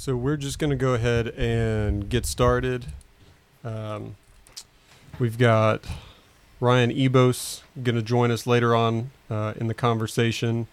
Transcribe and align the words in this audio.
So 0.00 0.16
we're 0.16 0.38
just 0.38 0.58
going 0.58 0.70
to 0.70 0.76
go 0.76 0.94
ahead 0.94 1.28
and 1.36 2.08
get 2.08 2.24
started. 2.24 2.86
Um, 3.62 4.16
we've 5.18 5.36
got 5.36 5.84
Ryan 6.58 6.90
Ybos 6.90 7.60
going 7.82 7.96
to 7.96 8.02
join 8.02 8.30
us 8.30 8.46
later 8.46 8.74
on 8.74 9.10
uh, 9.28 9.52
in 9.58 9.66
the 9.66 9.74
conversation. 9.74 10.68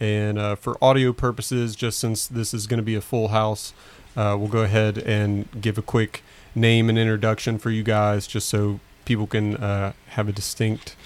And 0.00 0.36
uh, 0.36 0.56
for 0.56 0.76
audio 0.82 1.12
purposes, 1.12 1.76
just 1.76 2.00
since 2.00 2.26
this 2.26 2.52
is 2.52 2.66
going 2.66 2.78
to 2.78 2.82
be 2.82 2.96
a 2.96 3.00
full 3.00 3.28
house, 3.28 3.72
uh, 4.16 4.34
we'll 4.36 4.48
go 4.48 4.62
ahead 4.62 4.98
and 4.98 5.48
give 5.60 5.78
a 5.78 5.82
quick 5.82 6.24
name 6.56 6.88
and 6.88 6.98
introduction 6.98 7.58
for 7.58 7.70
you 7.70 7.84
guys, 7.84 8.26
just 8.26 8.48
so 8.48 8.80
people 9.04 9.28
can 9.28 9.58
uh, 9.58 9.92
have 10.08 10.26
a 10.26 10.32
distinct 10.32 10.96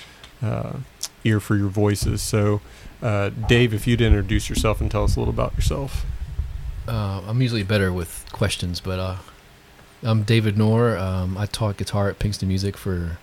uh, 0.43 0.79
ear 1.25 1.41
for 1.41 1.57
your 1.57 1.69
voices. 1.69 2.23
So, 2.23 2.63
uh, 3.03 3.29
Dave, 3.29 3.75
if 3.75 3.87
you'd 3.87 4.01
introduce 4.01 4.49
yourself 4.49 4.81
and 4.81 4.91
tell 4.91 5.05
us 5.05 5.15
a 5.17 5.19
little 5.19 5.35
about 5.35 5.55
yourself. 5.57 6.07
Uh, 6.89 7.23
I'm 7.27 7.43
usually 7.43 7.63
better 7.63 7.93
with 7.93 8.25
questions, 8.33 8.81
but 8.81 8.99
uh, 8.99 9.17
I'm 10.03 10.23
David 10.23 10.57
Knorr. 10.57 10.97
Um, 10.97 11.37
I 11.37 11.47
taught 11.47 11.77
guitar 11.77 12.09
at 12.09 12.19
Pinkston 12.19 12.49
Music 12.49 12.77
for 12.77 13.19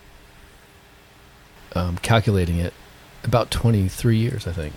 um, 1.74 1.96
calculating 1.98 2.58
it 2.58 2.74
about 3.22 3.50
23 3.50 4.16
years, 4.16 4.46
I 4.46 4.52
think, 4.52 4.74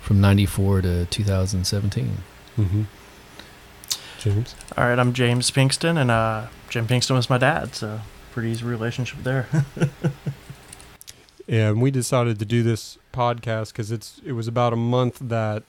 from 0.00 0.20
94 0.20 0.82
to 0.82 1.06
2017. 1.06 2.18
Mm-hmm. 2.56 2.82
James. 4.18 4.54
All 4.76 4.84
right, 4.84 4.98
I'm 4.98 5.12
James 5.12 5.50
Pinkston, 5.50 5.98
and 5.98 6.10
uh, 6.10 6.46
Jim 6.68 6.86
Pinkston 6.86 7.14
was 7.14 7.28
my 7.28 7.38
dad, 7.38 7.74
so 7.74 8.00
pretty 8.32 8.50
easy 8.50 8.64
relationship 8.64 9.22
there. 9.22 9.48
Yeah, 11.46 11.70
and 11.70 11.82
we 11.82 11.90
decided 11.90 12.38
to 12.38 12.44
do 12.44 12.62
this 12.62 12.98
podcast 13.12 13.72
because 13.72 13.92
it's 13.92 14.20
it 14.24 14.32
was 14.32 14.48
about 14.48 14.72
a 14.72 14.76
month 14.76 15.18
that 15.20 15.62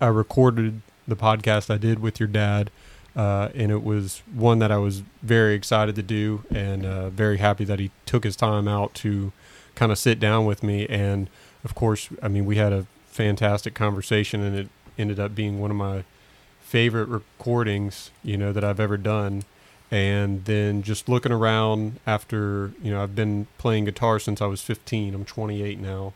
I 0.00 0.06
recorded 0.06 0.80
the 1.10 1.16
podcast 1.16 1.72
I 1.72 1.76
did 1.76 1.98
with 1.98 2.18
your 2.18 2.28
dad, 2.28 2.70
uh, 3.14 3.48
and 3.54 3.70
it 3.70 3.82
was 3.82 4.22
one 4.32 4.58
that 4.60 4.72
I 4.72 4.78
was 4.78 5.02
very 5.22 5.54
excited 5.54 5.94
to 5.96 6.02
do 6.02 6.44
and 6.50 6.86
uh, 6.86 7.10
very 7.10 7.38
happy 7.38 7.64
that 7.64 7.78
he 7.78 7.90
took 8.06 8.24
his 8.24 8.36
time 8.36 8.66
out 8.68 8.94
to 8.94 9.32
kind 9.74 9.92
of 9.92 9.98
sit 9.98 10.18
down 10.18 10.46
with 10.46 10.62
me. 10.62 10.86
And 10.88 11.28
of 11.64 11.74
course, 11.74 12.08
I 12.22 12.28
mean, 12.28 12.46
we 12.46 12.56
had 12.56 12.72
a 12.72 12.86
fantastic 13.06 13.74
conversation, 13.74 14.42
and 14.42 14.56
it 14.56 14.68
ended 14.98 15.18
up 15.20 15.34
being 15.34 15.60
one 15.60 15.70
of 15.70 15.76
my 15.76 16.04
favorite 16.60 17.08
recordings, 17.08 18.10
you 18.22 18.36
know, 18.36 18.52
that 18.52 18.62
I've 18.62 18.80
ever 18.80 18.96
done. 18.96 19.42
And 19.90 20.44
then 20.44 20.82
just 20.82 21.08
looking 21.08 21.32
around 21.32 21.98
after 22.06 22.72
you 22.80 22.92
know 22.92 23.02
i've 23.02 23.16
been 23.16 23.48
playing 23.58 23.86
guitar 23.86 24.20
since 24.20 24.40
i 24.40 24.46
was 24.46 24.62
15 24.62 25.14
i'm 25.16 25.24
28 25.24 25.80
now 25.80 26.12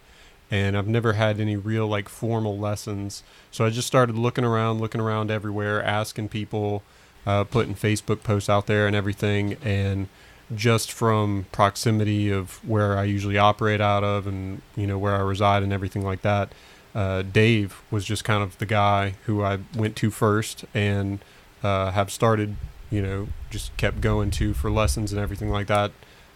and 0.50 0.76
i've 0.76 0.86
never 0.86 1.14
had 1.14 1.40
any 1.40 1.56
real 1.56 1.86
like 1.86 2.08
formal 2.08 2.58
lessons 2.58 3.22
so 3.50 3.64
i 3.64 3.70
just 3.70 3.86
started 3.86 4.16
looking 4.16 4.44
around 4.44 4.80
looking 4.80 5.00
around 5.00 5.30
everywhere 5.30 5.82
asking 5.82 6.28
people 6.28 6.82
uh, 7.26 7.44
putting 7.44 7.74
facebook 7.74 8.22
posts 8.22 8.48
out 8.48 8.66
there 8.66 8.86
and 8.86 8.94
everything 8.94 9.56
and 9.62 10.08
just 10.54 10.92
from 10.92 11.46
proximity 11.52 12.30
of 12.30 12.62
where 12.68 12.98
i 12.98 13.04
usually 13.04 13.38
operate 13.38 13.80
out 13.80 14.04
of 14.04 14.26
and 14.26 14.60
you 14.76 14.86
know 14.86 14.98
where 14.98 15.14
i 15.14 15.20
reside 15.20 15.62
and 15.62 15.72
everything 15.72 16.02
like 16.02 16.22
that 16.22 16.52
uh, 16.94 17.22
dave 17.22 17.82
was 17.90 18.04
just 18.04 18.24
kind 18.24 18.42
of 18.42 18.56
the 18.58 18.66
guy 18.66 19.14
who 19.24 19.42
i 19.42 19.58
went 19.74 19.96
to 19.96 20.10
first 20.10 20.64
and 20.74 21.18
uh, 21.62 21.90
have 21.92 22.10
started 22.10 22.56
you 22.94 23.02
know, 23.02 23.28
just 23.50 23.76
kept 23.76 24.00
going 24.00 24.30
to 24.30 24.54
for 24.54 24.70
lessons 24.70 25.12
and 25.12 25.20
everything 25.20 25.50
like 25.50 25.66
that. 25.66 25.90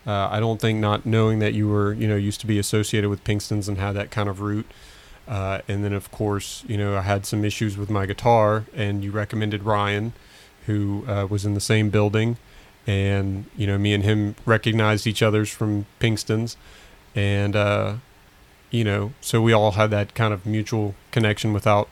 Uh, 0.09 0.27
I 0.31 0.41
don't 0.41 0.59
think 0.59 0.79
not 0.79 1.05
knowing 1.05 1.39
that 1.41 1.53
you 1.53 1.69
were, 1.69 1.93
you 1.93 2.09
know, 2.09 2.17
used 2.17 2.41
to 2.41 2.47
be 2.47 2.59
associated 2.59 3.11
with 3.11 3.23
Pinkston's 3.25 3.69
and 3.69 3.77
had 3.77 3.93
that 3.93 4.11
kind 4.11 4.27
of 4.27 4.41
route. 4.41 4.65
Uh, 5.29 5.61
and 5.69 5.85
then, 5.85 5.93
of 5.93 6.11
course, 6.11 6.65
you 6.67 6.79
know, 6.79 6.97
I 6.97 7.03
had 7.03 7.27
some 7.27 7.45
issues 7.45 7.77
with 7.77 7.91
my 7.91 8.07
guitar, 8.07 8.65
and 8.75 9.05
you 9.05 9.11
recommended 9.11 9.65
Ryan, 9.65 10.15
who 10.65 11.05
uh, 11.07 11.27
was 11.29 11.45
in 11.45 11.53
the 11.53 11.61
same 11.61 11.91
building. 11.91 12.39
And, 12.87 13.45
you 13.55 13.67
know, 13.67 13.77
me 13.77 13.93
and 13.93 14.03
him 14.03 14.35
recognized 14.47 15.07
each 15.07 15.23
other's 15.23 15.51
from 15.51 15.85
Pinkston's. 16.01 16.57
And, 17.15 17.55
uh, 17.55 17.97
you 18.71 18.85
know, 18.85 19.13
so 19.21 19.43
we 19.43 19.53
all 19.53 19.73
had 19.73 19.91
that 19.91 20.15
kind 20.15 20.33
of 20.33 20.47
mutual 20.47 20.95
connection 21.11 21.53
without 21.53 21.91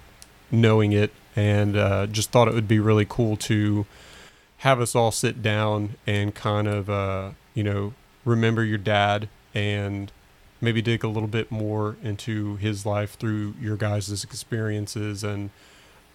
knowing 0.50 0.92
it. 0.92 1.12
And 1.36 1.76
uh, 1.76 2.06
just 2.06 2.30
thought 2.30 2.48
it 2.48 2.54
would 2.54 2.68
be 2.68 2.78
really 2.78 3.04
cool 3.06 3.36
to 3.36 3.84
have 4.58 4.80
us 4.80 4.94
all 4.94 5.12
sit 5.12 5.42
down 5.42 5.96
and 6.06 6.34
kind 6.34 6.66
of 6.66 6.88
uh, 6.88 7.30
you 7.54 7.62
know 7.62 7.92
remember 8.26 8.62
your 8.62 8.76
dad 8.76 9.30
and 9.54 10.12
maybe 10.60 10.82
dig 10.82 11.02
a 11.02 11.08
little 11.08 11.28
bit 11.28 11.50
more 11.50 11.96
into 12.02 12.56
his 12.56 12.84
life 12.84 13.14
through 13.14 13.54
your 13.58 13.76
guys' 13.76 14.22
experiences. 14.22 15.24
And 15.24 15.48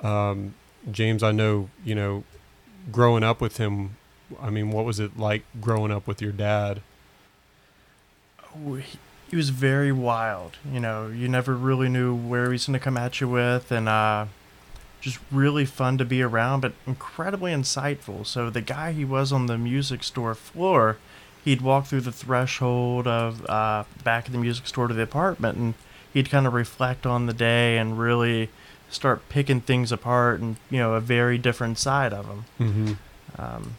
um, 0.02 0.54
James 0.92 1.24
I 1.24 1.32
know 1.32 1.70
you 1.84 1.96
know 1.96 2.24
growing 2.92 3.24
up 3.24 3.42
with 3.42 3.58
him 3.58 3.98
I 4.42 4.50
mean 4.50 4.72
what 4.72 4.86
was 4.86 5.00
it 5.00 5.18
like 5.18 5.44
growing 5.60 5.92
up 5.92 6.08
with 6.08 6.22
your 6.22 6.32
dad? 6.32 6.82
Oh, 8.56 8.76
he, 8.76 8.98
was 9.36 9.50
very 9.50 9.94
wild 9.94 10.58
you 10.70 10.80
know 10.80 11.08
you 11.08 11.30
never 11.30 11.56
really 11.56 11.88
knew 11.88 12.14
where 12.14 12.52
he's 12.52 12.66
going 12.66 12.78
to 12.78 12.84
come 12.84 12.98
at 12.98 13.22
you 13.22 13.28
with. 13.28 13.72
And 13.72 13.88
uh 13.88 14.26
just 15.00 15.20
really 15.32 15.66
fun 15.66 15.98
to 15.98 16.06
be 16.06 16.22
around, 16.22 16.62
but 16.62 16.74
incredibly 16.86 17.52
insightful. 17.52 18.24
So 18.26 18.52
the 18.52 18.62
guy 18.62 18.92
he 18.92 19.04
was 19.04 19.32
on 19.32 19.48
the 19.48 19.58
music 19.58 20.04
store 20.04 20.36
floor, 20.36 20.98
he'd 21.44 21.62
walk 21.62 21.86
through 21.86 22.02
the 22.02 22.12
threshold 22.12 23.08
of 23.08 23.46
uh, 23.50 23.84
back 24.04 24.28
of 24.28 24.34
the 24.34 24.40
music 24.40 24.68
store 24.68 24.88
to 24.88 24.94
the 24.94 25.02
apartment, 25.02 25.58
and 25.58 25.74
he'd 26.14 26.30
kind 26.30 26.48
of 26.48 26.54
reflect 26.54 27.06
on 27.06 27.26
the 27.26 27.34
day 27.34 27.78
and 27.78 28.00
really 28.00 28.50
start 28.90 29.28
picking 29.30 29.62
things 29.62 29.92
apart, 29.92 30.40
and 30.40 30.58
you 30.70 30.78
know 30.78 30.94
a 30.94 31.00
very 31.00 31.38
different 31.38 31.78
side 31.78 32.14
of 32.14 32.26
him. 32.26 32.46
mm-hmm. 32.60 32.94
Um, 33.42 33.76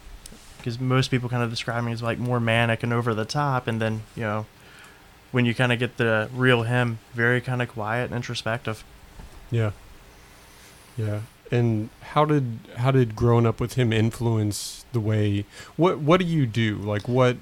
because 0.57 0.79
most 0.79 1.11
people 1.11 1.29
kind 1.29 1.43
of 1.43 1.51
describe 1.51 1.83
me 1.83 1.91
as 1.91 2.05
like 2.05 2.21
more 2.21 2.39
manic 2.39 2.85
and 2.85 2.93
over 2.93 3.15
the 3.15 3.25
top, 3.25 3.67
and 3.67 3.83
then 3.83 4.03
you 4.15 4.23
know 4.23 4.47
when 5.33 5.45
you 5.45 5.55
kind 5.55 5.73
of 5.73 5.79
get 5.79 5.97
the 5.97 6.29
real 6.35 6.63
him, 6.63 6.99
very 7.15 7.41
kind 7.41 7.61
of 7.61 7.69
quiet 7.69 8.05
and 8.05 8.15
introspective. 8.15 8.85
Yeah. 9.51 9.73
Yeah. 10.97 11.21
And 11.53 11.91
how 12.01 12.25
did 12.25 12.59
how 12.77 12.91
did 12.91 13.15
growing 13.15 13.47
up 13.47 13.61
with 13.61 13.75
him 13.75 13.93
influence 13.93 14.85
the 14.93 15.01
way 15.01 15.45
what 15.77 15.99
what 15.99 16.19
do 16.19 16.27
you 16.27 16.47
do? 16.47 16.77
Like 16.77 17.07
what 17.07 17.37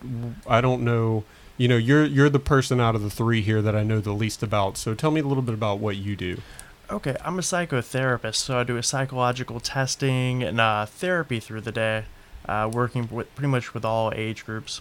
I 0.47 0.61
don't 0.61 0.83
know, 0.83 1.25
you 1.57 1.69
know, 1.69 1.77
you're 1.77 2.05
you're 2.05 2.29
the 2.29 2.41
person 2.41 2.81
out 2.81 2.97
of 2.97 3.03
the 3.03 3.11
3 3.11 3.41
here 3.41 3.63
that 3.63 3.77
I 3.77 3.85
know 3.85 4.01
the 4.01 4.13
least 4.13 4.43
about. 4.43 4.77
So 4.77 4.95
tell 4.95 5.13
me 5.13 5.21
a 5.21 5.25
little 5.25 5.45
bit 5.45 5.55
about 5.55 5.79
what 5.79 5.97
you 5.97 6.17
do. 6.17 6.39
Okay, 6.91 7.17
I'm 7.25 7.39
a 7.39 7.43
psychotherapist, 7.43 8.35
so 8.35 8.59
I 8.59 8.65
do 8.65 8.77
a 8.77 8.83
psychological 8.83 9.61
testing 9.61 10.43
and 10.43 10.61
uh, 10.61 10.87
therapy 10.87 11.39
through 11.39 11.61
the 11.61 11.71
day, 11.71 12.07
uh, 12.47 12.69
working 12.73 13.09
with 13.09 13.33
pretty 13.37 13.47
much 13.47 13.75
with 13.75 13.85
all 13.85 14.13
age 14.13 14.45
groups. 14.45 14.81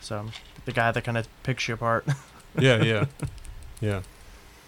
So 0.00 0.26
the 0.64 0.72
guy 0.72 0.90
that 0.90 1.04
kind 1.04 1.16
of 1.16 1.28
picks 1.44 1.68
you 1.68 1.74
apart. 1.74 2.06
yeah, 2.58 2.82
yeah, 2.82 3.04
yeah. 3.80 4.02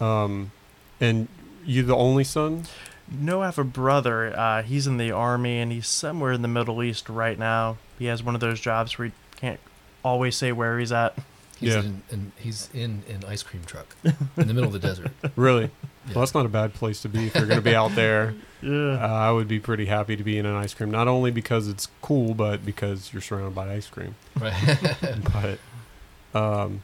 Um, 0.00 0.52
and 1.00 1.26
you 1.64 1.82
the 1.82 1.97
only 1.97 2.22
son? 2.22 2.66
No, 3.10 3.42
I 3.42 3.46
have 3.46 3.58
a 3.58 3.64
brother. 3.64 4.36
Uh, 4.38 4.62
he's 4.62 4.86
in 4.86 4.96
the 4.96 5.10
army 5.10 5.58
and 5.58 5.70
he's 5.72 5.86
somewhere 5.88 6.32
in 6.32 6.42
the 6.42 6.48
Middle 6.48 6.82
East 6.82 7.08
right 7.08 7.38
now. 7.38 7.76
He 7.98 8.06
has 8.06 8.22
one 8.22 8.34
of 8.34 8.40
those 8.40 8.60
jobs 8.60 8.98
where 8.98 9.08
he 9.08 9.12
can't 9.36 9.60
always 10.02 10.36
say 10.36 10.52
where 10.52 10.78
he's 10.78 10.92
at. 10.92 11.14
He's 11.58 11.74
Yeah. 11.74 11.80
in, 11.80 12.02
in 12.10 12.32
he's 12.38 12.68
in 12.74 13.02
an 13.08 13.24
ice 13.28 13.42
cream 13.42 13.62
truck 13.66 13.94
in 14.04 14.14
the 14.36 14.54
middle 14.54 14.64
of 14.64 14.72
the 14.72 14.78
desert. 14.78 15.10
Really? 15.36 15.64
Yeah. 16.06 16.14
Well, 16.14 16.22
that's 16.22 16.34
not 16.34 16.44
a 16.46 16.48
bad 16.48 16.74
place 16.74 17.00
to 17.02 17.08
be 17.08 17.26
if 17.28 17.34
you're 17.36 17.46
going 17.46 17.58
to 17.60 17.62
be 17.64 17.74
out 17.74 17.94
there. 17.94 18.34
Uh, 18.64 18.68
Yeah. 18.68 18.98
I 19.04 19.32
would 19.32 19.48
be 19.48 19.58
pretty 19.58 19.86
happy 19.86 20.14
to 20.16 20.22
be 20.22 20.38
in 20.38 20.46
an 20.46 20.54
ice 20.54 20.72
cream, 20.72 20.88
not 20.92 21.08
only 21.08 21.32
because 21.32 21.66
it's 21.66 21.88
cool, 22.00 22.32
but 22.32 22.64
because 22.64 23.12
you're 23.12 23.20
surrounded 23.20 23.56
by 23.56 23.72
ice 23.74 23.88
cream. 23.88 24.14
Right. 24.40 25.58
But, 26.32 26.38
um, 26.40 26.82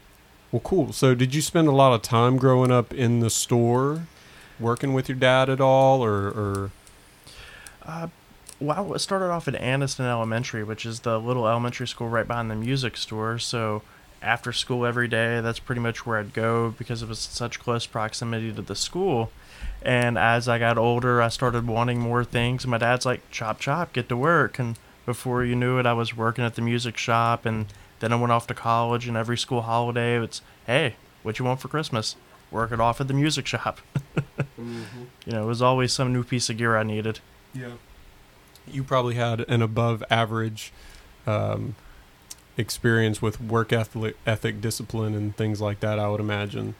well, 0.51 0.59
cool. 0.61 0.91
So, 0.91 1.15
did 1.15 1.33
you 1.33 1.41
spend 1.41 1.69
a 1.69 1.71
lot 1.71 1.93
of 1.93 2.01
time 2.01 2.35
growing 2.37 2.69
up 2.69 2.93
in 2.93 3.21
the 3.21 3.29
store, 3.29 4.07
working 4.59 4.93
with 4.93 5.09
your 5.09 5.17
dad 5.17 5.49
at 5.49 5.61
all, 5.61 6.03
or, 6.03 6.27
or 6.27 6.71
Uh, 7.85 8.07
well, 8.59 8.93
I 8.93 8.97
started 8.97 9.29
off 9.31 9.47
at 9.47 9.53
Aniston 9.55 10.01
Elementary, 10.01 10.63
which 10.63 10.85
is 10.85 11.01
the 11.01 11.17
little 11.19 11.47
elementary 11.47 11.87
school 11.87 12.09
right 12.09 12.27
behind 12.27 12.51
the 12.51 12.55
music 12.55 12.97
store. 12.97 13.39
So 13.39 13.81
after 14.21 14.51
school 14.51 14.85
every 14.85 15.07
day, 15.07 15.39
that's 15.39 15.59
pretty 15.59 15.79
much 15.79 16.05
where 16.05 16.19
I'd 16.19 16.33
go 16.33 16.75
because 16.77 17.01
it 17.01 17.07
was 17.07 17.19
such 17.19 17.59
close 17.59 17.85
proximity 17.85 18.51
to 18.51 18.61
the 18.61 18.75
school. 18.75 19.31
And 19.81 20.17
as 20.17 20.49
I 20.49 20.59
got 20.59 20.77
older, 20.77 21.21
I 21.21 21.29
started 21.29 21.67
wanting 21.67 21.99
more 21.99 22.25
things. 22.25 22.67
My 22.67 22.77
dad's 22.77 23.05
like, 23.05 23.21
chop, 23.31 23.59
chop, 23.59 23.93
get 23.93 24.09
to 24.09 24.17
work. 24.17 24.59
And 24.59 24.77
before 25.05 25.45
you 25.45 25.55
knew 25.55 25.79
it, 25.79 25.85
I 25.85 25.93
was 25.93 26.15
working 26.15 26.43
at 26.43 26.55
the 26.55 26.61
music 26.61 26.97
shop. 26.97 27.45
And 27.45 27.67
then 28.01 28.11
I 28.11 28.17
went 28.17 28.33
off 28.33 28.45
to 28.47 28.53
college. 28.53 29.07
And 29.07 29.15
every 29.15 29.37
school 29.37 29.61
holiday, 29.61 30.21
it's, 30.21 30.41
hey, 30.67 30.95
what 31.23 31.39
you 31.39 31.45
want 31.45 31.61
for 31.61 31.69
Christmas? 31.69 32.17
Work 32.51 32.71
it 32.71 32.79
off 32.79 32.99
at 32.99 33.07
the 33.07 33.13
music 33.13 33.47
shop. 33.47 33.79
You 35.25 35.33
know, 35.33 35.43
it 35.43 35.45
was 35.45 35.61
always 35.61 35.93
some 35.93 36.11
new 36.11 36.23
piece 36.23 36.49
of 36.49 36.57
gear 36.57 36.75
I 36.75 36.83
needed. 36.83 37.19
Yeah. 37.53 37.73
You 38.67 38.83
probably 38.83 39.15
had 39.15 39.41
an 39.41 39.61
above 39.61 40.03
average 40.09 40.73
um, 41.25 41.75
experience 42.57 43.21
with 43.21 43.39
work 43.39 43.71
ethic, 43.71 44.17
ethic, 44.25 44.59
discipline, 44.59 45.13
and 45.13 45.35
things 45.37 45.61
like 45.61 45.79
that, 45.79 45.97
I 45.99 46.09
would 46.09 46.19
imagine. 46.19 46.75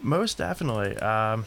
Most 0.00 0.38
definitely. 0.38 0.96
Um, 0.98 1.44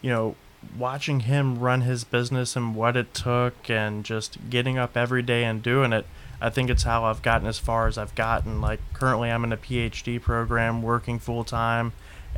you 0.00 0.10
know, 0.10 0.36
watching 0.78 1.20
him 1.20 1.58
run 1.58 1.82
his 1.82 2.04
business 2.04 2.56
and 2.56 2.74
what 2.74 2.96
it 2.96 3.12
took 3.12 3.68
and 3.68 4.04
just 4.04 4.38
getting 4.48 4.78
up 4.78 4.96
every 4.96 5.22
day 5.22 5.44
and 5.44 5.62
doing 5.62 5.92
it 5.92 6.06
i 6.40 6.48
think 6.48 6.70
it's 6.70 6.84
how 6.84 7.04
i've 7.04 7.20
gotten 7.22 7.46
as 7.46 7.58
far 7.58 7.86
as 7.86 7.98
i've 7.98 8.14
gotten 8.14 8.60
like 8.62 8.80
currently 8.92 9.30
i'm 9.30 9.44
in 9.44 9.52
a 9.52 9.56
phd 9.56 10.20
program 10.22 10.82
working 10.82 11.18
full 11.18 11.44
time 11.44 11.92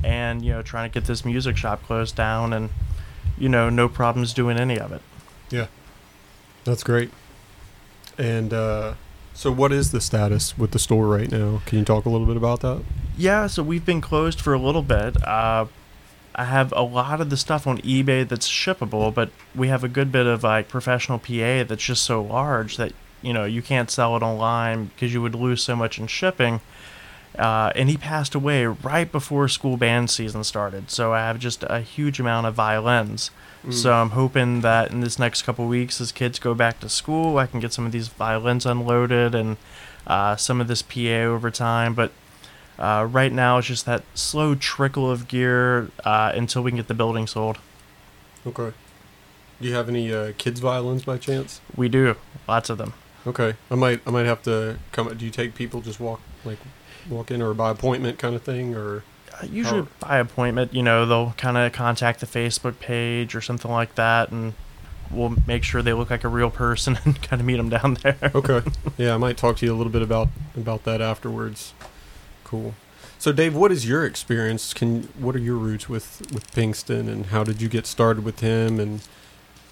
and 0.05 0.45
you 0.45 0.53
know 0.53 0.63
trying 0.63 0.91
to 0.91 0.95
get 0.95 1.07
this 1.07 1.25
music 1.25 1.57
shop 1.57 1.83
closed 1.83 2.15
down 2.15 2.53
and 2.53 2.71
you 3.39 3.49
know 3.49 3.69
no 3.71 3.89
problems 3.89 4.33
doing 4.33 4.59
any 4.59 4.79
of 4.79 4.93
it 4.93 5.03
Yeah. 5.51 5.67
That's 6.67 6.83
great. 6.83 7.11
And 8.19 8.53
uh, 8.53 8.95
so, 9.33 9.53
what 9.53 9.71
is 9.71 9.93
the 9.93 10.01
status 10.01 10.59
with 10.59 10.73
the 10.73 10.81
store 10.81 11.07
right 11.07 11.31
now? 11.31 11.63
Can 11.65 11.79
you 11.79 11.85
talk 11.85 12.05
a 12.07 12.09
little 12.09 12.27
bit 12.27 12.37
about 12.37 12.61
that? 12.61 12.83
Yeah, 13.17 13.47
so 13.47 13.63
we've 13.63 13.87
been 13.87 14.01
closed 14.01 14.41
for 14.41 14.53
a 14.53 14.59
little 14.59 14.83
bit. 14.83 15.17
Uh, 15.25 15.67
I 16.35 16.45
have 16.45 16.73
a 16.77 16.83
lot 16.83 17.21
of 17.21 17.31
the 17.31 17.37
stuff 17.37 17.69
on 17.69 17.79
eBay 17.79 18.27
that's 18.27 18.49
shippable, 18.49 19.15
but 19.15 19.31
we 19.55 19.69
have 19.69 19.85
a 19.85 19.89
good 19.89 20.11
bit 20.11 20.27
of 20.27 20.43
like 20.43 20.69
professional 20.69 21.19
PA 21.21 21.63
that's 21.63 21.85
just 21.85 22.03
so 22.03 22.21
large 22.21 22.77
that 22.79 22.93
you 23.23 23.33
know 23.33 23.45
you 23.45 23.63
can't 23.63 23.91
sell 23.91 24.17
it 24.17 24.23
online 24.23 24.87
because 24.87 25.15
you 25.15 25.23
would 25.23 25.37
lose 25.37 25.63
so 25.63 25.77
much 25.77 26.01
in 26.01 26.09
shipping. 26.09 26.61
Uh, 27.38 27.71
and 27.75 27.88
he 27.88 27.97
passed 27.97 28.35
away 28.35 28.67
right 28.67 29.11
before 29.12 29.47
school 29.49 29.77
band 29.77 30.09
season 30.11 30.43
started, 30.43 30.91
so 30.91 31.12
I 31.12 31.21
have 31.21 31.38
just 31.38 31.65
a 31.69 31.81
huge 31.81 32.19
amount 32.19 32.47
of 32.47 32.55
violins. 32.55 33.31
So 33.69 33.93
I'm 33.93 34.11
hoping 34.11 34.61
that 34.61 34.93
in 34.93 35.00
this 35.00 35.19
next 35.19 35.43
couple 35.43 35.67
weeks, 35.67 36.00
as 36.00 36.12
kids 36.12 36.38
go 36.38 36.55
back 36.55 36.79
to 36.81 36.88
school, 36.88 37.37
I 37.37 37.47
can 37.47 37.59
get 37.59 37.73
some 37.73 37.85
of 37.85 37.91
these 37.91 38.06
violins 38.06 38.65
unloaded 38.65 39.35
and 39.35 39.56
uh, 40.06 40.37
some 40.37 40.61
of 40.61 40.69
this 40.69 40.83
PA 40.83 41.25
over 41.25 41.50
time. 41.50 41.93
But 41.93 42.12
uh, 42.79 43.09
right 43.11 43.33
now, 43.33 43.59
it's 43.59 43.67
just 43.67 43.85
that 43.87 44.05
slow 44.15 44.55
trickle 44.55 45.11
of 45.11 45.27
gear 45.27 45.91
uh, 46.05 46.31
until 46.33 46.62
we 46.62 46.71
can 46.71 46.77
get 46.77 46.87
the 46.87 46.94
building 46.94 47.27
sold. 47.27 47.59
Okay. 48.47 48.73
Do 49.61 49.67
you 49.67 49.75
have 49.75 49.88
any 49.88 50.12
uh, 50.12 50.33
kids 50.38 50.61
violins 50.61 51.05
by 51.05 51.19
chance? 51.19 51.61
We 51.75 51.88
do 51.88 52.15
lots 52.47 52.71
of 52.71 52.79
them. 52.79 52.93
Okay, 53.27 53.55
I 53.71 53.75
might 53.75 54.00
I 54.06 54.11
might 54.11 54.27
have 54.27 54.43
to 54.43 54.79
come. 54.93 55.12
Do 55.17 55.25
you 55.25 55.33
take 55.33 55.55
people 55.56 55.81
just 55.81 55.99
walk 55.99 56.21
like 56.44 56.59
walk 57.08 57.31
in 57.31 57.41
or 57.43 57.55
by 57.55 57.70
appointment 57.70 58.19
kind 58.19 58.35
of 58.35 58.43
thing 58.43 58.75
or? 58.75 59.03
Uh, 59.32 59.47
usually 59.50 59.81
How- 59.82 59.88
by 60.08 60.19
appointment, 60.19 60.73
you 60.75 60.82
know, 60.82 61.05
they'll 61.06 61.35
kind 61.37 61.56
of 61.56 61.73
contact 61.73 62.20
the 62.20 62.26
Facebook 62.26 62.79
page 62.79 63.35
or 63.35 63.41
something 63.41 63.70
like 63.70 63.94
that, 63.97 64.31
and 64.31 64.55
we'll 65.11 65.37
make 65.47 65.62
sure 65.62 65.82
they 65.82 65.93
look 65.93 66.11
like 66.11 66.25
a 66.25 66.29
real 66.29 66.50
person 66.50 66.99
and 67.05 67.20
kind 67.23 67.41
of 67.41 67.47
meet 67.47 67.56
them 67.56 67.69
down 67.69 67.94
there. 68.03 68.17
Okay, 68.35 68.62
yeah, 68.97 69.14
I 69.14 69.19
might 69.19 69.37
talk 69.37 69.56
to 69.58 69.67
you 69.67 69.75
a 69.75 69.76
little 69.76 69.93
bit 69.93 70.03
about 70.03 70.29
about 70.56 70.85
that 70.85 71.00
afterwards. 71.00 71.75
Cool. 72.44 72.75
So, 73.19 73.32
Dave, 73.32 73.55
what 73.55 73.73
is 73.73 73.88
your 73.88 74.05
experience? 74.05 74.73
Can 74.75 75.05
what 75.19 75.35
are 75.35 75.41
your 75.41 75.56
roots 75.56 75.88
with 75.88 76.23
with 76.32 76.50
Pinkston, 76.52 77.09
and 77.09 77.26
how 77.26 77.44
did 77.44 77.61
you 77.62 77.69
get 77.69 77.87
started 77.87 78.25
with 78.25 78.41
him? 78.41 78.79
And 78.81 79.00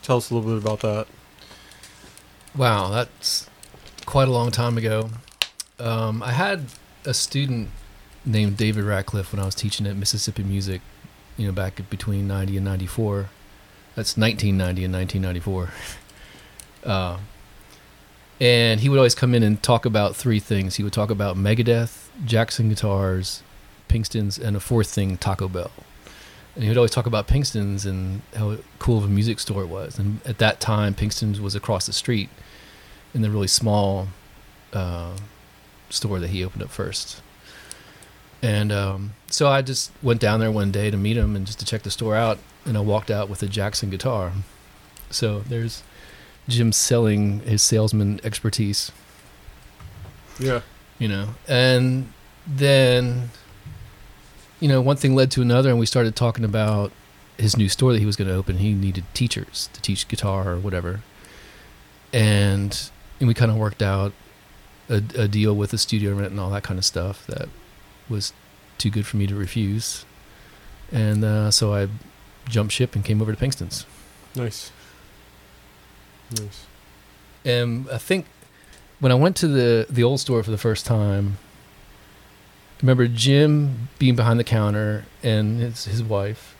tell 0.02 0.16
us 0.18 0.30
a 0.30 0.34
little 0.34 0.50
bit 0.50 0.62
about 0.62 0.80
that. 0.80 1.06
Wow, 2.56 2.88
that's 2.90 3.48
quite 4.06 4.28
a 4.28 4.30
long 4.30 4.50
time 4.50 4.78
ago. 4.78 5.10
Um, 5.78 6.22
I 6.22 6.32
had 6.32 6.66
a 7.04 7.14
student 7.14 7.70
named 8.24 8.56
David 8.56 8.84
Ratcliffe 8.84 9.32
when 9.32 9.40
I 9.40 9.44
was 9.44 9.54
teaching 9.54 9.86
at 9.86 9.96
Mississippi 9.96 10.42
Music, 10.42 10.80
you 11.36 11.46
know, 11.46 11.52
back 11.52 11.88
between 11.90 12.26
90 12.26 12.56
and 12.56 12.64
94. 12.64 13.28
That's 13.94 14.16
1990 14.16 14.84
and 14.84 14.94
1994. 14.94 15.70
Uh, 16.84 17.16
and 18.38 18.80
he 18.80 18.90
would 18.90 18.98
always 18.98 19.14
come 19.14 19.34
in 19.34 19.42
and 19.42 19.62
talk 19.62 19.86
about 19.86 20.14
three 20.14 20.38
things. 20.38 20.74
He 20.76 20.82
would 20.82 20.92
talk 20.92 21.08
about 21.08 21.34
Megadeth, 21.34 22.08
Jackson 22.26 22.68
guitars, 22.68 23.42
Pinkstons, 23.88 24.38
and 24.38 24.54
a 24.54 24.60
fourth 24.60 24.88
thing, 24.88 25.16
Taco 25.16 25.48
Bell. 25.48 25.70
And 26.54 26.62
he 26.62 26.68
would 26.68 26.76
always 26.76 26.90
talk 26.90 27.06
about 27.06 27.26
Pinkstons 27.26 27.86
and 27.86 28.20
how 28.36 28.58
cool 28.78 28.98
of 28.98 29.04
a 29.04 29.08
music 29.08 29.40
store 29.40 29.62
it 29.62 29.68
was. 29.68 29.98
And 29.98 30.20
at 30.26 30.36
that 30.38 30.60
time, 30.60 30.94
Pinkstons 30.94 31.40
was 31.40 31.54
across 31.54 31.86
the 31.86 31.94
street 31.94 32.28
in 33.14 33.22
the 33.22 33.30
really 33.30 33.48
small 33.48 34.08
uh, 34.74 35.16
store 35.90 36.18
that 36.20 36.28
he 36.30 36.44
opened 36.44 36.62
up 36.62 36.70
first. 36.70 37.20
And 38.42 38.70
um, 38.72 39.12
so 39.28 39.48
I 39.48 39.62
just 39.62 39.90
went 40.02 40.20
down 40.20 40.40
there 40.40 40.50
one 40.50 40.70
day 40.70 40.90
to 40.90 40.96
meet 40.96 41.16
him 41.16 41.34
and 41.34 41.46
just 41.46 41.58
to 41.60 41.64
check 41.64 41.82
the 41.82 41.90
store 41.90 42.14
out. 42.14 42.38
And 42.66 42.76
I 42.76 42.80
walked 42.80 43.10
out 43.10 43.28
with 43.28 43.42
a 43.42 43.46
Jackson 43.46 43.90
guitar. 43.90 44.32
So 45.10 45.40
there's 45.40 45.82
Jim 46.48 46.72
selling 46.72 47.40
his 47.40 47.62
salesman 47.62 48.20
expertise, 48.22 48.92
Yeah. 50.38 50.60
you 50.98 51.08
know. 51.08 51.28
And 51.48 52.12
then, 52.46 53.30
you 54.60 54.68
know, 54.68 54.80
one 54.82 54.96
thing 54.96 55.14
led 55.14 55.30
to 55.32 55.42
another, 55.42 55.70
and 55.70 55.78
we 55.78 55.86
started 55.86 56.14
talking 56.16 56.44
about 56.44 56.92
his 57.38 57.56
new 57.56 57.68
store 57.68 57.92
that 57.92 57.98
he 57.98 58.06
was 58.06 58.16
going 58.16 58.28
to 58.28 58.34
open. 58.34 58.58
He 58.58 58.74
needed 58.74 59.04
teachers 59.14 59.68
to 59.72 59.80
teach 59.80 60.06
guitar 60.06 60.50
or 60.50 60.56
whatever. 60.58 61.00
And, 62.12 62.90
and 63.20 63.26
we 63.28 63.34
kind 63.34 63.50
of 63.50 63.56
worked 63.56 63.82
out 63.82 64.12
a, 64.88 65.02
a 65.16 65.28
deal 65.28 65.54
with 65.54 65.70
the 65.70 65.78
studio 65.78 66.14
rent 66.14 66.30
and 66.30 66.40
all 66.40 66.50
that 66.50 66.62
kind 66.62 66.78
of 66.78 66.84
stuff 66.84 67.26
that 67.26 67.48
was 68.08 68.32
too 68.78 68.90
good 68.90 69.06
for 69.06 69.16
me 69.16 69.26
to 69.26 69.34
refuse. 69.34 70.04
And 70.92 71.24
uh, 71.24 71.50
so 71.50 71.74
I 71.74 71.88
jumped 72.48 72.72
ship 72.72 72.94
and 72.94 73.04
came 73.04 73.22
over 73.22 73.34
to 73.34 73.38
Pinkston's. 73.38 73.86
Nice. 74.34 74.70
Nice. 76.30 76.66
And 77.44 77.88
I 77.90 77.98
think 77.98 78.26
when 79.00 79.12
I 79.12 79.14
went 79.14 79.36
to 79.36 79.48
the 79.48 79.86
the 79.88 80.02
old 80.02 80.20
store 80.20 80.42
for 80.42 80.50
the 80.50 80.58
first 80.58 80.86
time, 80.86 81.38
I 82.78 82.80
remember 82.82 83.06
Jim 83.06 83.88
being 83.98 84.16
behind 84.16 84.40
the 84.40 84.44
counter 84.44 85.04
and 85.22 85.60
his 85.60 85.84
his 85.84 86.02
wife, 86.02 86.56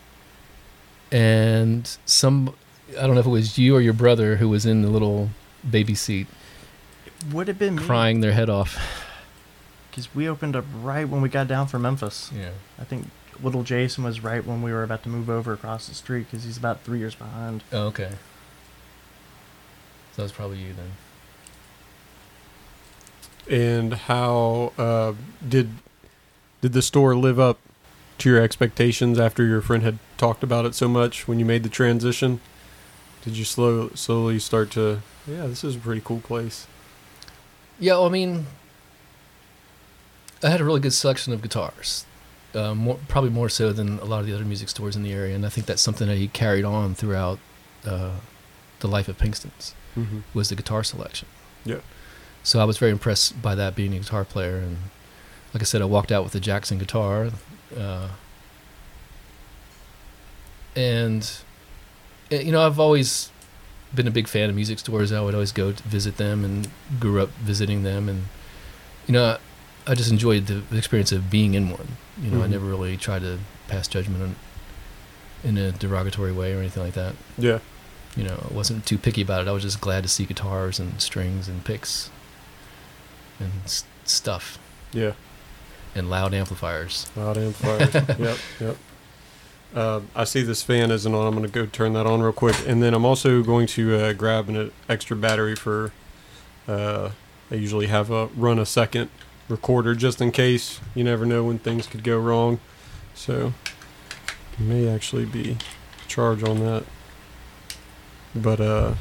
and 1.11 1.97
some 2.05 2.55
I 2.99 3.07
don't 3.07 3.15
know 3.15 3.21
if 3.21 3.25
it 3.25 3.29
was 3.29 3.57
you 3.57 3.75
or 3.75 3.81
your 3.81 3.93
brother 3.93 4.37
who 4.37 4.47
was 4.49 4.65
in 4.65 4.83
the 4.83 4.89
little 4.89 5.29
baby 5.69 5.95
seat 5.95 6.27
Would 7.31 7.47
have 7.47 7.57
been 7.59 7.75
me. 7.75 7.83
crying 7.83 8.21
their 8.21 8.33
head 8.33 8.49
off. 8.49 8.77
because 9.89 10.13
we 10.13 10.27
opened 10.27 10.55
up 10.55 10.65
right 10.81 11.07
when 11.07 11.21
we 11.21 11.29
got 11.29 11.47
down 11.47 11.67
from 11.67 11.81
Memphis. 11.83 12.31
Yeah. 12.35 12.51
I 12.79 12.83
think 12.83 13.07
little 13.41 13.63
Jason 13.63 14.03
was 14.03 14.21
right 14.21 14.45
when 14.45 14.61
we 14.61 14.71
were 14.71 14.83
about 14.83 15.03
to 15.03 15.09
move 15.09 15.29
over 15.29 15.53
across 15.53 15.87
the 15.87 15.95
street 15.95 16.27
because 16.29 16.43
he's 16.43 16.57
about 16.57 16.81
three 16.81 16.99
years 16.99 17.15
behind. 17.15 17.63
Oh, 17.71 17.87
okay. 17.87 18.09
So 20.11 20.17
that 20.17 20.23
was 20.23 20.31
probably 20.31 20.57
you 20.59 20.73
then. 20.73 20.91
And 23.49 23.93
how 23.93 24.73
uh, 24.77 25.13
did 25.47 25.69
did 26.61 26.73
the 26.73 26.81
store 26.81 27.15
live 27.15 27.39
up 27.39 27.59
to 28.17 28.29
your 28.29 28.41
expectations 28.41 29.19
after 29.19 29.45
your 29.45 29.61
friend 29.61 29.83
had 29.83 29.99
talked 30.17 30.41
about 30.41 30.65
it 30.65 30.73
so 30.73 30.87
much 30.87 31.27
when 31.27 31.37
you 31.37 31.45
made 31.45 31.63
the 31.63 31.69
transition? 31.69 32.39
Did 33.23 33.37
you 33.37 33.45
slow 33.45 33.89
slowly 33.89 34.39
start 34.39 34.71
to 34.71 35.01
yeah, 35.27 35.47
this 35.47 35.63
is 35.63 35.75
a 35.75 35.79
pretty 35.79 36.01
cool 36.03 36.21
place. 36.21 36.67
Yeah, 37.79 37.93
well, 37.93 38.05
I 38.05 38.09
mean, 38.09 38.45
I 40.43 40.49
had 40.49 40.61
a 40.61 40.63
really 40.65 40.79
good 40.79 40.93
selection 40.93 41.33
of 41.33 41.41
guitars. 41.41 42.05
Uh, 42.53 42.73
more, 42.73 42.97
probably 43.09 43.29
more 43.29 43.49
so 43.49 43.73
than 43.73 43.99
a 43.99 44.05
lot 44.05 44.21
of 44.21 44.27
the 44.27 44.33
other 44.33 44.45
music 44.45 44.69
stores 44.69 44.95
in 44.95 45.03
the 45.03 45.11
area, 45.11 45.35
and 45.35 45.45
I 45.45 45.49
think 45.49 45.67
that's 45.67 45.81
something 45.81 46.07
that 46.07 46.17
he 46.17 46.29
carried 46.29 46.63
on 46.63 46.95
throughout 46.95 47.39
uh, 47.85 48.11
the 48.79 48.87
life 48.87 49.07
of 49.07 49.17
Pinkston's 49.17 49.73
Mm-hmm. 49.97 50.19
was 50.33 50.49
the 50.49 50.55
guitar 50.55 50.83
selection. 50.83 51.27
Yeah. 51.63 51.79
So 52.43 52.59
I 52.59 52.65
was 52.65 52.77
very 52.77 52.91
impressed 52.91 53.41
by 53.41 53.55
that 53.55 53.75
being 53.75 53.93
a 53.93 53.99
guitar 53.99 54.23
player, 54.25 54.57
and 54.57 54.77
like 55.53 55.61
I 55.61 55.65
said, 55.65 55.81
I 55.81 55.85
walked 55.85 56.11
out 56.11 56.23
with 56.25 56.35
a 56.35 56.39
Jackson 56.41 56.77
guitar, 56.77 57.29
uh, 57.77 58.09
and 60.75 61.29
eh, 62.31 62.41
you 62.41 62.51
know 62.51 62.65
I've 62.65 62.79
always 62.79 63.31
been 63.95 64.07
a 64.07 64.11
big 64.11 64.27
fan 64.27 64.49
of 64.49 64.55
music 64.55 64.79
stores. 64.79 65.11
I 65.11 65.21
would 65.21 65.33
always 65.33 65.51
go 65.51 65.71
to 65.71 65.83
visit 65.83 66.17
them, 66.17 66.43
and 66.45 66.67
grew 66.99 67.21
up 67.21 67.29
visiting 67.41 67.83
them, 67.83 68.07
and 68.09 68.23
you 69.07 69.13
know 69.13 69.37
I, 69.87 69.91
I 69.91 69.95
just 69.95 70.11
enjoyed 70.11 70.47
the 70.47 70.63
experience 70.77 71.11
of 71.11 71.29
being 71.29 71.53
in 71.53 71.69
one. 71.69 71.97
You 72.21 72.31
know, 72.31 72.41
I 72.43 72.47
Mhm. 72.47 72.51
never 72.51 72.65
really 72.65 72.97
tried 72.97 73.21
to 73.21 73.39
pass 73.67 73.87
judgment 73.87 74.21
on, 74.23 74.35
in 75.43 75.57
a 75.57 75.71
derogatory 75.71 76.31
way 76.31 76.53
or 76.53 76.59
anything 76.59 76.81
like 76.83 76.93
that 76.93 77.13
Yeah. 77.37 77.59
you 78.15 78.23
know, 78.23 78.47
I 78.49 78.53
wasn't 78.53 78.85
too 78.85 78.97
picky 78.97 79.21
about 79.21 79.41
it. 79.41 79.47
I 79.47 79.51
was 79.51 79.63
just 79.63 79.79
glad 79.81 80.01
to 80.03 80.09
see 80.09 80.25
guitars 80.25 80.79
and 80.79 80.99
strings 81.01 81.47
and 81.47 81.63
picks 81.63 82.09
and 83.39 83.51
s- 83.65 83.83
stuff 84.05 84.57
Yeah. 84.93 85.11
and 85.93 86.09
loud 86.09 86.33
amplifiers. 86.33 87.07
Loud 87.15 87.37
amplifiers. 87.37 87.93
yep, 88.19 88.37
yep. 88.59 88.77
Uh, 89.75 89.99
I 90.15 90.23
see 90.23 90.41
this 90.41 90.63
fan 90.63 90.89
isn't 90.89 91.13
on. 91.13 91.27
I'm 91.27 91.33
going 91.33 91.45
to 91.45 91.51
go 91.51 91.65
turn 91.65 91.91
that 91.93 92.07
on 92.07 92.21
real 92.21 92.31
quick, 92.31 92.55
and 92.65 92.81
then 92.81 92.93
I'm 92.93 93.03
also 93.03 93.43
going 93.43 93.67
to 93.67 93.95
uh, 93.97 94.13
grab 94.13 94.47
an 94.47 94.71
extra 94.87 95.17
battery 95.17 95.55
for. 95.55 95.91
Uh, 96.65 97.11
I 97.51 97.55
usually 97.55 97.87
have 97.87 98.09
a 98.09 98.27
run 98.27 98.57
a 98.57 98.65
second 98.65 99.09
recorder 99.49 99.93
just 99.93 100.21
in 100.21 100.31
case. 100.31 100.79
You 100.95 101.03
never 101.03 101.25
know 101.25 101.43
when 101.43 101.59
things 101.59 101.87
could 101.87 102.03
go 102.05 102.17
wrong, 102.17 102.59
so 103.13 103.53
may 104.57 104.87
actually 104.87 105.25
be 105.25 105.57
charge 106.07 106.41
on 106.41 106.61
that. 106.61 106.85
But 108.33 108.61
uh, 108.61 108.93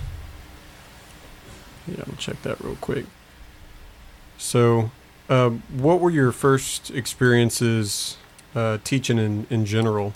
yeah, 1.87 2.03
I'll 2.07 2.17
check 2.17 2.43
that 2.43 2.61
real 2.61 2.77
quick. 2.81 3.07
So, 4.39 4.91
um, 5.29 5.63
what 5.73 6.01
were 6.01 6.11
your 6.11 6.33
first 6.33 6.91
experiences 6.91 8.17
uh, 8.57 8.79
teaching 8.83 9.19
in, 9.19 9.47
in 9.49 9.65
general? 9.65 10.15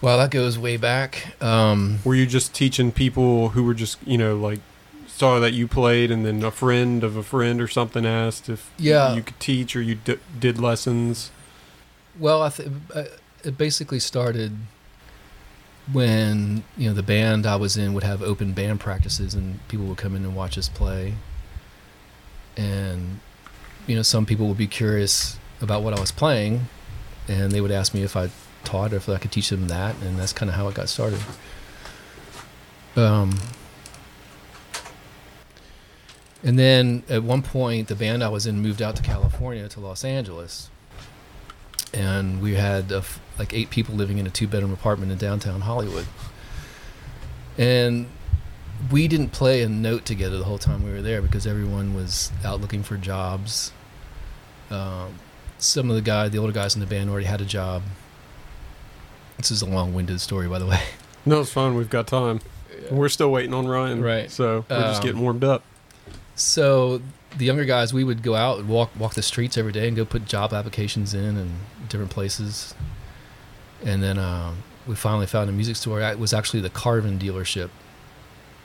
Well, 0.00 0.18
that 0.18 0.30
goes 0.30 0.58
way 0.58 0.76
back. 0.76 1.34
Um, 1.42 1.98
Were 2.04 2.14
you 2.14 2.26
just 2.26 2.54
teaching 2.54 2.92
people 2.92 3.50
who 3.50 3.64
were 3.64 3.74
just, 3.74 3.98
you 4.06 4.18
know, 4.18 4.36
like 4.36 4.60
saw 5.06 5.38
that 5.40 5.52
you 5.52 5.68
played 5.68 6.10
and 6.10 6.26
then 6.26 6.42
a 6.42 6.50
friend 6.50 7.04
of 7.04 7.16
a 7.16 7.22
friend 7.22 7.60
or 7.60 7.68
something 7.68 8.04
asked 8.04 8.48
if 8.48 8.70
Yeah. 8.78 9.14
you 9.14 9.22
could 9.22 9.38
teach 9.38 9.76
or 9.76 9.80
you 9.82 9.94
d- 9.96 10.18
did 10.38 10.58
lessons? 10.58 11.30
Well, 12.18 12.42
I 12.42 12.48
th- 12.50 12.68
uh, 12.94 13.04
it 13.44 13.56
basically 13.56 14.00
started 14.00 14.56
when 15.92 16.64
you 16.78 16.88
know 16.88 16.94
the 16.94 17.02
band 17.02 17.46
I 17.46 17.56
was 17.56 17.76
in 17.76 17.92
would 17.94 18.02
have 18.04 18.22
open 18.22 18.52
band 18.52 18.80
practices, 18.80 19.34
and 19.34 19.66
people 19.68 19.86
would 19.86 19.98
come 19.98 20.16
in 20.16 20.24
and 20.24 20.34
watch 20.34 20.56
us 20.56 20.68
play. 20.68 21.14
And 22.56 23.20
you 23.86 23.94
know, 23.96 24.02
some 24.02 24.24
people 24.26 24.46
would 24.48 24.56
be 24.58 24.66
curious 24.66 25.36
about 25.60 25.82
what 25.82 25.92
I 25.96 26.00
was 26.00 26.10
playing, 26.10 26.68
and 27.28 27.52
they 27.52 27.60
would 27.60 27.70
ask 27.70 27.92
me 27.94 28.02
if 28.02 28.16
I 28.16 28.30
taught 28.64 28.92
or 28.92 28.96
if 28.96 29.08
I 29.08 29.18
could 29.18 29.32
teach 29.32 29.50
them 29.50 29.68
that, 29.68 29.96
and 30.02 30.18
that's 30.18 30.32
kind 30.32 30.48
of 30.48 30.56
how 30.56 30.68
it 30.68 30.74
got 30.74 30.88
started. 30.88 31.20
Um, 32.96 33.38
and 36.42 36.58
then 36.58 37.02
at 37.08 37.22
one 37.22 37.42
point, 37.42 37.88
the 37.88 37.96
band 37.96 38.22
I 38.22 38.28
was 38.28 38.46
in 38.46 38.60
moved 38.60 38.82
out 38.82 38.96
to 38.96 39.02
California 39.02 39.68
to 39.68 39.80
Los 39.80 40.04
Angeles 40.04 40.70
and 41.94 42.42
we 42.42 42.54
had 42.54 42.92
uh, 42.92 43.02
like 43.38 43.54
eight 43.54 43.70
people 43.70 43.94
living 43.94 44.18
in 44.18 44.26
a 44.26 44.30
two 44.30 44.48
bedroom 44.48 44.72
apartment 44.72 45.12
in 45.12 45.18
downtown 45.18 45.60
Hollywood. 45.60 46.06
And 47.56 48.08
we 48.90 49.06
didn't 49.06 49.30
play 49.30 49.62
a 49.62 49.68
note 49.68 50.04
together 50.04 50.38
the 50.38 50.44
whole 50.44 50.58
time 50.58 50.82
we 50.82 50.90
were 50.90 51.02
there 51.02 51.22
because 51.22 51.46
everyone 51.46 51.94
was 51.94 52.32
out 52.44 52.60
looking 52.60 52.82
for 52.82 52.96
jobs. 52.96 53.72
Um, 54.70 55.20
some 55.58 55.88
of 55.88 55.94
the 55.94 56.02
guy, 56.02 56.28
the 56.28 56.38
older 56.38 56.52
guys 56.52 56.74
in 56.74 56.80
the 56.80 56.86
band, 56.86 57.08
already 57.08 57.26
had 57.26 57.40
a 57.40 57.44
job. 57.44 57.82
This 59.38 59.50
is 59.50 59.62
a 59.62 59.66
long-winded 59.66 60.20
story, 60.20 60.48
by 60.48 60.58
the 60.58 60.66
way. 60.66 60.80
No, 61.26 61.40
it's 61.40 61.50
fine. 61.50 61.74
We've 61.74 61.88
got 61.88 62.06
time. 62.06 62.40
We're 62.90 63.08
still 63.08 63.32
waiting 63.32 63.54
on 63.54 63.66
Ryan. 63.66 64.02
Right. 64.02 64.30
So 64.30 64.66
we're 64.68 64.80
just 64.82 65.00
Um, 65.00 65.06
getting 65.06 65.22
warmed 65.22 65.42
up. 65.42 65.62
So 66.34 67.00
the 67.38 67.46
younger 67.46 67.64
guys, 67.64 67.94
we 67.94 68.04
would 68.04 68.22
go 68.22 68.34
out 68.34 68.58
and 68.58 68.68
walk 68.68 68.90
walk 68.98 69.14
the 69.14 69.22
streets 69.22 69.56
every 69.56 69.72
day 69.72 69.88
and 69.88 69.96
go 69.96 70.04
put 70.04 70.26
job 70.26 70.52
applications 70.52 71.14
in 71.14 71.38
and 71.38 71.52
different 71.88 72.10
places. 72.10 72.74
And 73.82 74.02
then 74.02 74.18
um, 74.18 74.64
we 74.86 74.94
finally 74.96 75.24
found 75.26 75.48
a 75.48 75.52
music 75.54 75.76
store. 75.76 76.02
It 76.02 76.18
was 76.18 76.34
actually 76.34 76.60
the 76.60 76.68
Carvin 76.68 77.18
dealership 77.18 77.70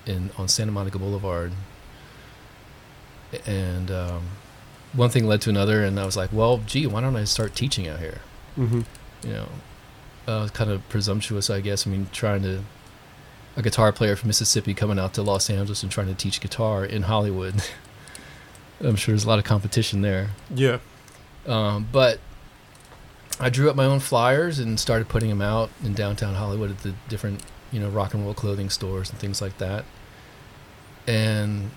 in 0.06 0.30
on 0.38 0.50
Santa 0.50 0.74
Monica 0.74 1.00
Boulevard. 1.00 1.54
And 3.46 3.90
um, 3.90 4.24
one 4.92 5.10
thing 5.10 5.28
led 5.28 5.40
to 5.44 5.50
another, 5.50 5.84
and 5.86 5.98
I 6.00 6.06
was 6.06 6.18
like, 6.18 6.32
"Well, 6.34 6.58
gee, 6.66 6.88
why 6.88 7.00
don't 7.00 7.16
I 7.16 7.24
start 7.24 7.56
teaching 7.56 7.88
out 7.88 8.00
here?" 8.00 8.20
hmm 8.56 8.82
You 9.24 9.30
know, 9.34 9.50
uh, 10.29 10.48
kind 10.50 10.69
of 10.69 10.88
presumptuous, 10.89 11.50
I 11.50 11.59
guess. 11.59 11.88
I 11.88 11.89
mean, 11.89 12.07
trying 12.12 12.43
to 12.43 12.62
a 13.55 13.62
guitar 13.63 13.91
player 13.91 14.15
from 14.15 14.27
Mississippi 14.27 14.74
coming 14.74 15.00
out 15.00 15.15
to 15.15 15.24
Los 15.24 15.50
Angeles 15.50 15.81
and 15.81 15.91
trying 15.91 16.07
to 16.07 16.13
teach 16.13 16.39
guitar 16.39 16.86
in 16.86 17.03
Hollywood. 17.03 17.55
I'm 18.81 18.95
sure 18.95 19.13
there's 19.13 19.25
a 19.25 19.27
lot 19.27 19.39
of 19.39 19.45
competition 19.45 20.01
there. 20.01 20.29
Yeah. 20.53 20.77
Um, 21.48 21.88
but 21.91 22.19
I 23.39 23.50
drew 23.50 23.69
up 23.69 23.75
my 23.75 23.86
own 23.86 24.00
flyers 24.00 24.59
and 24.59 24.79
started 24.79 25.09
putting 25.09 25.29
them 25.29 25.41
out 25.41 25.71
in 25.83 25.93
downtown 25.93 26.36
Hollywood 26.36 26.69
at 26.69 26.79
the 26.79 26.93
different, 27.09 27.43
you 27.71 27.79
know, 27.79 27.89
rock 27.89 28.13
and 28.13 28.24
roll 28.24 28.36
clothing 28.36 28.69
stores 28.69 29.09
and 29.09 29.19
things 29.19 29.41
like 29.41 29.57
that. 29.57 29.83
And 31.07 31.71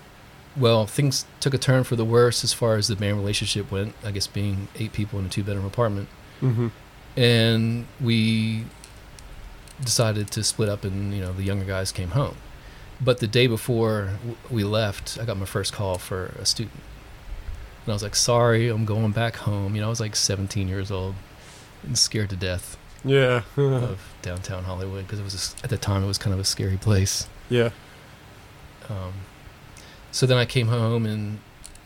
well, 0.55 0.85
things 0.85 1.25
took 1.39 1.55
a 1.55 1.57
turn 1.57 1.83
for 1.83 1.95
the 1.95 2.05
worse 2.05 2.43
as 2.43 2.53
far 2.53 2.75
as 2.75 2.87
the 2.87 2.95
band 2.95 3.17
relationship 3.17 3.71
went. 3.71 3.95
I 4.03 4.11
guess 4.11 4.27
being 4.27 4.67
eight 4.75 4.93
people 4.93 5.17
in 5.17 5.25
a 5.25 5.29
two 5.29 5.43
bedroom 5.43 5.65
apartment 5.65 6.07
hmm 6.39 6.67
and 7.15 7.85
we 8.01 8.65
decided 9.81 10.29
to 10.31 10.43
split 10.43 10.69
up 10.69 10.83
and 10.83 11.13
you 11.13 11.21
know 11.21 11.33
the 11.33 11.43
younger 11.43 11.65
guys 11.65 11.91
came 11.91 12.09
home 12.11 12.35
but 13.01 13.19
the 13.19 13.27
day 13.27 13.47
before 13.47 14.11
we 14.49 14.63
left 14.63 15.17
i 15.21 15.25
got 15.25 15.37
my 15.37 15.45
first 15.45 15.73
call 15.73 15.97
for 15.97 16.27
a 16.39 16.45
student 16.45 16.79
and 17.85 17.91
i 17.91 17.93
was 17.93 18.03
like 18.03 18.15
sorry 18.15 18.69
i'm 18.69 18.85
going 18.85 19.11
back 19.11 19.35
home 19.37 19.75
you 19.75 19.81
know 19.81 19.87
i 19.87 19.89
was 19.89 19.99
like 19.99 20.15
17 20.15 20.67
years 20.67 20.89
old 20.91 21.15
and 21.83 21.97
scared 21.97 22.29
to 22.29 22.35
death 22.35 22.77
Yeah. 23.03 23.41
of 23.57 23.99
downtown 24.21 24.63
hollywood 24.63 25.05
because 25.05 25.19
it 25.19 25.23
was 25.23 25.55
a 25.61 25.63
at 25.65 25.69
the 25.69 25.77
time 25.77 26.03
it 26.03 26.07
was 26.07 26.17
kind 26.17 26.33
of 26.33 26.39
a 26.39 26.45
scary 26.45 26.77
place 26.77 27.27
yeah. 27.49 27.71
um, 28.89 29.13
so 30.11 30.25
then 30.27 30.37
I 30.37 30.45
came 30.45 30.67
home 30.67 31.05
and 31.07 31.39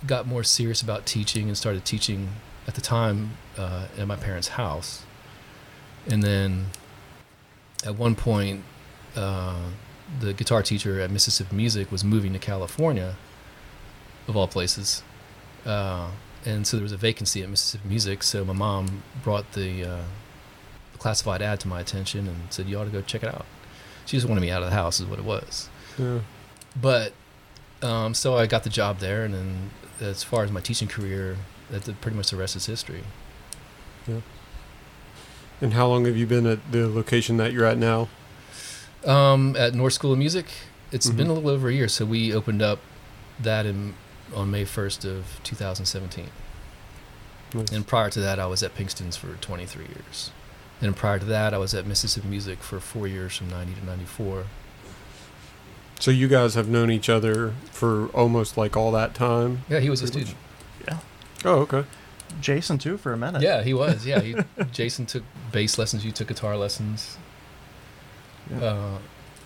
got 0.06 0.28
more 0.28 0.44
serious 0.44 0.82
about 0.82 1.06
teaching 1.06 1.48
and 1.48 1.58
started 1.58 1.86
teaching 1.86 2.30
at 2.68 2.76
the 2.76 2.82
time 2.82 3.38
uh, 3.58 3.88
at 3.98 4.06
my 4.06 4.18
parents' 4.18 4.50
house. 4.50 5.04
And 6.10 6.24
then 6.24 6.68
at 7.86 7.96
one 7.96 8.16
point, 8.16 8.64
uh, 9.16 9.70
the 10.20 10.34
guitar 10.34 10.64
teacher 10.64 11.00
at 11.02 11.12
Mississippi 11.12 11.56
Music 11.56 11.92
was 11.92 12.04
moving 12.04 12.34
to 12.34 12.40
California, 12.40 13.16
of 14.28 14.36
all 14.38 14.48
places. 14.48 15.04
Uh, 15.66 16.12
and 16.46 16.66
so 16.66 16.78
there 16.78 16.84
was 16.84 16.92
a 16.94 16.98
vacancy 16.98 17.44
at 17.44 17.50
Mississippi 17.50 17.88
Music. 17.90 18.24
So 18.24 18.46
my 18.46 18.54
mom 18.54 19.04
brought 19.24 19.52
the 19.54 19.84
uh, 19.84 20.02
classified 20.98 21.42
ad 21.42 21.60
to 21.62 21.68
my 21.68 21.82
attention 21.82 22.28
and 22.28 22.38
said, 22.50 22.68
"You 22.68 22.80
ought 22.80 22.86
to 22.86 22.90
go 22.90 23.02
check 23.02 23.24
it 23.24 23.30
out." 23.34 23.46
She 24.06 24.16
just 24.16 24.28
wanted 24.28 24.42
me 24.42 24.50
out 24.50 24.64
of 24.64 24.70
the 24.70 24.76
house, 24.76 25.02
is 25.02 25.06
what 25.06 25.20
it 25.20 25.26
was 25.26 25.68
Yeah. 25.98 26.20
but 26.80 27.12
um, 27.82 28.14
so 28.14 28.38
I 28.38 28.46
got 28.48 28.64
the 28.64 28.70
job 28.70 29.00
there, 29.00 29.26
and 29.26 29.34
then 29.34 29.70
as 30.00 30.24
far 30.24 30.46
as 30.46 30.52
my 30.52 30.62
teaching 30.62 30.88
career, 30.88 31.36
that 31.70 31.84
the, 31.84 31.92
pretty 31.94 32.16
much 32.16 32.30
the 32.30 32.38
rest 32.38 32.56
is 32.56 32.66
history. 32.66 33.04
And 35.62 35.74
how 35.74 35.88
long 35.88 36.06
have 36.06 36.16
you 36.16 36.28
been 36.28 36.46
at 36.46 36.72
the 36.72 36.88
location 36.88 37.38
that 37.38 37.52
you're 37.52 37.66
at 37.66 37.78
now? 37.78 38.10
Um, 39.06 39.56
at 39.58 39.74
Knorr 39.74 39.90
School 39.90 40.12
of 40.14 40.20
Music, 40.20 40.46
it's 40.92 41.10
Mhm. 41.10 41.18
been 41.18 41.28
a 41.28 41.34
little 41.34 41.50
over 41.50 41.70
a 41.70 41.74
year. 41.74 41.88
So 41.88 42.06
we 42.06 42.34
opened 42.34 42.62
up 42.62 42.80
that 43.40 43.66
in 43.66 43.94
on 44.36 44.52
May 44.52 44.66
first 44.66 45.06
of 45.06 45.40
2017. 45.44 46.30
Nice. 47.54 47.72
And 47.72 47.88
prior 47.88 48.10
to 48.10 48.20
that, 48.20 48.40
I 48.40 48.46
was 48.46 48.62
at 48.62 48.76
Pinkston's 48.76 49.16
for 49.16 49.36
23 49.40 49.86
years. 49.86 50.32
And 50.82 50.96
prior 50.96 51.18
to 51.18 51.26
that, 51.26 51.54
I 51.54 51.58
was 51.58 51.74
at 51.74 51.88
Mississippi 51.88 52.28
Music 52.28 52.62
for 52.62 52.80
four 52.80 53.08
years, 53.08 53.38
from 53.38 53.50
90 53.50 53.74
to 53.76 53.86
94. 53.86 54.44
So 56.00 56.12
you 56.12 56.28
guys 56.28 56.54
have 56.56 56.68
known 56.68 56.92
each 56.92 57.10
other 57.10 57.54
for 57.72 58.08
almost 58.08 58.58
like 58.58 58.76
all 58.78 58.92
that 58.92 59.16
time. 59.16 59.64
Yeah, 59.70 59.80
he 59.80 59.90
was 59.90 60.02
a 60.04 60.08
student. 60.08 60.36
much. 60.36 60.82
student. 60.82 61.04
Oh, 61.46 61.60
okay. 61.62 61.84
Jason 62.42 62.78
too 62.78 62.98
for 62.98 63.14
a 63.14 63.18
minute. 63.18 63.42
Yeah, 63.42 63.64
he 63.64 63.74
was. 63.74 64.06
Yeah, 64.06 64.20
he, 64.20 64.36
Jason 64.72 65.06
took 65.06 65.24
bass 65.52 65.78
lessons. 65.78 66.06
You 66.06 66.12
took 66.12 66.28
guitar 66.28 66.58
lessons. 66.58 67.18
Yeah. 68.50 68.58
Uh, 68.64 68.98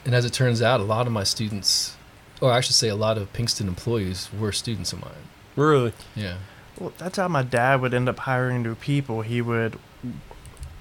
and 0.05 0.15
as 0.15 0.25
it 0.25 0.33
turns 0.33 0.61
out, 0.61 0.79
a 0.79 0.83
lot 0.83 1.07
of 1.07 1.13
my 1.13 1.23
students, 1.23 1.95
or 2.41 2.51
I 2.51 2.61
should 2.61 2.75
say, 2.75 2.89
a 2.89 2.95
lot 2.95 3.17
of 3.17 3.31
Pinkston 3.33 3.67
employees 3.67 4.29
were 4.38 4.51
students 4.51 4.93
of 4.93 5.01
mine. 5.01 5.13
Really? 5.55 5.93
Yeah. 6.15 6.38
Well, 6.79 6.93
that's 6.97 7.17
how 7.17 7.27
my 7.27 7.43
dad 7.43 7.81
would 7.81 7.93
end 7.93 8.09
up 8.09 8.19
hiring 8.19 8.63
new 8.63 8.75
people. 8.75 9.21
He 9.21 9.41
would 9.41 9.77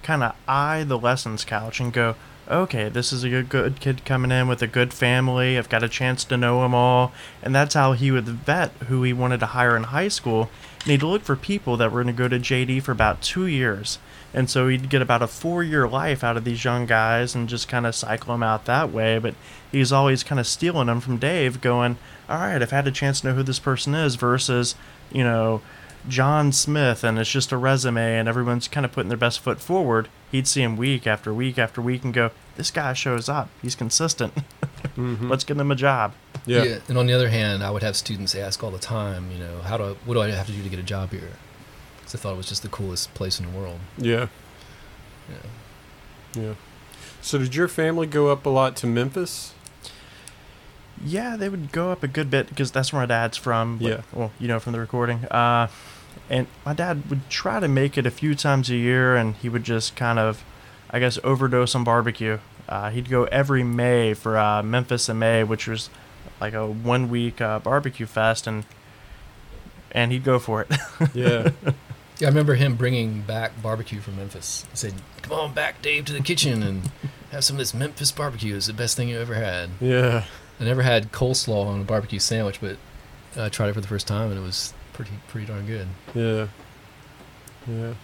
kind 0.02 0.22
of 0.22 0.34
eye 0.48 0.84
the 0.84 0.98
lessons 0.98 1.44
couch 1.44 1.80
and 1.80 1.92
go, 1.92 2.16
okay, 2.50 2.88
this 2.88 3.12
is 3.12 3.22
a 3.22 3.42
good, 3.42 3.80
kid 3.80 4.04
coming 4.04 4.32
in 4.32 4.48
with 4.48 4.60
a 4.60 4.66
good 4.66 4.92
family. 4.92 5.56
I've 5.56 5.68
got 5.68 5.84
a 5.84 5.88
chance 5.88 6.24
to 6.24 6.36
know 6.36 6.62
them 6.62 6.74
all. 6.74 7.12
And 7.42 7.54
that's 7.54 7.74
how 7.74 7.92
he 7.92 8.10
would 8.10 8.24
vet 8.24 8.72
who 8.88 9.02
he 9.02 9.12
wanted 9.12 9.40
to 9.40 9.46
hire 9.46 9.76
in 9.76 9.84
high 9.84 10.08
school. 10.08 10.50
And 10.82 10.90
he'd 10.90 11.02
look 11.02 11.22
for 11.22 11.36
people 11.36 11.76
that 11.76 11.92
were 11.92 12.02
going 12.02 12.14
to 12.14 12.18
go 12.18 12.28
to 12.28 12.38
JD 12.38 12.82
for 12.82 12.92
about 12.92 13.22
two 13.22 13.46
years. 13.46 13.98
And 14.34 14.50
so 14.50 14.68
he'd 14.68 14.90
get 14.90 15.02
about 15.02 15.22
a 15.22 15.26
four 15.26 15.62
year 15.62 15.88
life 15.88 16.22
out 16.24 16.36
of 16.36 16.44
these 16.44 16.64
young 16.64 16.86
guys 16.86 17.34
and 17.34 17.48
just 17.48 17.68
kind 17.68 17.86
of 17.86 17.94
cycle 17.94 18.32
them 18.32 18.42
out 18.42 18.64
that 18.64 18.92
way. 18.92 19.18
But 19.18 19.34
he's 19.70 19.92
always 19.92 20.24
kind 20.24 20.40
of 20.40 20.46
stealing 20.46 20.86
them 20.86 21.00
from 21.00 21.18
Dave, 21.18 21.60
going, 21.60 21.98
all 22.28 22.38
right, 22.38 22.62
I've 22.62 22.70
had 22.70 22.86
a 22.86 22.92
chance 22.92 23.20
to 23.20 23.28
know 23.28 23.34
who 23.34 23.42
this 23.42 23.58
person 23.58 23.94
is 23.94 24.16
versus, 24.16 24.74
you 25.12 25.24
know, 25.24 25.62
John 26.08 26.52
Smith 26.52 27.04
and 27.04 27.18
it's 27.18 27.30
just 27.30 27.52
a 27.52 27.56
resume 27.56 28.18
and 28.18 28.28
everyone's 28.28 28.68
kind 28.68 28.86
of 28.86 28.92
putting 28.92 29.08
their 29.08 29.18
best 29.18 29.40
foot 29.40 29.60
forward. 29.60 30.08
He'd 30.30 30.46
see 30.46 30.62
him 30.62 30.76
week 30.76 31.06
after 31.06 31.34
week 31.34 31.58
after 31.58 31.80
week 31.82 32.04
and 32.04 32.14
go, 32.14 32.30
this 32.56 32.70
guy 32.70 32.92
shows 32.92 33.28
up. 33.28 33.48
He's 33.62 33.74
consistent. 33.74 34.34
Mm-hmm. 34.96 35.28
Let's 35.30 35.44
give 35.44 35.58
him 35.58 35.70
a 35.70 35.74
job. 35.76 36.14
yeah. 36.46 36.78
And 36.88 36.96
on 36.96 37.06
the 37.06 37.12
other 37.12 37.28
hand, 37.28 37.62
I 37.62 37.70
would 37.70 37.82
have 37.82 37.96
students 37.96 38.34
ask 38.34 38.64
all 38.64 38.70
the 38.70 38.78
time, 38.78 39.30
you 39.30 39.38
know, 39.38 39.60
how 39.62 39.76
do 39.76 39.84
I, 39.84 39.88
what 40.06 40.14
do 40.14 40.20
I 40.22 40.30
have 40.30 40.46
to 40.46 40.52
do 40.52 40.62
to 40.62 40.68
get 40.70 40.78
a 40.78 40.82
job 40.82 41.10
here? 41.10 41.28
Because 41.98 42.14
I 42.14 42.18
thought 42.18 42.32
it 42.32 42.36
was 42.38 42.48
just 42.48 42.62
the 42.62 42.68
coolest 42.68 43.12
place 43.14 43.38
in 43.38 43.46
the 43.50 43.56
world. 43.58 43.78
Yeah. 43.98 44.28
Yeah. 45.28 46.42
Yeah. 46.42 46.54
So 47.20 47.38
did 47.38 47.54
your 47.54 47.68
family 47.68 48.06
go 48.06 48.28
up 48.28 48.44
a 48.46 48.48
lot 48.50 48.74
to 48.76 48.86
Memphis? 48.86 49.52
Yeah, 51.04 51.36
they 51.36 51.48
would 51.48 51.72
go 51.72 51.92
up 51.92 52.02
a 52.02 52.08
good 52.08 52.30
bit 52.30 52.48
because 52.48 52.70
that's 52.70 52.92
where 52.92 53.00
my 53.02 53.06
dad's 53.06 53.36
from. 53.36 53.78
but- 53.78 53.86
Yeah. 53.88 54.00
Well, 54.12 54.32
you 54.38 54.48
know, 54.48 54.58
from 54.60 54.72
the 54.72 54.80
recording. 54.80 55.24
Uh, 55.26 55.68
and 56.30 56.46
my 56.64 56.72
dad 56.72 57.10
would 57.10 57.28
try 57.28 57.60
to 57.60 57.68
make 57.68 57.98
it 57.98 58.06
a 58.06 58.10
few 58.10 58.34
times 58.34 58.70
a 58.70 58.76
year 58.76 59.16
and 59.16 59.34
he 59.36 59.48
would 59.48 59.64
just 59.64 59.96
kind 59.96 60.18
of, 60.18 60.44
I 60.90 61.00
guess, 61.00 61.18
overdose 61.24 61.74
on 61.74 61.84
barbecue. 61.84 62.38
Uh, 62.68 62.90
he'd 62.90 63.10
go 63.10 63.24
every 63.24 63.64
May 63.64 64.14
for 64.14 64.38
uh, 64.38 64.62
Memphis 64.62 65.08
in 65.08 65.18
May, 65.18 65.42
which 65.42 65.66
was 65.66 65.90
like 66.40 66.54
a 66.54 66.66
one 66.66 67.10
week 67.10 67.40
uh, 67.40 67.58
barbecue 67.58 68.06
fest. 68.06 68.46
And 68.46 68.64
and 69.92 70.12
he'd 70.12 70.24
go 70.24 70.38
for 70.38 70.62
it. 70.62 70.72
Yeah. 71.14 71.50
Yeah, 72.18 72.28
I 72.28 72.30
remember 72.32 72.54
him 72.54 72.76
bringing 72.76 73.22
back 73.22 73.62
barbecue 73.62 73.98
from 74.00 74.16
Memphis. 74.16 74.66
He 74.70 74.76
said, 74.76 74.92
"Come 75.22 75.32
on 75.32 75.54
back, 75.54 75.80
Dave, 75.80 76.04
to 76.04 76.12
the 76.12 76.20
kitchen," 76.20 76.62
and 76.62 76.90
have 77.32 77.44
some 77.44 77.56
of 77.56 77.58
this 77.58 77.72
Memphis 77.72 78.12
barbecue. 78.12 78.54
It's 78.54 78.66
the 78.66 78.74
best 78.74 78.94
thing 78.94 79.08
you 79.08 79.18
ever 79.18 79.34
had. 79.34 79.70
Yeah. 79.80 80.24
I 80.60 80.64
never 80.64 80.82
had 80.82 81.12
coleslaw 81.12 81.64
on 81.66 81.80
a 81.80 81.84
barbecue 81.84 82.18
sandwich, 82.18 82.60
but 82.60 82.76
I 83.36 83.48
tried 83.48 83.68
it 83.68 83.72
for 83.72 83.80
the 83.80 83.88
first 83.88 84.06
time 84.06 84.30
and 84.30 84.38
it 84.38 84.42
was 84.42 84.74
pretty 85.00 85.22
pretty 85.28 85.46
darn 85.46 85.66
good. 85.66 85.88
Yeah. 86.14 86.48
Yeah. 87.66 87.94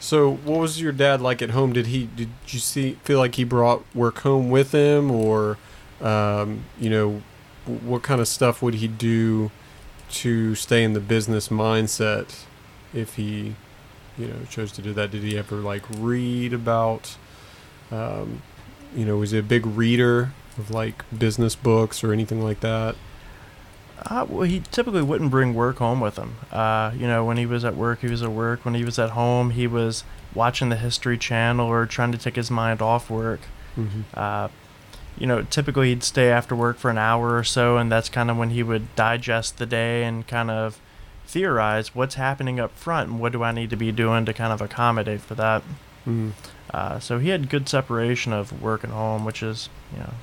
So, 0.00 0.30
what 0.30 0.60
was 0.60 0.80
your 0.80 0.92
dad 0.92 1.20
like 1.20 1.42
at 1.42 1.50
home? 1.50 1.72
Did 1.72 1.86
he 1.86 2.08
did 2.16 2.30
you 2.48 2.58
see 2.58 2.92
feel 3.04 3.18
like 3.18 3.34
he 3.34 3.44
brought 3.44 3.84
work 3.94 4.20
home 4.20 4.50
with 4.50 4.72
him, 4.72 5.10
or, 5.10 5.58
um, 6.00 6.64
you 6.78 6.90
know, 6.90 7.22
what 7.66 8.02
kind 8.02 8.20
of 8.20 8.28
stuff 8.28 8.62
would 8.62 8.74
he 8.74 8.88
do 8.88 9.50
to 10.10 10.54
stay 10.54 10.84
in 10.84 10.92
the 10.92 11.00
business 11.00 11.48
mindset 11.48 12.44
if 12.92 13.16
he, 13.16 13.54
you 14.18 14.26
know, 14.26 14.36
chose 14.48 14.72
to 14.72 14.82
do 14.82 14.92
that? 14.94 15.10
Did 15.10 15.22
he 15.22 15.36
ever 15.38 15.56
like 15.56 15.82
read 15.98 16.52
about, 16.52 17.16
um, 17.90 18.42
you 18.94 19.04
know, 19.04 19.16
was 19.16 19.30
he 19.32 19.38
a 19.38 19.42
big 19.42 19.66
reader 19.66 20.32
of 20.58 20.70
like 20.70 21.04
business 21.16 21.54
books 21.54 22.04
or 22.04 22.12
anything 22.12 22.42
like 22.42 22.60
that? 22.60 22.96
Uh, 23.98 24.26
well, 24.28 24.42
he 24.42 24.60
typically 24.60 25.02
wouldn't 25.02 25.30
bring 25.30 25.54
work 25.54 25.78
home 25.78 26.00
with 26.00 26.16
him. 26.16 26.36
Uh, 26.50 26.92
you 26.96 27.06
know, 27.06 27.24
when 27.24 27.36
he 27.36 27.46
was 27.46 27.64
at 27.64 27.76
work, 27.76 28.00
he 28.00 28.08
was 28.08 28.22
at 28.22 28.30
work. 28.30 28.64
When 28.64 28.74
he 28.74 28.84
was 28.84 28.98
at 28.98 29.10
home, 29.10 29.50
he 29.50 29.66
was 29.66 30.04
watching 30.34 30.68
the 30.68 30.76
History 30.76 31.16
Channel 31.16 31.66
or 31.66 31.86
trying 31.86 32.12
to 32.12 32.18
take 32.18 32.36
his 32.36 32.50
mind 32.50 32.82
off 32.82 33.08
work. 33.08 33.40
Mm-hmm. 33.76 34.02
Uh, 34.12 34.48
you 35.16 35.26
know, 35.26 35.42
typically 35.42 35.90
he'd 35.90 36.02
stay 36.02 36.30
after 36.30 36.56
work 36.56 36.76
for 36.76 36.90
an 36.90 36.98
hour 36.98 37.36
or 37.36 37.44
so, 37.44 37.76
and 37.76 37.90
that's 37.90 38.08
kind 38.08 38.30
of 38.30 38.36
when 38.36 38.50
he 38.50 38.62
would 38.62 38.94
digest 38.96 39.58
the 39.58 39.66
day 39.66 40.04
and 40.04 40.26
kind 40.26 40.50
of 40.50 40.80
theorize 41.26 41.94
what's 41.94 42.16
happening 42.16 42.58
up 42.60 42.76
front 42.76 43.10
and 43.10 43.20
what 43.20 43.32
do 43.32 43.42
I 43.42 43.52
need 43.52 43.70
to 43.70 43.76
be 43.76 43.92
doing 43.92 44.24
to 44.24 44.34
kind 44.34 44.52
of 44.52 44.60
accommodate 44.60 45.20
for 45.20 45.34
that. 45.36 45.62
Mm-hmm. 46.06 46.30
Uh, 46.72 46.98
so 46.98 47.18
he 47.18 47.28
had 47.28 47.48
good 47.48 47.68
separation 47.68 48.32
of 48.32 48.60
work 48.60 48.82
and 48.82 48.92
home, 48.92 49.24
which 49.24 49.42
is, 49.42 49.68
you 49.92 50.00
know, 50.00 50.14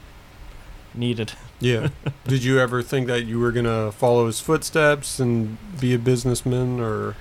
needed. 0.94 1.34
Yeah. 1.60 1.90
Did 2.28 2.44
you 2.44 2.60
ever 2.60 2.82
think 2.82 3.08
that 3.08 3.26
you 3.26 3.40
were 3.40 3.52
gonna 3.52 3.92
follow 3.92 4.26
his 4.26 4.40
footsteps 4.40 5.20
and 5.20 5.58
be 5.80 5.94
a 5.94 6.00
businessman 6.00 6.80
or 6.80 7.16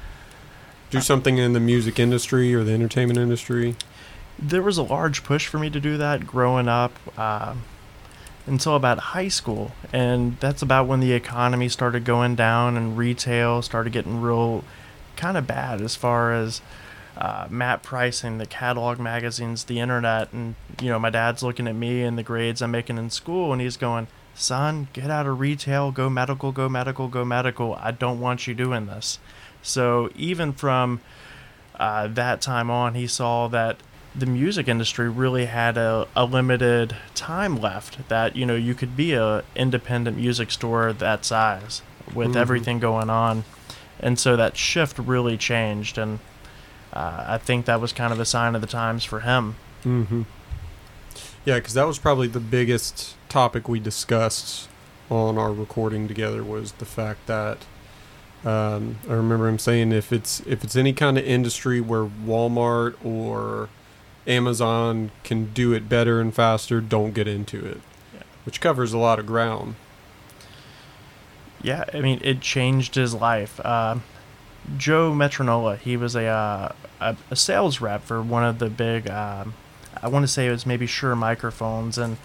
do 0.91 1.01
something 1.01 1.39
in 1.39 1.53
the 1.53 1.61
music 1.61 1.99
industry 1.99 2.55
or 2.55 2.65
the 2.65 2.73
entertainment 2.73 3.19
industry? 3.19 3.77
there 4.43 4.63
was 4.63 4.79
a 4.79 4.83
large 4.83 5.23
push 5.23 5.47
for 5.47 5.59
me 5.59 5.69
to 5.71 5.81
do 5.81 5.97
that 5.99 6.27
growing 6.27 6.69
up 6.69 6.93
uh, 7.17 7.55
until 8.47 8.75
about 8.75 8.99
high 8.99 9.29
school 9.29 9.73
and 9.93 10.39
that's 10.41 10.63
about 10.63 10.87
when 10.87 11.01
the 11.01 11.13
economy 11.13 11.69
started 11.69 12.05
going 12.05 12.35
down 12.35 12.77
and 12.77 12.97
retail 12.97 13.61
started 13.61 13.93
getting 13.93 14.21
real 14.21 14.65
kind 15.17 15.37
of 15.37 15.47
bad 15.47 15.81
as 15.81 15.95
far 15.95 16.33
as 16.33 16.63
uh, 17.21 17.47
map 17.51 17.83
pricing 17.83 18.39
the 18.39 18.47
catalog 18.47 18.99
magazines 18.99 19.65
the 19.65 19.79
internet 19.79 20.33
and 20.33 20.55
you 20.81 20.89
know 20.89 20.99
my 20.99 21.11
dad's 21.11 21.43
looking 21.43 21.69
at 21.69 21.75
me 21.75 22.03
and 22.03 22.17
the 22.17 22.23
grades 22.23 22.63
i'm 22.63 22.71
making 22.71 22.97
in 22.97 23.11
school 23.11 23.53
and 23.53 23.61
he's 23.61 23.77
going 23.77 24.07
son 24.35 24.89
get 24.95 25.11
out 25.11 25.27
of 25.27 25.39
retail 25.39 25.93
go 25.93 26.09
medical 26.09 26.51
go 26.53 26.67
medical 26.69 27.09
go 27.09 27.25
medical. 27.25 27.75
I 27.75 27.91
don't 27.91 28.21
want 28.21 28.47
you 28.47 28.55
doing 28.55 28.87
this. 28.87 29.19
So 29.61 30.09
even 30.17 30.53
from 30.55 31.01
uh, 31.79 32.07
that 32.09 32.41
time 32.41 32.71
on 32.71 32.95
he 32.95 33.07
saw 33.07 33.49
that 33.49 33.77
the 34.15 34.27
music 34.27 34.67
industry 34.67 35.09
really 35.11 35.45
had 35.45 35.77
a, 35.77 36.07
a 36.17 36.25
limited 36.25 36.97
time 37.15 37.57
left 37.61 38.09
that 38.09 38.35
you 38.35 38.47
know 38.47 38.55
you 38.57 38.75
could 38.75 38.97
be 38.97 39.13
a 39.13 39.45
independent 39.55 40.17
music 40.17 40.51
store 40.51 40.93
that 40.95 41.25
size 41.27 41.83
with 42.15 42.29
Mhm. 42.33 42.37
everything 42.37 42.79
going 42.81 43.11
on. 43.11 43.45
And 43.99 44.19
so 44.19 44.37
that 44.37 44.57
shift 44.57 44.99
really 44.99 45.37
changed 45.37 45.99
and 45.99 46.19
uh, 46.93 47.25
i 47.29 47.39
think 47.39 47.67
that 47.67 47.81
was 47.81 47.93
kind 47.93 48.13
of 48.13 48.21
a 48.21 48.25
sign 48.25 48.55
of 48.55 48.61
the 48.61 48.67
times 48.67 49.05
for 49.05 49.21
him 49.21 49.57
Mm-hmm. 49.85 50.23
Yeah, 51.47 51.55
because 51.55 51.73
that 51.73 51.87
was 51.87 51.99
probably 51.99 52.29
the 52.29 52.39
biggest 52.39 53.17
topic 53.31 53.67
we 53.67 53.81
discussed 53.81 54.69
on 55.11 55.39
our 55.39 55.53
recording 55.55 56.07
together 56.07 56.45
was 56.45 56.73
the 56.73 56.85
fact 56.85 57.27
that 57.27 57.65
um, 58.45 58.99
I 59.09 59.15
remember 59.15 59.49
him 59.49 59.59
saying 59.59 59.93
if 59.93 60.13
it's 60.13 60.41
if 60.41 60.63
it's 60.65 60.77
any 60.77 60.93
kind 60.93 61.17
of 61.17 61.25
industry 61.25 61.81
where 61.81 62.05
Walmart 62.05 62.95
or 63.03 63.71
Amazon 64.27 65.11
can 65.25 65.47
do 65.55 65.73
it 65.73 65.89
better 65.89 66.21
and 66.21 66.35
faster, 66.35 66.83
don't 66.83 67.13
get 67.15 67.27
into 67.27 67.65
it. 67.65 67.81
Yeah. 68.15 68.23
Which 68.45 68.61
covers 68.61 68.93
a 68.93 68.99
lot 68.99 69.19
of 69.19 69.25
ground. 69.25 69.77
yeah 71.63 71.85
i 71.93 72.01
mean 72.01 72.21
it 72.23 72.41
changed 72.41 72.95
his 72.95 73.15
life 73.15 73.61
uh, 73.65 73.97
joe 74.77 75.13
metronola 75.13 75.79
he 75.79 75.97
was 75.97 76.15
a, 76.17 76.25
uh, 76.25 76.73
a, 77.01 77.17
a 77.31 77.37
sales 77.37 77.81
rep 77.81 78.03
for 78.03 78.23
one 78.23 78.45
of 78.45 78.59
the 78.59 78.69
big 78.69 79.09
um, 79.09 79.55
i 80.03 80.09
want 80.09 80.23
to 80.23 80.29
say 80.29 80.47
it 80.47 80.51
was 80.51 80.67
maybe 80.67 80.87
Shure 80.87 81.17
microphones 81.17 81.99
and 81.99 82.17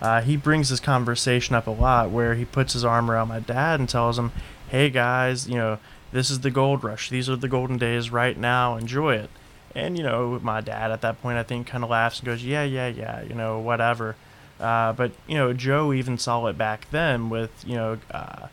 uh, 0.00 0.20
he 0.20 0.36
brings 0.36 0.68
this 0.68 0.80
conversation 0.80 1.54
up 1.54 1.66
a 1.66 1.70
lot 1.70 2.10
where 2.10 2.34
he 2.34 2.44
puts 2.44 2.72
his 2.72 2.84
arm 2.84 3.10
around 3.10 3.28
my 3.28 3.40
dad 3.40 3.80
and 3.80 3.88
tells 3.88 4.18
him 4.18 4.32
hey 4.68 4.90
guys 4.90 5.48
you 5.48 5.54
know 5.54 5.78
this 6.14 6.30
is 6.30 6.40
the 6.40 6.50
gold 6.52 6.84
rush. 6.84 7.10
These 7.10 7.28
are 7.28 7.34
the 7.34 7.48
golden 7.48 7.76
days 7.76 8.08
right 8.08 8.38
now. 8.38 8.76
Enjoy 8.76 9.16
it. 9.16 9.30
And 9.74 9.98
you 9.98 10.04
know 10.04 10.38
my 10.40 10.60
dad 10.60 10.92
at 10.92 11.00
that 11.00 11.20
point 11.20 11.36
i 11.36 11.42
think 11.42 11.66
kind 11.66 11.82
of 11.82 11.90
laughs 11.90 12.20
and 12.20 12.26
goes 12.26 12.44
yeah 12.44 12.62
yeah 12.62 12.86
yeah 12.86 13.22
you 13.22 13.34
know 13.34 13.58
whatever. 13.58 14.14
Uh, 14.60 14.92
but 14.92 15.10
you 15.26 15.34
know 15.34 15.52
joe 15.52 15.92
even 15.92 16.16
saw 16.16 16.46
it 16.46 16.56
back 16.56 16.88
then 16.92 17.28
with 17.28 17.50
you 17.66 17.74
know 17.74 17.98
uh, 18.12 18.46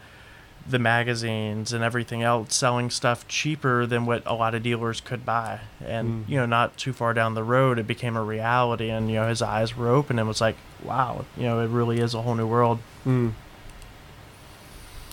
the 0.70 0.78
magazines 0.80 1.74
and 1.74 1.84
everything 1.84 2.22
else 2.22 2.54
selling 2.56 2.90
stuff 2.90 3.28
cheaper 3.28 3.86
than 3.88 4.06
what 4.06 4.22
a 4.26 4.34
lot 4.36 4.54
of 4.54 4.62
dealers 4.62 5.02
could 5.02 5.26
buy 5.26 5.60
and 5.84 6.26
Mm. 6.26 6.30
you 6.30 6.38
know 6.38 6.46
not 6.46 6.78
too 6.78 6.94
far 6.94 7.14
down 7.14 7.34
the 7.34 7.44
road 7.44 7.80
it 7.80 7.88
became 7.88 8.16
a 8.16 8.24
reality 8.24 8.90
and 8.90 9.10
you 9.10 9.16
know 9.16 9.28
his 9.28 9.42
eyes 9.42 9.76
were 9.76 9.90
open 9.90 10.20
and 10.20 10.28
was 10.28 10.40
like 10.40 10.56
wow 10.84 11.26
you 11.36 11.44
know 11.44 11.60
it 11.62 11.68
really 11.68 12.00
is 12.00 12.14
a 12.14 12.22
whole 12.22 12.36
new 12.36 12.46
world 12.48 12.80
Mm. 13.06 13.32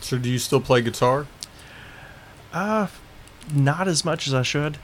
So 0.01 0.19
do 0.19 0.29
you 0.29 0.39
still 0.39 0.61
play 0.61 0.83
guitar? 0.83 1.27
uh 2.53 2.87
not 3.53 3.87
as 3.89 4.05
much 4.05 4.27
as 4.27 4.33
i 4.35 4.43
should 4.43 4.79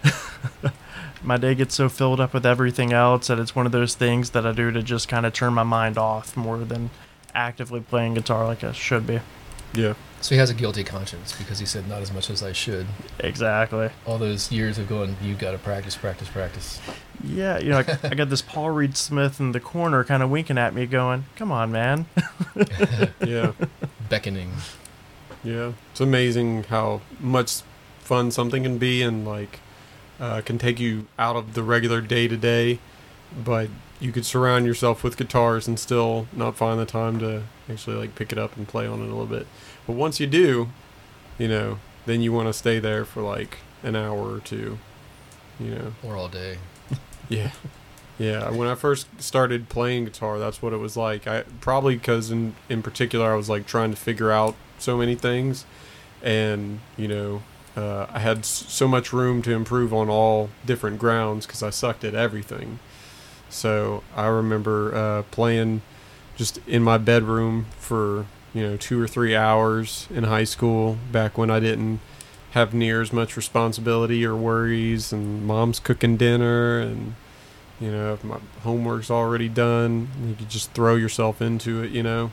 my 1.22 1.36
day 1.38 1.54
gets 1.54 1.74
so 1.74 1.88
filled 1.88 2.20
up 2.20 2.32
with 2.34 2.44
everything 2.46 2.92
else 2.92 3.26
that 3.28 3.38
it's 3.38 3.54
one 3.56 3.64
of 3.66 3.72
those 3.72 3.94
things 3.94 4.30
that 4.30 4.46
i 4.46 4.52
do 4.52 4.70
to 4.70 4.82
just 4.82 5.08
kind 5.08 5.24
of 5.26 5.32
turn 5.32 5.52
my 5.54 5.62
mind 5.62 5.96
off 5.98 6.36
more 6.36 6.58
than 6.58 6.90
actively 7.34 7.80
playing 7.80 8.12
guitar 8.14 8.46
like 8.46 8.62
i 8.64 8.72
should 8.72 9.06
be 9.06 9.20
Yeah. 9.74 9.94
So 10.24 10.34
he 10.34 10.38
has 10.38 10.48
a 10.48 10.54
guilty 10.54 10.84
conscience 10.84 11.36
because 11.36 11.58
he 11.58 11.66
said 11.66 11.86
not 11.86 12.00
as 12.00 12.10
much 12.10 12.30
as 12.30 12.42
I 12.42 12.52
should. 12.52 12.86
exactly 13.18 13.90
All 14.06 14.16
those 14.16 14.50
years 14.50 14.78
of 14.78 14.88
going, 14.88 15.18
you 15.22 15.34
got 15.34 15.52
to 15.52 15.58
practice, 15.58 15.96
practice, 15.96 16.28
practice. 16.30 16.80
Yeah, 17.22 17.58
you 17.58 17.68
know, 17.68 17.80
I, 17.80 17.98
I 18.04 18.14
got 18.14 18.30
this 18.30 18.40
Paul 18.40 18.70
Reed 18.70 18.96
Smith 18.96 19.38
in 19.38 19.52
the 19.52 19.60
corner 19.60 20.02
kind 20.02 20.22
of 20.22 20.30
winking 20.30 20.56
at 20.56 20.74
me, 20.74 20.86
going, 20.86 21.26
Come 21.36 21.52
on, 21.52 21.70
man. 21.70 22.06
Yeah. 23.26 23.52
Beckoning. 24.08 24.52
Yeah, 25.42 25.72
it's 25.90 26.00
amazing 26.00 26.64
how 26.64 27.02
much 27.20 27.60
fun 27.98 28.30
something 28.30 28.62
can 28.62 28.78
be, 28.78 29.02
and 29.02 29.26
like 29.26 29.60
uh, 30.18 30.40
can 30.40 30.56
take 30.56 30.80
you 30.80 31.06
out 31.18 31.36
of 31.36 31.52
the 31.52 31.62
regular 31.62 32.00
day 32.00 32.28
to 32.28 32.36
day. 32.38 32.78
But 33.44 33.68
you 34.00 34.12
could 34.12 34.26
surround 34.26 34.66
yourself 34.66 35.02
with 35.04 35.16
guitars 35.16 35.68
and 35.68 35.78
still 35.78 36.26
not 36.32 36.56
find 36.56 36.78
the 36.78 36.86
time 36.86 37.18
to 37.20 37.44
actually 37.70 37.96
like 37.96 38.14
pick 38.14 38.32
it 38.32 38.38
up 38.38 38.56
and 38.56 38.66
play 38.68 38.86
on 38.86 39.00
it 39.00 39.04
a 39.04 39.06
little 39.06 39.26
bit. 39.26 39.46
But 39.86 39.94
once 39.94 40.20
you 40.20 40.26
do, 40.26 40.68
you 41.38 41.48
know, 41.48 41.78
then 42.06 42.20
you 42.20 42.32
want 42.32 42.48
to 42.48 42.52
stay 42.52 42.78
there 42.78 43.04
for 43.04 43.22
like 43.22 43.58
an 43.82 43.96
hour 43.96 44.34
or 44.34 44.40
two. 44.40 44.78
You 45.58 45.70
know. 45.70 45.92
Or 46.02 46.16
all 46.16 46.28
day. 46.28 46.58
Yeah. 47.30 47.52
Yeah, 48.18 48.50
when 48.50 48.68
I 48.68 48.74
first 48.74 49.06
started 49.20 49.68
playing 49.68 50.04
guitar, 50.04 50.38
that's 50.38 50.62
what 50.62 50.72
it 50.72 50.76
was 50.76 50.96
like. 50.96 51.26
I 51.26 51.42
probably 51.60 51.96
because 51.96 52.30
in 52.30 52.54
in 52.68 52.80
particular 52.82 53.32
I 53.32 53.34
was 53.34 53.48
like 53.48 53.66
trying 53.66 53.90
to 53.90 53.96
figure 53.96 54.30
out 54.30 54.54
so 54.78 54.96
many 54.96 55.16
things, 55.16 55.64
and 56.22 56.78
you 56.96 57.08
know, 57.08 57.42
uh, 57.76 58.06
I 58.10 58.20
had 58.20 58.44
so 58.44 58.86
much 58.86 59.12
room 59.12 59.42
to 59.42 59.52
improve 59.52 59.92
on 59.92 60.08
all 60.08 60.50
different 60.64 61.00
grounds 61.00 61.46
because 61.46 61.62
I 61.62 61.70
sucked 61.70 62.04
at 62.04 62.14
everything. 62.14 62.78
So 63.48 64.02
I 64.16 64.26
remember 64.26 64.94
uh, 64.94 65.22
playing 65.30 65.82
just 66.36 66.58
in 66.66 66.82
my 66.82 66.98
bedroom 66.98 67.66
for 67.78 68.26
you 68.52 68.62
know 68.62 68.76
two 68.76 69.00
or 69.00 69.06
three 69.06 69.34
hours 69.34 70.08
in 70.10 70.24
high 70.24 70.44
school 70.44 70.98
back 71.12 71.36
when 71.36 71.50
I 71.50 71.60
didn't 71.60 72.00
have 72.52 72.72
near 72.72 73.02
as 73.02 73.12
much 73.12 73.36
responsibility 73.36 74.24
or 74.24 74.36
worries 74.36 75.12
and 75.12 75.44
mom's 75.44 75.80
cooking 75.80 76.16
dinner 76.16 76.78
and 76.78 77.14
you 77.80 77.90
know 77.90 78.14
if 78.14 78.22
my 78.22 78.38
homework's 78.62 79.10
already 79.10 79.48
done 79.48 80.08
you 80.24 80.34
could 80.36 80.48
just 80.48 80.70
throw 80.72 80.94
yourself 80.94 81.42
into 81.42 81.82
it 81.82 81.90
you 81.90 82.02
know? 82.02 82.30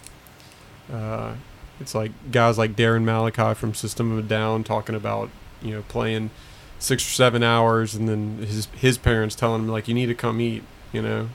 Uh, 0.91 1.34
it's 1.80 1.95
like 1.95 2.12
guys 2.32 2.58
like 2.58 2.76
Daron 2.76 3.04
Malakian 3.04 3.56
from 3.56 3.74
system 3.74 4.12
of 4.12 4.19
a 4.19 4.28
down 4.28 4.63
talking 4.63 4.93
about 4.95 5.30
you 5.62 5.71
know 5.71 5.82
playing 5.88 6.30
six 6.78 7.04
or 7.08 7.12
seven 7.12 7.41
hours 7.41 7.95
and 7.95 8.08
then 8.08 8.38
his 8.39 8.67
his 8.76 8.97
parents 8.97 9.36
telling 9.36 9.63
him 9.63 9.67
like 9.67 9.88
you 9.88 9.93
need 9.93 10.08
to 10.08 10.15
come 10.15 10.39
eat 10.39 10.63
you 10.91 11.01
know 11.01 11.30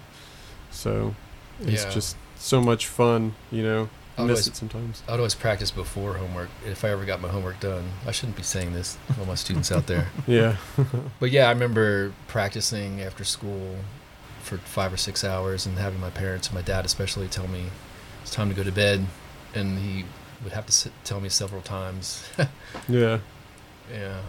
so 0.70 1.14
it's 1.60 1.84
Yeah. 1.84 1.90
just 1.90 2.16
so 2.36 2.60
much 2.60 2.86
fun 2.86 3.34
you 3.50 3.62
know 3.62 3.88
I 4.18 4.22
miss 4.22 4.30
always, 4.30 4.46
it 4.48 4.56
sometimes 4.56 5.02
I'd 5.08 5.16
always 5.18 5.34
practice 5.34 5.70
before 5.70 6.14
homework 6.14 6.48
if 6.66 6.84
I 6.84 6.88
ever 6.90 7.04
got 7.04 7.20
my 7.20 7.28
homework 7.28 7.60
done. 7.60 7.84
I 8.06 8.12
shouldn't 8.12 8.36
be 8.38 8.42
saying 8.42 8.72
this 8.72 8.96
to 9.12 9.20
all 9.20 9.26
my 9.26 9.34
students 9.34 9.70
out 9.70 9.86
there. 9.86 10.08
yeah 10.26 10.56
But 11.20 11.30
yeah, 11.32 11.48
I 11.48 11.52
remember 11.52 12.14
practicing 12.26 13.02
after 13.02 13.24
school 13.24 13.76
for 14.42 14.56
five 14.56 14.90
or 14.90 14.96
six 14.96 15.22
hours, 15.22 15.66
and 15.66 15.76
having 15.76 16.00
my 16.00 16.08
parents, 16.08 16.46
and 16.48 16.54
my 16.54 16.62
dad 16.62 16.86
especially, 16.86 17.28
tell 17.28 17.46
me 17.46 17.64
it's 18.22 18.30
time 18.30 18.48
to 18.48 18.54
go 18.54 18.62
to 18.62 18.72
bed, 18.72 19.04
and 19.54 19.78
he 19.78 20.06
would 20.42 20.54
have 20.54 20.64
to 20.64 20.72
sit, 20.72 20.92
tell 21.04 21.20
me 21.20 21.28
several 21.28 21.60
times. 21.60 22.26
Yeah. 22.88 23.18
yeah, 23.92 24.20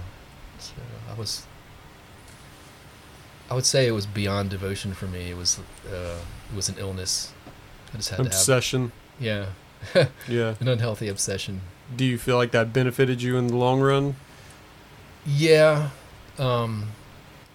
so 0.59 0.73
I 1.09 1.13
was. 1.17 1.46
I 3.49 3.53
would 3.55 3.65
say 3.65 3.87
it 3.87 3.91
was 3.91 4.05
beyond 4.05 4.49
devotion 4.49 4.93
for 4.93 5.07
me. 5.07 5.29
It 5.31 5.37
was 5.37 5.59
uh, 5.89 6.17
it 6.51 6.55
was 6.55 6.69
an 6.69 6.75
illness. 6.77 7.33
I 7.93 7.97
just 7.97 8.09
had 8.09 8.17
to 8.17 8.23
have 8.23 8.27
Obsession. 8.33 8.91
yeah 9.19 9.45
Yeah. 10.27 10.55
an 10.59 10.67
unhealthy 10.67 11.07
obsession. 11.07 11.61
Do 11.95 12.03
you 12.03 12.17
feel 12.17 12.35
like 12.35 12.51
that 12.51 12.73
benefited 12.73 13.21
you 13.21 13.37
in 13.37 13.47
the 13.47 13.55
long 13.55 13.79
run? 13.79 14.15
Yeah, 15.25 15.89
um, 16.37 16.89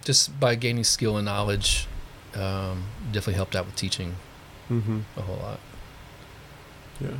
just 0.03 0.39
by 0.39 0.55
gaining 0.55 0.83
skill 0.83 1.17
and 1.17 1.25
knowledge, 1.25 1.87
um, 2.35 2.85
definitely 3.11 3.35
helped 3.35 3.55
out 3.55 3.65
with 3.65 3.75
teaching 3.75 4.15
Mm-hmm. 4.71 4.99
a 5.17 5.21
whole 5.21 5.37
lot. 5.37 5.59
Yeah. 7.01 7.17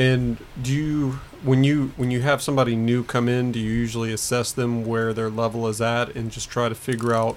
And 0.00 0.38
do 0.62 0.72
you 0.72 1.10
when 1.42 1.62
you 1.62 1.92
when 1.96 2.10
you 2.10 2.22
have 2.22 2.40
somebody 2.40 2.74
new 2.74 3.04
come 3.04 3.28
in, 3.28 3.52
do 3.52 3.58
you 3.60 3.70
usually 3.70 4.12
assess 4.12 4.50
them 4.50 4.84
where 4.86 5.12
their 5.12 5.28
level 5.28 5.68
is 5.68 5.80
at 5.80 6.14
and 6.16 6.30
just 6.30 6.48
try 6.48 6.68
to 6.70 6.74
figure 6.74 7.12
out 7.14 7.36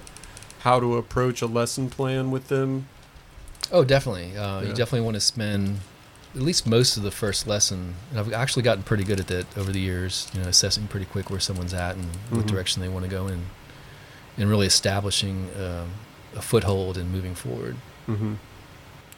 how 0.60 0.80
to 0.80 0.96
approach 0.96 1.42
a 1.42 1.46
lesson 1.46 1.90
plan 1.90 2.30
with 2.30 2.48
them? 2.48 2.88
Oh, 3.70 3.84
definitely. 3.84 4.36
Uh, 4.36 4.62
You 4.62 4.68
definitely 4.68 5.02
want 5.02 5.14
to 5.14 5.20
spend 5.20 5.80
at 6.34 6.40
least 6.40 6.66
most 6.66 6.96
of 6.96 7.02
the 7.02 7.10
first 7.10 7.46
lesson. 7.46 7.96
And 8.10 8.18
I've 8.18 8.32
actually 8.32 8.62
gotten 8.62 8.82
pretty 8.82 9.04
good 9.04 9.20
at 9.20 9.26
that 9.28 9.46
over 9.58 9.70
the 9.70 9.80
years. 9.80 10.28
You 10.34 10.40
know, 10.42 10.48
assessing 10.48 10.86
pretty 10.88 11.06
quick 11.06 11.28
where 11.30 11.40
someone's 11.40 11.74
at 11.74 11.96
and 11.96 12.06
what 12.30 12.44
Mhm. 12.46 12.48
direction 12.48 12.80
they 12.82 12.88
want 12.88 13.04
to 13.04 13.10
go 13.10 13.26
in, 13.28 13.46
and 14.38 14.48
really 14.48 14.66
establishing 14.66 15.50
um, 15.58 15.90
a 16.34 16.40
foothold 16.42 16.96
and 16.96 17.12
moving 17.12 17.34
forward. 17.34 17.76
Mm-hmm. 18.08 18.34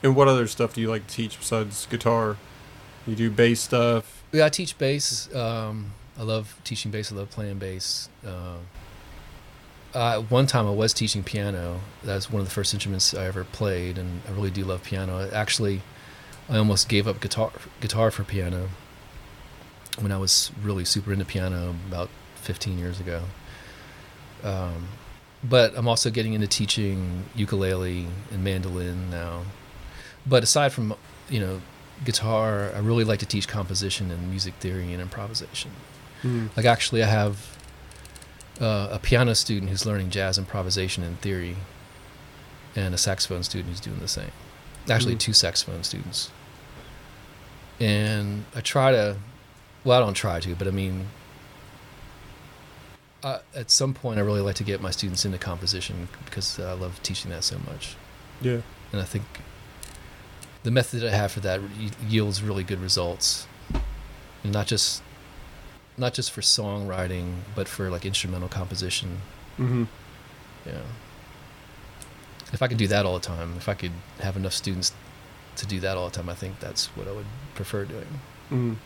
And 0.03 0.17
what 0.17 0.27
other 0.29 0.47
stuff 0.49 0.75
do 0.75 0.81
you 0.81 0.91
like 0.91 1.07
to 1.07 1.15
teach 1.15 1.39
besides 1.39 1.87
guitar? 1.89 2.37
You 3.07 3.15
do 3.15 3.31
bass 3.31 3.61
stuff. 3.61 4.25
Yeah, 4.33 4.47
I 4.47 4.49
teach 4.49 4.77
bass. 4.79 5.33
Um, 5.35 5.93
I 6.19 6.23
love 6.23 6.59
teaching 6.65 6.91
bass. 6.91 7.13
I 7.13 7.17
love 7.17 7.31
playing 7.31 7.59
bass. 7.59 8.09
Uh, 9.97 10.21
one 10.29 10.47
time 10.47 10.67
I 10.67 10.73
was 10.73 10.93
teaching 10.93 11.23
piano. 11.23 11.81
That's 12.05 12.31
one 12.31 12.41
of 12.41 12.47
the 12.47 12.53
first 12.53 12.75
instruments 12.75 13.15
I 13.15 13.25
ever 13.25 13.45
played, 13.45 13.97
and 13.97 14.21
I 14.29 14.33
really 14.33 14.51
do 14.51 14.65
love 14.65 14.83
piano. 14.83 15.31
Actually, 15.33 15.81
I 16.51 16.59
almost 16.59 16.89
gave 16.89 17.09
up 17.09 17.21
guitar 17.21 17.51
guitar 17.81 18.11
for 18.11 18.23
piano 18.23 18.69
when 19.99 20.13
I 20.13 20.19
was 20.19 20.53
really 20.63 20.85
super 20.85 21.13
into 21.13 21.25
piano 21.25 21.75
about 21.89 22.11
15 22.43 22.79
years 22.79 23.01
ago. 23.01 23.23
Um, 24.45 24.89
but 25.43 25.73
I'm 25.77 25.89
also 25.89 26.11
getting 26.11 26.35
into 26.35 26.47
teaching 26.47 27.25
ukulele 27.35 28.07
and 28.31 28.45
mandolin 28.45 29.11
now. 29.11 29.45
But 30.27 30.43
aside 30.43 30.73
from 30.73 30.95
you 31.31 31.41
know 31.41 31.63
guitar, 32.05 32.71
I 32.75 32.79
really 32.79 33.05
like 33.05 33.19
to 33.21 33.27
teach 33.27 33.49
composition 33.49 34.11
and 34.11 34.29
music 34.31 34.55
theory 34.61 34.93
and 34.93 35.01
improvisation. 35.03 35.71
Mm. 36.23 36.51
Like 36.57 36.67
actually, 36.67 37.03
I 37.03 37.07
have 37.07 37.57
uh, 38.61 38.89
a 38.93 38.99
piano 38.99 39.35
student 39.35 39.71
who's 39.71 39.85
learning 39.87 40.11
jazz 40.11 40.39
improvisation 40.39 41.03
and 41.05 41.21
theory, 41.21 41.57
and 42.75 42.95
a 42.95 42.99
saxophone 42.99 43.43
student 43.43 43.71
who's 43.71 43.81
doing 43.81 43.99
the 44.01 44.09
same. 44.09 44.31
Actually, 44.89 45.15
Mhm. 45.17 45.21
two 45.21 45.33
saxophone 45.33 45.83
students. 45.85 46.31
And 47.81 48.45
I 48.55 48.61
try 48.63 48.93
to, 48.93 49.17
well, 49.85 50.01
I 50.01 50.05
don't 50.05 50.15
try 50.15 50.41
to, 50.41 50.55
but 50.55 50.67
I 50.67 50.71
mean, 50.71 51.09
uh, 53.23 53.39
at 53.55 53.71
some 53.71 53.93
point, 53.93 54.19
I 54.19 54.23
really 54.23 54.41
like 54.41 54.55
to 54.57 54.65
get 54.65 54.81
my 54.81 54.91
students 54.91 55.25
into 55.25 55.39
composition 55.39 56.09
because 56.25 56.59
I 56.59 56.73
love 56.73 57.03
teaching 57.03 57.31
that 57.33 57.45
so 57.45 57.59
much 57.59 57.97
Yeah. 58.41 58.61
and 58.93 59.01
I 59.01 59.05
think 59.05 59.25
the 60.67 60.73
method 60.73 61.05
I 61.05 61.11
have 61.11 61.31
for 61.31 61.39
that 61.41 61.61
yields 62.09 62.43
really 62.43 62.65
good 62.65 62.81
results, 62.81 63.47
and 64.43 64.53
not 64.53 64.67
just 64.67 65.01
not 65.97 66.13
just 66.13 66.33
for 66.33 66.41
songwriting, 66.41 67.37
but 67.55 67.69
for 67.69 67.89
like 67.89 68.05
instrumental 68.05 68.49
composition. 68.49 69.21
Mm-hmm. 69.61 69.85
Yeah. 70.67 70.83
If 72.53 72.63
I 72.63 72.67
could 72.67 72.79
do 72.79 72.89
that 72.89 73.07
all 73.07 73.15
the 73.15 73.25
time, 73.25 73.55
if 73.57 73.69
I 73.69 73.75
could 73.75 73.93
have 74.19 74.37
enough 74.37 74.55
students 74.55 74.93
to 75.55 75.67
do 75.67 75.79
that 75.81 75.97
all 75.97 76.09
the 76.09 76.17
time, 76.17 76.29
I 76.29 76.35
think 76.35 76.59
that's 76.59 76.87
what 76.97 77.07
I 77.07 77.13
would 77.13 77.27
prefer 77.55 77.85
doing. 77.85 78.21
Mm. 78.51 78.77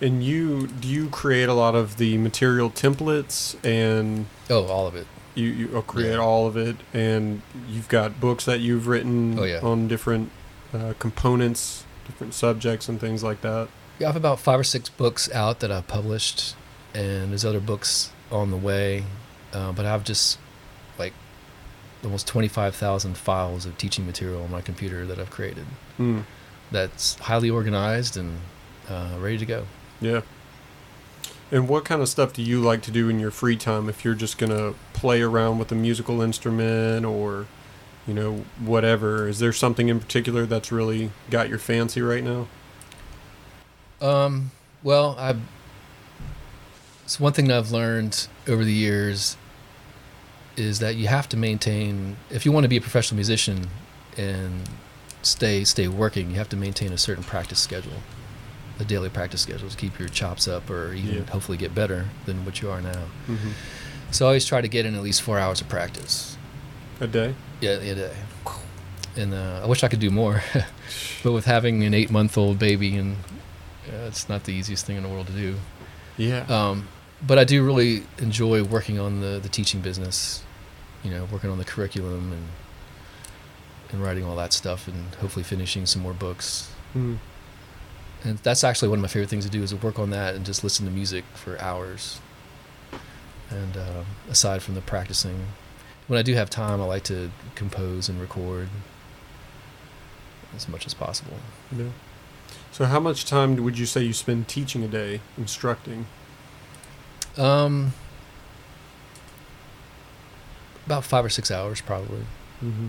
And 0.00 0.24
you 0.24 0.68
do 0.68 0.88
you 0.88 1.10
create 1.10 1.50
a 1.50 1.54
lot 1.54 1.74
of 1.74 1.98
the 1.98 2.16
material 2.16 2.70
templates 2.70 3.56
and 3.62 4.24
Oh, 4.48 4.64
all 4.68 4.86
of 4.86 4.96
it. 4.96 5.06
you, 5.34 5.48
you 5.48 5.76
uh, 5.76 5.82
create 5.82 6.12
Yeah. 6.12 6.16
all 6.30 6.46
of 6.46 6.56
it 6.56 6.76
and 6.94 7.42
you've 7.68 7.88
got 7.88 8.20
books 8.20 8.46
that 8.46 8.60
you've 8.60 8.86
written 8.86 9.38
Oh, 9.38 9.44
yeah. 9.44 9.60
on 9.62 9.86
different 9.86 10.30
uh, 10.74 10.94
components 10.98 11.84
different 12.06 12.34
subjects 12.34 12.88
and 12.88 13.00
things 13.00 13.22
like 13.22 13.40
that 13.40 13.68
Yeah, 13.98 14.08
I 14.08 14.10
have 14.10 14.16
about 14.16 14.40
five 14.40 14.60
or 14.60 14.64
six 14.64 14.88
books 14.88 15.30
out 15.32 15.60
that 15.60 15.70
I've 15.70 15.86
published, 15.86 16.56
and 16.94 17.30
there's 17.30 17.44
other 17.44 17.60
books 17.60 18.10
on 18.30 18.50
the 18.50 18.56
way. 18.56 19.04
Uh, 19.52 19.72
but 19.72 19.86
I 19.86 19.90
have 19.90 20.02
just 20.04 20.38
like 20.98 21.12
almost 22.02 22.26
25,000 22.26 23.16
files 23.16 23.64
of 23.66 23.78
teaching 23.78 24.04
material 24.04 24.42
on 24.42 24.50
my 24.50 24.60
computer 24.60 25.06
that 25.06 25.18
I've 25.18 25.30
created. 25.30 25.64
mm. 25.98 26.24
That's 26.72 27.14
highly 27.20 27.50
organized 27.50 28.16
and 28.16 28.38
uh, 28.88 29.16
ready 29.20 29.38
to 29.38 29.46
go. 29.46 29.66
yeah 30.00 30.22
and 31.50 31.68
what 31.68 31.84
kind 31.84 32.00
of 32.02 32.08
stuff 32.08 32.32
do 32.32 32.42
you 32.42 32.60
like 32.60 32.82
to 32.82 32.90
do 32.90 33.08
in 33.08 33.20
your 33.20 33.30
free 33.30 33.56
time 33.56 33.88
if 33.88 34.04
you're 34.04 34.14
just 34.14 34.38
gonna 34.38 34.74
play 34.92 35.22
around 35.22 35.58
with 35.58 35.70
a 35.70 35.74
musical 35.74 36.20
instrument 36.20 37.04
or 37.04 37.46
you 38.06 38.12
know 38.14 38.44
whatever 38.60 39.28
is 39.28 39.38
there 39.38 39.52
something 39.52 39.88
in 39.88 39.98
particular 40.00 40.44
that's 40.46 40.70
really 40.70 41.10
got 41.30 41.48
your 41.48 41.58
fancy 41.58 42.00
right 42.02 42.22
now 42.24 42.46
Um, 44.00 44.50
well, 44.82 45.16
I. 45.18 45.36
It's 47.04 47.20
one 47.20 47.32
thing 47.32 47.48
that 47.48 47.56
I've 47.58 47.70
learned 47.70 48.28
over 48.48 48.64
the 48.64 48.72
years 48.72 49.36
is 50.56 50.78
that 50.80 50.94
you 50.96 51.06
have 51.08 51.28
to 51.30 51.36
maintain 51.36 52.16
if 52.30 52.44
you 52.46 52.52
want 52.52 52.64
to 52.64 52.68
be 52.68 52.76
a 52.76 52.80
professional 52.80 53.16
musician 53.16 53.68
and 54.16 54.62
stay 55.22 55.64
stay 55.64 55.88
working, 55.88 56.30
you 56.30 56.36
have 56.36 56.48
to 56.50 56.56
maintain 56.56 56.92
a 56.92 56.98
certain 56.98 57.24
practice 57.24 57.58
schedule, 57.60 58.02
a 58.78 58.84
daily 58.84 59.08
practice 59.08 59.40
schedule 59.42 59.68
to 59.68 59.76
keep 59.76 59.98
your 59.98 60.08
chops 60.08 60.46
up 60.48 60.68
or 60.70 60.92
even 60.94 61.14
Yeah. 61.16 61.30
hopefully 61.30 61.56
get 61.58 61.74
better 61.74 62.06
than 62.26 62.44
what 62.44 62.60
you 62.62 62.70
are 62.70 62.80
now. 62.82 63.04
mm-hmm. 63.26 63.50
So 64.10 64.26
I 64.26 64.28
always 64.28 64.44
try 64.46 64.60
to 64.60 64.68
get 64.68 64.86
in 64.86 64.94
at 64.94 65.02
least 65.02 65.22
four 65.22 65.38
hours 65.38 65.60
of 65.60 65.68
practice. 65.68 66.36
a 67.00 67.06
day 67.06 67.34
Yeah, 67.60 67.78
day. 67.78 68.12
And 69.16 69.32
uh, 69.32 69.60
I 69.62 69.66
wish 69.66 69.84
I 69.84 69.88
could 69.88 70.00
do 70.00 70.10
more, 70.10 70.42
but 71.22 71.32
with 71.32 71.44
having 71.44 71.84
an 71.84 71.94
eight-month-old 71.94 72.58
baby, 72.58 72.96
and 72.96 73.16
uh, 73.88 74.06
it's 74.08 74.28
not 74.28 74.44
the 74.44 74.52
easiest 74.52 74.86
thing 74.86 74.96
in 74.96 75.02
the 75.02 75.08
world 75.08 75.28
to 75.28 75.32
do. 75.32 75.56
yeah 76.16 76.44
Um, 76.48 76.88
but 77.24 77.38
I 77.38 77.44
do 77.44 77.64
really 77.64 78.02
enjoy 78.18 78.64
working 78.64 78.98
on 78.98 79.20
the, 79.20 79.38
the 79.40 79.48
teaching 79.48 79.80
business, 79.80 80.42
you 81.02 81.10
know, 81.10 81.26
working 81.30 81.50
on 81.50 81.58
the 81.58 81.64
curriculum 81.64 82.32
and 82.32 82.48
and 83.92 84.02
writing 84.02 84.24
all 84.24 84.34
that 84.36 84.52
stuff, 84.52 84.88
and 84.88 85.14
hopefully 85.16 85.44
finishing 85.44 85.86
some 85.86 86.02
more 86.02 86.14
books. 86.14 86.70
mm. 86.94 87.18
And 88.24 88.38
that's 88.38 88.64
actually 88.64 88.88
one 88.88 88.98
of 88.98 89.02
my 89.02 89.08
favorite 89.08 89.28
things 89.28 89.44
to 89.44 89.50
do 89.50 89.62
is 89.62 89.70
to 89.70 89.76
work 89.76 89.98
on 89.98 90.10
that 90.10 90.34
and 90.34 90.46
just 90.46 90.64
listen 90.64 90.86
to 90.86 90.90
music 90.90 91.24
for 91.34 91.60
hours. 91.60 92.20
And 93.50 93.76
um, 93.76 94.06
aside 94.30 94.62
from 94.62 94.74
the 94.74 94.80
practicing, 94.80 95.46
when 96.06 96.18
I 96.18 96.22
do 96.22 96.34
have 96.34 96.50
time, 96.50 96.80
I 96.80 96.84
like 96.84 97.04
to 97.04 97.30
compose 97.54 98.08
and 98.08 98.20
record 98.20 98.68
as 100.54 100.68
much 100.68 100.86
as 100.86 100.94
possible. 100.94 101.38
Yeah. 101.76 101.88
So, 102.72 102.84
how 102.84 103.00
much 103.00 103.24
time 103.24 103.56
would 103.56 103.78
you 103.78 103.86
say 103.86 104.02
you 104.02 104.12
spend 104.12 104.48
teaching 104.48 104.82
a 104.82 104.88
day, 104.88 105.20
instructing? 105.38 106.06
Um, 107.36 107.92
about 110.86 111.04
five 111.04 111.24
or 111.24 111.28
six 111.28 111.50
hours, 111.50 111.80
probably. 111.80 112.24
Mm-hmm. 112.62 112.88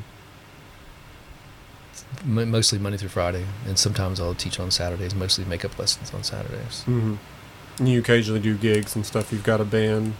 M- 2.37 2.51
mostly 2.51 2.79
Monday 2.79 2.97
through 2.97 3.09
Friday, 3.09 3.45
and 3.65 3.79
sometimes 3.79 4.19
I'll 4.19 4.35
teach 4.35 4.59
on 4.59 4.71
Saturdays. 4.71 5.15
Mostly 5.15 5.45
makeup 5.45 5.77
lessons 5.79 6.13
on 6.13 6.23
Saturdays. 6.23 6.83
Mm-hmm. 6.87 7.15
And 7.77 7.89
you 7.89 7.99
occasionally 7.99 8.39
do 8.39 8.57
gigs 8.57 8.95
and 8.95 9.05
stuff. 9.05 9.31
You've 9.31 9.43
got 9.43 9.61
a 9.61 9.65
band. 9.65 10.15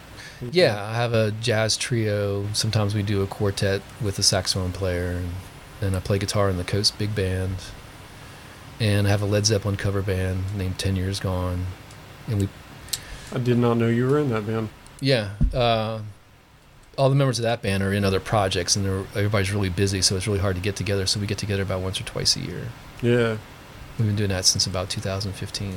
Yeah, 0.50 0.82
I 0.84 0.94
have 0.94 1.12
a 1.12 1.30
jazz 1.30 1.76
trio. 1.76 2.46
Sometimes 2.52 2.94
we 2.94 3.02
do 3.02 3.22
a 3.22 3.26
quartet 3.26 3.82
with 4.02 4.18
a 4.18 4.22
saxophone 4.22 4.72
player, 4.72 5.12
and, 5.12 5.30
and 5.80 5.96
I 5.96 6.00
play 6.00 6.18
guitar 6.18 6.50
in 6.50 6.56
the 6.56 6.64
Coast 6.64 6.98
Big 6.98 7.14
Band. 7.14 7.56
And 8.78 9.06
I 9.06 9.10
have 9.10 9.22
a 9.22 9.26
Led 9.26 9.46
Zeppelin 9.46 9.76
cover 9.76 10.02
band 10.02 10.56
named 10.56 10.78
Ten 10.78 10.96
Years 10.96 11.18
Gone, 11.18 11.66
and 12.26 12.40
we 12.40 12.48
I 13.32 13.38
did 13.38 13.58
not 13.58 13.74
know 13.78 13.88
you 13.88 14.06
were 14.06 14.18
in 14.18 14.28
that 14.30 14.46
band. 14.46 14.68
yeah. 15.00 15.30
Uh, 15.52 16.00
all 16.98 17.10
the 17.10 17.14
members 17.14 17.38
of 17.38 17.42
that 17.42 17.60
band 17.60 17.82
are 17.82 17.92
in 17.92 18.04
other 18.04 18.20
projects, 18.20 18.76
and 18.76 18.84
they're, 18.84 19.04
everybody's 19.14 19.52
really 19.52 19.68
busy, 19.68 20.00
so 20.00 20.16
it's 20.16 20.26
really 20.26 20.38
hard 20.38 20.56
to 20.56 20.62
get 20.62 20.76
together. 20.76 21.06
So 21.06 21.20
we 21.20 21.26
get 21.26 21.38
together 21.38 21.62
about 21.62 21.82
once 21.82 22.00
or 22.00 22.04
twice 22.04 22.36
a 22.36 22.40
year. 22.40 22.68
Yeah. 23.02 23.36
We've 23.98 24.06
been 24.08 24.16
doing 24.16 24.30
that 24.30 24.44
since 24.44 24.66
about 24.66 24.88
2015. 24.90 25.74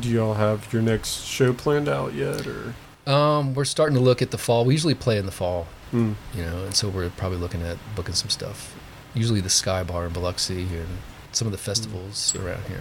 Do 0.00 0.08
y'all 0.08 0.34
have 0.34 0.72
your 0.72 0.82
next 0.82 1.24
show 1.24 1.52
planned 1.52 1.88
out 1.88 2.14
yet, 2.14 2.46
or? 2.46 2.74
Um, 3.06 3.54
we're 3.54 3.64
starting 3.64 3.94
to 3.96 4.02
look 4.02 4.20
at 4.20 4.30
the 4.30 4.38
fall. 4.38 4.64
We 4.64 4.74
usually 4.74 4.94
play 4.94 5.18
in 5.18 5.26
the 5.26 5.32
fall. 5.32 5.68
Mm. 5.92 6.16
you 6.34 6.42
know, 6.42 6.64
and 6.64 6.74
so 6.74 6.88
we're 6.88 7.08
probably 7.10 7.38
looking 7.38 7.62
at 7.62 7.78
booking 7.94 8.14
some 8.14 8.28
stuff. 8.28 8.74
Usually 9.14 9.40
the 9.40 9.48
Sky 9.48 9.84
Bar 9.84 10.06
in 10.06 10.12
Biloxi 10.12 10.62
and 10.62 10.88
some 11.30 11.46
of 11.46 11.52
the 11.52 11.58
festivals 11.58 12.34
around 12.34 12.64
here. 12.64 12.80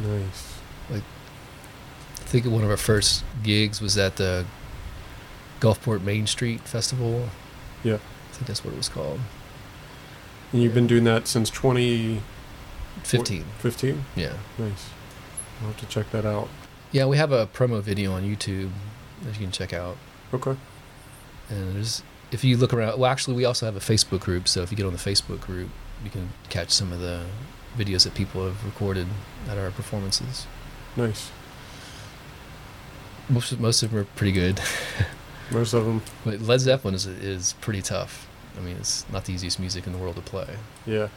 Nice. 0.00 0.58
Like, 0.88 1.02
I 2.20 2.24
think 2.26 2.46
one 2.46 2.62
of 2.62 2.70
our 2.70 2.76
first 2.76 3.24
gigs 3.42 3.80
was 3.80 3.98
at 3.98 4.16
the 4.16 4.46
Gulfport 5.60 6.02
Main 6.02 6.26
Street 6.26 6.60
Festival. 6.60 7.28
Yeah. 7.82 7.94
I 7.94 8.34
think 8.34 8.46
that's 8.46 8.64
what 8.64 8.72
it 8.72 8.76
was 8.76 8.88
called. 8.88 9.20
And 10.52 10.62
you've 10.62 10.74
been 10.74 10.86
doing 10.86 11.04
that 11.04 11.26
since 11.26 11.50
2015? 11.50 13.44
15. 13.58 14.04
Yeah. 14.14 14.34
Nice. 14.58 14.90
I'll 15.60 15.68
have 15.68 15.76
to 15.78 15.86
check 15.86 16.10
that 16.12 16.24
out. 16.24 16.48
Yeah, 16.92 17.06
we 17.06 17.16
have 17.16 17.32
a 17.32 17.48
promo 17.48 17.82
video 17.82 18.12
on 18.12 18.22
YouTube 18.22 18.70
that 19.24 19.34
you 19.34 19.40
can 19.40 19.52
check 19.52 19.72
out. 19.72 19.96
Okay. 20.32 20.56
And 21.48 21.76
there's, 21.76 22.02
if 22.30 22.44
you 22.44 22.56
look 22.56 22.72
around, 22.72 22.98
well, 22.98 23.10
actually, 23.10 23.36
we 23.36 23.44
also 23.44 23.66
have 23.66 23.76
a 23.76 23.80
Facebook 23.80 24.20
group. 24.20 24.48
So 24.48 24.62
if 24.62 24.70
you 24.70 24.76
get 24.76 24.86
on 24.86 24.92
the 24.92 24.98
Facebook 24.98 25.40
group, 25.40 25.70
you 26.02 26.10
can 26.10 26.30
catch 26.48 26.70
some 26.70 26.92
of 26.92 27.00
the 27.00 27.24
videos 27.76 28.04
that 28.04 28.14
people 28.14 28.44
have 28.44 28.64
recorded 28.64 29.06
at 29.48 29.58
our 29.58 29.70
performances. 29.70 30.46
Nice. 30.96 31.30
Most, 33.28 33.58
most 33.58 33.82
of 33.82 33.90
them 33.90 34.00
are 34.00 34.04
pretty 34.04 34.32
good. 34.32 34.60
Most 35.50 35.74
of 35.74 35.84
them. 35.84 36.02
But 36.24 36.40
Led 36.40 36.60
Zeppelin 36.60 36.94
is, 36.94 37.06
is 37.06 37.54
pretty 37.60 37.82
tough. 37.82 38.28
I 38.56 38.60
mean, 38.60 38.76
it's 38.76 39.04
not 39.10 39.24
the 39.24 39.32
easiest 39.32 39.58
music 39.58 39.86
in 39.86 39.92
the 39.92 39.98
world 39.98 40.16
to 40.16 40.22
play. 40.22 40.56
Yeah. 40.86 41.08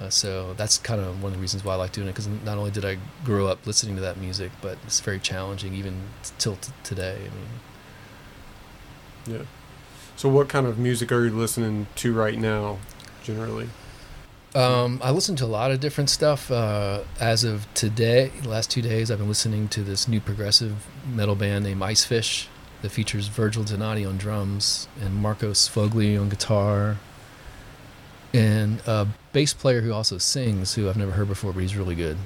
Uh, 0.00 0.08
so 0.08 0.54
that's 0.54 0.78
kind 0.78 1.00
of 1.00 1.22
one 1.22 1.32
of 1.32 1.38
the 1.38 1.40
reasons 1.40 1.64
why 1.64 1.72
I 1.72 1.76
like 1.76 1.92
doing 1.92 2.06
it 2.06 2.12
because 2.12 2.28
not 2.44 2.56
only 2.56 2.70
did 2.70 2.84
I 2.84 2.98
grow 3.24 3.48
up 3.48 3.66
listening 3.66 3.96
to 3.96 4.00
that 4.02 4.16
music, 4.16 4.52
but 4.62 4.78
it's 4.84 5.00
very 5.00 5.18
challenging 5.18 5.74
even 5.74 5.94
t- 6.22 6.30
till 6.38 6.56
t- 6.56 6.72
today. 6.84 7.16
I 7.16 7.34
mean, 9.34 9.38
Yeah. 9.40 9.44
So, 10.16 10.28
what 10.28 10.48
kind 10.48 10.66
of 10.66 10.78
music 10.78 11.12
are 11.12 11.24
you 11.24 11.30
listening 11.30 11.86
to 11.96 12.12
right 12.12 12.38
now, 12.38 12.78
generally? 13.22 13.68
um, 14.54 15.00
I 15.04 15.10
listen 15.10 15.36
to 15.36 15.44
a 15.44 15.46
lot 15.46 15.70
of 15.70 15.78
different 15.80 16.10
stuff. 16.10 16.50
Uh, 16.50 17.02
as 17.20 17.44
of 17.44 17.72
today, 17.74 18.32
last 18.44 18.70
two 18.70 18.82
days, 18.82 19.10
I've 19.10 19.18
been 19.18 19.28
listening 19.28 19.68
to 19.68 19.82
this 19.82 20.08
new 20.08 20.20
progressive 20.20 20.86
metal 21.06 21.34
band 21.34 21.64
named 21.64 21.80
Icefish 21.82 22.46
that 22.82 22.90
features 22.90 23.26
Virgil 23.28 23.62
Donati 23.64 24.04
on 24.04 24.16
drums 24.16 24.88
and 25.00 25.14
Marco 25.16 25.50
Sfogli 25.52 26.20
on 26.20 26.28
guitar. 26.28 26.96
And 28.32 28.80
a 28.86 29.06
bass 29.38 29.54
player 29.54 29.82
who 29.82 29.92
also 29.92 30.18
sings, 30.18 30.74
who 30.74 30.88
I've 30.88 30.96
never 30.96 31.12
heard 31.12 31.28
before, 31.28 31.52
but 31.52 31.60
he's 31.60 31.76
really 31.76 31.94
good. 31.94 32.16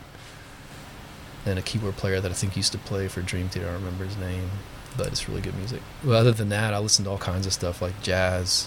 And 1.44 1.59
a 1.59 1.62
keyboard 1.62 1.96
player 1.96 2.22
that 2.22 2.31
I 2.31 2.33
think 2.33 2.57
used 2.57 2.72
to 2.72 2.79
play 2.79 3.07
for 3.07 3.20
Dream 3.20 3.51
Theater. 3.51 3.68
I 3.68 3.72
don't 3.72 3.85
remember 3.85 4.07
his 4.07 4.16
name, 4.16 4.48
but 4.96 5.09
it's 5.09 5.29
really 5.29 5.42
good 5.42 5.55
music. 5.57 5.83
Well, 6.03 6.18
other 6.18 6.33
than 6.33 6.48
that, 6.48 6.72
I 6.72 6.79
listen 6.79 7.05
to 7.05 7.11
all 7.11 7.18
kinds 7.18 7.46
of 7.46 7.53
stuff 7.53 7.83
like 7.83 8.03
jazz, 8.03 8.66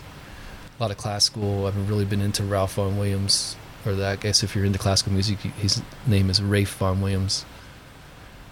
a 0.78 0.84
lot 0.84 0.92
of 0.92 0.98
classical. 0.98 1.66
I've 1.66 1.90
really 1.90 2.06
been 2.06 2.22
into 2.22 2.44
Ralph 2.44 2.76
Vaughan 2.76 3.00
Williams, 3.00 3.56
or 3.84 3.96
that, 3.96 4.12
I 4.12 4.16
guess 4.18 4.44
if 4.44 4.56
you're 4.56 4.64
into 4.64 4.78
classical 4.78 5.12
music, 5.12 5.40
his 5.40 5.82
name 6.06 6.30
is 6.30 6.40
Rafe 6.40 6.76
Vaughan 6.76 7.02
Williams. 7.02 7.46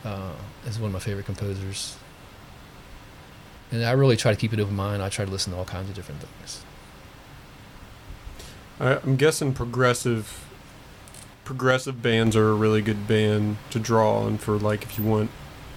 Uh, 0.04 0.34
is 0.66 0.80
one 0.80 0.88
of 0.88 0.94
my 0.94 1.00
favorite 1.00 1.28
composers. 1.28 1.98
And 3.72 3.86
I 3.86 3.92
really 3.92 4.18
try 4.18 4.32
to 4.34 4.40
keep 4.40 4.54
it 4.54 4.60
open 4.60 4.76
mind. 4.76 5.04
I 5.04 5.10
try 5.10 5.24
to 5.24 5.30
listen 5.30 5.54
to 5.54 5.60
all 5.60 5.66
kinds 5.66 5.88
of 5.88 5.96
different 5.96 6.22
things. 6.22 6.64
I, 8.84 8.98
I'm 8.98 9.16
guessing 9.16 9.54
progressive. 9.54 10.46
Progressive 11.46 12.02
bands 12.02 12.36
are 12.36 12.50
a 12.50 12.54
really 12.54 12.82
good 12.82 13.08
band 13.08 13.58
to 13.70 13.80
draw 13.80 14.20
on 14.20 14.38
for 14.38 14.58
like 14.58 14.84
if 14.84 14.98
you 14.98 15.06
want 15.06 15.32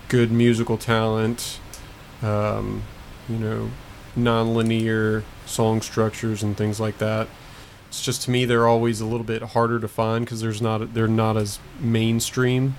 good 0.08 0.30
musical 0.30 0.76
talent, 0.76 1.60
um, 2.22 2.82
you 3.28 3.36
know, 3.36 3.70
non-linear 4.14 5.24
song 5.44 5.80
structures 5.80 6.42
and 6.42 6.56
things 6.56 6.78
like 6.80 6.98
that. 6.98 7.28
It's 7.88 8.02
just 8.02 8.22
to 8.22 8.30
me 8.30 8.44
they're 8.44 8.66
always 8.66 9.00
a 9.00 9.06
little 9.06 9.24
bit 9.24 9.42
harder 9.42 9.78
to 9.80 9.88
find 9.88 10.24
because 10.24 10.40
there's 10.40 10.60
not 10.60 10.94
they're 10.94 11.08
not 11.08 11.36
as 11.36 11.58
mainstream, 11.80 12.76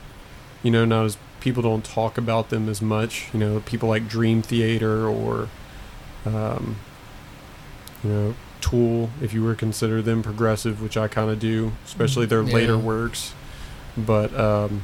you 0.61 0.71
know, 0.71 0.85
not 0.85 1.05
as 1.05 1.17
people 1.39 1.63
don't 1.63 1.85
talk 1.85 2.17
about 2.17 2.49
them 2.49 2.67
as 2.67 2.81
much. 2.81 3.29
You 3.33 3.39
know, 3.39 3.59
people 3.65 3.87
like 3.87 4.07
Dream 4.07 4.41
Theater 4.41 5.07
or, 5.07 5.49
um, 6.25 6.77
you 8.03 8.09
know, 8.09 8.35
Tool, 8.61 9.09
if 9.21 9.33
you 9.33 9.43
were 9.43 9.53
to 9.53 9.59
consider 9.59 10.01
them 10.01 10.23
progressive, 10.23 10.81
which 10.81 10.97
I 10.97 11.07
kind 11.07 11.29
of 11.29 11.39
do, 11.39 11.73
especially 11.85 12.25
their 12.25 12.43
later 12.43 12.77
works. 12.77 13.33
But, 13.97 14.37
um, 14.37 14.83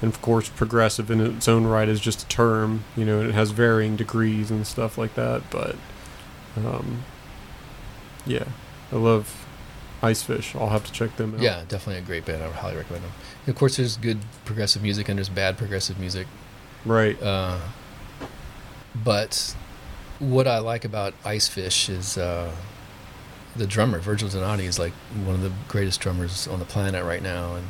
and 0.00 0.12
of 0.12 0.22
course, 0.22 0.48
progressive 0.48 1.10
in 1.10 1.20
its 1.20 1.48
own 1.48 1.66
right 1.66 1.88
is 1.88 2.00
just 2.00 2.22
a 2.22 2.28
term, 2.28 2.84
you 2.96 3.04
know, 3.04 3.20
and 3.20 3.28
it 3.30 3.34
has 3.34 3.50
varying 3.50 3.96
degrees 3.96 4.50
and 4.50 4.66
stuff 4.66 4.96
like 4.96 5.14
that. 5.14 5.42
But, 5.50 5.76
um, 6.56 7.04
yeah, 8.26 8.44
I 8.92 8.96
love 8.96 9.46
Icefish. 10.02 10.58
I'll 10.58 10.68
have 10.68 10.84
to 10.84 10.92
check 10.92 11.16
them 11.16 11.34
out. 11.34 11.40
Yeah, 11.40 11.64
definitely 11.68 12.02
a 12.02 12.06
great 12.06 12.24
band. 12.24 12.42
I 12.42 12.46
would 12.46 12.56
highly 12.56 12.76
recommend 12.76 13.04
them. 13.04 13.12
And 13.46 13.54
of 13.54 13.58
course, 13.58 13.76
there's 13.76 13.96
good 13.96 14.18
progressive 14.44 14.82
music 14.82 15.08
and 15.08 15.18
there's 15.18 15.28
bad 15.28 15.58
progressive 15.58 15.98
music. 15.98 16.26
Right. 16.84 17.20
Uh, 17.20 17.58
but 18.94 19.54
what 20.18 20.46
I 20.46 20.58
like 20.58 20.84
about 20.84 21.14
Icefish 21.24 21.88
is 21.88 22.18
uh, 22.18 22.54
the 23.58 23.66
drummer 23.66 23.98
Virgil 23.98 24.28
Donati 24.28 24.64
is 24.64 24.78
like 24.78 24.92
one 25.24 25.34
of 25.34 25.42
the 25.42 25.52
greatest 25.68 26.00
drummers 26.00 26.48
on 26.48 26.58
the 26.58 26.64
planet 26.64 27.04
right 27.04 27.22
now, 27.22 27.54
and 27.56 27.66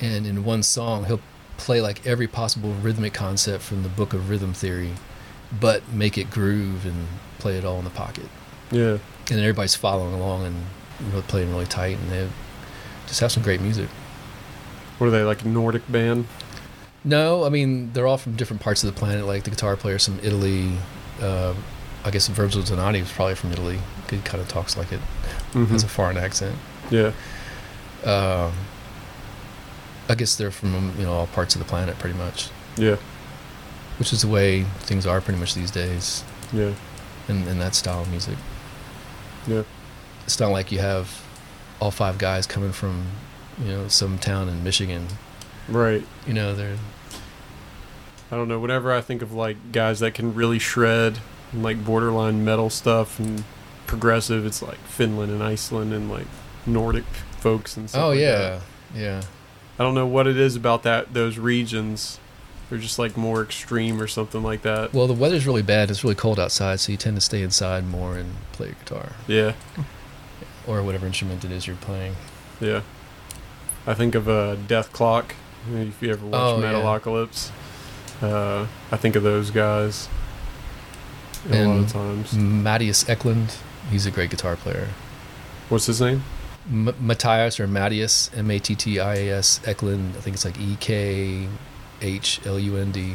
and 0.00 0.26
in 0.26 0.44
one 0.44 0.62
song 0.62 1.04
he'll 1.04 1.20
play 1.56 1.80
like 1.80 2.04
every 2.06 2.26
possible 2.26 2.72
rhythmic 2.82 3.14
concept 3.14 3.62
from 3.62 3.82
the 3.84 3.88
Book 3.88 4.12
of 4.12 4.28
Rhythm 4.28 4.52
Theory, 4.52 4.90
but 5.60 5.88
make 5.92 6.18
it 6.18 6.30
groove 6.30 6.84
and 6.84 7.06
play 7.38 7.56
it 7.56 7.64
all 7.64 7.78
in 7.78 7.84
the 7.84 7.90
pocket, 7.90 8.26
Yeah. 8.72 8.92
and 8.92 8.98
then 9.26 9.38
everybody's 9.40 9.74
following 9.76 10.14
along 10.14 10.44
and 10.46 10.56
really 11.10 11.22
playing 11.22 11.50
really 11.50 11.66
tight, 11.66 11.96
and 11.98 12.10
they 12.10 12.28
just 13.06 13.20
have 13.20 13.30
some 13.30 13.42
great 13.42 13.60
music. 13.60 13.88
What 14.98 15.08
are 15.08 15.10
they, 15.10 15.22
like 15.22 15.42
a 15.42 15.48
Nordic 15.48 15.90
band? 15.90 16.26
No, 17.04 17.44
I 17.44 17.50
mean 17.50 17.92
they're 17.92 18.06
all 18.06 18.16
from 18.18 18.34
different 18.36 18.62
parts 18.62 18.82
of 18.82 18.92
the 18.92 18.98
planet. 18.98 19.26
Like 19.26 19.44
the 19.44 19.50
guitar 19.50 19.76
player's 19.76 20.06
from 20.06 20.18
Italy. 20.22 20.72
Uh, 21.20 21.52
I 22.04 22.10
guess 22.10 22.26
Virgil 22.28 22.62
Donati 22.62 23.00
was 23.00 23.12
probably 23.12 23.34
from 23.34 23.52
Italy. 23.52 23.78
He 24.14 24.20
kind 24.22 24.40
of 24.40 24.48
talks 24.48 24.76
like 24.76 24.92
it 24.92 25.00
Mhm. 25.52 25.68
has 25.68 25.82
a 25.82 25.88
foreign 25.88 26.16
accent. 26.16 26.56
Yeah. 26.90 27.12
Um, 28.04 28.52
I 30.08 30.14
guess 30.16 30.36
they're 30.36 30.50
from 30.50 30.92
you 30.98 31.04
know 31.04 31.12
all 31.12 31.26
parts 31.28 31.54
of 31.54 31.58
the 31.60 31.64
planet 31.64 31.98
pretty 31.98 32.16
much, 32.18 32.48
Yeah. 32.76 32.96
which 33.98 34.12
is 34.12 34.20
the 34.20 34.28
way 34.28 34.64
things 34.80 35.06
are 35.06 35.20
pretty 35.20 35.40
much 35.40 35.54
these 35.54 35.70
days 35.70 36.22
Yeah. 36.52 36.72
in, 37.28 37.46
in 37.48 37.58
that 37.58 37.74
style 37.74 38.02
of 38.02 38.08
music. 38.10 38.36
Yeah. 39.46 39.62
It's 40.24 40.38
not 40.38 40.50
like 40.50 40.70
you 40.72 40.80
have 40.80 41.20
all 41.80 41.90
five 41.90 42.18
guys 42.18 42.46
coming 42.46 42.72
from 42.72 43.06
you 43.62 43.70
know 43.70 43.88
some 43.88 44.18
town 44.18 44.48
in 44.48 44.62
Michigan. 44.62 45.06
Right. 45.68 46.06
You 46.26 46.34
know 46.34 46.54
they're 46.54 46.76
I 48.30 48.36
don't 48.36 48.48
know. 48.48 48.58
Whenever 48.58 48.92
I 48.92 49.00
think 49.00 49.22
of 49.22 49.32
like 49.32 49.72
guys 49.72 50.00
that 50.00 50.12
can 50.14 50.34
really 50.34 50.58
shred 50.58 51.18
and 51.52 51.62
like 51.62 51.84
borderline 51.84 52.44
metal 52.44 52.68
stuff 52.68 53.18
and 53.18 53.44
progressive, 53.86 54.44
it's 54.46 54.62
like 54.62 54.78
Finland 54.78 55.30
and 55.32 55.42
Iceland 55.42 55.92
and 55.92 56.10
like 56.10 56.26
Nordic 56.66 57.04
folks 57.38 57.76
and 57.76 57.88
stuff. 57.90 58.02
oh 58.02 58.08
like 58.10 58.18
yeah 58.20 58.38
that. 58.38 58.60
yeah 58.94 59.22
I 59.78 59.82
don't 59.82 59.94
know 59.94 60.06
what 60.06 60.26
it 60.26 60.36
is 60.38 60.56
about 60.56 60.82
that 60.84 61.12
those 61.14 61.38
regions. 61.38 62.18
They're 62.70 62.78
just 62.78 62.98
like 62.98 63.16
more 63.16 63.42
extreme 63.42 64.00
or 64.00 64.06
something 64.06 64.42
like 64.42 64.62
that. 64.62 64.94
Well, 64.94 65.06
the 65.06 65.12
weather's 65.12 65.46
really 65.46 65.62
bad. 65.62 65.90
It's 65.90 66.02
really 66.02 66.14
cold 66.16 66.40
outside, 66.40 66.80
so 66.80 66.92
you 66.92 66.98
tend 66.98 67.16
to 67.16 67.20
stay 67.20 67.42
inside 67.42 67.86
more 67.86 68.16
and 68.16 68.36
play 68.52 68.68
your 68.68 68.76
guitar 68.76 69.12
Yeah. 69.26 69.52
or 70.66 70.82
whatever 70.82 71.06
instrument 71.06 71.44
it 71.44 71.50
is 71.52 71.66
you're 71.66 71.76
playing. 71.76 72.14
Yeah. 72.60 72.80
I 73.86 73.92
think 73.92 74.14
of 74.14 74.28
uh, 74.30 74.56
Dethklok. 74.66 75.32
If 75.74 76.00
you 76.02 76.10
ever 76.12 76.24
watch 76.24 76.40
Oh, 76.40 76.60
yeah. 76.60 76.72
Metalocalypse, 76.72 77.50
uh, 78.22 78.66
I 78.90 78.96
think 78.96 79.14
of 79.14 79.22
those 79.22 79.50
guys 79.50 80.08
a 81.50 81.64
lot 81.66 81.80
of 81.80 81.92
times. 81.92 82.32
Mattias 82.32 83.04
Eklundh, 83.14 83.58
he's 83.90 84.06
a 84.06 84.10
great 84.10 84.30
guitar 84.30 84.56
player. 84.56 84.88
What's 85.68 85.86
his 85.86 86.00
name? 86.00 86.22
M- 86.70 86.94
Matthias 87.00 87.60
or 87.60 87.66
Matthias, 87.66 88.30
M 88.34 88.50
A 88.50 88.58
T 88.58 88.74
T 88.74 89.00
I 89.00 89.14
A 89.16 89.30
S 89.38 89.60
Eklundh. 89.64 90.16
I 90.16 90.20
think 90.20 90.34
it's 90.34 90.44
like 90.44 90.58
E 90.58 90.76
K 90.80 91.48
H 92.00 92.40
L 92.46 92.58
U 92.58 92.76
N 92.76 92.92
D. 92.92 93.14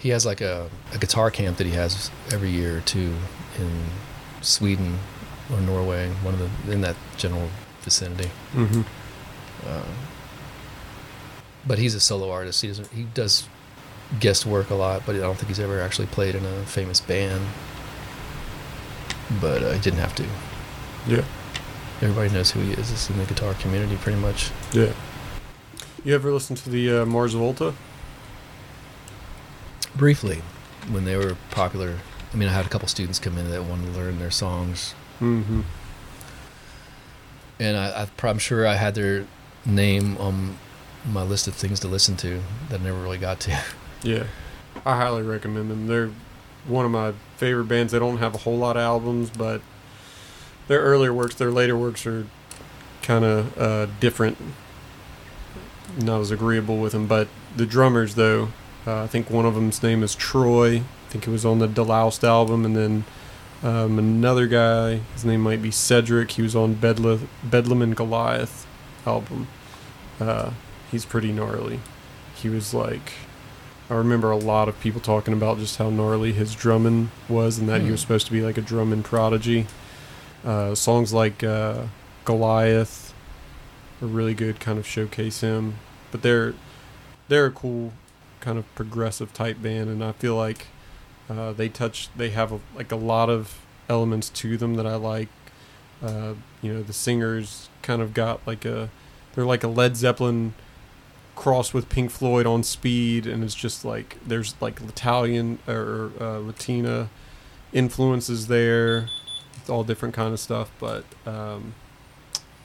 He 0.00 0.08
has 0.08 0.26
like 0.26 0.40
a, 0.40 0.68
a 0.92 0.98
guitar 0.98 1.30
camp 1.30 1.58
that 1.58 1.66
he 1.66 1.74
has 1.74 2.10
every 2.32 2.50
year 2.50 2.78
or 2.78 2.80
two 2.80 3.14
in 3.58 3.84
Sweden 4.40 4.98
or 5.52 5.60
Norway, 5.60 6.08
one 6.22 6.34
of 6.34 6.40
the 6.66 6.72
in 6.72 6.80
that 6.80 6.96
general 7.16 7.48
vicinity. 7.82 8.30
Mm-hmm. 8.52 8.82
Um, 9.68 9.82
but 11.64 11.78
he's 11.78 11.94
a 11.94 12.00
solo 12.00 12.30
artist. 12.30 12.62
He 12.62 12.68
doesn't. 12.68 12.88
He 12.88 13.04
does 13.14 13.48
guest 14.18 14.44
work 14.44 14.70
a 14.70 14.74
lot, 14.74 15.02
but 15.06 15.14
I 15.14 15.18
don't 15.18 15.36
think 15.36 15.48
he's 15.48 15.60
ever 15.60 15.80
actually 15.80 16.06
played 16.08 16.34
in 16.34 16.44
a 16.44 16.66
famous 16.66 17.00
band. 17.00 17.42
But 19.40 19.62
uh, 19.62 19.72
he 19.72 19.80
didn't 19.80 20.00
have 20.00 20.14
to. 20.16 20.24
Yeah. 21.06 21.24
Everybody 22.00 22.30
knows 22.32 22.50
who 22.50 22.60
he 22.60 22.72
is. 22.72 22.90
It's 22.90 23.08
in 23.10 23.18
the 23.18 23.24
guitar 23.24 23.54
community, 23.54 23.96
pretty 23.96 24.18
much. 24.18 24.50
Yeah. 24.72 24.92
You 26.04 26.14
ever 26.14 26.32
listen 26.32 26.56
to 26.56 26.70
the 26.70 27.02
uh, 27.02 27.06
Mars 27.06 27.34
Volta? 27.34 27.74
Briefly, 29.94 30.42
when 30.90 31.04
they 31.04 31.16
were 31.16 31.36
popular 31.50 31.98
I 32.32 32.36
mean, 32.38 32.48
I 32.48 32.52
had 32.52 32.64
a 32.64 32.68
couple 32.70 32.88
students 32.88 33.18
come 33.18 33.36
in 33.36 33.50
that 33.50 33.62
wanted 33.64 33.92
to 33.92 33.98
learn 33.98 34.18
their 34.18 34.30
songs, 34.30 34.94
Mm-hmm. 35.20 35.60
and 37.60 37.76
I, 37.76 38.08
I'm 38.22 38.38
sure 38.38 38.66
I 38.66 38.74
had 38.74 38.94
their 38.94 39.26
name 39.66 40.16
on 40.16 40.56
my 41.06 41.22
list 41.22 41.46
of 41.46 41.54
things 41.54 41.78
to 41.80 41.88
listen 41.88 42.16
to 42.16 42.40
that 42.70 42.80
I 42.80 42.84
never 42.84 42.98
really 43.02 43.18
got 43.18 43.38
to. 43.40 43.58
Yeah, 44.04 44.24
I 44.84 44.96
highly 44.96 45.22
recommend 45.22 45.70
them. 45.70 45.86
They're 45.86 46.10
one 46.66 46.84
of 46.84 46.90
my 46.90 47.12
favorite 47.36 47.64
bands. 47.66 47.92
They 47.92 47.98
don't 47.98 48.18
have 48.18 48.34
a 48.34 48.38
whole 48.38 48.56
lot 48.56 48.76
of 48.76 48.82
albums, 48.82 49.30
but 49.30 49.60
their 50.68 50.80
earlier 50.80 51.12
works, 51.12 51.34
their 51.34 51.50
later 51.50 51.76
works 51.76 52.06
are 52.06 52.26
kind 53.02 53.24
of 53.24 53.58
uh, 53.58 53.86
different. 54.00 54.38
Not 55.98 56.20
as 56.20 56.30
agreeable 56.30 56.78
with 56.78 56.92
them, 56.92 57.06
but 57.06 57.28
the 57.56 57.66
drummers 57.66 58.14
though, 58.14 58.48
uh, 58.86 59.02
I 59.02 59.06
think 59.06 59.28
one 59.30 59.44
of 59.44 59.54
them's 59.54 59.82
name 59.82 60.02
is 60.02 60.14
Troy. 60.14 60.76
I 60.76 61.10
think 61.10 61.26
it 61.26 61.30
was 61.30 61.44
on 61.44 61.58
the 61.58 61.68
Deloused 61.68 62.24
album, 62.24 62.64
and 62.64 62.74
then 62.74 63.04
um, 63.62 63.98
another 63.98 64.46
guy, 64.46 65.00
his 65.12 65.24
name 65.24 65.40
might 65.42 65.62
be 65.62 65.70
Cedric. 65.70 66.32
He 66.32 66.42
was 66.42 66.56
on 66.56 66.74
Bedla- 66.76 67.26
Bedlam 67.44 67.82
and 67.82 67.94
Goliath 67.94 68.66
album. 69.06 69.48
Uh, 70.18 70.52
he's 70.90 71.04
pretty 71.04 71.32
gnarly. 71.32 71.80
He 72.34 72.48
was 72.48 72.72
like, 72.72 73.12
I 73.90 73.94
remember 73.94 74.30
a 74.30 74.36
lot 74.36 74.68
of 74.68 74.78
people 74.80 75.00
talking 75.00 75.34
about 75.34 75.58
just 75.58 75.76
how 75.76 75.90
gnarly 75.90 76.32
his 76.32 76.54
drumming 76.54 77.10
was, 77.28 77.58
and 77.58 77.68
that 77.68 77.82
he 77.82 77.90
was 77.90 78.00
Hmm. 78.00 78.04
supposed 78.04 78.26
to 78.26 78.32
be 78.32 78.40
like 78.42 78.56
a 78.56 78.62
drumming 78.62 79.02
prodigy. 79.02 79.66
Uh, 80.44 80.74
songs 80.74 81.12
like 81.12 81.44
uh, 81.44 81.84
Goliath 82.24 83.12
are 84.00 84.06
really 84.06 84.34
good, 84.34 84.60
kind 84.60 84.78
of 84.78 84.86
showcase 84.86 85.40
him. 85.40 85.74
But 86.10 86.22
they're 86.22 86.54
they're 87.28 87.46
a 87.46 87.50
cool 87.50 87.92
kind 88.40 88.58
of 88.58 88.72
progressive 88.74 89.32
type 89.32 89.62
band, 89.62 89.88
and 89.88 90.02
I 90.02 90.12
feel 90.12 90.36
like 90.36 90.66
uh, 91.30 91.52
they 91.52 91.68
touch 91.68 92.08
they 92.16 92.30
have 92.30 92.52
a, 92.52 92.60
like 92.74 92.90
a 92.92 92.96
lot 92.96 93.28
of 93.30 93.60
elements 93.88 94.28
to 94.30 94.56
them 94.56 94.74
that 94.74 94.86
I 94.86 94.96
like. 94.96 95.28
Uh, 96.02 96.34
you 96.62 96.72
know, 96.72 96.82
the 96.82 96.92
singers 96.92 97.68
kind 97.82 98.02
of 98.02 98.12
got 98.14 98.40
like 98.46 98.64
a 98.64 98.90
they're 99.34 99.44
like 99.44 99.62
a 99.64 99.68
Led 99.68 99.96
Zeppelin 99.96 100.54
crossed 101.34 101.72
with 101.74 101.88
Pink 101.88 102.10
Floyd 102.10 102.46
on 102.46 102.62
speed, 102.62 103.26
and 103.26 103.42
it's 103.42 103.54
just 103.54 103.84
like 103.84 104.16
there's 104.26 104.54
like 104.60 104.80
Italian 104.80 105.58
or 105.66 106.12
uh, 106.20 106.38
Latina 106.38 107.08
influences 107.72 108.46
there. 108.48 109.08
It's 109.56 109.70
all 109.70 109.84
different 109.84 110.14
kind 110.14 110.32
of 110.32 110.40
stuff, 110.40 110.70
but 110.78 111.04
um, 111.26 111.74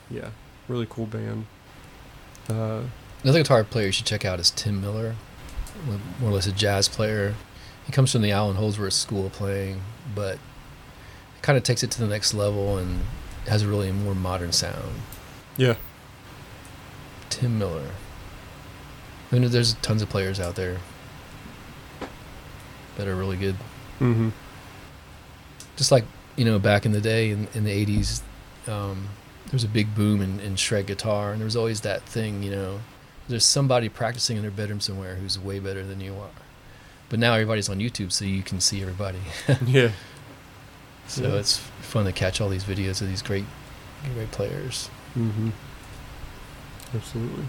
yeah, 0.10 0.30
really 0.67 0.88
cool 0.89 1.06
band. 1.06 1.45
Uh, 2.49 2.82
Another 3.23 3.39
guitar 3.39 3.63
player 3.63 3.88
you 3.88 3.91
should 3.91 4.06
check 4.06 4.25
out 4.25 4.39
is 4.39 4.51
Tim 4.51 4.80
Miller, 4.82 5.15
more 6.19 6.30
or 6.30 6.34
less 6.34 6.47
a 6.47 6.51
jazz 6.51 6.88
player. 6.88 7.36
He 7.86 7.91
comes 7.91 8.12
from 8.12 8.21
the 8.21 8.32
Allan 8.32 8.56
Holdsworth 8.58 8.93
School 8.93 9.25
of 9.27 9.34
Playing, 9.34 9.82
but 10.13 10.39
kind 11.41 11.58
of 11.58 11.63
takes 11.63 11.84
it 11.84 11.91
to 11.91 11.99
the 11.99 12.08
next 12.08 12.34
level 12.34 12.77
and 12.77 13.01
has 13.47 13.62
a 13.63 13.67
really 13.67 13.91
more 13.91 14.13
modern 14.15 14.51
sound. 14.51 15.01
yeah, 15.56 15.75
Tim 17.30 17.58
Miller. 17.60 17.91
I 19.31 19.35
mean, 19.39 19.49
there's 19.51 19.73
tons 19.75 20.01
of 20.01 20.09
players 20.09 20.39
out 20.39 20.55
there 20.55 20.77
that 22.97 23.07
are 23.07 23.15
really 23.15 23.37
good. 23.37 23.55
mm-hmm. 23.99 24.29
Just 25.75 25.91
like 25.91 26.05
you 26.35 26.45
know, 26.45 26.59
back 26.59 26.85
in 26.85 26.91
the 26.91 27.01
day 27.01 27.31
in, 27.31 27.47
in 27.53 27.63
the 27.63 27.85
'80s, 27.85 28.21
um, 28.67 29.09
there 29.45 29.53
was 29.53 29.63
a 29.63 29.67
big 29.67 29.93
boom 29.95 30.21
in, 30.21 30.39
in 30.39 30.55
shred 30.55 30.85
guitar, 30.87 31.31
and 31.31 31.39
there 31.41 31.45
was 31.45 31.55
always 31.55 31.81
that 31.81 32.03
thing, 32.03 32.43
you 32.43 32.51
know, 32.51 32.79
there's 33.27 33.45
somebody 33.45 33.89
practicing 33.89 34.37
in 34.37 34.43
their 34.43 34.51
bedroom 34.51 34.79
somewhere 34.79 35.15
who's 35.15 35.37
way 35.39 35.59
better 35.59 35.83
than 35.83 35.99
you 35.99 36.13
are. 36.15 36.29
But 37.09 37.19
now 37.19 37.33
everybody's 37.33 37.69
on 37.69 37.79
YouTube, 37.79 38.11
so 38.11 38.25
you 38.25 38.43
can 38.43 38.59
see 38.59 38.81
everybody. 38.81 39.19
yeah, 39.65 39.91
So 41.07 41.23
Yeah. 41.23 41.39
it's 41.39 41.57
fun 41.81 42.05
to 42.05 42.11
catch 42.11 42.39
all 42.41 42.49
these 42.49 42.65
videos 42.65 43.01
of 43.01 43.07
these 43.07 43.21
great, 43.21 43.45
great 44.13 44.29
players. 44.31 44.89
mm-hmm. 45.15 45.49
absolutely. 46.95 47.45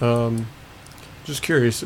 Um, 0.00 0.46
just 1.26 1.42
curious, 1.42 1.84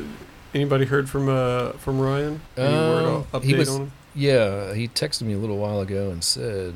anybody 0.54 0.84
heard 0.84 1.08
from 1.10 1.28
uh 1.28 1.72
from 1.72 1.98
Ryan? 2.00 2.40
Any 2.56 2.72
word 2.74 3.04
Um, 3.06 3.24
update 3.32 3.42
he 3.44 3.54
was- 3.54 3.68
on 3.68 3.80
him? 3.82 3.92
Yeah, 4.14 4.74
he 4.74 4.88
texted 4.88 5.22
me 5.22 5.34
a 5.34 5.38
little 5.38 5.56
while 5.58 5.80
ago 5.80 6.10
and 6.10 6.22
said, 6.24 6.74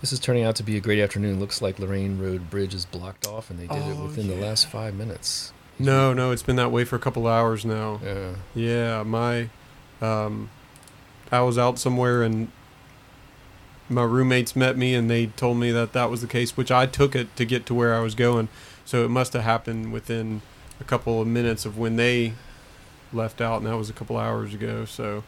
"This 0.00 0.12
is 0.12 0.20
turning 0.20 0.44
out 0.44 0.54
to 0.56 0.62
be 0.62 0.76
a 0.76 0.80
great 0.80 1.00
afternoon. 1.00 1.40
Looks 1.40 1.60
like 1.60 1.78
Lorraine 1.80 2.18
Road 2.20 2.48
Bridge 2.50 2.72
is 2.74 2.84
blocked 2.84 3.26
off, 3.26 3.50
and 3.50 3.58
they 3.58 3.66
did 3.66 3.76
it 3.78 3.96
Oh, 3.98 4.04
within 4.06 4.28
the 4.28 4.36
last 4.36 4.66
five 4.68 4.94
minutes." 4.94 5.52
No, 5.78 6.14
no, 6.14 6.30
it's 6.30 6.42
been 6.44 6.56
that 6.56 6.70
way 6.72 6.84
for 6.84 6.96
a 6.96 6.98
couple 7.00 7.26
hours 7.26 7.64
now. 7.64 8.00
Yeah. 8.04 8.30
Yeah, 8.54 9.02
my 9.02 9.50
um 10.00 10.50
I 11.32 11.40
was 11.40 11.58
out 11.58 11.78
somewhere 11.80 12.22
and 12.22 12.48
my 13.88 14.04
roommates 14.04 14.54
met 14.54 14.76
me 14.78 14.94
and 14.94 15.10
they 15.10 15.26
told 15.26 15.58
me 15.58 15.70
that 15.72 15.92
that 15.92 16.10
was 16.10 16.20
the 16.20 16.26
case, 16.28 16.56
which 16.56 16.70
I 16.70 16.86
took 16.86 17.14
it 17.16 17.34
to 17.36 17.44
get 17.44 17.66
to 17.66 17.74
where 17.74 17.94
I 17.94 18.00
was 18.00 18.14
going. 18.14 18.48
So 18.84 19.04
it 19.04 19.08
must 19.08 19.32
have 19.32 19.42
happened 19.42 19.92
within 19.92 20.42
a 20.80 20.84
couple 20.84 21.20
of 21.20 21.26
minutes 21.26 21.64
of 21.64 21.78
when 21.78 21.96
they 21.96 22.34
left 23.12 23.40
out, 23.40 23.58
and 23.58 23.66
that 23.66 23.76
was 23.76 23.90
a 23.90 23.92
couple 23.92 24.16
hours 24.16 24.54
ago. 24.54 24.84
So, 24.84 25.24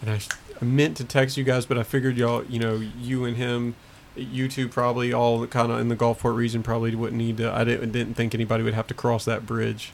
and 0.00 0.10
I, 0.10 0.20
I 0.60 0.64
meant 0.64 0.96
to 0.98 1.04
text 1.04 1.36
you 1.36 1.44
guys, 1.44 1.66
but 1.66 1.78
I 1.78 1.82
figured 1.82 2.16
y'all, 2.16 2.44
you 2.44 2.58
know, 2.58 2.76
you 2.76 3.24
and 3.24 3.36
him, 3.36 3.74
you 4.14 4.48
two 4.48 4.68
probably 4.68 5.12
all 5.12 5.46
kind 5.46 5.70
of 5.70 5.80
in 5.80 5.88
the 5.88 5.96
Gulfport 5.96 6.36
region 6.36 6.62
probably 6.62 6.94
wouldn't 6.94 7.18
need 7.18 7.36
to. 7.38 7.52
I 7.52 7.64
didn't 7.64 7.92
didn't 7.92 8.14
think 8.14 8.34
anybody 8.34 8.62
would 8.62 8.74
have 8.74 8.86
to 8.88 8.94
cross 8.94 9.24
that 9.26 9.46
bridge, 9.46 9.92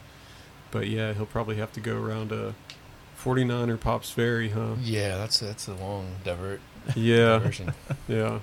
but 0.71 0.87
yeah, 0.87 1.13
he'll 1.13 1.25
probably 1.25 1.57
have 1.57 1.73
to 1.73 1.79
go 1.79 2.01
around 2.01 2.31
a 2.31 2.55
49er 3.21 3.79
Pops 3.79 4.11
Ferry, 4.11 4.49
huh? 4.49 4.75
Yeah, 4.81 5.17
that's 5.17 5.39
that's 5.39 5.67
a 5.67 5.73
long 5.73 6.15
divert. 6.23 6.61
Yeah, 6.95 7.37
diversion. 7.37 7.73
yeah. 8.07 8.39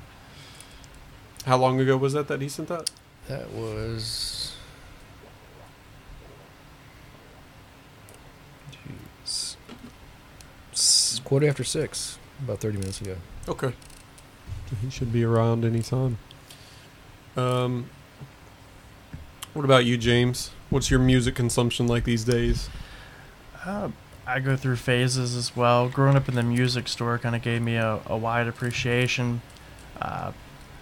How 1.46 1.56
long 1.56 1.80
ago 1.80 1.96
was 1.96 2.12
that 2.12 2.28
that 2.28 2.40
he 2.40 2.48
sent 2.48 2.68
that? 2.68 2.90
That 3.28 3.50
was. 3.50 4.39
S- 11.12 11.20
quarter 11.20 11.48
after 11.48 11.64
six, 11.64 12.18
about 12.42 12.60
30 12.60 12.78
minutes 12.78 13.00
ago. 13.00 13.16
Okay. 13.48 13.72
He 14.82 14.90
should 14.90 15.12
be 15.12 15.24
around 15.24 15.64
anytime. 15.64 16.18
Um, 17.36 17.90
what 19.52 19.64
about 19.64 19.84
you, 19.84 19.96
James? 19.96 20.50
What's 20.68 20.90
your 20.90 21.00
music 21.00 21.34
consumption 21.34 21.86
like 21.88 22.04
these 22.04 22.22
days? 22.24 22.68
Uh, 23.64 23.90
I 24.26 24.38
go 24.38 24.56
through 24.56 24.76
phases 24.76 25.34
as 25.34 25.56
well. 25.56 25.88
Growing 25.88 26.16
up 26.16 26.28
in 26.28 26.36
the 26.36 26.42
music 26.42 26.86
store 26.86 27.18
kind 27.18 27.34
of 27.34 27.42
gave 27.42 27.60
me 27.62 27.74
a, 27.74 28.00
a 28.06 28.16
wide 28.16 28.46
appreciation. 28.46 29.42
Uh, 30.00 30.32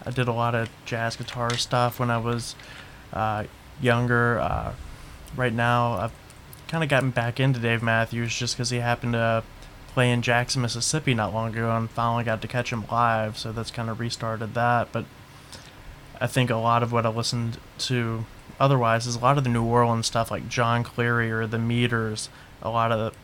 I 0.05 0.11
did 0.11 0.29
a 0.29 0.33
lot 0.33 0.55
of 0.55 0.69
jazz 0.85 1.17
guitar 1.17 1.57
stuff 1.57 1.99
when 1.99 2.11
I 2.11 2.19
was 2.19 2.55
uh, 3.13 3.45
younger. 3.81 4.39
Uh, 4.39 4.75
right 5.35 5.53
now, 5.53 5.95
I've 5.95 6.13
kind 6.69 6.85
of 6.85 6.91
gotten 6.91 7.11
back 7.11 7.41
into 7.41 7.59
Dave 7.59 7.83
Matthews 7.83 8.37
just 8.37 8.55
because 8.57 8.69
he 8.71 8.79
happened 8.79 9.15
to 9.15 9.43
play 9.99 10.13
in 10.13 10.23
Jackson, 10.23 10.63
Mississippi 10.63 11.13
not 11.13 11.35
long 11.35 11.53
ago 11.53 11.77
and 11.77 11.91
finally 11.91 12.23
got 12.23 12.41
to 12.41 12.47
catch 12.47 12.73
him 12.73 12.85
live. 12.89 13.37
So 13.37 13.51
that's 13.51 13.73
kind 13.73 13.91
of 13.91 13.99
restarted 13.99 14.55
that. 14.55 14.93
But 14.93 15.07
I 16.21 16.29
think 16.29 16.51
a 16.51 16.55
lot 16.55 16.85
of 16.85 16.93
what 16.93 17.05
I 17.05 17.09
listened 17.09 17.59
to 17.79 18.25
otherwise 18.61 19.09
is 19.09 19.17
a 19.17 19.19
lot 19.19 19.39
of 19.39 19.43
the 19.43 19.51
New 19.51 19.65
Orleans 19.65 20.07
stuff 20.07 20.31
like 20.31 20.49
Jon 20.49 20.85
Cleary 20.85 21.33
or 21.33 21.49
the 21.49 21.59
Meters. 21.59 22.29
A 22.63 22.71
lot 22.71 22.93
of 22.93 22.99
the, 23.01 23.19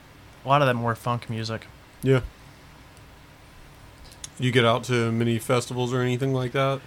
a 0.44 0.48
lot 0.48 0.62
of 0.62 0.66
that 0.66 0.74
more 0.74 0.96
funk 0.96 1.30
music. 1.30 1.68
Yeah. 2.02 2.22
You 4.40 4.50
get 4.50 4.64
out 4.64 4.82
to 4.84 5.12
many 5.12 5.38
festivals 5.38 5.94
or 5.94 6.00
anything 6.00 6.34
like 6.34 6.50
that? 6.52 6.80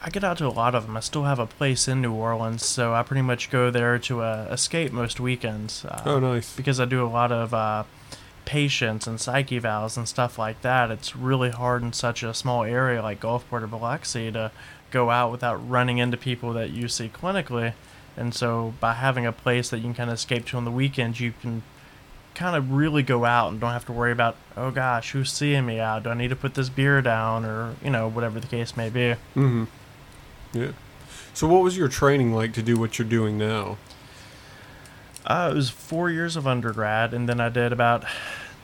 I 0.00 0.10
get 0.10 0.22
out 0.22 0.38
to 0.38 0.46
a 0.46 0.54
lot 0.54 0.76
of 0.76 0.86
them. 0.86 0.96
I 0.96 1.00
still 1.00 1.24
have 1.24 1.40
a 1.40 1.46
place 1.46 1.88
in 1.88 2.00
New 2.00 2.12
Orleans, 2.12 2.64
so 2.64 2.94
I 2.94 3.02
pretty 3.02 3.22
much 3.22 3.50
go 3.50 3.72
there 3.72 3.98
to 3.98 4.20
uh, 4.22 4.46
escape 4.52 4.92
most 4.92 5.18
weekends. 5.18 5.84
Uh, 5.84 6.00
Oh, 6.06 6.20
nice. 6.20 6.54
Because 6.54 6.78
I 6.78 6.84
do 6.84 7.04
a 7.04 7.10
lot 7.10 7.32
of 7.32 7.52
uh, 7.52 7.82
patients 8.44 9.06
and 9.06 9.20
psych 9.20 9.48
evals 9.48 9.96
and 9.96 10.08
stuff 10.08 10.38
like 10.38 10.62
that. 10.62 10.90
It's 10.90 11.16
really 11.16 11.50
hard 11.50 11.82
in 11.82 11.92
such 11.92 12.22
a 12.22 12.34
small 12.34 12.64
area 12.64 13.02
like 13.02 13.20
Gulfport 13.20 13.62
or 13.62 13.66
Biloxi 13.66 14.30
to 14.32 14.50
go 14.90 15.10
out 15.10 15.30
without 15.30 15.56
running 15.68 15.98
into 15.98 16.16
people 16.16 16.52
that 16.54 16.70
you 16.70 16.88
see 16.88 17.08
clinically. 17.08 17.74
And 18.16 18.34
so 18.34 18.74
by 18.80 18.94
having 18.94 19.24
a 19.26 19.32
place 19.32 19.70
that 19.70 19.78
you 19.78 19.84
can 19.84 19.94
kind 19.94 20.10
of 20.10 20.14
escape 20.14 20.46
to 20.46 20.56
on 20.56 20.64
the 20.64 20.70
weekends, 20.70 21.20
you 21.20 21.32
can 21.40 21.62
kind 22.34 22.56
of 22.56 22.72
really 22.72 23.02
go 23.02 23.24
out 23.24 23.50
and 23.50 23.60
don't 23.60 23.72
have 23.72 23.86
to 23.86 23.92
worry 23.92 24.12
about, 24.12 24.36
oh 24.56 24.70
gosh, 24.70 25.12
who's 25.12 25.32
seeing 25.32 25.66
me 25.66 25.78
out? 25.78 26.04
Do 26.04 26.10
I 26.10 26.14
need 26.14 26.28
to 26.28 26.36
put 26.36 26.54
this 26.54 26.68
beer 26.68 27.02
down? 27.02 27.44
Or, 27.44 27.74
you 27.82 27.90
know, 27.90 28.08
whatever 28.08 28.40
the 28.40 28.46
case 28.46 28.76
may 28.76 28.88
be. 28.88 29.14
Mm-hmm. 29.36 29.64
Yeah. 30.52 30.72
So, 31.32 31.46
what 31.46 31.62
was 31.62 31.76
your 31.76 31.88
training 31.88 32.32
like 32.32 32.52
to 32.54 32.62
do 32.62 32.76
what 32.76 32.98
you're 32.98 33.08
doing 33.08 33.38
now? 33.38 33.78
Uh, 35.26 35.50
it 35.52 35.54
was 35.54 35.70
four 35.70 36.10
years 36.10 36.36
of 36.36 36.46
undergrad, 36.46 37.12
and 37.12 37.28
then 37.28 37.40
I 37.40 37.48
did 37.48 37.72
about 37.72 38.04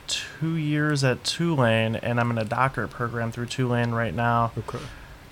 two 0.07 0.55
years 0.55 1.03
at 1.03 1.23
Tulane, 1.23 1.95
and 1.97 2.19
I'm 2.19 2.31
in 2.31 2.37
a 2.37 2.45
doctorate 2.45 2.89
program 2.89 3.31
through 3.31 3.47
Tulane 3.47 3.91
right 3.91 4.13
now. 4.13 4.51
Okay. 4.57 4.79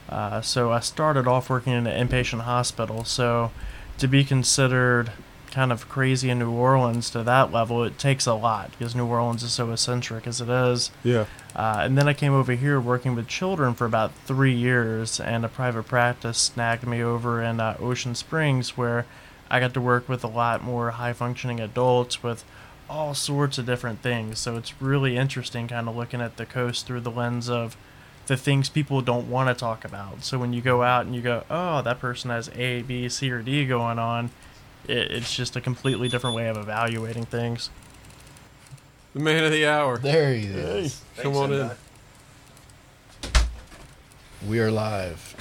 Uh, 0.08 0.42
so 0.42 0.72
I 0.72 0.82
started 0.82 1.28
off 1.28 1.50
working 1.50 1.74
in 1.74 1.88
an 1.88 2.08
inpatient 2.08 2.42
hospital. 2.42 3.04
So 3.06 3.52
to 3.98 4.08
be 4.08 4.24
considered 4.24 5.12
kind 5.52 5.72
of 5.72 5.88
crazy 5.88 6.30
in 6.30 6.40
New 6.40 6.52
Orleans 6.52 7.10
to 7.12 7.24
that 7.24 7.52
level, 7.52 7.84
it 7.84 7.98
takes 7.98 8.28
a 8.28 8.34
lot 8.34 8.72
because 8.78 8.94
New 8.94 9.06
Orleans 9.06 9.42
is 9.42 9.54
so 9.54 9.72
eccentric 9.72 10.28
as 10.28 10.42
it 10.42 10.50
is. 10.50 10.92
Yeah. 11.04 11.26
Uh, 11.56 11.78
and 11.80 11.98
then 11.98 12.08
I 12.08 12.14
came 12.14 12.34
over 12.34 12.54
here 12.54 12.80
working 12.80 13.16
with 13.16 13.28
children 13.28 13.74
for 13.74 13.86
about 13.86 14.14
three 14.26 14.54
years, 14.54 15.20
and 15.20 15.46
a 15.46 15.48
private 15.48 15.84
practice 15.84 16.38
snagged 16.38 16.86
me 16.86 17.02
over 17.02 17.42
in 17.42 17.60
uh, 17.60 17.78
Ocean 17.80 18.14
Springs, 18.14 18.78
where 18.78 19.06
I 19.50 19.60
got 19.60 19.74
to 19.76 19.82
work 19.82 20.10
with 20.10 20.24
a 20.24 20.28
lot 20.28 20.64
more 20.64 20.92
high 20.92 21.14
functioning 21.14 21.60
adults 21.60 22.24
with 22.24 22.44
all 22.90 23.14
sorts 23.14 23.58
of 23.58 23.66
different 23.66 24.02
things. 24.02 24.40
So 24.40 24.58
it's 24.58 24.82
really 24.82 25.18
interesting 25.18 25.68
kind 25.68 25.88
of 25.90 25.96
looking 25.96 26.22
at 26.22 26.38
the 26.38 26.46
coast 26.46 26.86
through 26.86 27.02
the 27.02 27.12
lens 27.12 27.50
of 27.50 27.78
the 28.28 28.38
things 28.38 28.70
people 28.70 29.02
don't 29.02 29.30
want 29.30 29.50
to 29.50 29.60
talk 29.60 29.86
about. 29.86 30.24
So 30.24 30.40
when 30.40 30.54
you 30.54 30.62
go 30.62 30.84
out 30.84 31.06
and 31.06 31.16
you 31.16 31.22
go, 31.22 31.44
oh, 31.50 31.82
that 31.84 32.00
person 32.00 32.32
has 32.32 32.50
A, 32.56 32.82
B, 32.82 33.08
C, 33.10 33.32
or 33.32 33.42
D 33.42 33.66
going 33.66 34.00
on, 34.00 34.32
it, 34.88 35.12
it's 35.12 35.36
just 35.36 35.56
a 35.56 35.62
completely 35.62 36.10
different 36.10 36.36
way 36.36 36.48
of 36.48 36.58
evaluating 36.58 37.26
things. 37.26 37.70
The 39.14 39.20
man 39.20 39.44
of 39.44 39.52
the 39.52 39.66
hour. 39.66 39.98
There 39.98 40.34
he 40.34 40.48
is. 40.48 41.02
Come 41.18 41.36
on 41.36 41.54
in. 41.54 41.72
We 44.48 44.60
are 44.60 44.72
live. 44.72 45.36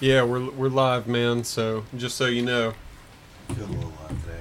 Yeah, 0.00 0.22
we're 0.22 0.50
we're 0.50 0.70
live, 0.70 1.06
man. 1.06 1.44
So 1.44 1.84
just 1.96 2.16
so 2.16 2.26
you 2.26 2.42
know, 2.42 2.72
Feel 3.54 3.64
a 3.64 3.66
little 3.66 3.92
live 4.02 4.22
today, 4.22 4.38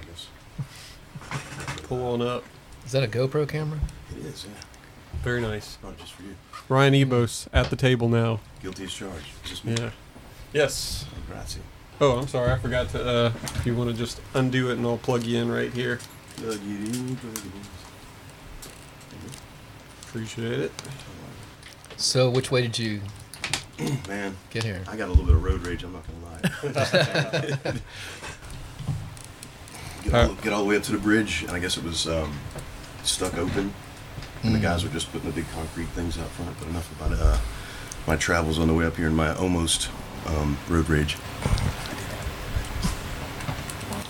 I 1.32 1.82
pull 1.84 2.14
on 2.14 2.22
up. 2.22 2.44
Is 2.86 2.92
that 2.92 3.04
a 3.04 3.08
GoPro 3.08 3.50
camera? 3.50 3.80
It 4.12 4.24
is, 4.24 4.46
yeah. 4.46 4.62
Very 5.24 5.42
nice. 5.42 5.80
Not 5.82 5.98
just 5.98 6.14
for 6.14 6.22
you. 6.22 6.36
Ryan 6.68 6.94
Ybos 6.94 7.48
at 7.52 7.72
the 7.72 7.76
table 7.76 8.08
now. 8.08 8.40
Guilty 8.62 8.84
as 8.84 8.94
charged. 8.94 9.26
Just 9.44 9.66
me. 9.66 9.74
Yeah. 9.74 9.90
Yes. 10.54 11.06
Grazie. 11.28 11.62
Oh, 12.00 12.20
I'm 12.20 12.28
sorry. 12.28 12.52
I 12.52 12.60
forgot 12.60 12.90
to. 12.90 13.04
Uh, 13.04 13.32
if 13.56 13.66
you 13.66 13.76
want 13.76 13.90
to 13.90 13.96
just 13.96 14.22
undo 14.36 14.70
it, 14.70 14.78
and 14.78 14.86
I'll 14.86 14.98
plug 14.98 15.24
you 15.24 15.40
in 15.40 15.52
right 15.52 15.74
here. 15.74 16.00
Plug 16.38 16.54
it 16.54 16.62
in, 16.62 17.16
plug 17.16 17.36
it 17.36 17.44
Appreciate 20.04 20.60
it. 20.60 20.72
So, 21.98 22.30
which 22.30 22.52
way 22.52 22.62
did 22.62 22.78
you. 22.78 23.02
Man, 24.08 24.38
get 24.52 24.64
here? 24.64 24.82
I 24.88 24.96
got 24.96 25.08
a 25.08 25.12
little 25.12 25.26
bit 25.26 25.36
of 25.36 25.44
road 25.44 25.66
rage, 25.66 25.84
I'm 25.84 25.94
not 25.94 26.04
gonna 26.08 26.74
lie. 27.64 27.74
get, 30.04 30.14
all, 30.14 30.34
get 30.36 30.54
all 30.54 30.64
the 30.64 30.70
way 30.70 30.78
up 30.78 30.84
to 30.84 30.92
the 30.92 30.98
bridge, 30.98 31.44
and 31.44 31.52
I 31.52 31.60
guess 31.60 31.78
it 31.78 31.84
was 31.84 32.08
um, 32.08 32.34
stuck 33.04 33.38
open, 33.38 33.74
and 34.44 34.56
the 34.56 34.60
Mm. 34.60 34.62
guys 34.62 34.84
were 34.84 34.90
just 34.90 35.12
putting 35.12 35.30
the 35.30 35.36
big 35.36 35.50
concrete 35.52 35.88
things 35.90 36.18
out 36.18 36.28
front. 36.30 36.58
But 36.60 36.70
enough 36.70 36.92
about 37.00 37.18
uh, 37.20 37.38
my 38.08 38.16
travels 38.16 38.58
on 38.60 38.68
the 38.68 38.74
way 38.74 38.86
up 38.86 38.96
here 38.98 39.08
and 39.08 39.16
my 39.16 39.34
almost 39.36 39.90
um, 40.28 40.58
road 40.70 40.90
rage. 40.90 41.18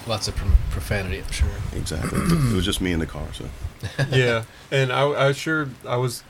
Lots 0.07 0.27
of 0.27 0.35
pro- 0.35 0.49
profanity, 0.71 1.19
I'm 1.19 1.31
sure. 1.31 1.47
Exactly. 1.75 2.19
it 2.19 2.55
was 2.55 2.65
just 2.65 2.81
me 2.81 2.91
in 2.93 2.99
the 2.99 3.05
car, 3.05 3.27
so. 3.33 3.45
yeah, 4.09 4.43
and 4.71 4.91
I, 4.91 5.27
I 5.27 5.31
sure 5.33 5.69
I 5.87 5.97
was, 5.97 6.23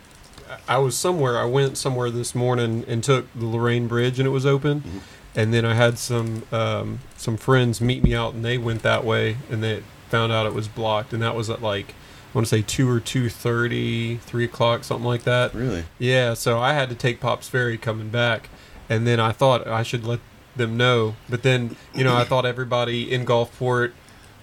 I 0.67 0.77
was 0.79 0.97
somewhere. 0.97 1.37
I 1.37 1.45
went 1.45 1.77
somewhere 1.77 2.09
this 2.11 2.35
morning 2.35 2.83
and 2.87 3.03
took 3.03 3.25
the 3.33 3.45
Lorraine 3.45 3.87
Bridge, 3.87 4.19
and 4.19 4.27
it 4.27 4.31
was 4.31 4.45
open. 4.45 4.81
Mhm. 4.81 4.99
And 5.35 5.53
then 5.53 5.63
I 5.65 5.75
had 5.75 5.97
some 5.97 6.43
um, 6.51 6.99
some 7.17 7.37
friends 7.37 7.79
meet 7.81 8.03
me 8.03 8.13
out, 8.15 8.33
and 8.33 8.43
they 8.43 8.57
went 8.57 8.81
that 8.81 9.03
way, 9.05 9.37
and 9.49 9.63
they 9.63 9.83
found 10.09 10.31
out 10.31 10.45
it 10.47 10.53
was 10.53 10.67
blocked, 10.67 11.13
and 11.13 11.21
that 11.21 11.35
was 11.35 11.49
at 11.49 11.61
like 11.61 11.89
I 11.89 12.37
want 12.37 12.47
to 12.47 12.49
say 12.49 12.61
two 12.63 12.89
or 12.89 12.99
two 12.99 13.29
thirty, 13.29 14.17
three 14.17 14.45
o'clock, 14.45 14.83
something 14.83 15.05
like 15.05 15.23
that. 15.23 15.53
Really? 15.53 15.85
Yeah, 15.99 16.33
so 16.33 16.59
I 16.59 16.73
had 16.73 16.89
to 16.89 16.95
take 16.95 17.19
Pops 17.19 17.47
Ferry 17.47 17.77
coming 17.77 18.09
back, 18.09 18.49
and 18.89 19.05
then 19.05 19.19
I 19.19 19.31
thought 19.31 19.67
I 19.67 19.83
should 19.83 20.03
let 20.05 20.19
them 20.55 20.75
know, 20.75 21.15
but 21.29 21.43
then 21.43 21.75
you 21.93 22.03
know 22.03 22.15
I 22.17 22.23
thought 22.25 22.45
everybody 22.45 23.09
in 23.13 23.23
Gulfport 23.25 23.91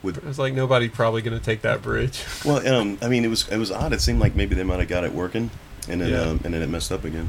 With 0.02 0.24
I 0.24 0.28
was 0.28 0.38
like 0.38 0.54
nobody 0.54 0.88
probably 0.88 1.20
going 1.20 1.36
to 1.38 1.44
take 1.44 1.62
that 1.62 1.82
bridge. 1.82 2.24
Well, 2.44 2.66
um, 2.72 2.96
I 3.02 3.08
mean, 3.08 3.24
it 3.24 3.28
was 3.28 3.46
it 3.48 3.58
was 3.58 3.70
odd. 3.72 3.92
It 3.92 4.00
seemed 4.00 4.20
like 4.20 4.34
maybe 4.36 4.54
they 4.54 4.62
might 4.62 4.78
have 4.78 4.88
got 4.88 5.02
it 5.04 5.12
working, 5.12 5.50
and 5.88 6.00
then 6.00 6.10
Yeah. 6.10 6.20
um, 6.22 6.40
and 6.44 6.54
then 6.54 6.62
it 6.62 6.68
messed 6.68 6.92
up 6.92 7.04
again. 7.04 7.28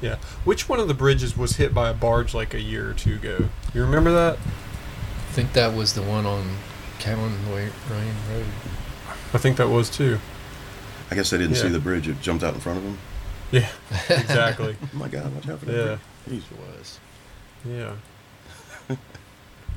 Yeah. 0.00 0.16
Which 0.44 0.68
one 0.68 0.80
of 0.80 0.88
the 0.88 0.94
bridges 0.94 1.36
was 1.36 1.56
hit 1.56 1.74
by 1.74 1.90
a 1.90 1.94
barge 1.94 2.32
like 2.34 2.54
a 2.54 2.60
year 2.60 2.90
or 2.90 2.94
two 2.94 3.14
ago? 3.14 3.48
You 3.74 3.82
remember 3.82 4.10
that? 4.12 4.38
I 4.38 5.32
think 5.32 5.52
that 5.52 5.74
was 5.74 5.94
the 5.94 6.02
one 6.02 6.26
on 6.26 6.56
Cowan 6.98 7.36
Lorraine 7.50 7.70
Road. 8.30 8.46
I 9.32 9.38
think 9.38 9.56
that 9.58 9.68
was 9.68 9.90
too. 9.90 10.18
I 11.10 11.14
guess 11.14 11.30
they 11.30 11.38
didn't 11.38 11.56
Yeah. 11.56 11.62
see 11.62 11.68
the 11.68 11.78
bridge. 11.80 12.08
It 12.08 12.20
jumped 12.20 12.42
out 12.42 12.54
in 12.54 12.60
front 12.60 12.78
of 12.78 12.84
them. 12.84 12.98
Yeah. 13.52 13.68
Exactly. 14.10 14.76
Oh 14.82 14.88
my 14.96 15.08
God! 15.08 15.34
Watch 15.34 15.48
out 15.48 15.58
for 15.60 15.66
that. 15.66 15.72
yeah. 15.74 15.98
bridge. 16.26 16.42
Jeez. 16.42 16.52
It 16.52 16.78
was. 16.78 17.00
Yeah. 17.64 17.92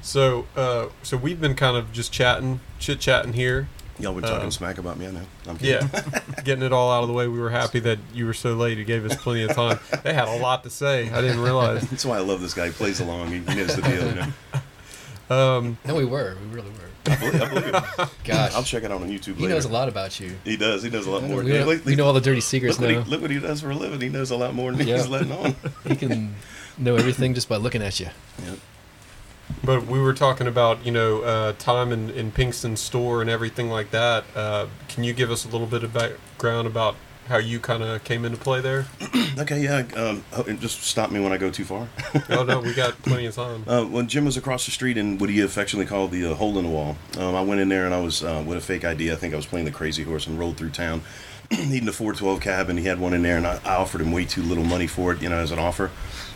So, 0.02 0.48
uh, 0.58 0.88
so 1.02 1.16
we've 1.16 1.40
been 1.40 1.56
kind 1.56 1.78
of 1.78 1.94
just 1.94 2.12
chatting, 2.12 2.60
chit 2.78 3.00
chatting 3.00 3.34
here. 3.34 3.70
Y'all 4.00 4.14
were 4.14 4.22
talking 4.22 4.46
Um, 4.46 4.52
smack 4.52 4.80
about 4.80 4.98
me. 4.98 5.08
I 5.08 5.12
know. 5.12 5.22
I'm 5.48 5.58
kidding. 5.58 5.88
Yeah, 5.94 6.20
getting 6.44 6.64
it 6.64 6.74
all 6.74 6.92
out 6.92 7.04
of 7.04 7.08
the 7.08 7.14
way. 7.14 7.28
We 7.28 7.40
were 7.40 7.52
happy 7.52 7.80
that 7.82 8.00
you 8.14 8.26
were 8.26 8.34
so 8.34 8.54
late. 8.56 8.78
You 8.78 8.86
gave 8.86 9.06
us 9.06 9.16
plenty 9.16 9.44
of 9.44 9.56
time. 9.56 9.80
They 10.04 10.14
had 10.14 10.28
a 10.28 10.38
lot 10.42 10.64
to 10.64 10.70
say. 10.72 11.10
I 11.12 11.22
didn't 11.22 11.42
realize. 11.42 11.88
That's 11.90 12.04
why 12.06 12.18
I 12.18 12.22
love 12.22 12.42
this 12.42 12.54
guy. 12.56 12.68
He 12.68 12.72
plays 12.72 13.00
along. 13.00 13.28
He 13.32 13.40
knows 13.40 13.76
the 13.76 13.82
deal. 13.84 14.08
You 14.08 14.16
know. 14.16 15.36
Um, 15.36 15.78
No, 15.86 15.96
we 15.96 16.06
were. 16.06 16.36
We 16.42 16.56
really 16.56 16.70
were. 16.70 16.90
I 17.06 17.16
believe, 17.18 17.42
I 17.42 17.50
believe 17.50 17.68
it. 17.76 18.10
Gosh. 18.24 18.54
I'll 18.56 18.64
check 18.64 18.84
it 18.84 18.92
out 18.92 19.02
on 19.02 19.10
YouTube 19.10 19.36
he 19.36 19.46
knows 19.48 19.66
a 19.66 19.70
lot 19.70 19.90
about 19.90 20.20
you. 20.20 20.38
He 20.46 20.56
does. 20.58 20.84
He 20.84 20.90
knows 20.90 21.06
a 21.06 21.12
lot 21.12 21.24
more. 21.24 21.44
we, 21.44 21.52
know, 21.52 21.80
we 21.86 21.96
know 21.96 22.06
all 22.06 22.14
the 22.14 22.22
dirty 22.22 22.40
secrets 22.42 22.80
look, 22.80 22.96
what 22.96 23.04
he, 23.06 23.10
look 23.12 23.22
what 23.22 23.30
he 23.32 23.40
does 23.40 23.62
for 23.62 23.72
a 23.72 23.76
living. 23.76 24.00
He 24.02 24.10
knows 24.10 24.32
a 24.32 24.38
lot 24.38 24.54
more 24.56 24.72
than 24.72 24.88
Yeah. 24.88 24.98
he's 24.98 25.08
letting 25.08 25.32
on. 25.34 25.56
He 25.86 25.96
can 25.98 26.36
know 26.78 26.96
everything 26.96 27.34
just 27.34 27.50
by 27.50 27.58
looking 27.58 27.82
at 27.84 28.00
you. 28.00 28.08
Yep. 28.46 28.58
But 29.64 29.86
we 29.86 30.00
were 30.00 30.14
talking 30.14 30.48
about 30.48 30.86
you 30.86 30.92
know 30.92 31.22
uh, 31.22 31.54
time 31.54 31.92
in, 31.92 32.10
in 32.12 32.32
Pinkston's 32.32 32.80
store 32.80 33.22
and 33.22 33.30
everything 33.30 33.70
like 33.70 33.92
that. 33.92 34.24
Uh, 34.36 34.68
can 34.88 35.04
you 35.04 35.14
give 35.14 35.32
us 35.32 35.46
a 35.46 35.50
little 35.50 35.68
bit 35.68 35.84
of 35.84 35.94
background 35.94 36.68
about 36.68 36.96
how 37.28 37.38
you 37.38 37.60
kind 37.60 37.82
of 37.82 38.04
came 38.04 38.26
into 38.26 38.38
play 38.38 38.62
there? 38.62 38.86
Okay. 39.36 39.64
Yeah. 39.64 39.84
Um, 39.96 40.24
oh, 40.34 40.44
and 40.44 40.62
just 40.62 40.84
stop 40.84 41.10
me 41.10 41.20
when 41.20 41.34
I 41.34 41.38
go 41.38 41.50
too 41.50 41.66
far. 41.66 41.88
oh 42.30 42.44
no, 42.44 42.60
we 42.60 42.72
got 42.72 42.94
plenty 43.02 43.26
of 43.26 43.34
time. 43.34 43.64
Uh, 43.68 43.84
when 43.84 44.08
Jim 44.08 44.26
was 44.26 44.38
across 44.38 44.66
the 44.66 44.72
street 44.72 44.96
in 44.96 45.18
what 45.18 45.32
he 45.32 45.42
affectionately 45.42 45.88
called 45.88 46.12
the 46.12 46.32
uh, 46.32 46.36
hole 46.36 46.56
in 46.60 46.66
the 46.66 46.70
wall, 46.70 46.98
um, 47.18 47.34
I 47.34 47.42
went 47.42 47.60
in 47.60 47.68
there 47.68 47.86
and 47.86 47.96
I 47.96 48.00
was 48.00 48.24
uh, 48.24 48.44
with 48.46 48.60
a 48.60 48.62
fake 48.62 48.86
ID. 48.86 49.12
I 49.12 49.16
think 49.16 49.34
I 49.34 49.38
was 49.38 49.48
playing 49.48 49.66
the 49.66 49.72
crazy 49.72 50.04
horse 50.04 50.28
and 50.28 50.38
rolled 50.38 50.58
through 50.58 50.70
town, 50.70 51.02
needing 51.52 51.88
a 51.88 51.92
412 51.92 52.42
cab, 52.42 52.70
and 52.70 52.78
he 52.78 52.86
had 52.86 53.00
one 53.00 53.16
in 53.16 53.24
there, 53.24 53.38
and 53.38 53.48
I, 53.48 53.60
I 53.66 53.76
offered 53.78 54.02
him 54.02 54.12
way 54.12 54.26
too 54.26 54.44
little 54.44 54.66
money 54.66 54.86
for 54.86 55.14
it, 55.14 55.20
you 55.20 55.30
know, 55.30 55.38
as 55.38 55.50
an 55.50 55.58
offer. 55.58 55.90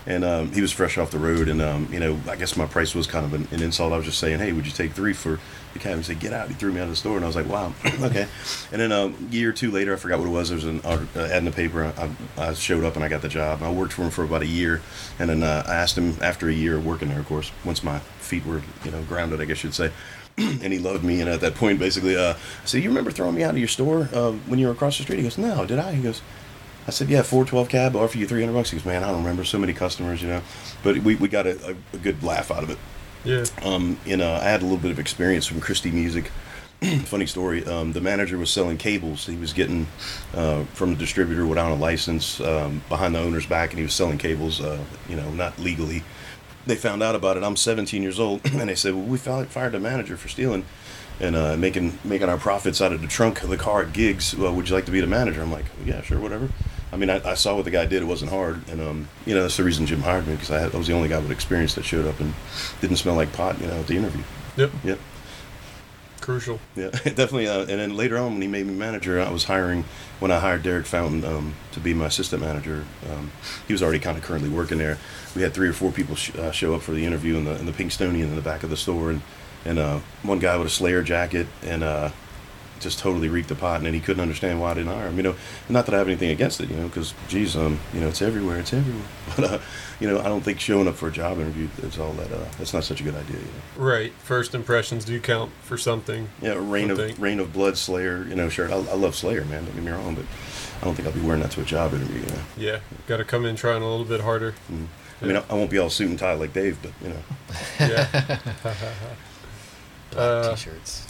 And 0.07 0.23
um, 0.23 0.53
he 0.53 0.61
was 0.61 0.71
fresh 0.71 0.97
off 0.97 1.11
the 1.11 1.19
road, 1.19 1.49
and 1.49 1.61
um, 1.61 1.89
you 1.91 1.99
know, 1.99 2.17
I 2.29 2.37
guess 2.37 2.55
my 2.55 2.65
price 2.65 2.95
was 2.95 3.07
kind 3.07 3.25
of 3.25 3.33
an, 3.33 3.45
an 3.51 3.61
insult. 3.61 3.91
I 3.91 3.97
was 3.97 4.05
just 4.05 4.19
saying, 4.19 4.39
"Hey, 4.39 4.53
would 4.53 4.65
you 4.65 4.71
take 4.71 4.93
three 4.93 5.11
for 5.11 5.37
the 5.73 5.79
cab?" 5.79 5.97
He 5.97 6.03
said, 6.03 6.21
"Get 6.21 6.31
out!" 6.31 6.47
He 6.47 6.53
threw 6.53 6.71
me 6.71 6.79
out 6.79 6.85
of 6.85 6.91
the 6.91 6.95
store, 6.95 7.17
and 7.17 7.25
I 7.25 7.27
was 7.27 7.35
like, 7.35 7.49
"Wow, 7.49 7.73
okay." 7.85 8.25
And 8.71 8.79
then 8.81 8.93
um, 8.93 9.27
a 9.29 9.33
year 9.33 9.49
or 9.49 9.53
two 9.53 9.69
later, 9.69 9.93
I 9.93 9.97
forgot 9.97 10.19
what 10.19 10.27
it 10.29 10.31
was. 10.31 10.47
There 10.47 10.55
was 10.55 10.63
an 10.63 10.79
uh, 10.85 11.05
ad 11.15 11.39
in 11.39 11.45
the 11.45 11.51
paper. 11.51 11.93
I, 11.97 12.09
I 12.41 12.53
showed 12.53 12.85
up 12.85 12.95
and 12.95 13.03
I 13.03 13.09
got 13.09 13.21
the 13.21 13.27
job. 13.27 13.61
I 13.61 13.69
worked 13.69 13.91
for 13.91 14.03
him 14.03 14.09
for 14.09 14.23
about 14.23 14.43
a 14.43 14.47
year, 14.47 14.81
and 15.19 15.29
then 15.29 15.43
uh, 15.43 15.65
I 15.67 15.75
asked 15.75 15.97
him 15.97 16.15
after 16.21 16.47
a 16.47 16.53
year 16.53 16.77
of 16.77 16.85
working 16.85 17.09
there, 17.09 17.19
of 17.19 17.27
course, 17.27 17.51
once 17.65 17.83
my 17.83 17.99
feet 17.99 18.45
were 18.45 18.61
you 18.85 18.91
know 18.91 19.03
grounded, 19.03 19.41
I 19.41 19.45
guess 19.45 19.61
you'd 19.61 19.73
say. 19.73 19.91
and 20.37 20.71
he 20.71 20.77
loved 20.77 21.03
me. 21.03 21.19
And 21.19 21.29
at 21.29 21.41
that 21.41 21.55
point, 21.55 21.79
basically, 21.79 22.15
uh, 22.15 22.33
I 22.33 22.65
said, 22.65 22.81
"You 22.81 22.89
remember 22.89 23.11
throwing 23.11 23.35
me 23.35 23.43
out 23.43 23.51
of 23.51 23.57
your 23.57 23.67
store 23.67 24.07
uh, 24.13 24.31
when 24.31 24.57
you 24.57 24.67
were 24.67 24.73
across 24.73 24.97
the 24.97 25.03
street?" 25.03 25.17
He 25.17 25.23
goes, 25.23 25.37
"No, 25.37 25.65
did 25.65 25.79
I?" 25.79 25.93
He 25.93 26.01
goes, 26.01 26.21
"I 26.87 26.91
said, 26.91 27.09
yeah, 27.09 27.21
four 27.21 27.45
twelve 27.45 27.69
cab, 27.69 27.95
I'll 27.95 28.03
offer 28.03 28.17
you 28.17 28.27
three 28.27 28.41
hundred 28.41 28.53
bucks." 28.53 28.71
He 28.71 28.77
goes, 28.77 28.85
"Man, 28.85 29.03
I 29.03 29.07
don't 29.07 29.19
remember 29.23 29.43
so 29.43 29.59
many 29.59 29.73
customers, 29.73 30.21
you 30.21 30.29
know." 30.29 30.41
But 30.83 30.99
we, 30.99 31.15
we 31.15 31.27
got 31.27 31.45
a, 31.45 31.71
a, 31.71 31.75
a 31.95 31.97
good 31.97 32.23
laugh 32.23 32.51
out 32.51 32.63
of 32.63 32.69
it. 32.69 32.77
Yeah. 33.23 33.45
Um, 33.63 33.99
you 34.05 34.15
know, 34.17 34.33
I 34.33 34.43
had 34.43 34.61
a 34.61 34.63
little 34.63 34.77
bit 34.77 34.91
of 34.91 34.99
experience 34.99 35.45
from 35.45 35.59
Christie 35.59 35.91
Music. 35.91 36.31
Funny 37.05 37.25
story. 37.25 37.65
Um, 37.65 37.91
the 37.91 38.01
manager 38.01 38.37
was 38.37 38.51
selling 38.51 38.77
cables. 38.77 39.25
He 39.25 39.35
was 39.35 39.51
getting 39.51 39.87
uh, 40.35 40.63
from 40.65 40.91
the 40.91 40.99
distributor 40.99 41.45
without 41.45 41.71
a 41.71 41.75
license 41.75 42.39
um, 42.39 42.83
behind 42.87 43.15
the 43.15 43.19
owner's 43.19 43.47
back, 43.47 43.71
and 43.71 43.79
he 43.79 43.83
was 43.83 43.93
selling 43.93 44.17
cables. 44.17 44.61
Uh, 44.61 44.79
you 45.09 45.15
know, 45.15 45.29
not 45.31 45.57
legally. 45.59 46.03
They 46.67 46.75
found 46.75 47.01
out 47.01 47.15
about 47.15 47.37
it. 47.37 47.43
I'm 47.43 47.55
17 47.55 48.03
years 48.03 48.19
old, 48.19 48.41
and 48.53 48.69
they 48.69 48.75
said, 48.75 48.93
"Well, 48.93 49.03
we 49.03 49.17
fi- 49.17 49.45
fired 49.45 49.71
the 49.71 49.79
manager 49.79 50.17
for 50.17 50.27
stealing 50.27 50.65
and 51.19 51.35
uh, 51.35 51.57
making 51.57 51.97
making 52.03 52.29
our 52.29 52.37
profits 52.37 52.79
out 52.79 52.93
of 52.93 53.01
the 53.01 53.07
trunk 53.07 53.41
of 53.43 53.49
the 53.49 53.57
car 53.57 53.81
at 53.81 53.91
gigs. 53.93 54.35
Well, 54.35 54.53
would 54.53 54.69
you 54.69 54.75
like 54.75 54.85
to 54.85 54.91
be 54.91 55.01
the 55.01 55.07
manager?" 55.07 55.41
I'm 55.41 55.51
like, 55.51 55.65
"Yeah, 55.83 56.01
sure, 56.01 56.19
whatever." 56.19 56.49
I 56.91 56.95
mean, 56.95 57.09
I, 57.09 57.31
I 57.31 57.33
saw 57.33 57.55
what 57.55 57.65
the 57.65 57.71
guy 57.71 57.85
did. 57.85 58.01
It 58.01 58.05
wasn't 58.05 58.31
hard, 58.31 58.67
and 58.69 58.79
um, 58.81 59.07
you 59.25 59.35
know, 59.35 59.41
that's 59.41 59.57
the 59.57 59.63
reason 59.63 59.85
Jim 59.85 60.01
hired 60.01 60.27
me 60.27 60.33
because 60.35 60.51
I, 60.51 60.65
I 60.65 60.77
was 60.77 60.87
the 60.87 60.93
only 60.93 61.09
guy 61.09 61.19
with 61.19 61.31
experience 61.31 61.75
that 61.75 61.83
showed 61.83 62.05
up 62.07 62.19
and 62.19 62.33
didn't 62.81 62.97
smell 62.97 63.15
like 63.15 63.33
pot, 63.33 63.59
you 63.59 63.67
know, 63.67 63.73
at 63.79 63.87
the 63.87 63.97
interview. 63.97 64.23
Yep. 64.55 64.71
Yep. 64.83 64.99
Crucial. 66.21 66.59
Yeah, 66.75 66.89
definitely. 67.03 67.47
Uh, 67.47 67.59
and 67.61 67.69
then 67.69 67.95
later 67.95 68.17
on, 68.17 68.33
when 68.33 68.41
he 68.41 68.47
made 68.47 68.65
me 68.67 68.73
manager, 68.73 69.21
I 69.21 69.31
was 69.31 69.45
hiring 69.45 69.85
when 70.19 70.31
I 70.31 70.39
hired 70.39 70.63
Derek 70.63 70.85
Fountain 70.85 71.23
um, 71.23 71.53
to 71.73 71.79
be 71.79 71.93
my 71.93 72.07
assistant 72.07 72.41
manager. 72.41 72.85
Um, 73.09 73.31
he 73.65 73.73
was 73.73 73.81
already 73.83 73.99
kind 73.99 74.17
of 74.17 74.23
currently 74.23 74.49
working 74.49 74.77
there. 74.77 74.97
We 75.35 75.41
had 75.41 75.53
three 75.53 75.69
or 75.69 75.73
four 75.73 75.91
people 75.91 76.15
sh- 76.15 76.35
uh, 76.35 76.51
show 76.51 76.73
up 76.73 76.81
for 76.81 76.91
the 76.91 77.05
interview 77.05 77.35
in 77.35 77.45
the 77.45 77.57
in 77.59 77.65
the 77.65 77.71
Pinkstonian 77.71 78.23
in 78.23 78.35
the 78.35 78.41
back 78.41 78.63
of 78.63 78.69
the 78.69 78.77
store, 78.77 79.11
and 79.11 79.21
and 79.63 79.79
uh, 79.79 79.99
one 80.23 80.39
guy 80.39 80.57
with 80.57 80.67
a 80.67 80.69
Slayer 80.69 81.01
jacket, 81.01 81.47
and 81.63 81.83
uh, 81.83 82.09
just 82.79 82.99
totally 82.99 83.29
reeked 83.29 83.49
the 83.49 83.55
pot, 83.55 83.77
and 83.77 83.85
then 83.85 83.93
he 83.93 83.99
couldn't 83.99 84.21
understand 84.21 84.59
why 84.61 84.71
I 84.71 84.73
didn't 84.75 84.93
hire 84.93 85.07
him. 85.07 85.17
You 85.17 85.23
know, 85.23 85.35
not 85.69 85.85
that 85.85 85.95
I 85.95 85.97
have 85.97 86.07
anything 86.07 86.29
against 86.29 86.59
it, 86.61 86.69
you 86.69 86.75
know, 86.75 86.87
because 86.87 87.13
geez, 87.27 87.55
um, 87.55 87.79
you 87.93 87.99
know, 88.01 88.07
it's 88.07 88.21
everywhere, 88.21 88.57
it's 88.59 88.73
everywhere. 88.73 89.05
But 89.35 89.43
uh, 89.45 89.59
you 89.99 90.07
know, 90.07 90.19
I 90.19 90.23
don't 90.23 90.41
think 90.41 90.59
showing 90.59 90.87
up 90.87 90.95
for 90.95 91.09
a 91.09 91.11
job 91.11 91.37
interview 91.39 91.67
is 91.83 91.99
all 91.99 92.13
that. 92.13 92.31
Uh, 92.31 92.45
that's 92.57 92.73
not 92.73 92.83
such 92.83 93.01
a 93.01 93.03
good 93.03 93.15
idea. 93.15 93.37
You 93.37 93.43
know? 93.45 93.83
Right. 93.85 94.13
First 94.13 94.55
impressions 94.55 95.03
do 95.05 95.19
count 95.19 95.51
for 95.63 95.77
something. 95.77 96.29
Yeah, 96.41 96.55
Rain 96.57 96.89
of 96.91 96.97
think. 96.97 97.19
Rain 97.19 97.39
of 97.39 97.51
Blood 97.53 97.77
Slayer, 97.77 98.23
you 98.27 98.35
know, 98.35 98.47
shirt. 98.49 98.71
I, 98.71 98.75
I 98.75 98.93
love 98.95 99.15
Slayer, 99.15 99.43
man. 99.45 99.65
Don't 99.65 99.75
get 99.75 99.83
me 99.83 99.91
wrong, 99.91 100.15
but 100.15 100.25
I 100.81 100.85
don't 100.85 100.95
think 100.95 101.07
I'll 101.07 101.13
be 101.13 101.21
wearing 101.21 101.41
that 101.41 101.51
to 101.51 101.61
a 101.61 101.65
job 101.65 101.93
interview. 101.93 102.21
You 102.21 102.25
know, 102.27 102.41
Yeah. 102.57 102.79
Got 103.07 103.17
to 103.17 103.25
come 103.25 103.45
in 103.45 103.55
trying 103.55 103.81
a 103.81 103.89
little 103.89 104.05
bit 104.05 104.21
harder. 104.21 104.53
Mm. 104.71 104.87
I 105.21 105.25
mean, 105.25 105.35
I, 105.35 105.43
I 105.49 105.53
won't 105.55 105.71
be 105.71 105.79
all 105.79 105.89
suit 105.89 106.09
and 106.09 106.17
tie 106.19 106.33
like 106.35 106.53
Dave, 106.53 106.77
but 106.81 106.91
you 107.01 107.09
know, 107.09 107.23
Yeah. 107.79 108.07
Black 110.11 110.15
Uh, 110.15 110.49
t-shirts. 110.55 111.06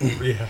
yeah. 0.22 0.48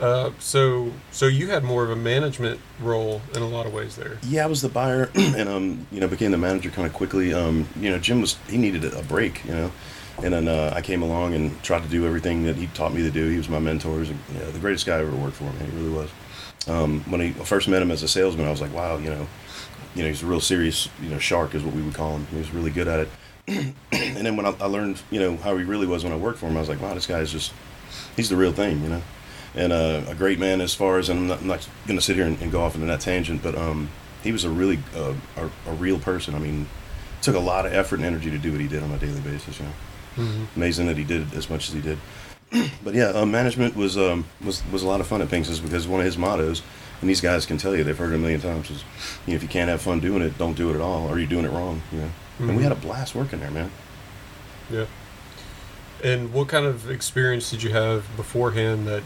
Uh, 0.00 0.32
so, 0.38 0.92
so 1.12 1.26
you 1.26 1.48
had 1.50 1.62
more 1.62 1.84
of 1.84 1.90
a 1.90 1.96
management 1.96 2.60
role 2.80 3.22
in 3.34 3.42
a 3.42 3.48
lot 3.48 3.66
of 3.66 3.72
ways 3.72 3.94
there. 3.94 4.18
yeah, 4.24 4.42
I 4.42 4.46
was 4.46 4.60
the 4.60 4.68
buyer, 4.68 5.10
and 5.14 5.48
um, 5.48 5.86
you 5.92 6.00
know, 6.00 6.08
became 6.08 6.32
the 6.32 6.38
manager 6.38 6.70
kind 6.70 6.86
of 6.86 6.92
quickly. 6.92 7.32
Um, 7.32 7.68
you 7.76 7.90
know, 7.90 7.98
Jim 7.98 8.20
was 8.20 8.36
he 8.48 8.58
needed 8.58 8.84
a 8.84 9.02
break, 9.02 9.44
you 9.44 9.52
know, 9.52 9.72
and 10.22 10.34
then 10.34 10.48
uh, 10.48 10.72
I 10.74 10.80
came 10.80 11.02
along 11.02 11.34
and 11.34 11.62
tried 11.62 11.82
to 11.82 11.88
do 11.88 12.06
everything 12.06 12.44
that 12.44 12.56
he 12.56 12.66
taught 12.68 12.92
me 12.92 13.02
to 13.02 13.10
do. 13.10 13.28
He 13.28 13.36
was 13.36 13.48
my 13.48 13.60
mentor. 13.60 13.92
He 13.92 13.98
was 14.00 14.08
you 14.08 14.16
know, 14.38 14.50
the 14.50 14.58
greatest 14.58 14.86
guy 14.86 14.96
I 14.96 15.02
ever 15.02 15.14
worked 15.14 15.36
for, 15.36 15.44
man. 15.44 15.70
He 15.70 15.76
really 15.76 15.94
was. 15.94 16.10
Um, 16.68 17.00
when 17.10 17.20
I 17.20 17.32
first 17.32 17.68
met 17.68 17.82
him 17.82 17.90
as 17.90 18.02
a 18.02 18.08
salesman, 18.08 18.46
I 18.46 18.50
was 18.50 18.60
like, 18.60 18.72
wow, 18.72 18.96
you 18.96 19.10
know, 19.10 19.26
you 19.94 20.02
know, 20.02 20.08
he's 20.08 20.22
a 20.22 20.26
real 20.26 20.40
serious, 20.40 20.88
you 21.00 21.10
know, 21.10 21.18
shark 21.18 21.54
is 21.54 21.62
what 21.62 21.74
we 21.74 21.82
would 21.82 21.94
call 21.94 22.16
him. 22.16 22.26
He 22.26 22.38
was 22.38 22.50
really 22.50 22.70
good 22.70 22.88
at 22.88 23.00
it. 23.00 23.08
and 23.92 24.26
then 24.26 24.36
when 24.36 24.46
I, 24.46 24.54
I 24.60 24.66
learned, 24.66 25.00
you 25.10 25.20
know, 25.20 25.36
how 25.36 25.56
he 25.56 25.64
really 25.64 25.86
was 25.86 26.04
when 26.04 26.12
I 26.12 26.16
worked 26.16 26.38
for 26.38 26.46
him, 26.46 26.56
I 26.56 26.60
was 26.60 26.68
like, 26.68 26.80
wow, 26.80 26.94
this 26.94 27.06
guy 27.06 27.18
is 27.18 27.32
just, 27.32 27.52
he's 28.16 28.28
the 28.28 28.36
real 28.36 28.52
thing, 28.52 28.82
you 28.82 28.88
know. 28.88 29.02
And 29.54 29.72
uh, 29.72 30.02
a 30.08 30.14
great 30.14 30.38
man 30.38 30.60
as 30.60 30.74
far 30.74 30.98
as, 30.98 31.08
and 31.08 31.18
I'm 31.20 31.26
not, 31.28 31.40
I'm 31.40 31.46
not 31.46 31.68
going 31.86 31.98
to 31.98 32.04
sit 32.04 32.16
here 32.16 32.24
and, 32.26 32.40
and 32.40 32.50
go 32.50 32.62
off 32.62 32.74
into 32.74 32.86
that 32.86 33.00
tangent, 33.00 33.42
but 33.42 33.54
um, 33.56 33.90
he 34.22 34.32
was 34.32 34.44
a 34.44 34.50
really, 34.50 34.78
uh, 34.96 35.12
a, 35.36 35.70
a 35.70 35.74
real 35.74 35.98
person. 35.98 36.34
I 36.34 36.38
mean, 36.38 36.62
it 37.18 37.22
took 37.22 37.36
a 37.36 37.40
lot 37.40 37.66
of 37.66 37.72
effort 37.74 37.96
and 37.96 38.04
energy 38.06 38.30
to 38.30 38.38
do 38.38 38.50
what 38.52 38.60
he 38.60 38.68
did 38.68 38.82
on 38.82 38.90
a 38.90 38.98
daily 38.98 39.20
basis, 39.20 39.58
you 39.58 39.66
know. 39.66 39.72
Mm-hmm. 40.16 40.44
Amazing 40.56 40.86
that 40.86 40.96
he 40.96 41.04
did 41.04 41.32
as 41.34 41.50
much 41.50 41.68
as 41.68 41.74
he 41.74 41.80
did. 41.80 41.98
but 42.84 42.94
yeah, 42.94 43.08
uh, 43.08 43.24
management 43.26 43.74
was 43.76 43.96
um, 43.96 44.26
was 44.44 44.62
was 44.70 44.82
a 44.82 44.86
lot 44.86 45.00
of 45.00 45.06
fun 45.06 45.22
at 45.22 45.28
Pinkston's 45.28 45.58
because 45.60 45.88
one 45.88 46.00
of 46.00 46.06
his 46.06 46.18
mottos, 46.18 46.60
and 47.00 47.08
these 47.08 47.22
guys 47.22 47.46
can 47.46 47.56
tell 47.56 47.74
you 47.74 47.82
they've 47.82 47.96
heard 47.96 48.12
it 48.12 48.16
a 48.16 48.18
million 48.18 48.40
times, 48.40 48.70
is 48.70 48.84
you 49.26 49.32
know, 49.32 49.36
if 49.36 49.42
you 49.42 49.48
can't 49.48 49.70
have 49.70 49.80
fun 49.80 50.00
doing 50.00 50.20
it, 50.22 50.36
don't 50.36 50.52
do 50.54 50.68
it 50.70 50.74
at 50.74 50.82
all, 50.82 51.08
or 51.08 51.18
you're 51.18 51.28
doing 51.28 51.46
it 51.46 51.50
wrong. 51.50 51.80
You 51.92 52.00
know, 52.00 52.10
and 52.40 52.48
we 52.48 52.56
Mhm. 52.56 52.62
had 52.62 52.72
a 52.72 52.74
blast 52.76 53.14
working 53.14 53.40
there, 53.40 53.50
man. 53.50 53.70
Yeah. 54.70 54.84
And 56.02 56.32
what 56.32 56.48
kind 56.48 56.66
of 56.66 56.90
experience 56.90 57.50
did 57.50 57.62
you 57.62 57.70
have 57.70 58.04
beforehand 58.16 58.86
that, 58.86 59.02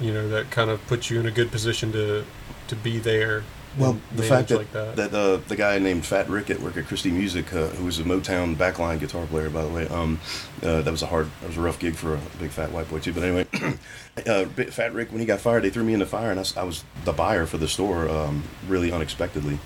you 0.00 0.12
know, 0.12 0.28
that 0.28 0.50
kind 0.50 0.70
of 0.70 0.84
put 0.86 1.10
you 1.10 1.20
in 1.20 1.26
a 1.26 1.30
good 1.30 1.50
position 1.50 1.92
to, 1.92 2.24
to 2.68 2.76
be 2.76 2.98
there? 2.98 3.44
Well, 3.78 3.98
the 4.14 4.22
fact 4.22 4.48
that 4.48 4.58
like 4.58 4.72
that. 4.72 4.96
that 4.96 5.14
uh, 5.14 5.38
the 5.48 5.56
guy 5.56 5.78
named 5.78 6.04
Fat 6.04 6.28
Rick 6.28 6.50
at 6.50 6.60
work 6.60 6.76
at 6.76 6.86
Christie 6.86 7.10
Music, 7.10 7.52
uh, 7.54 7.68
who 7.68 7.86
was 7.86 7.98
a 7.98 8.02
Motown 8.02 8.54
backline 8.54 9.00
guitar 9.00 9.24
player, 9.26 9.48
by 9.48 9.62
the 9.62 9.68
way, 9.68 9.88
um, 9.88 10.20
uh, 10.62 10.82
that 10.82 10.90
was 10.90 11.02
a 11.02 11.06
hard, 11.06 11.30
that 11.40 11.46
was 11.46 11.56
a 11.56 11.60
rough 11.60 11.78
gig 11.78 11.94
for 11.94 12.14
a 12.14 12.20
big 12.38 12.50
fat 12.50 12.70
white 12.70 12.88
boy 12.90 12.98
too. 12.98 13.14
But 13.14 13.22
anyway, 13.22 13.46
uh, 14.26 14.44
Fat 14.70 14.92
Rick, 14.92 15.10
when 15.10 15.20
he 15.20 15.26
got 15.26 15.40
fired, 15.40 15.62
they 15.62 15.70
threw 15.70 15.84
me 15.84 15.94
in 15.94 16.00
the 16.00 16.06
fire, 16.06 16.30
and 16.30 16.52
I 16.56 16.64
was 16.64 16.84
the 17.04 17.12
buyer 17.12 17.46
for 17.46 17.56
the 17.56 17.68
store, 17.68 18.08
um, 18.10 18.44
really 18.68 18.92
unexpectedly. 18.92 19.58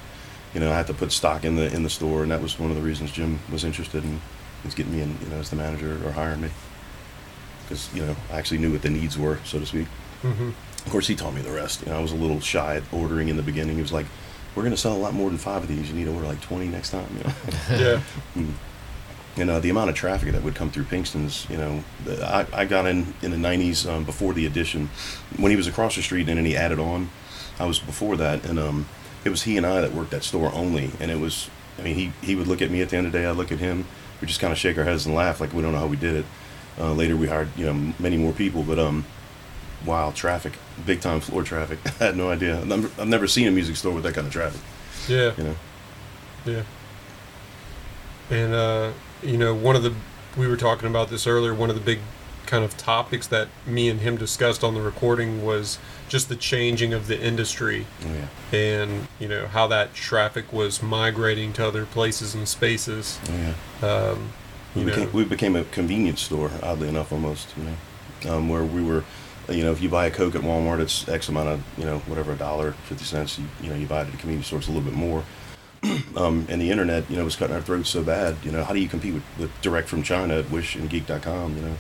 You 0.54 0.60
know, 0.60 0.70
I 0.70 0.76
had 0.76 0.86
to 0.86 0.94
put 0.94 1.10
stock 1.10 1.44
in 1.44 1.56
the 1.56 1.74
in 1.74 1.82
the 1.82 1.90
store, 1.90 2.22
and 2.22 2.30
that 2.30 2.40
was 2.40 2.60
one 2.60 2.70
of 2.70 2.76
the 2.76 2.82
reasons 2.82 3.10
Jim 3.10 3.40
was 3.50 3.64
interested 3.64 4.04
in, 4.04 4.20
in 4.74 4.76
getting 4.76 4.92
me 4.94 5.02
in, 5.02 5.16
you 5.22 5.28
know, 5.28 5.36
as 5.36 5.50
the 5.50 5.56
manager 5.56 6.00
or 6.06 6.12
hiring 6.12 6.40
me, 6.40 6.50
because 7.62 7.92
you 7.94 8.04
know 8.04 8.16
I 8.32 8.38
actually 8.38 8.58
knew 8.58 8.72
what 8.72 8.82
the 8.82 8.90
needs 8.90 9.18
were, 9.18 9.38
so 9.44 9.58
to 9.58 9.66
speak. 9.66 9.86
hmm 10.22 10.50
Of 10.84 10.90
course, 10.92 11.06
he 11.06 11.14
taught 11.14 11.34
me 11.34 11.42
the 11.42 11.50
rest. 11.52 11.82
You 11.82 11.92
know, 11.92 11.98
I 11.98 12.02
was 12.02 12.12
a 12.12 12.16
little 12.16 12.40
shy 12.40 12.76
at 12.76 12.82
ordering 12.92 13.28
in 13.28 13.36
the 13.36 13.42
beginning. 13.42 13.76
He 13.76 13.82
was 13.82 13.92
like, 13.92 14.06
"We're 14.54 14.62
going 14.62 14.74
to 14.74 14.80
sell 14.80 14.94
a 14.94 14.98
lot 14.98 15.14
more 15.14 15.28
than 15.30 15.38
five 15.38 15.62
of 15.62 15.68
these. 15.68 15.88
You 15.88 15.94
need 15.94 16.04
to 16.04 16.12
order 16.14 16.26
like 16.26 16.40
20 16.42 16.68
next 16.68 16.90
time." 16.90 17.06
You 17.16 17.24
know, 17.24 17.32
Yeah. 17.84 18.02
Mm. 18.36 18.52
and 19.38 19.50
uh, 19.50 19.60
the 19.60 19.70
amount 19.70 19.90
of 19.90 19.96
traffic 19.96 20.32
that 20.32 20.42
would 20.42 20.54
come 20.54 20.70
through 20.70 20.84
Pinkston's. 20.84 21.46
You 21.50 21.56
know, 21.58 21.84
I, 22.22 22.46
I 22.52 22.64
got 22.64 22.86
in 22.86 23.14
in 23.22 23.30
the 23.30 23.36
90s 23.48 23.90
um, 23.90 24.04
before 24.04 24.32
the 24.32 24.46
addition. 24.46 24.88
When 25.38 25.50
he 25.50 25.56
was 25.56 25.66
across 25.66 25.96
the 25.96 26.02
street 26.02 26.28
and 26.28 26.38
then 26.38 26.44
he 26.46 26.56
added 26.56 26.78
on, 26.78 27.10
I 27.58 27.66
was 27.66 27.78
before 27.78 28.16
that, 28.16 28.44
and 28.46 28.58
um, 28.58 28.86
it 29.24 29.30
was 29.30 29.42
he 29.42 29.56
and 29.56 29.66
I 29.66 29.80
that 29.80 29.92
worked 29.92 30.10
that 30.12 30.22
store 30.24 30.52
only. 30.54 30.90
And 31.00 31.10
it 31.10 31.18
was, 31.18 31.50
I 31.78 31.82
mean, 31.82 31.94
he 31.96 32.12
he 32.22 32.34
would 32.36 32.46
look 32.46 32.62
at 32.62 32.70
me 32.70 32.80
at 32.80 32.90
the 32.90 32.96
end 32.96 33.06
of 33.06 33.12
the 33.12 33.18
day. 33.18 33.26
I'd 33.26 33.36
look 33.36 33.50
at 33.52 33.58
him. 33.58 33.86
We 34.20 34.26
just 34.26 34.40
kind 34.40 34.52
of 34.52 34.58
shake 34.58 34.78
our 34.78 34.84
heads 34.84 35.06
and 35.06 35.14
laugh 35.14 35.40
like 35.40 35.52
we 35.52 35.62
don't 35.62 35.72
know 35.72 35.78
how 35.78 35.86
we 35.86 35.96
did 35.96 36.16
it. 36.16 36.24
Uh, 36.78 36.92
later, 36.92 37.16
we 37.16 37.26
hired 37.26 37.48
you 37.56 37.66
know 37.66 37.94
many 37.98 38.16
more 38.16 38.32
people, 38.32 38.62
but 38.62 38.78
um, 38.78 39.04
wow, 39.84 40.10
traffic, 40.10 40.54
big 40.84 41.00
time 41.00 41.20
floor 41.20 41.42
traffic. 41.42 41.78
I 42.00 42.04
had 42.04 42.16
no 42.16 42.30
idea. 42.30 42.58
I've 42.58 42.66
never, 42.66 42.90
I've 43.00 43.08
never 43.08 43.26
seen 43.26 43.46
a 43.46 43.50
music 43.50 43.76
store 43.76 43.92
with 43.92 44.04
that 44.04 44.14
kind 44.14 44.26
of 44.26 44.32
traffic. 44.32 44.60
Yeah. 45.08 45.32
You 45.36 45.44
know. 45.44 45.56
Yeah. 46.44 46.62
And 48.30 48.54
uh, 48.54 48.92
you 49.22 49.38
know, 49.38 49.54
one 49.54 49.76
of 49.76 49.82
the 49.82 49.94
we 50.36 50.46
were 50.46 50.56
talking 50.56 50.88
about 50.88 51.08
this 51.08 51.26
earlier. 51.26 51.54
One 51.54 51.70
of 51.70 51.76
the 51.76 51.82
big 51.82 52.00
kind 52.46 52.64
of 52.64 52.76
topics 52.76 53.26
that 53.28 53.48
me 53.66 53.88
and 53.88 54.00
him 54.00 54.16
discussed 54.16 54.62
on 54.64 54.74
the 54.74 54.80
recording 54.80 55.44
was 55.44 55.78
just 56.08 56.28
the 56.28 56.36
changing 56.36 56.92
of 56.92 57.08
the 57.08 57.20
industry 57.20 57.86
Oh 58.04 58.14
yeah. 58.52 58.56
and 58.58 59.08
you 59.18 59.26
know 59.28 59.46
how 59.46 59.66
that 59.66 59.92
traffic 59.94 60.52
was 60.52 60.82
migrating 60.82 61.52
to 61.54 61.66
other 61.66 61.84
places 61.84 62.34
and 62.34 62.46
spaces. 62.48 63.18
Oh 63.28 63.54
yeah. 63.82 63.88
Um, 63.88 64.30
We 64.76 64.84
became, 64.84 65.12
we 65.12 65.24
became 65.24 65.56
a 65.56 65.64
convenience 65.64 66.20
store, 66.22 66.50
oddly 66.62 66.88
enough, 66.88 67.10
almost. 67.12 67.48
You 67.56 67.64
know, 67.64 68.36
um, 68.36 68.48
where 68.50 68.62
we 68.62 68.82
were, 68.84 69.04
you 69.48 69.64
know, 69.64 69.72
if 69.72 69.80
you 69.80 69.88
buy 69.88 70.04
a 70.06 70.10
Coke 70.10 70.34
at 70.34 70.42
Walmart, 70.42 70.80
it's 70.80 71.08
X 71.08 71.28
amount 71.30 71.48
of, 71.48 71.62
you 71.78 71.84
know, 71.84 71.98
whatever, 72.00 72.32
a 72.32 72.36
dollar, 72.36 72.72
fifty 72.86 73.04
cents. 73.04 73.38
You, 73.38 73.46
you 73.62 73.70
know, 73.70 73.76
you 73.76 73.86
buy 73.86 74.02
it 74.02 74.08
at 74.08 74.14
a 74.14 74.16
convenience 74.18 74.46
store, 74.48 74.58
it's 74.58 74.68
a 74.68 74.72
little 74.72 74.84
bit 74.84 74.94
more. 74.94 75.24
um, 76.16 76.46
and 76.50 76.60
the 76.60 76.70
internet, 76.70 77.08
you 77.10 77.16
know, 77.16 77.24
was 77.24 77.36
cutting 77.36 77.54
our 77.56 77.62
throats 77.62 77.88
so 77.88 78.02
bad. 78.02 78.36
You 78.44 78.52
know, 78.52 78.64
how 78.64 78.72
do 78.74 78.78
you 78.80 78.88
compete 78.88 79.14
with, 79.14 79.24
with 79.38 79.60
direct 79.62 79.88
from 79.88 80.02
China 80.02 80.38
at 80.38 80.50
Wish 80.50 80.76
and 80.76 80.88
Geek.com? 80.90 81.56
You 81.56 81.62
know, 81.62 81.76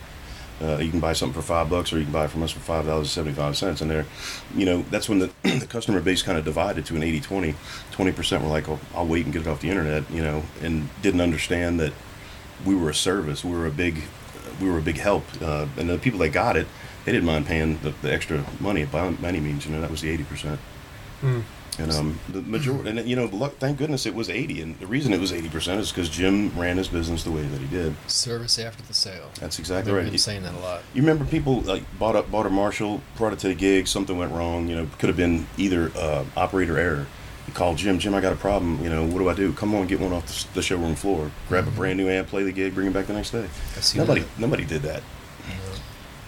uh, 0.62 0.78
you 0.78 0.90
can 0.90 1.00
buy 1.00 1.12
something 1.12 1.34
for 1.40 1.46
five 1.46 1.68
bucks, 1.68 1.92
or 1.92 1.98
you 1.98 2.04
can 2.04 2.12
buy 2.12 2.24
it 2.24 2.30
from 2.30 2.42
us 2.42 2.50
for 2.50 2.60
five 2.60 2.86
dollars 2.86 3.10
seventy 3.10 3.34
five 3.34 3.56
cents. 3.56 3.80
And 3.80 3.90
there, 3.90 4.06
you 4.54 4.64
know, 4.64 4.82
that's 4.90 5.08
when 5.08 5.18
the, 5.18 5.30
the 5.42 5.66
customer 5.68 6.00
base 6.00 6.22
kind 6.22 6.38
of 6.38 6.44
divided 6.44 6.86
to 6.86 6.96
an 6.96 7.02
80-20. 7.02 7.54
Twenty 7.92 8.12
percent 8.12 8.42
were 8.42 8.48
like, 8.48 8.68
oh, 8.68 8.80
I'll 8.94 9.06
wait 9.06 9.24
and 9.24 9.32
get 9.32 9.42
it 9.42 9.48
off 9.48 9.60
the 9.60 9.70
internet. 9.70 10.10
You 10.10 10.22
know, 10.22 10.42
and 10.62 10.88
didn't 11.02 11.20
understand 11.20 11.78
that 11.80 11.92
we 12.64 12.74
were 12.74 12.90
a 12.90 12.94
service. 12.94 13.44
We 13.44 13.52
were 13.52 13.66
a 13.66 13.70
big, 13.70 14.02
we 14.60 14.70
were 14.70 14.78
a 14.78 14.82
big 14.82 14.96
help. 14.98 15.24
Uh, 15.42 15.66
and 15.76 15.90
the 15.90 15.98
people 15.98 16.18
that 16.20 16.30
got 16.30 16.56
it, 16.56 16.66
they 17.04 17.12
didn't 17.12 17.26
mind 17.26 17.46
paying 17.46 17.78
the, 17.80 17.90
the 18.02 18.12
extra 18.12 18.44
money 18.58 18.84
by 18.86 19.14
any 19.24 19.40
means. 19.40 19.66
You 19.66 19.72
know, 19.72 19.80
that 19.82 19.90
was 19.90 20.00
the 20.00 20.10
eighty 20.10 20.24
percent. 20.24 20.58
mm, 21.22 21.42
And 21.78 21.92
um, 21.92 22.18
the 22.30 22.40
majority, 22.42 22.88
and 22.88 23.08
you 23.08 23.16
know, 23.16 23.26
luck, 23.26 23.56
thank 23.58 23.76
goodness 23.78 24.06
it 24.06 24.14
was 24.14 24.30
eighty. 24.30 24.62
And 24.62 24.78
the 24.78 24.86
reason 24.86 25.12
it 25.12 25.20
was 25.20 25.32
eighty 25.32 25.48
percent 25.50 25.80
is 25.80 25.90
because 25.92 26.08
Jim 26.08 26.50
ran 26.58 26.76
his 26.78 26.88
business 26.88 27.22
the 27.24 27.30
way 27.30 27.42
that 27.42 27.60
he 27.60 27.66
did. 27.66 27.94
Service 28.10 28.58
after 28.58 28.82
the 28.82 28.94
sale. 28.94 29.30
That's 29.40 29.58
exactly 29.58 29.92
right. 29.92 30.02
been 30.04 30.12
He- 30.12 30.18
saying 30.18 30.42
that 30.44 30.54
a 30.54 30.58
lot. 30.58 30.82
you 30.94 31.02
remember 31.02 31.24
people 31.26 31.60
like 31.62 31.82
bought 31.98 32.16
up 32.16 32.30
bought 32.30 32.46
a 32.46 32.50
Marshall, 32.50 33.02
brought 33.16 33.32
it 33.34 33.38
to 33.40 33.48
the 33.48 33.54
gig, 33.54 33.86
something 33.88 34.16
went 34.16 34.32
wrong. 34.32 34.68
You 34.68 34.76
know, 34.76 34.88
could 34.98 35.08
have 35.08 35.16
been 35.16 35.46
either 35.58 35.90
uh, 35.96 36.24
operator 36.36 36.78
error. 36.78 37.06
You 37.46 37.52
call 37.52 37.74
Jim, 37.76 37.98
Jim, 38.00 38.12
I 38.14 38.20
got 38.20 38.32
a 38.32 38.36
problem. 38.36 38.82
You 38.82 38.90
know, 38.90 39.04
what 39.04 39.18
do 39.18 39.28
I 39.28 39.34
do? 39.34 39.52
Come 39.52 39.72
on, 39.74 39.86
get 39.86 40.00
one 40.00 40.12
off 40.12 40.26
the, 40.26 40.54
the 40.54 40.62
showroom 40.62 40.96
floor. 40.96 41.30
Grab 41.48 41.68
a 41.68 41.70
Mhm. 41.70 41.76
brand 41.76 41.96
new 41.98 42.08
amp, 42.08 42.26
play 42.28 42.42
the 42.42 42.50
gig, 42.52 42.74
bring 42.74 42.88
it 42.88 42.92
back 42.92 43.06
the 43.06 43.12
next 43.12 43.30
day. 43.30 43.46
I 43.76 43.80
see 43.80 43.98
Nobody, 43.98 44.22
that. 44.22 44.38
nobody 44.38 44.64
did 44.64 44.82
that. 44.82 45.02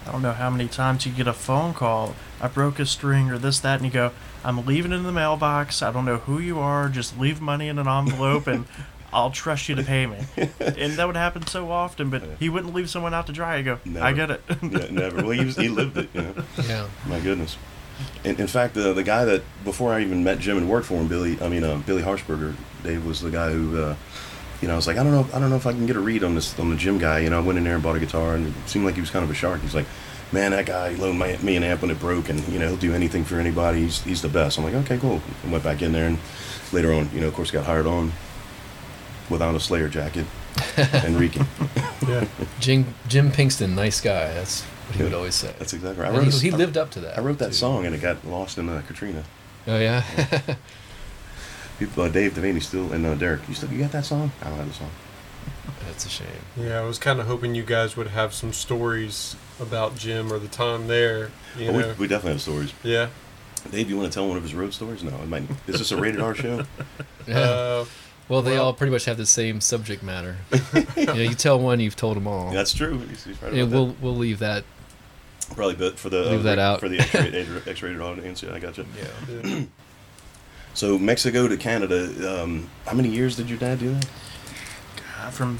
You 0.09 0.13
know, 0.13 0.29
I 0.29 0.31
don't 0.31 0.37
know 0.37 0.43
how 0.43 0.49
many 0.49 0.67
times 0.67 1.05
you 1.05 1.11
get 1.11 1.27
a 1.27 1.33
phone 1.33 1.73
call. 1.73 2.15
I 2.41 2.47
broke 2.47 2.79
a 2.79 2.85
string 2.85 3.29
or 3.29 3.37
this, 3.37 3.59
that, 3.59 3.75
and 3.75 3.85
you 3.85 3.91
go, 3.91 4.11
I'm 4.43 4.65
leaving 4.65 4.91
it 4.91 4.95
in 4.95 5.03
the 5.03 5.11
mailbox. 5.11 5.81
I 5.81 5.91
don't 5.91 6.05
know 6.05 6.17
who 6.17 6.39
you 6.39 6.59
are. 6.59 6.89
Just 6.89 7.19
leave 7.19 7.41
money 7.41 7.67
in 7.67 7.77
an 7.77 7.87
envelope 7.87 8.47
and 8.47 8.65
I'll 9.13 9.31
trust 9.31 9.69
you 9.69 9.75
to 9.75 9.83
pay 9.83 10.05
me. 10.05 10.17
And 10.59 10.93
that 10.93 11.07
would 11.07 11.15
happen 11.15 11.45
so 11.47 11.71
often, 11.71 12.09
but 12.09 12.23
he 12.39 12.49
wouldn't 12.49 12.73
leave 12.73 12.89
someone 12.89 13.13
out 13.13 13.27
to 13.27 13.33
dry. 13.33 13.57
I 13.57 13.61
go, 13.61 13.79
I 13.99 14.13
get 14.13 14.31
it. 14.31 14.41
yeah, 14.61 14.87
never. 14.91 15.17
Well, 15.17 15.31
he, 15.31 15.45
was, 15.45 15.55
he 15.55 15.67
lived 15.67 15.97
it. 15.97 16.09
You 16.13 16.21
know, 16.21 16.43
yeah. 16.67 16.87
my 17.07 17.19
goodness. 17.19 17.57
In, 18.23 18.37
in 18.37 18.47
fact, 18.47 18.75
the 18.75 18.93
the 18.93 19.03
guy 19.03 19.25
that 19.25 19.43
before 19.65 19.91
I 19.91 20.01
even 20.01 20.23
met 20.23 20.39
Jim 20.39 20.57
and 20.57 20.69
worked 20.69 20.85
for 20.85 20.93
him, 20.93 21.07
Billy, 21.09 21.41
I 21.41 21.49
mean 21.49 21.65
uh, 21.65 21.81
Billy 21.85 22.01
Harshberger, 22.01 22.55
Dave 22.81 23.05
was 23.05 23.19
the 23.19 23.29
guy 23.29 23.51
who, 23.51 23.81
uh, 23.81 23.95
you 24.61 24.67
know, 24.67 24.73
I 24.73 24.75
was 24.75 24.87
like, 24.87 24.97
I 24.97 25.03
don't 25.03 25.11
know, 25.11 25.27
I 25.33 25.39
don't 25.39 25.49
know 25.49 25.55
if 25.55 25.65
I 25.65 25.71
can 25.71 25.85
get 25.85 25.95
a 25.95 25.99
read 26.01 26.23
on 26.23 26.35
this 26.35 26.57
on 26.59 26.69
the 26.69 26.75
Jim 26.75 26.97
guy. 26.97 27.19
You 27.19 27.29
know, 27.29 27.37
I 27.37 27.41
went 27.41 27.57
in 27.57 27.63
there 27.63 27.75
and 27.75 27.83
bought 27.83 27.95
a 27.95 27.99
guitar, 27.99 28.35
and 28.35 28.47
it 28.47 28.53
seemed 28.69 28.85
like 28.85 28.95
he 28.95 29.01
was 29.01 29.09
kind 29.09 29.23
of 29.23 29.31
a 29.31 29.33
shark. 29.33 29.61
He's 29.61 29.73
like, 29.75 29.85
man, 30.31 30.51
that 30.51 30.65
guy 30.65 30.89
loaned 30.95 31.17
my, 31.19 31.37
me 31.37 31.55
an 31.55 31.63
amp 31.63 31.81
when 31.81 31.91
it 31.91 31.99
broke, 31.99 32.29
and 32.29 32.45
you 32.49 32.59
know, 32.59 32.67
he'll 32.67 32.77
do 32.77 32.93
anything 32.93 33.23
for 33.23 33.39
anybody. 33.39 33.81
He's 33.83 34.01
he's 34.03 34.21
the 34.21 34.29
best. 34.29 34.57
I'm 34.57 34.63
like, 34.65 34.73
okay, 34.73 34.97
cool. 34.97 35.21
And 35.43 35.51
went 35.51 35.63
back 35.63 35.81
in 35.81 35.91
there, 35.93 36.07
and 36.07 36.17
later 36.71 36.93
on, 36.93 37.09
you 37.13 37.21
know, 37.21 37.27
of 37.27 37.33
course, 37.33 37.51
got 37.51 37.65
hired 37.65 37.87
on 37.87 38.11
without 39.29 39.55
a 39.55 39.59
Slayer 39.59 39.87
jacket 39.89 40.25
and 40.77 41.19
reeking. 41.19 41.45
yeah. 42.07 42.27
Jim, 42.59 42.93
Jim 43.07 43.31
Pinkston, 43.31 43.75
nice 43.75 44.01
guy. 44.01 44.33
That's 44.33 44.63
what 44.63 44.95
he 44.97 45.03
would 45.03 45.13
always 45.13 45.35
say. 45.35 45.53
That's 45.59 45.73
exactly 45.73 46.03
right. 46.03 46.11
I 46.13 46.17
wrote, 46.17 46.33
he, 46.33 46.49
a- 46.49 46.51
he 46.51 46.51
lived 46.51 46.77
up 46.77 46.89
to 46.91 46.99
that. 47.01 47.17
I 47.17 47.21
wrote 47.21 47.37
that 47.39 47.47
too. 47.49 47.53
song, 47.53 47.85
and 47.85 47.93
it 47.95 48.01
got 48.01 48.25
lost 48.25 48.57
in 48.57 48.67
uh, 48.69 48.81
Katrina. 48.87 49.23
Oh 49.67 49.77
yeah. 49.79 50.03
People, 51.79 52.03
uh, 52.03 52.09
Dave 52.09 52.33
Devaney 52.33 52.61
still 52.61 52.91
and 52.93 53.05
uh, 53.05 53.15
Derek. 53.15 53.47
You 53.47 53.55
still 53.55 53.69
you 53.71 53.79
got 53.79 53.91
that 53.93 54.05
song? 54.05 54.31
I 54.41 54.49
don't 54.49 54.57
have 54.57 54.67
the 54.67 54.73
song. 54.73 54.89
That's 55.85 56.05
a 56.05 56.09
shame. 56.09 56.27
Yeah, 56.57 56.79
I 56.79 56.83
was 56.83 56.99
kind 56.99 57.19
of 57.19 57.27
hoping 57.27 57.55
you 57.55 57.63
guys 57.63 57.95
would 57.97 58.07
have 58.07 58.33
some 58.33 58.53
stories 58.53 59.35
about 59.59 59.95
Jim 59.97 60.31
or 60.31 60.39
the 60.39 60.47
time 60.47 60.87
there. 60.87 61.31
You 61.57 61.69
Oh, 61.69 61.71
know, 61.79 61.87
we, 61.89 61.93
we 61.93 62.07
definitely 62.07 62.33
have 62.33 62.41
stories. 62.41 62.73
yeah. 62.83 63.07
Dave, 63.71 63.89
you 63.89 63.97
want 63.97 64.11
to 64.11 64.15
tell 64.15 64.27
one 64.27 64.37
of 64.37 64.43
his 64.43 64.53
road 64.53 64.73
stories? 64.73 65.03
No, 65.03 65.09
it 65.15 65.27
might. 65.27 65.43
Is 65.67 65.79
this 65.79 65.91
a 65.91 65.97
rated 65.97 66.21
R 66.21 66.35
show? 66.35 66.65
Yeah. 67.27 67.35
Uh, 67.39 67.85
well, 68.27 68.41
they 68.43 68.51
well- 68.53 68.65
all 68.65 68.73
pretty 68.73 68.91
much 68.91 69.05
have 69.05 69.17
the 69.17 69.25
same 69.25 69.59
subject 69.61 70.03
matter. 70.03 70.37
you 70.95 71.05
know, 71.05 71.13
you 71.13 71.33
tell 71.33 71.59
one, 71.59 71.79
you've 71.79 71.95
told 71.95 72.15
them 72.15 72.27
all. 72.27 72.51
That's 72.51 72.73
true. 72.73 72.99
He's, 72.99 73.23
he's 73.23 73.41
right 73.41 73.51
Yeah, 73.53 73.63
we'll 73.63 73.95
we'll 74.01 74.15
leave 74.15 74.39
that. 74.39 74.63
that. 75.49 75.55
Probably 75.55 75.75
but 75.75 75.97
for 75.97 76.09
the 76.09 76.27
uh, 76.27 76.31
leave 76.31 76.43
that 76.43 76.59
out. 76.59 76.79
for 76.79 76.89
the 76.89 76.99
X-rated, 76.99 77.47
X-rated 77.67 77.99
audience. 78.01 78.43
Yeah, 78.43 78.53
I 78.53 78.59
got 78.59 78.77
you. 78.77 78.85
Yeah. 78.95 79.61
So 80.73 80.97
Mexico 80.97 81.47
to 81.47 81.57
Canada. 81.57 82.41
Um, 82.43 82.69
how 82.85 82.93
many 82.93 83.09
years 83.09 83.35
did 83.35 83.49
your 83.49 83.59
dad 83.59 83.79
do 83.79 83.93
that? 83.93 84.07
God, 85.17 85.33
from 85.33 85.59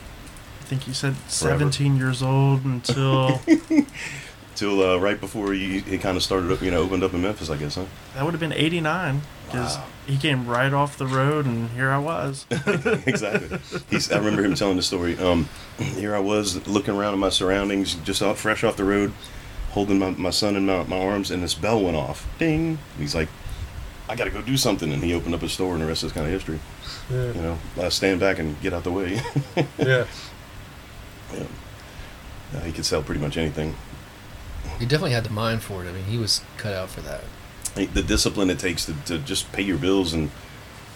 I 0.62 0.64
think 0.66 0.88
you 0.88 0.94
said 0.94 1.16
17 1.28 1.98
years 1.98 2.22
old 2.22 2.64
until 2.64 3.42
Till 4.56 4.82
uh, 4.84 4.98
right 4.98 5.20
before 5.20 5.54
he, 5.54 5.80
he 5.80 5.98
kind 5.98 6.18
of 6.18 6.24
started 6.24 6.52
up, 6.52 6.62
you 6.62 6.70
know, 6.70 6.82
opened 6.82 7.02
up 7.02 7.14
in 7.14 7.22
Memphis, 7.22 7.50
I 7.50 7.56
guess, 7.56 7.76
huh? 7.76 7.86
that 8.14 8.26
would 8.26 8.34
have 8.34 8.42
been 8.42 8.52
89 8.52 9.22
because 9.46 9.78
Wow. 9.78 9.86
he 10.06 10.18
came 10.18 10.46
right 10.48 10.74
off 10.74 10.98
the 10.98 11.08
road 11.08 11.46
and 11.46 11.70
here 11.70 11.90
I 11.90 11.98
was. 11.98 12.46
exactly. 12.52 13.58
He's, 13.90 14.12
I 14.12 14.18
remember 14.18 14.44
him 14.44 14.56
telling 14.56 14.76
the 14.76 14.84
story. 14.84 15.18
Um, 15.18 15.48
here 15.78 16.14
I 16.14 16.20
was 16.20 16.68
looking 16.68 16.94
around 16.94 17.14
at 17.14 17.20
my 17.20 17.30
surroundings, 17.30 17.96
just 17.96 18.22
out 18.22 18.38
fresh 18.38 18.64
off 18.66 18.76
the 18.76 18.84
road, 18.84 19.14
holding 19.72 19.98
my, 19.98 20.10
my 20.12 20.30
son 20.30 20.58
in 20.58 20.66
my, 20.66 20.84
my 20.84 21.00
arms, 21.00 21.32
and 21.32 21.42
this 21.42 21.54
bell 21.56 21.82
went 21.82 21.96
off. 21.96 22.28
Ding! 22.38 22.80
He's 22.98 23.16
like, 23.16 23.30
I 24.10 24.16
got 24.16 24.26
to 24.26 24.32
go 24.32 24.42
do 24.42 24.58
something. 24.58 24.92
And 24.92 25.04
he 25.04 25.14
opened 25.14 25.36
up 25.36 25.44
a 25.44 25.50
store, 25.50 25.74
and 25.74 25.82
the 25.82 25.86
rest 25.88 26.04
is 26.04 26.12
kind 26.12 26.26
of 26.26 26.34
history. 26.34 26.60
Yeah. 27.10 27.28
You 27.32 27.42
know, 27.42 27.58
uh, 27.80 27.90
stand 27.90 28.20
back 28.20 28.40
and 28.40 28.60
get 28.62 28.74
out 28.74 28.84
the 28.84 28.92
way. 28.92 29.14
yeah. 29.78 30.06
yeah. 31.34 31.44
Uh, 32.56 32.60
he 32.62 32.72
could 32.72 32.86
sell 32.86 33.04
pretty 33.04 33.22
much 33.22 33.38
anything. 33.38 33.76
He 34.80 34.86
definitely 34.86 35.12
had 35.12 35.24
the 35.24 35.30
mind 35.30 35.62
for 35.62 35.86
it. 35.86 35.90
I 35.90 35.92
mean, 35.92 36.06
he 36.06 36.18
was 36.18 36.42
cut 36.58 36.74
out 36.74 36.90
for 36.90 37.02
that. 37.02 37.22
The 37.76 38.02
discipline 38.02 38.50
it 38.50 38.60
takes 38.60 38.86
to, 38.86 38.94
to 39.06 39.20
just 39.20 39.52
pay 39.52 39.62
your 39.62 39.78
bills 39.78 40.14
and, 40.14 40.32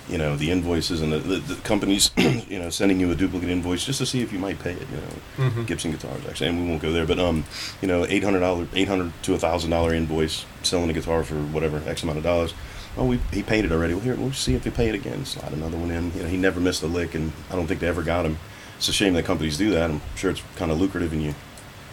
you 0.10 0.18
know, 0.18 0.36
the 0.36 0.50
invoices 0.52 1.02
and 1.02 1.14
the, 1.14 1.20
the, 1.20 1.36
the 1.38 1.56
companies, 1.62 2.10
you 2.18 2.58
know, 2.60 2.70
sending 2.72 3.00
you 3.00 3.12
a 3.12 3.16
duplicate 3.16 3.50
invoice 3.50 3.86
just 3.86 4.00
to 4.00 4.06
see 4.06 4.22
if 4.22 4.34
you 4.34 4.40
might 4.40 4.60
pay 4.60 4.72
it, 4.72 4.88
you 4.90 4.98
know. 5.46 5.50
Mhm. 5.52 5.68
Gibson 5.68 5.92
guitars 5.92 6.26
actually, 6.28 6.50
and 6.50 6.62
we 6.64 6.68
won't 6.68 6.82
go 6.82 6.92
there. 6.92 7.06
But 7.06 7.20
um, 7.20 7.46
you 7.82 7.88
know, 7.88 8.06
eight 8.08 8.24
hundred 8.24 8.40
dollar, 8.40 8.68
eight 8.74 8.88
hundred 8.88 9.14
to 9.24 9.34
a 9.36 9.38
thousand 9.40 9.70
dollar 9.70 9.94
invoice 9.94 10.46
selling 10.64 10.90
a 10.90 10.94
guitar 10.94 11.24
for 11.24 11.36
whatever 11.36 11.82
x 11.88 12.04
amount 12.04 12.18
of 12.18 12.24
dollars. 12.24 12.54
Oh, 12.98 13.06
we 13.06 13.20
he 13.32 13.42
paid 13.42 13.66
it 13.66 13.72
already. 13.72 13.94
Well, 13.94 14.04
here 14.04 14.16
we'll 14.16 14.34
see 14.34 14.54
if 14.56 14.64
he 14.64 14.70
pay 14.70 14.90
it 14.90 14.96
again. 14.96 15.26
Slide 15.26 15.52
another 15.54 15.78
one 15.78 15.92
in. 15.92 16.14
You 16.14 16.24
know, 16.24 16.30
he 16.30 16.38
never 16.38 16.60
missed 16.60 16.84
a 16.84 16.88
lick, 16.88 17.16
and 17.16 17.32
I 17.50 17.56
don't 17.56 17.68
think 17.68 17.80
they 17.80 17.88
ever 17.88 18.04
got 18.04 18.26
him. 18.26 18.38
It's 18.78 18.88
a 18.88 18.94
shame 18.94 19.14
that 19.14 19.26
companies 19.26 19.58
do 19.58 19.72
that. 19.72 19.90
I'm 19.90 20.02
sure 20.16 20.30
it's 20.32 20.44
kind 20.58 20.72
of 20.72 20.80
lucrative, 20.80 21.12
and 21.14 21.24
you 21.24 21.34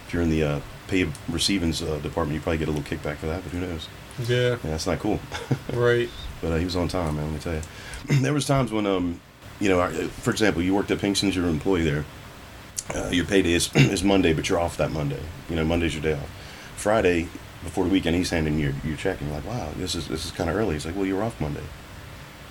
if 0.07 0.13
you're 0.13 0.23
in 0.23 0.29
the 0.29 0.43
uh, 0.43 0.59
pay 0.87 1.07
receivings 1.29 1.81
uh, 1.81 1.97
department, 1.99 2.35
you 2.35 2.41
probably 2.41 2.57
get 2.57 2.67
a 2.67 2.71
little 2.71 2.85
kickback 2.85 3.15
for 3.15 3.27
that. 3.27 3.43
But 3.43 3.53
who 3.53 3.61
knows? 3.61 3.87
Yeah. 4.27 4.49
Yeah, 4.49 4.57
that's 4.63 4.85
not 4.85 4.99
cool. 4.99 5.19
Right. 5.73 6.09
But 6.41 6.51
uh, 6.51 6.55
he 6.57 6.65
was 6.65 6.75
on 6.75 6.89
time, 6.89 7.15
man. 7.15 7.25
Let 7.25 7.33
me 7.33 7.39
tell 7.39 7.53
you. 7.53 8.19
there 8.21 8.33
was 8.33 8.45
times 8.45 8.71
when, 8.71 8.85
um, 8.85 9.21
you 9.59 9.69
know, 9.69 9.87
for 10.09 10.31
example, 10.31 10.61
you 10.61 10.75
worked 10.75 10.91
at 10.91 10.97
Pinkston's, 10.97 11.35
you're 11.35 11.45
an 11.45 11.51
employee 11.51 11.83
there. 11.83 12.03
Uh, 12.93 13.09
your 13.09 13.25
payday 13.25 13.53
is, 13.53 13.69
is 13.75 14.03
Monday, 14.03 14.33
but 14.33 14.49
you're 14.49 14.59
off 14.59 14.75
that 14.77 14.91
Monday. 14.91 15.21
You 15.49 15.55
know, 15.55 15.63
Monday's 15.63 15.93
your 15.93 16.03
day 16.03 16.13
off. 16.13 16.29
Friday, 16.75 17.29
before 17.63 17.83
the 17.83 17.89
weekend, 17.89 18.15
he's 18.15 18.29
handing 18.31 18.57
you 18.57 18.67
your, 18.67 18.73
your 18.85 18.97
check, 18.97 19.19
and 19.21 19.29
you're 19.29 19.39
like, 19.39 19.47
wow, 19.47 19.69
this 19.77 19.95
is 19.95 20.07
this 20.07 20.25
is 20.25 20.31
kind 20.31 20.49
of 20.49 20.55
early. 20.55 20.73
He's 20.73 20.85
like, 20.85 20.95
well, 20.95 21.05
you're 21.05 21.23
off 21.23 21.39
Monday. 21.39 21.63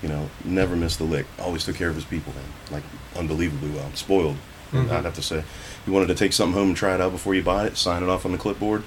You 0.03 0.09
know, 0.09 0.31
never 0.45 0.77
missed 0.77 1.01
a 1.01 1.05
lick. 1.05 1.27
Always 1.39 1.65
took 1.65 1.77
care 1.77 1.89
of 1.91 1.95
his 1.95 2.05
people, 2.05 2.33
man. 2.35 2.45
Like 2.71 2.83
unbelievably 3.17 3.71
well. 3.71 3.91
Spoiled, 3.95 4.37
Mhm. 4.73 4.91
I'd 4.91 5.05
have 5.05 5.15
to 5.15 5.23
say. 5.23 5.45
You 5.87 5.93
wanted 5.93 6.09
to 6.09 6.15
take 6.15 6.33
something 6.33 6.55
home 6.59 6.69
and 6.69 6.77
try 6.77 6.95
it 6.95 7.01
out 7.01 7.13
before 7.13 7.35
you 7.35 7.43
buy 7.43 7.67
it, 7.67 7.77
sign 7.77 8.03
it 8.03 8.09
off 8.09 8.25
on 8.25 8.33
the 8.33 8.39
clipboard, 8.39 8.83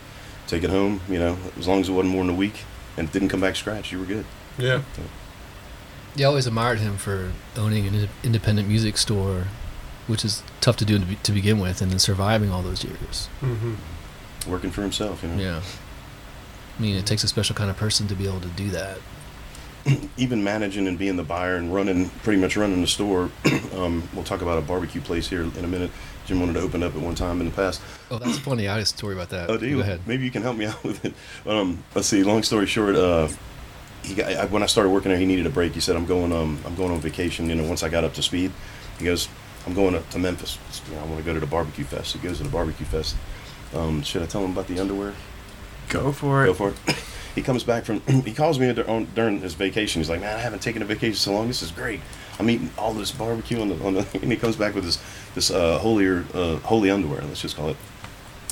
take 0.47 0.63
it 0.63 0.69
home. 0.69 1.01
You 1.09 1.19
know, 1.19 1.37
as 1.59 1.67
long 1.67 1.81
as 1.81 1.89
it 1.89 1.91
wasn't 1.91 2.13
more 2.13 2.23
than 2.23 2.33
a 2.33 2.37
week 2.37 2.63
and 2.97 3.07
it 3.07 3.11
didn't 3.13 3.29
come 3.29 3.41
back 3.41 3.55
scratch, 3.55 3.91
you 3.91 3.99
were 3.99 4.05
good. 4.05 4.25
Yeah. 4.57 4.81
Yeah, 6.15 6.27
I 6.27 6.29
always 6.29 6.45
admired 6.47 6.79
him 6.79 6.97
for 6.97 7.31
owning 7.57 7.87
an 7.87 8.07
independent 8.23 8.67
music 8.67 8.97
store, 8.97 9.45
which 10.07 10.23
is 10.23 10.43
tough 10.61 10.77
to 10.77 10.85
do 10.85 10.99
to, 10.99 11.05
be, 11.05 11.15
to 11.17 11.31
begin 11.31 11.59
with, 11.59 11.81
and 11.81 11.91
then 11.91 11.97
surviving 11.99 12.51
all 12.51 12.61
those 12.61 12.83
years. 12.83 13.27
hmm 13.39 13.73
Working 14.47 14.71
for 14.71 14.81
himself, 14.81 15.23
you 15.23 15.29
know. 15.29 15.41
Yeah. 15.41 15.61
I 16.77 16.81
mean, 16.81 16.95
it 16.95 17.05
takes 17.05 17.23
a 17.23 17.27
special 17.27 17.55
kind 17.55 17.69
of 17.69 17.77
person 17.77 18.07
to 18.07 18.15
be 18.15 18.27
able 18.27 18.41
to 18.41 18.47
do 18.49 18.69
that. 18.71 18.97
even 20.17 20.43
managing 20.43 20.87
and 20.87 20.97
being 20.97 21.17
the 21.17 21.23
buyer 21.23 21.55
and 21.55 21.73
running 21.73 22.09
pretty 22.23 22.39
much 22.39 22.55
running 22.55 22.79
the 22.79 22.87
store 22.87 23.29
um, 23.75 24.07
we'll 24.13 24.23
talk 24.23 24.41
about 24.41 24.57
a 24.57 24.61
barbecue 24.61 25.01
place 25.01 25.27
here 25.27 25.41
in 25.41 25.63
a 25.63 25.67
minute. 25.67 25.91
Jim 26.25 26.39
wanted 26.39 26.53
to 26.53 26.61
open 26.61 26.81
up 26.83 26.95
at 26.95 27.01
one 27.01 27.15
time 27.15 27.41
in 27.41 27.47
the 27.47 27.51
past. 27.51 27.81
Oh, 28.09 28.17
that's 28.17 28.39
funny. 28.39 28.67
I 28.67 28.73
had 28.73 28.81
a 28.81 28.85
story 28.85 29.13
about 29.13 29.29
that. 29.31 29.49
oh 29.49 29.57
do 29.57 29.67
you? 29.67 29.77
Go 29.77 29.81
ahead. 29.81 29.99
maybe 30.07 30.23
you 30.23 30.31
can 30.31 30.41
help 30.41 30.55
me 30.55 30.65
out 30.67 30.81
with 30.83 31.03
it. 31.03 31.13
Um, 31.45 31.83
let's 31.95 32.07
see. 32.07 32.23
Long 32.23 32.43
story 32.43 32.65
short 32.65 32.95
uh, 32.95 33.27
he 34.03 34.15
got, 34.15 34.31
I, 34.33 34.45
when 34.45 34.63
i 34.63 34.65
started 34.65 34.89
working 34.89 35.09
there 35.09 35.19
he 35.19 35.25
needed 35.25 35.45
a 35.45 35.49
break. 35.49 35.73
He 35.73 35.79
said 35.79 35.95
i'm 35.95 36.05
going 36.05 36.31
um, 36.31 36.59
i'm 36.65 36.75
going 36.75 36.91
on 36.91 36.99
vacation 36.99 37.49
you 37.49 37.55
know 37.55 37.67
once 37.67 37.83
i 37.83 37.89
got 37.89 38.03
up 38.03 38.13
to 38.13 38.21
speed. 38.21 38.51
He 38.99 39.05
goes 39.05 39.27
i'm 39.65 39.73
going 39.73 39.95
up 39.95 40.09
to 40.11 40.19
memphis. 40.19 40.57
You 40.89 40.95
know, 40.95 41.01
i 41.01 41.05
want 41.05 41.17
to 41.17 41.23
go 41.25 41.33
to 41.33 41.39
the 41.39 41.45
barbecue 41.45 41.85
fest. 41.85 42.13
He 42.13 42.19
goes 42.19 42.37
to 42.37 42.43
the 42.43 42.49
barbecue 42.49 42.85
fest. 42.85 43.15
Um, 43.73 44.01
should 44.01 44.21
i 44.21 44.25
tell 44.27 44.43
him 44.45 44.51
about 44.51 44.67
the 44.67 44.79
underwear 44.79 45.13
Go 45.89 46.11
for 46.11 46.43
it. 46.43 46.47
Go 46.47 46.53
for 46.53 46.69
it. 46.69 46.95
He 47.35 47.41
comes 47.41 47.63
back 47.63 47.85
from. 47.85 48.01
He 48.23 48.33
calls 48.33 48.59
me 48.59 48.69
on, 48.69 49.07
during 49.15 49.39
his 49.41 49.53
vacation. 49.53 49.99
He's 49.99 50.09
like, 50.09 50.21
"Man, 50.21 50.35
I 50.35 50.39
haven't 50.39 50.61
taken 50.61 50.81
a 50.81 50.85
vacation 50.85 51.15
so 51.15 51.33
long. 51.33 51.47
This 51.47 51.61
is 51.61 51.71
great. 51.71 51.99
I'm 52.39 52.49
eating 52.49 52.69
all 52.77 52.93
this 52.93 53.11
barbecue 53.11 53.59
on 53.59 53.69
the 53.69 53.83
on 53.83 53.93
the." 53.95 54.07
And 54.21 54.31
he 54.31 54.37
comes 54.37 54.55
back 54.55 54.75
with 54.75 54.83
this 54.83 55.01
this 55.35 55.51
uh, 55.51 55.79
holier 55.79 56.25
uh, 56.33 56.57
holy 56.57 56.89
underwear. 56.89 57.21
Let's 57.21 57.41
just 57.41 57.55
call 57.55 57.69
it. 57.69 57.77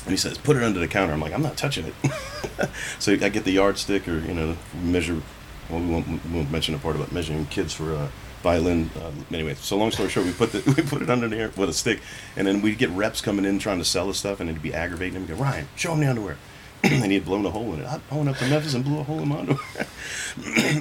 And 0.04 0.10
he 0.10 0.16
says, 0.16 0.36
"Put 0.38 0.56
it 0.56 0.62
under 0.62 0.80
the 0.80 0.88
counter." 0.88 1.12
I'm 1.12 1.20
like, 1.20 1.32
"I'm 1.32 1.42
not 1.42 1.56
touching 1.56 1.86
it." 1.86 2.68
so 2.98 3.12
I 3.12 3.28
get 3.28 3.44
the 3.44 3.52
yardstick, 3.52 4.08
or 4.08 4.18
you 4.18 4.34
know, 4.34 4.56
measure. 4.82 5.20
Well, 5.70 5.80
we 5.80 5.86
won't, 5.86 6.06
we 6.08 6.36
won't 6.36 6.50
mention 6.50 6.74
a 6.74 6.78
part 6.78 6.96
about 6.96 7.12
measuring 7.12 7.46
kids 7.46 7.72
for 7.72 7.94
uh, 7.94 8.08
violin. 8.42 8.90
Uh, 8.96 9.12
anyway, 9.32 9.54
so 9.54 9.76
long 9.76 9.92
story 9.92 10.08
short, 10.08 10.26
we 10.26 10.32
put 10.32 10.50
the 10.52 10.74
we 10.76 10.82
put 10.82 11.02
it 11.02 11.08
under 11.08 11.28
there 11.28 11.50
with 11.56 11.68
a 11.68 11.72
stick, 11.72 12.00
and 12.36 12.46
then 12.46 12.62
we'd 12.62 12.78
get 12.78 12.90
reps 12.90 13.20
coming 13.20 13.44
in 13.44 13.60
trying 13.60 13.78
to 13.78 13.84
sell 13.84 14.10
us 14.10 14.18
stuff, 14.18 14.40
and 14.40 14.50
it'd 14.50 14.62
be 14.62 14.74
aggravating 14.74 15.14
him. 15.14 15.26
Go, 15.26 15.34
Ryan, 15.34 15.68
show 15.76 15.92
him 15.92 16.00
the 16.00 16.10
underwear. 16.10 16.36
And 16.82 17.04
he 17.06 17.14
had 17.14 17.24
blown 17.24 17.46
a 17.46 17.50
hole 17.50 17.72
in 17.74 17.80
it. 17.80 17.86
I 17.86 18.00
I 18.10 18.16
went 18.16 18.28
up 18.28 18.36
to 18.38 18.46
Memphis 18.46 18.74
and 18.74 18.84
blew 18.84 18.98
a 18.98 19.02
hole 19.02 19.20
in 19.20 19.28
my 19.28 19.38
underwear. 19.38 19.86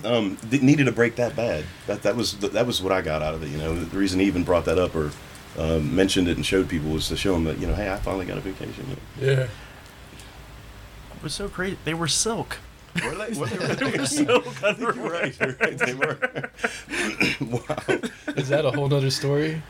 um, 0.05 0.37
needed 0.49 0.85
to 0.85 0.91
break 0.91 1.15
that 1.15 1.35
bad. 1.35 1.65
That 1.87 2.03
that 2.03 2.15
was 2.15 2.37
that 2.39 2.65
was 2.65 2.81
what 2.81 2.91
I 2.91 3.01
got 3.01 3.21
out 3.21 3.33
of 3.33 3.43
it. 3.43 3.49
You 3.49 3.57
know, 3.57 3.75
the 3.75 3.97
reason 3.97 4.19
he 4.19 4.25
even 4.25 4.43
brought 4.43 4.65
that 4.65 4.79
up 4.79 4.95
or 4.95 5.11
uh, 5.57 5.79
mentioned 5.79 6.27
it 6.27 6.37
and 6.37 6.45
showed 6.45 6.69
people 6.69 6.91
was 6.91 7.07
to 7.09 7.17
show 7.17 7.33
them 7.33 7.43
that 7.45 7.59
you 7.59 7.67
know, 7.67 7.75
hey, 7.75 7.91
I 7.91 7.97
finally 7.97 8.25
got 8.25 8.37
a 8.37 8.41
vacation. 8.41 8.85
Yeah. 9.19 9.47
It 11.15 11.23
was 11.23 11.33
so 11.33 11.47
great. 11.47 11.83
They 11.85 11.93
were 11.93 12.07
silk. 12.07 12.57
Were 13.03 13.15
they? 13.15 13.39
Were 13.39 13.47
They 13.75 13.97
were 13.97 14.05
silk 14.05 14.45
You're 14.79 14.93
right. 14.93 15.37
You're 15.39 15.55
right. 15.59 15.77
They 15.77 15.93
were. 15.93 16.17
wow. 17.41 17.99
Is 18.35 18.49
that 18.49 18.65
a 18.65 18.71
whole 18.71 18.87
nother 18.87 19.11
story? 19.11 19.61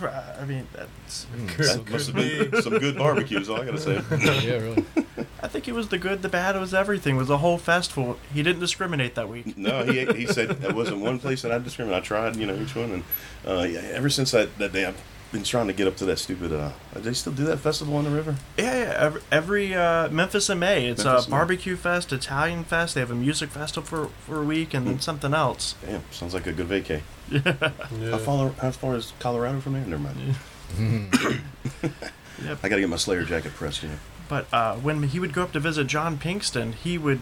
I 0.00 0.44
mean, 0.46 0.66
that's. 0.72 1.26
Could- 1.48 1.66
That 1.66 1.90
must 1.90 2.06
have 2.08 2.16
could 2.16 2.50
been 2.50 2.62
some 2.62 2.78
good 2.78 2.96
barbecues. 2.96 3.48
All 3.50 3.60
I 3.60 3.64
gotta 3.66 3.78
say. 3.78 4.00
yeah, 4.46 4.54
really. 4.54 4.84
I 5.42 5.48
think 5.48 5.66
it 5.68 5.72
was 5.72 5.88
the 5.88 5.98
good, 5.98 6.22
the 6.22 6.28
bad, 6.28 6.54
it 6.56 6.60
was 6.60 6.72
everything. 6.72 7.16
It 7.16 7.18
was 7.18 7.30
a 7.30 7.38
whole 7.38 7.58
festival. 7.58 8.18
He 8.32 8.42
didn't 8.42 8.60
discriminate 8.60 9.14
that 9.16 9.28
week. 9.28 9.56
No, 9.58 9.84
he 9.84 10.06
he 10.06 10.26
said 10.26 10.50
there 10.60 10.72
wasn't 10.74 11.00
one 11.00 11.18
place 11.18 11.42
that 11.42 11.50
I 11.52 11.58
discriminated. 11.58 12.02
I 12.02 12.06
tried, 12.06 12.36
you 12.36 12.46
know, 12.46 12.54
each 12.56 12.74
one, 12.76 12.90
and 12.92 13.04
uh, 13.46 13.62
yeah, 13.64 13.80
ever 13.92 14.08
since 14.08 14.30
that, 14.30 14.56
that 14.58 14.72
day, 14.72 14.84
I've 14.86 15.00
been 15.32 15.42
trying 15.42 15.66
to 15.66 15.72
get 15.72 15.86
up 15.86 15.96
to 15.96 16.04
that 16.04 16.18
stupid. 16.18 16.52
Uh, 16.52 16.72
they 16.94 17.12
still 17.14 17.32
do 17.32 17.44
that 17.44 17.56
festival 17.58 17.96
on 17.96 18.04
the 18.04 18.10
river? 18.10 18.36
Yeah, 18.56 18.76
yeah. 18.76 18.94
Every, 18.98 19.22
every 19.32 19.74
uh, 19.74 20.08
Memphis 20.10 20.48
in 20.50 20.58
May, 20.58 20.86
it's 20.86 21.04
Memphis 21.04 21.24
a 21.24 21.26
in 21.26 21.30
May. 21.30 21.36
barbecue 21.38 21.76
fest, 21.76 22.12
Italian 22.12 22.64
fest. 22.64 22.94
They 22.94 23.00
have 23.00 23.10
a 23.10 23.14
music 23.14 23.50
festival 23.50 23.86
for, 23.86 24.06
for 24.26 24.42
a 24.42 24.44
week, 24.44 24.74
and 24.74 24.86
then 24.86 25.00
something 25.00 25.32
else. 25.34 25.74
Damn, 25.84 26.02
sounds 26.12 26.34
like 26.34 26.46
a 26.46 26.52
good 26.52 26.68
vacay. 26.68 27.00
Yeah. 27.30 28.10
How 28.10 28.18
far 28.18 28.50
how 28.60 28.70
far 28.72 28.94
is 28.96 29.12
Colorado 29.18 29.60
from 29.60 29.72
there? 29.72 29.86
Never 29.86 30.02
mind. 30.02 30.36
Yep. 32.44 32.58
I 32.62 32.68
gotta 32.68 32.80
get 32.80 32.88
my 32.88 32.96
Slayer 32.96 33.24
jacket 33.24 33.52
pressed. 33.52 33.82
You 33.82 33.90
know. 33.90 33.94
But 34.28 34.46
uh, 34.52 34.76
when 34.76 35.02
he 35.04 35.20
would 35.20 35.32
go 35.32 35.42
up 35.42 35.52
to 35.52 35.60
visit 35.60 35.86
John 35.86 36.18
Pinkston, 36.18 36.74
he 36.74 36.98
would 36.98 37.20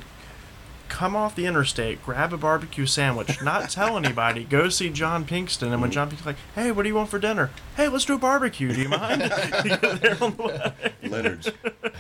come 0.91 1.17
off 1.17 1.35
the 1.35 1.47
interstate, 1.47 2.05
grab 2.05 2.33
a 2.35 2.37
barbecue 2.37 2.85
sandwich, 2.85 3.41
not 3.43 3.71
tell 3.71 3.97
anybody, 3.97 4.45
go 4.45 4.69
see 4.69 4.91
John 4.91 5.25
Pinkston. 5.25 5.73
And 5.73 5.81
when 5.81 5.91
John 5.91 6.11
Pinkston's 6.11 6.27
like, 6.27 6.37
"Hey, 6.55 6.71
what 6.73 6.83
do 6.83 6.89
you 6.91 6.95
want 6.95 7.09
for 7.09 7.19
dinner?" 7.19 7.51
"Hey, 7.77 7.89
let's 7.89 8.05
do 8.05 8.15
a 8.17 8.19
barbecue. 8.19 8.73
Do 8.75 8.81
you 8.83 8.89
mind?" 8.91 9.23
You 9.65 9.77
get 9.79 10.01
there 10.03 10.19
on 10.23 10.37
the 10.37 10.43
way. 10.43 10.73
Leonard's. 11.09 11.51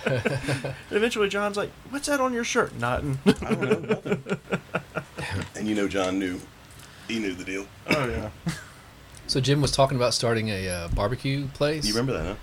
Eventually, 0.90 1.28
John's 1.28 1.56
like, 1.56 1.70
"What's 1.90 2.06
that 2.08 2.20
on 2.20 2.32
your 2.32 2.44
shirt?" 2.44 2.74
Nothing. 2.76 3.18
I 3.26 3.30
don't 3.54 3.60
know 3.60 3.78
nothing. 3.94 4.38
and 5.56 5.68
you 5.68 5.74
know, 5.74 5.88
John 5.88 6.18
knew. 6.18 6.40
He 7.08 7.18
knew 7.18 7.32
the 7.34 7.44
deal. 7.44 7.66
oh 7.90 8.08
yeah. 8.08 8.30
So 9.26 9.40
Jim 9.40 9.60
was 9.60 9.70
talking 9.72 9.96
about 9.96 10.12
starting 10.14 10.48
a 10.48 10.68
uh, 10.68 10.88
barbecue 10.88 11.46
place. 11.48 11.86
You 11.86 11.92
remember 11.94 12.12
that, 12.14 12.24
huh? 12.26 12.34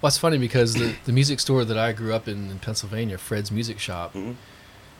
Well, 0.00 0.08
it's 0.08 0.18
funny 0.18 0.38
because 0.38 0.74
the, 0.74 0.94
the 1.06 1.12
music 1.12 1.40
store 1.40 1.64
that 1.64 1.76
I 1.78 1.92
grew 1.92 2.12
up 2.14 2.28
in 2.28 2.50
in 2.50 2.58
Pennsylvania, 2.60 3.18
Fred's 3.18 3.50
Music 3.50 3.78
Shop, 3.78 4.14
Mhm. 4.14 4.34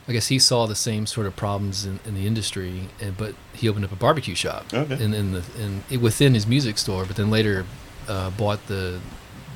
I 0.09 0.11
guess 0.11 0.27
he 0.27 0.39
saw 0.39 0.65
the 0.65 0.75
same 0.75 1.05
sort 1.05 1.27
of 1.27 1.35
problems 1.35 1.85
in, 1.85 1.99
in 2.03 2.15
the 2.15 2.25
industry, 2.25 2.89
and 2.99 3.15
but 3.15 3.35
he 3.53 3.69
opened 3.69 3.85
up 3.85 3.91
a 3.91 3.95
barbecue 3.95 4.33
shop 4.35 4.65
Okay. 4.73 5.01
in, 5.03 5.13
in 5.13 5.31
the 5.33 5.43
in 5.91 6.01
within 6.01 6.33
his 6.33 6.47
music 6.47 6.77
store. 6.79 7.05
But 7.05 7.15
then 7.15 7.29
later, 7.29 7.65
uh, 8.07 8.31
bought 8.31 8.65
the 8.67 8.99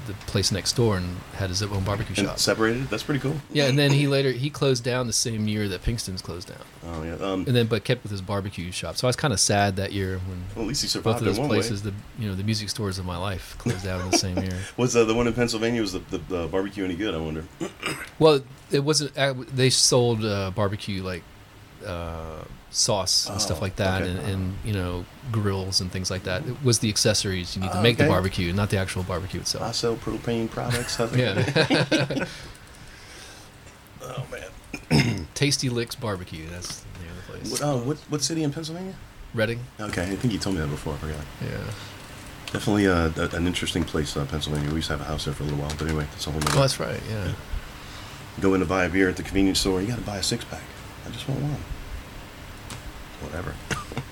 the 0.08 0.14
place 0.28 0.51
next 0.51 0.74
door 0.76 0.97
and 0.97 1.18
had 1.36 1.49
his 1.49 1.62
own 1.64 1.84
barbecue 1.84 2.16
And 2.18 2.28
shop. 2.28 2.39
separated. 2.39 2.89
That's 2.89 3.04
pretty 3.04 3.20
cool. 3.22 3.36
Yeah, 3.51 3.66
and 3.68 3.78
then 3.80 3.91
he 3.91 4.08
later 4.08 4.32
he 4.32 4.49
closed 4.49 4.84
down 4.84 5.08
the 5.08 5.14
same 5.14 5.47
year 5.47 5.68
that 5.70 5.82
Pinkston's 5.84 6.22
closed 6.22 6.49
down, 6.49 6.58
Oh 6.86 7.04
yeah. 7.04 7.14
Um, 7.16 7.45
and 7.47 7.56
then 7.56 7.68
but 7.68 7.84
kept 7.84 8.04
with 8.04 8.12
his 8.12 8.22
barbecue 8.22 8.72
shop. 8.72 8.97
So 8.97 9.08
I 9.08 9.10
was 9.10 9.16
kind 9.16 9.34
of 9.34 9.39
sad 9.39 9.78
that 9.78 9.91
year 9.93 10.18
when 10.28 10.43
well, 10.56 10.66
at 10.66 10.68
least 10.68 10.82
he 10.82 10.88
survived 10.88 11.20
both 11.20 11.28
of 11.28 11.36
those 11.38 11.47
places, 11.47 11.84
way. 11.84 11.91
the 11.91 12.22
you 12.24 12.30
know 12.30 12.36
the 12.36 12.43
music 12.43 12.70
stores 12.70 12.97
of 12.99 13.06
my 13.06 13.18
life, 13.18 13.56
closed 13.60 13.84
down 13.84 14.01
in 14.01 14.12
the 14.12 14.18
same 14.18 14.38
year. 14.39 14.58
Was 14.78 14.95
uh, 14.95 15.06
the 15.06 15.14
one 15.14 15.28
in 15.28 15.34
Pennsylvania? 15.34 15.82
Was 15.82 15.93
the, 15.93 15.99
the, 15.99 16.18
the 16.18 16.47
barbecue 16.47 16.84
any 16.84 16.95
good? 16.95 17.14
I 17.16 17.18
wonder. 17.20 17.45
Well, 18.20 18.41
it 18.72 18.80
wasn't. 18.84 19.18
uh, 19.18 19.34
They 19.54 19.70
sold 19.70 20.24
uh, 20.26 20.51
barbecue 20.51 21.01
like 21.04 21.24
uh, 21.86 22.43
sauce 22.76 23.28
and 23.28 23.36
Oh, 23.36 23.39
stuff 23.39 23.61
like 23.61 23.76
that, 23.78 24.01
okay. 24.01 24.11
and, 24.11 24.19
and 24.19 24.53
you 24.65 24.74
know 24.74 25.05
grills 25.32 25.80
and 25.80 25.91
things 25.91 26.09
like 26.11 26.24
that. 26.24 26.45
It 26.45 26.55
was 26.63 26.80
the 26.80 26.89
accessories 26.89 27.55
you 27.55 27.61
need 27.61 27.71
to 27.71 27.78
Oh, 27.80 27.82
make 27.82 27.97
the 27.97 28.07
barbecue, 28.07 28.51
not 28.51 28.69
the 28.69 28.78
actual 28.78 29.03
barbecue 29.03 29.39
itself. 29.39 29.63
I 29.63 29.71
sell 29.71 29.95
propane 29.95 30.49
products. 30.49 30.99
Yeah, 31.15 32.26
oh 34.01 34.26
man. 34.32 35.28
Tasty 35.34 35.69
Licks 35.69 35.95
Barbecue. 35.95 36.47
That's 36.49 36.80
the 36.82 36.99
name 36.99 37.11
of 37.11 37.15
the 37.17 37.32
place. 37.32 37.51
What, 37.51 37.61
uh, 37.61 37.78
what 37.78 37.97
what 38.09 38.21
city 38.24 38.43
in 38.43 38.51
Pennsylvania? 38.51 38.95
Reading. 39.34 39.59
Okay, 39.80 40.03
I 40.03 40.15
think 40.15 40.34
you 40.34 40.39
told 40.39 40.55
me 40.55 40.61
that 40.61 40.67
before. 40.69 40.93
I 40.93 40.97
forgot. 40.97 41.26
Yeah. 41.41 41.57
Definitely 42.51 42.88
uh, 42.88 43.09
a- 43.17 43.36
an 43.36 43.47
interesting 43.47 43.84
place, 43.84 44.15
uh, 44.15 44.26
Pennsylvania. 44.26 44.69
We 44.69 44.76
used 44.76 44.88
to 44.89 44.93
have 44.97 45.01
a 45.01 45.05
house 45.09 45.26
there 45.26 45.34
for 45.34 45.41
a 45.41 45.47
little 45.47 45.59
while, 45.61 45.71
but 45.78 45.88
anyway, 45.88 46.05
that's 46.11 46.28
a 46.28 46.32
whole 46.32 46.39
Oh, 46.49 46.61
that's 46.61 46.80
right. 46.80 46.99
Yeah. 47.09 47.32
Go 48.41 48.53
in 48.53 48.59
to 48.59 48.65
buy 48.67 48.86
a 48.86 48.89
beer 48.89 49.09
at 49.09 49.15
the 49.15 49.24
convenience 49.24 49.59
store. 49.59 49.82
You 49.82 49.88
got 49.88 49.97
to 49.97 50.03
buy 50.05 50.17
a 50.17 50.24
six 50.24 50.43
pack. 50.45 50.61
I 51.07 51.09
just 51.11 51.28
want 51.28 51.41
one. 51.41 51.55
Whatever. 53.24 53.55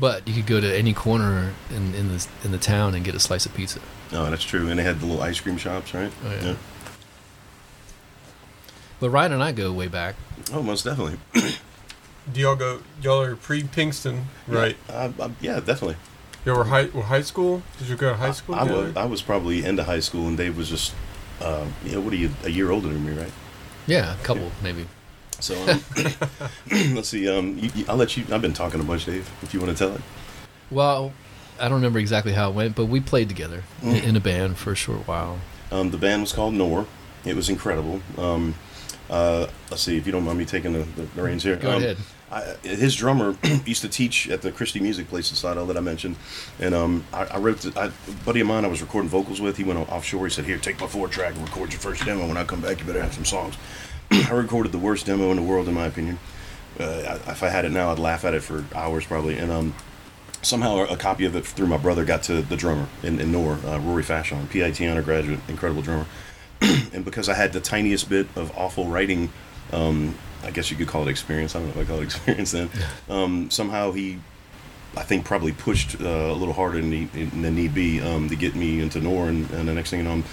But 0.00 0.28
you 0.28 0.34
could 0.34 0.46
go 0.46 0.60
to 0.60 0.76
any 0.76 0.94
corner 0.94 1.52
in 1.70 1.94
in 1.94 2.08
the 2.08 2.26
in 2.44 2.52
the 2.52 2.58
town 2.58 2.94
and 2.94 3.04
get 3.04 3.14
a 3.14 3.20
slice 3.20 3.46
of 3.46 3.54
pizza. 3.54 3.80
Oh, 4.12 4.30
that's 4.30 4.44
true. 4.44 4.68
And 4.68 4.78
they 4.78 4.84
had 4.84 5.00
the 5.00 5.06
little 5.06 5.22
ice 5.22 5.40
cream 5.40 5.56
shops, 5.56 5.92
right? 5.92 6.12
Oh, 6.24 6.30
yeah. 6.40 6.54
But 9.00 9.10
Ryan 9.10 9.32
and 9.32 9.42
I 9.42 9.52
go 9.52 9.72
way 9.72 9.88
back. 9.88 10.14
Oh, 10.52 10.62
most 10.62 10.84
definitely. 10.84 11.18
Do 12.32 12.40
y'all 12.40 12.56
go? 12.56 12.80
Y'all 13.02 13.22
are 13.22 13.36
pre 13.36 13.62
Pinkston, 13.62 14.24
right? 14.46 14.76
Uh, 14.88 15.10
uh, 15.18 15.30
yeah, 15.40 15.60
definitely. 15.60 15.96
Y'all 16.44 16.58
were 16.58 16.64
high, 16.64 16.86
were 16.86 17.02
high 17.02 17.22
school. 17.22 17.62
Did 17.78 17.88
you 17.88 17.96
go 17.96 18.10
to 18.10 18.16
high 18.16 18.32
school? 18.32 18.54
I, 18.54 18.60
together? 18.60 18.82
was, 18.84 18.96
I 18.96 19.04
was 19.06 19.22
probably 19.22 19.64
into 19.64 19.84
high 19.84 20.00
school, 20.00 20.28
and 20.28 20.36
Dave 20.36 20.56
was 20.56 20.68
just, 20.68 20.94
uh, 21.40 21.66
you 21.84 21.92
know, 21.92 22.00
what 22.00 22.12
are 22.12 22.16
you, 22.16 22.30
a 22.44 22.50
year 22.50 22.70
older 22.70 22.88
than 22.88 23.04
me, 23.04 23.18
right? 23.18 23.32
Yeah, 23.86 24.14
a 24.14 24.24
couple 24.24 24.52
maybe. 24.62 24.86
So 25.40 25.54
um, 25.70 25.82
let's 26.94 27.08
see. 27.08 27.28
Um, 27.28 27.58
you, 27.58 27.70
you, 27.74 27.84
I'll 27.88 27.96
let 27.96 28.16
you. 28.16 28.24
I've 28.30 28.42
been 28.42 28.52
talking 28.52 28.80
a 28.80 28.84
bunch, 28.84 29.06
Dave. 29.06 29.30
If 29.42 29.54
you 29.54 29.60
want 29.60 29.76
to 29.76 29.78
tell 29.78 29.94
it. 29.94 30.02
Well, 30.70 31.12
I 31.58 31.64
don't 31.64 31.74
remember 31.74 31.98
exactly 31.98 32.32
how 32.32 32.50
it 32.50 32.54
went, 32.54 32.76
but 32.76 32.86
we 32.86 33.00
played 33.00 33.28
together 33.28 33.62
in, 33.82 33.94
Mm. 33.94 34.02
in 34.04 34.16
a 34.16 34.20
band 34.20 34.58
for 34.58 34.72
a 34.72 34.76
short 34.76 35.06
while. 35.06 35.38
Um, 35.70 35.90
the 35.90 35.98
band 35.98 36.22
was 36.22 36.32
called 36.32 36.54
Knorr. 36.54 36.86
It 37.24 37.36
was 37.36 37.48
incredible. 37.48 38.00
Um, 38.16 38.54
uh, 39.10 39.46
let's 39.70 39.82
see 39.82 39.96
if 39.96 40.06
you 40.06 40.12
don't 40.12 40.24
mind 40.24 40.38
me 40.38 40.44
taking 40.44 40.72
the, 40.72 40.80
the, 40.80 41.02
the 41.02 41.22
reins 41.22 41.42
here. 41.42 41.56
Go 41.56 41.72
um, 41.72 41.82
ahead. 41.82 41.96
I, 42.30 42.42
his 42.62 42.94
drummer 42.94 43.36
used 43.64 43.80
to 43.80 43.88
teach 43.88 44.28
at 44.28 44.42
the 44.42 44.52
Christie 44.52 44.80
Music 44.80 45.08
Place 45.08 45.30
in 45.30 45.36
Slidell 45.36 45.64
that 45.66 45.78
I 45.78 45.80
mentioned, 45.80 46.16
and 46.60 46.74
um, 46.74 47.04
I, 47.12 47.24
I 47.24 47.38
wrote. 47.38 47.60
The, 47.60 47.80
I, 47.80 47.86
a 47.86 48.24
buddy 48.26 48.40
of 48.40 48.46
mine 48.46 48.66
I 48.66 48.68
was 48.68 48.82
recording 48.82 49.08
vocals 49.08 49.40
with. 49.40 49.56
He 49.56 49.64
went 49.64 49.78
offshore. 49.90 50.26
He 50.26 50.30
said, 50.30 50.44
"Here, 50.44 50.58
take 50.58 50.78
my 50.78 50.86
four 50.86 51.08
track 51.08 51.34
and 51.34 51.42
record 51.42 51.72
your 51.72 51.80
first 51.80 52.04
demo. 52.04 52.28
When 52.28 52.36
I 52.36 52.44
come 52.44 52.60
back, 52.60 52.80
you 52.80 52.84
better 52.86 53.02
have 53.02 53.14
some 53.14 53.24
songs." 53.24 53.54
I 54.10 54.32
recorded 54.32 54.72
the 54.72 54.78
worst 54.78 55.06
demo 55.06 55.30
in 55.30 55.36
the 55.36 55.42
world, 55.42 55.68
in 55.68 55.74
my 55.74 55.86
opinion. 55.86 56.18
Uh, 56.78 57.18
I, 57.26 57.30
if 57.30 57.42
I 57.42 57.48
had 57.48 57.64
it 57.64 57.72
now, 57.72 57.90
I'd 57.90 57.98
laugh 57.98 58.24
at 58.24 58.34
it 58.34 58.42
for 58.42 58.64
hours 58.74 59.04
probably. 59.06 59.36
And 59.36 59.50
um, 59.50 59.74
somehow 60.42 60.84
a 60.84 60.96
copy 60.96 61.24
of 61.24 61.34
it 61.36 61.44
through 61.44 61.66
my 61.66 61.76
brother 61.76 62.04
got 62.04 62.22
to 62.24 62.42
the 62.42 62.56
drummer 62.56 62.88
in, 63.02 63.20
in 63.20 63.32
Knorr, 63.32 63.58
uh, 63.64 63.78
Rory 63.80 64.02
Fashon, 64.02 64.48
PIT 64.50 64.80
undergraduate, 64.82 65.40
incredible 65.48 65.82
drummer. 65.82 66.06
and 66.60 67.04
because 67.04 67.28
I 67.28 67.34
had 67.34 67.52
the 67.52 67.60
tiniest 67.60 68.08
bit 68.08 68.26
of 68.36 68.56
awful 68.56 68.86
writing, 68.86 69.30
um, 69.72 70.14
I 70.44 70.50
guess 70.50 70.70
you 70.70 70.76
could 70.76 70.88
call 70.88 71.06
it 71.06 71.10
experience. 71.10 71.54
I 71.54 71.60
don't 71.60 71.74
know 71.74 71.80
if 71.80 71.88
I 71.88 71.90
call 71.90 72.00
it 72.00 72.04
experience 72.04 72.52
then. 72.52 72.70
Um, 73.08 73.50
somehow 73.50 73.92
he, 73.92 74.20
I 74.96 75.02
think, 75.02 75.24
probably 75.24 75.52
pushed 75.52 76.00
uh, 76.00 76.04
a 76.04 76.34
little 76.34 76.54
harder 76.54 76.80
than, 76.80 76.90
need, 76.90 77.12
than 77.12 77.54
need 77.54 77.74
be 77.74 78.00
um, 78.00 78.28
to 78.28 78.36
get 78.36 78.54
me 78.54 78.80
into 78.80 79.00
Knorr. 79.00 79.28
And, 79.28 79.50
and 79.50 79.68
the 79.68 79.74
next 79.74 79.90
thing 79.90 80.00
you 80.00 80.04
know, 80.04 80.12
I'm, 80.12 80.24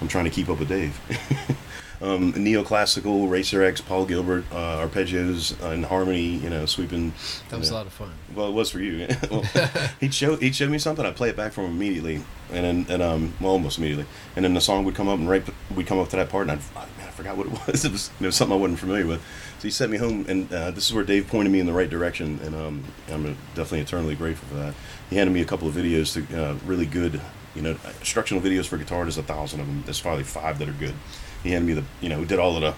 I'm 0.00 0.08
trying 0.08 0.24
to 0.24 0.30
keep 0.30 0.48
up 0.48 0.58
with 0.58 0.68
Dave. 0.68 0.98
um, 2.02 2.32
neoclassical, 2.32 3.30
Racer 3.30 3.62
X, 3.62 3.80
Paul 3.80 4.06
Gilbert, 4.06 4.44
uh, 4.50 4.86
arpeggios 4.86 5.58
and 5.62 5.86
harmony, 5.86 6.36
you 6.36 6.50
know, 6.50 6.66
sweeping. 6.66 7.12
That 7.48 7.60
was 7.60 7.70
you 7.70 7.74
a 7.74 7.78
lot 7.78 7.86
of 7.86 7.92
fun. 7.92 8.12
Well, 8.34 8.48
it 8.48 8.52
was 8.52 8.70
for 8.70 8.80
you. 8.80 9.06
well, 9.30 9.44
he'd 10.00 10.12
show 10.12 10.36
he'd 10.36 10.56
show 10.56 10.68
me 10.68 10.78
something. 10.78 11.06
I'd 11.06 11.14
play 11.14 11.28
it 11.28 11.36
back 11.36 11.52
for 11.52 11.62
him 11.62 11.70
immediately, 11.70 12.16
and 12.50 12.64
then 12.64 12.86
and 12.88 13.02
um 13.02 13.34
well 13.40 13.52
almost 13.52 13.78
immediately, 13.78 14.06
and 14.34 14.44
then 14.44 14.52
the 14.54 14.60
song 14.60 14.84
would 14.84 14.96
come 14.96 15.08
up 15.08 15.18
and 15.18 15.28
right 15.28 15.44
we'd 15.74 15.86
come 15.86 16.00
up 16.00 16.08
to 16.08 16.16
that 16.16 16.28
part, 16.28 16.48
and 16.48 16.52
I'd, 16.52 16.76
I, 16.76 16.86
man, 16.98 17.06
I 17.06 17.10
forgot 17.10 17.36
what 17.36 17.46
it 17.46 17.52
was. 17.66 17.84
It 17.84 17.92
was 17.92 18.10
it 18.20 18.26
was 18.26 18.34
something 18.36 18.56
I 18.56 18.60
wasn't 18.60 18.80
familiar 18.80 19.06
with. 19.06 19.22
So 19.58 19.68
he 19.68 19.70
sent 19.70 19.92
me 19.92 19.98
home, 19.98 20.26
and 20.28 20.52
uh, 20.52 20.72
this 20.72 20.86
is 20.86 20.92
where 20.92 21.04
Dave 21.04 21.28
pointed 21.28 21.52
me 21.52 21.60
in 21.60 21.66
the 21.66 21.72
right 21.72 21.88
direction, 21.88 22.40
and 22.42 22.54
um 22.56 22.84
I'm 23.12 23.24
definitely 23.54 23.80
eternally 23.80 24.16
grateful 24.16 24.48
for 24.48 24.56
that. 24.56 24.74
He 25.08 25.16
handed 25.16 25.32
me 25.32 25.40
a 25.40 25.44
couple 25.44 25.68
of 25.68 25.74
videos 25.74 26.14
to 26.14 26.42
uh, 26.42 26.54
really 26.66 26.86
good, 26.86 27.20
you 27.54 27.62
know, 27.62 27.76
instructional 28.00 28.42
videos 28.42 28.66
for 28.66 28.76
guitar. 28.76 29.04
There's 29.04 29.18
a 29.18 29.22
thousand 29.22 29.60
of 29.60 29.66
them. 29.68 29.82
There's 29.84 30.00
probably 30.00 30.24
five 30.24 30.58
that 30.58 30.68
are 30.68 30.72
good. 30.72 30.94
He 31.42 31.50
handed 31.52 31.66
me 31.66 31.74
the 31.80 31.84
you 32.00 32.08
know 32.08 32.24
did 32.24 32.38
all 32.38 32.56
of 32.56 32.62
the 32.62 32.74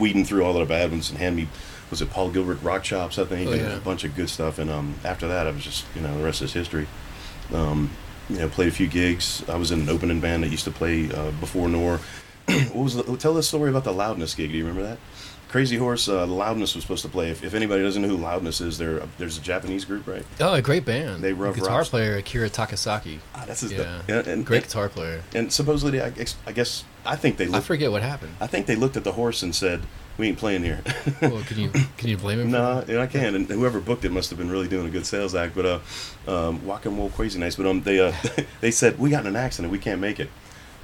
weeding 0.00 0.24
through 0.24 0.44
all 0.44 0.52
of 0.56 0.60
the 0.68 0.72
bad 0.72 0.90
ones 0.90 1.10
and 1.10 1.18
handed 1.18 1.44
me 1.44 1.48
was 1.90 2.02
it 2.02 2.10
Paul 2.10 2.30
Gilbert 2.30 2.62
rock 2.62 2.82
chops 2.82 3.18
I 3.18 3.24
think 3.24 3.48
Oh, 3.50 3.54
yeah. 3.54 3.76
a 3.76 3.80
bunch 3.80 4.04
of 4.04 4.14
good 4.14 4.28
stuff. 4.28 4.58
And 4.58 4.70
um 4.70 4.94
after 5.04 5.26
that 5.28 5.46
I 5.46 5.50
was 5.50 5.64
just 5.64 5.84
you 5.94 6.00
know 6.02 6.16
the 6.18 6.24
rest 6.24 6.42
is 6.42 6.52
history. 6.52 6.86
Um 7.52 7.90
you 8.28 8.36
know 8.38 8.48
played 8.48 8.68
a 8.68 8.72
few 8.72 8.86
gigs. 8.86 9.42
I 9.48 9.56
was 9.56 9.70
in 9.70 9.80
an 9.80 9.88
opening 9.88 10.20
band 10.20 10.42
that 10.44 10.50
used 10.50 10.64
to 10.64 10.70
play 10.70 11.10
uh, 11.12 11.30
before 11.32 11.68
Knorr 11.68 12.00
what 12.46 12.74
was 12.76 12.94
the, 12.94 13.16
tell 13.16 13.34
the 13.34 13.42
story 13.42 13.70
about 13.70 13.84
the 13.84 13.92
Loudness 13.92 14.34
gig. 14.34 14.50
Do 14.52 14.56
you 14.58 14.66
remember 14.66 14.86
that 14.88 14.98
Crazy 15.48 15.76
Horse 15.76 16.08
uh, 16.08 16.26
Loudness 16.26 16.74
was 16.74 16.84
supposed 16.84 17.02
to 17.02 17.08
play 17.08 17.30
if, 17.30 17.42
if 17.42 17.54
anybody 17.54 17.82
doesn't 17.82 18.02
know 18.02 18.08
who 18.08 18.18
Loudness 18.18 18.60
is 18.60 18.76
there 18.78 19.00
there's 19.16 19.38
a 19.38 19.40
Japanese 19.40 19.84
group 19.84 20.06
right 20.06 20.24
Oh, 20.40 20.54
a 20.54 20.62
great 20.62 20.84
band. 20.84 21.22
They 21.22 21.32
rough 21.32 21.54
guitar 21.54 21.78
rocks. 21.78 21.88
player 21.88 22.16
Akira 22.16 22.50
Takasaki. 22.50 23.18
ah, 23.34 23.44
that's 23.46 23.60
his 23.62 23.72
Yeah. 23.72 24.02
yeah 24.08 24.22
and, 24.26 24.44
Great 24.44 24.58
and, 24.58 24.66
guitar 24.66 24.88
player. 24.88 25.22
and 25.34 25.50
supposedly 25.52 26.02
I, 26.02 26.12
I 26.46 26.52
guess 26.52 26.84
I 27.06 27.16
think 27.16 27.38
they 27.38 27.48
I 27.50 27.60
forget 27.60 27.90
what 27.90 28.02
happened. 28.02 28.34
I 28.40 28.46
think 28.46 28.66
they 28.66 28.76
looked 28.76 28.96
at 28.98 29.04
the 29.04 29.12
horse 29.12 29.42
and 29.42 29.54
said 29.54 29.82
we 30.18 30.26
ain't 30.28 30.36
playing 30.38 30.64
here 30.64 30.80
well, 31.22 31.42
can 31.44 31.58
you 31.58 31.70
can 31.96 32.08
you 32.08 32.18
blame 32.18 32.40
him? 32.40 32.50
No, 32.50 32.84
yeah, 32.88 33.00
I 33.00 33.06
can. 33.06 33.34
And 33.36 33.46
whoever 33.48 33.80
booked 33.80 34.04
it 34.04 34.10
must 34.12 34.28
have 34.30 34.38
been 34.38 34.50
really 34.50 34.68
doing 34.68 34.86
a 34.86 34.90
good 34.90 35.06
sales 35.06 35.34
act. 35.34 35.54
But 35.54 35.64
uh, 35.64 35.78
um, 36.48 36.66
Walking 36.66 36.96
Wool 36.98 37.08
Crazy 37.10 37.38
Nice. 37.38 37.54
But 37.56 37.66
um, 37.66 37.82
they 37.82 38.00
uh, 38.00 38.12
they 38.60 38.70
said 38.72 38.98
we 38.98 39.10
got 39.10 39.20
in 39.20 39.28
an 39.28 39.36
accident. 39.36 39.70
We 39.72 39.78
can't 39.78 40.00
make 40.00 40.18
it. 40.20 40.28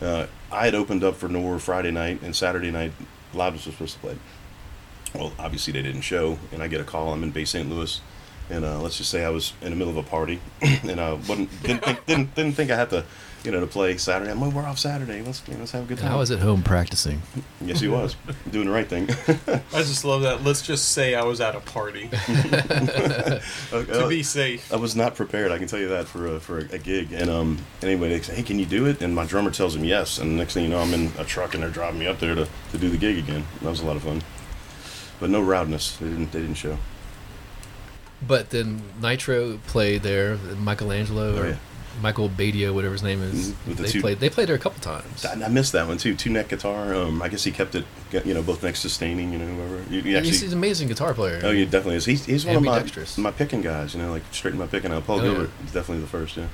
Uh, 0.01 0.27
I 0.53 0.65
had 0.67 0.75
opened 0.75 1.03
up 1.05 1.17
for 1.17 1.29
Knorr 1.29 1.59
Friday 1.59 1.91
night 1.91 2.23
and 2.23 2.35
Saturday 2.35 2.71
night. 2.71 2.93
Loudness 3.35 3.67
was 3.67 3.75
supposed 3.75 3.95
to 3.95 4.01
play. 4.01 4.17
Well, 5.15 5.33
obviously 5.39 5.73
they 5.73 5.83
didn't 5.83 6.01
show, 6.03 6.39
and 6.53 6.63
I 6.63 6.69
get 6.69 6.81
a 6.81 6.85
call. 6.85 7.13
I'm 7.13 7.23
in 7.23 7.31
Bay 7.31 7.45
St. 7.45 7.69
Louis, 7.71 8.01
and 8.51 8.65
uh, 8.65 8.81
let's 8.81 8.99
just 8.99 9.11
say 9.11 9.25
I 9.25 9.31
was 9.31 9.53
in 9.63 9.71
the 9.71 9.77
middle 9.77 9.97
of 9.97 10.05
a 10.05 10.09
party, 10.09 10.41
and 10.63 11.01
I 11.01 11.13
wasn't 11.13 11.63
didn't 11.63 11.85
think, 11.85 12.07
didn't, 12.07 12.35
didn't 12.35 12.53
think 12.55 12.71
I 12.73 12.77
had 12.77 12.91
to, 12.91 13.05
you 13.45 13.53
know, 13.53 13.61
to 13.61 13.67
play 13.67 13.97
Saturday. 13.97 14.31
I'm 14.33 14.41
like, 14.41 14.53
we're 14.53 14.65
off 14.65 14.79
Saturday. 14.79 15.23
Let's 15.23 15.43
you 15.47 15.55
know, 15.55 15.61
let's 15.61 15.71
have 15.73 15.85
a 15.85 15.87
good 15.87 15.99
And 15.99 16.07
time. 16.09 16.13
I 16.15 16.17
was 16.17 16.31
at 16.33 16.41
home 16.41 16.63
practicing. 16.65 17.23
yes, 17.61 17.79
he 17.79 17.87
was 17.89 18.17
doing 18.51 18.67
the 18.67 18.73
right 18.73 18.89
thing. 18.89 19.09
I 19.73 19.83
just 19.83 20.05
love 20.05 20.23
that. 20.23 20.43
Let's 20.43 20.63
just 20.63 20.91
say 20.91 21.15
I 21.15 21.23
was 21.23 21.41
at 21.41 21.55
a 21.55 21.61
party 21.61 22.09
to 22.27 23.41
Uh, 23.73 24.09
be 24.09 24.23
safe. 24.23 24.73
I 24.73 24.77
was 24.77 24.97
not 24.97 25.15
prepared. 25.15 25.53
I 25.53 25.59
can 25.59 25.69
tell 25.69 25.79
you 25.79 25.89
that 25.89 26.07
for 26.09 26.27
a, 26.37 26.41
for 26.41 26.59
a, 26.59 26.65
a 26.73 26.79
gig. 26.79 27.13
And 27.13 27.31
um, 27.31 27.59
anyway, 27.83 28.09
they 28.09 28.21
say, 28.21 28.35
"Hey, 28.35 28.43
can 28.43 28.59
you 28.59 28.67
do 28.67 28.87
it?" 28.87 29.01
And 29.03 29.15
my 29.15 29.27
drummer 29.27 29.51
tells 29.53 29.77
him 29.77 29.85
yes. 29.85 30.19
And 30.19 30.33
the 30.33 30.37
next 30.37 30.55
thing 30.55 30.65
you 30.65 30.71
know, 30.71 30.79
I'm 30.81 30.93
in 30.93 31.13
a 31.19 31.25
truck 31.25 31.55
and 31.55 31.63
they're 31.63 31.71
driving 31.71 32.01
me 32.01 32.07
up 32.09 32.19
there 32.19 32.35
to, 32.35 32.49
to 32.73 32.79
do 32.79 32.89
the 32.91 32.97
gig 32.99 33.19
again. 33.19 33.45
That 33.63 33.71
was 33.71 33.81
a 33.81 33.87
lot 33.87 33.97
of 33.97 34.03
fun. 34.03 34.23
But 35.21 35.31
no 35.31 35.41
Loudness. 35.41 35.97
They 35.99 36.09
didn't. 36.09 36.33
They 36.33 36.41
didn't 36.41 36.57
show. 36.57 36.77
But 38.27 38.51
then 38.51 38.83
Nitro 39.01 39.59
played 39.67 40.03
there. 40.03 40.37
Michael 40.59 40.93
Angelo 40.93 41.35
Oh, 41.37 41.43
or 41.43 41.49
yeah. 41.51 41.57
Michael 42.03 42.29
Batio, 42.29 42.75
whatever 42.75 42.93
his 42.93 43.03
name 43.05 43.23
is. 43.23 43.51
Mhm, 43.53 43.67
with 43.69 43.77
the 43.77 43.83
They 43.85 43.89
two- 43.91 44.01
played. 44.01 44.19
They 44.21 44.29
played 44.31 44.49
there 44.49 44.57
a 44.57 44.59
couple 44.59 44.81
times. 44.81 45.25
I, 45.25 45.35
I 45.45 45.49
missed 45.49 45.73
that 45.73 45.87
one 45.87 45.99
too. 45.99 46.15
Two 46.17 46.31
neck 46.31 46.49
guitar. 46.49 46.93
Um, 46.95 47.23
I 47.23 47.29
guess 47.29 47.45
he 47.45 47.53
kept 47.53 47.75
it. 47.75 47.85
You 48.25 48.35
know, 48.35 48.43
both 48.43 48.63
necks 48.63 48.81
sustaining. 48.81 49.33
You 49.33 49.39
know, 49.39 49.47
whoever. 49.47 49.83
You, 49.91 50.01
you 50.01 50.19
he's, 50.21 50.41
he's 50.41 50.53
an 50.53 50.59
amazing 50.59 50.89
guitar 50.89 51.15
player. 51.15 51.41
Oh, 51.45 51.53
he 51.53 51.65
definitely 51.65 51.97
is. 51.97 52.05
He's, 52.07 52.25
he's 52.25 52.45
one 52.47 52.57
of 52.57 52.63
my 52.65 52.85
my 53.19 53.31
picking 53.31 53.61
guys. 53.61 53.95
You 53.95 54.03
know, 54.03 54.11
like 54.11 54.23
straighten 54.33 54.59
my 54.59 54.67
picking 54.67 54.91
out. 54.91 55.07
Paul 55.07 55.21
Oh, 55.21 55.25
yeah. 55.25 55.31
Gilbert 55.31 55.51
is 55.65 55.73
definitely 55.73 56.01
the 56.01 56.09
first. 56.09 56.37
Yeah. 56.37 56.47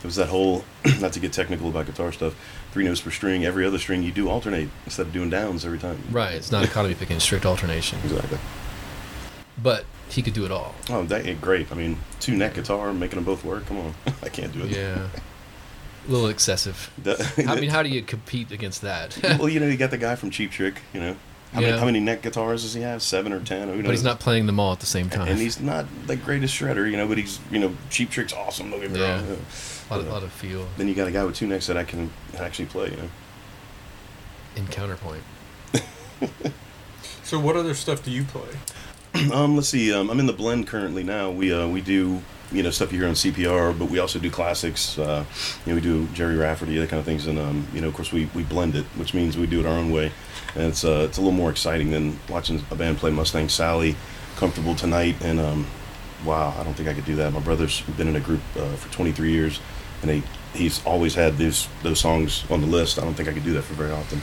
It 0.00 0.06
was 0.06 0.16
that 0.16 0.28
whole, 0.28 0.64
not 1.00 1.12
to 1.12 1.20
get 1.20 1.32
technical 1.32 1.68
about 1.68 1.86
guitar 1.86 2.10
stuff, 2.10 2.34
three 2.72 2.84
notes 2.84 3.00
per 3.00 3.10
string. 3.10 3.44
Every 3.44 3.64
other 3.66 3.78
string 3.78 4.02
you 4.02 4.10
do 4.12 4.28
alternate 4.28 4.68
instead 4.84 5.06
of 5.06 5.12
doing 5.12 5.30
downs 5.30 5.64
every 5.64 5.78
time. 5.78 6.02
Right. 6.10 6.34
It's 6.34 6.50
not 6.50 6.64
economy 6.64 6.94
picking, 6.94 7.20
strict 7.20 7.46
alternation. 7.46 7.98
Exactly. 8.04 8.38
But 9.62 9.84
he 10.08 10.22
could 10.22 10.34
do 10.34 10.44
it 10.44 10.50
all. 10.50 10.74
Oh, 10.90 11.04
that 11.04 11.26
ain't 11.26 11.40
great. 11.40 11.70
I 11.70 11.74
mean, 11.74 11.98
two 12.20 12.34
neck 12.36 12.54
guitar, 12.54 12.92
making 12.92 13.16
them 13.16 13.24
both 13.24 13.44
work. 13.44 13.66
Come 13.66 13.78
on, 13.78 13.94
I 14.22 14.28
can't 14.28 14.52
do 14.52 14.64
it. 14.64 14.70
Yeah. 14.70 15.08
A 16.08 16.10
little 16.10 16.28
excessive. 16.28 16.90
I 17.46 17.54
mean, 17.60 17.70
how 17.70 17.82
do 17.84 17.88
you 17.88 18.02
compete 18.02 18.50
against 18.50 18.82
that? 18.82 19.16
well, 19.38 19.48
you 19.48 19.60
know, 19.60 19.68
you 19.68 19.76
got 19.76 19.90
the 19.92 19.98
guy 19.98 20.16
from 20.16 20.30
Cheap 20.30 20.50
Trick. 20.50 20.80
You 20.92 21.00
know, 21.00 21.16
How, 21.52 21.60
many, 21.60 21.78
how 21.78 21.84
many 21.84 22.00
neck 22.00 22.22
guitars 22.22 22.62
does 22.62 22.74
he 22.74 22.80
have? 22.80 23.02
Seven 23.02 23.32
or 23.32 23.38
ten? 23.40 23.68
Who 23.68 23.76
knows? 23.76 23.84
But 23.84 23.90
he's 23.92 24.02
not 24.02 24.18
playing 24.18 24.46
them 24.46 24.58
all 24.58 24.72
at 24.72 24.80
the 24.80 24.86
same 24.86 25.08
time. 25.08 25.28
And 25.28 25.38
he's 25.38 25.60
not 25.60 25.86
the 26.08 26.16
greatest 26.16 26.58
shredder, 26.58 26.90
you 26.90 26.96
know. 26.96 27.06
But 27.06 27.18
he's, 27.18 27.38
you 27.52 27.60
know, 27.60 27.76
Cheap 27.90 28.10
Trick's 28.10 28.32
awesome. 28.32 28.70
Don't 28.70 28.80
get 28.80 28.90
me 28.90 28.98
Yeah. 28.98 29.20
wrong. 29.24 29.38
You 29.98 30.02
know. 30.04 30.08
a 30.08 30.10
lot, 30.10 30.18
of, 30.18 30.22
lot 30.22 30.22
of 30.22 30.32
feel 30.32 30.66
Then 30.76 30.88
you 30.88 30.94
got 30.94 31.08
a 31.08 31.12
guy 31.12 31.24
with 31.24 31.36
two 31.36 31.46
necks 31.46 31.66
that 31.66 31.76
I 31.76 31.84
can 31.84 32.10
actually 32.38 32.66
play. 32.66 32.90
You 32.90 32.96
know. 32.96 33.10
in 34.56 34.66
counterpoint. 34.66 35.22
So 37.32 37.38
what 37.38 37.56
other 37.56 37.72
stuff 37.72 38.02
do 38.02 38.10
you 38.10 38.24
play? 38.24 38.48
Um, 39.32 39.56
let's 39.56 39.68
see. 39.68 39.92
Um, 39.92 40.10
I'm 40.10 40.18
in 40.20 40.26
the 40.26 40.32
blend 40.32 40.66
currently 40.66 41.02
now. 41.02 41.30
We 41.30 41.52
uh, 41.52 41.68
we 41.68 41.80
do 41.80 42.22
you 42.50 42.62
know 42.62 42.70
stuff 42.70 42.92
you 42.92 42.98
hear 42.98 43.08
on 43.08 43.14
CPR, 43.14 43.78
but 43.78 43.90
we 43.90 43.98
also 43.98 44.18
do 44.18 44.30
classics. 44.30 44.98
Uh, 44.98 45.24
you 45.64 45.72
know, 45.72 45.76
we 45.76 45.80
do 45.80 46.06
Gerry 46.08 46.36
Rafferty, 46.36 46.78
that 46.78 46.88
kind 46.88 46.98
of 46.98 47.04
things, 47.04 47.26
and 47.26 47.38
um, 47.38 47.66
you 47.74 47.80
know, 47.80 47.88
of 47.88 47.94
course, 47.94 48.10
we, 48.12 48.28
we 48.34 48.42
blend 48.42 48.74
it, 48.74 48.84
which 48.96 49.14
means 49.14 49.36
we 49.36 49.46
do 49.46 49.60
it 49.60 49.66
our 49.66 49.72
own 49.72 49.90
way, 49.90 50.12
and 50.54 50.64
it's 50.64 50.84
uh, 50.84 51.06
it's 51.08 51.18
a 51.18 51.20
little 51.20 51.36
more 51.36 51.50
exciting 51.50 51.90
than 51.90 52.18
watching 52.28 52.64
a 52.70 52.74
band 52.74 52.98
play 52.98 53.10
Mustang 53.10 53.48
Sally, 53.48 53.96
Comfortable 54.36 54.74
Tonight, 54.74 55.16
and 55.22 55.38
um, 55.40 55.66
wow, 56.24 56.54
I 56.58 56.64
don't 56.64 56.74
think 56.74 56.88
I 56.88 56.94
could 56.94 57.04
do 57.04 57.16
that. 57.16 57.32
My 57.32 57.40
brother's 57.40 57.82
been 57.82 58.08
in 58.08 58.16
a 58.16 58.20
group 58.20 58.40
uh, 58.56 58.74
for 58.76 58.92
23 58.92 59.30
years, 59.30 59.60
and 60.02 60.10
he 60.10 60.22
he's 60.54 60.84
always 60.84 61.14
had 61.14 61.38
those 61.38 61.68
those 61.82 62.00
songs 62.00 62.44
on 62.50 62.60
the 62.60 62.66
list. 62.66 62.98
I 62.98 63.02
don't 63.02 63.14
think 63.14 63.28
I 63.28 63.32
could 63.32 63.44
do 63.44 63.54
that 63.54 63.62
for 63.62 63.74
very 63.74 63.90
often. 63.92 64.20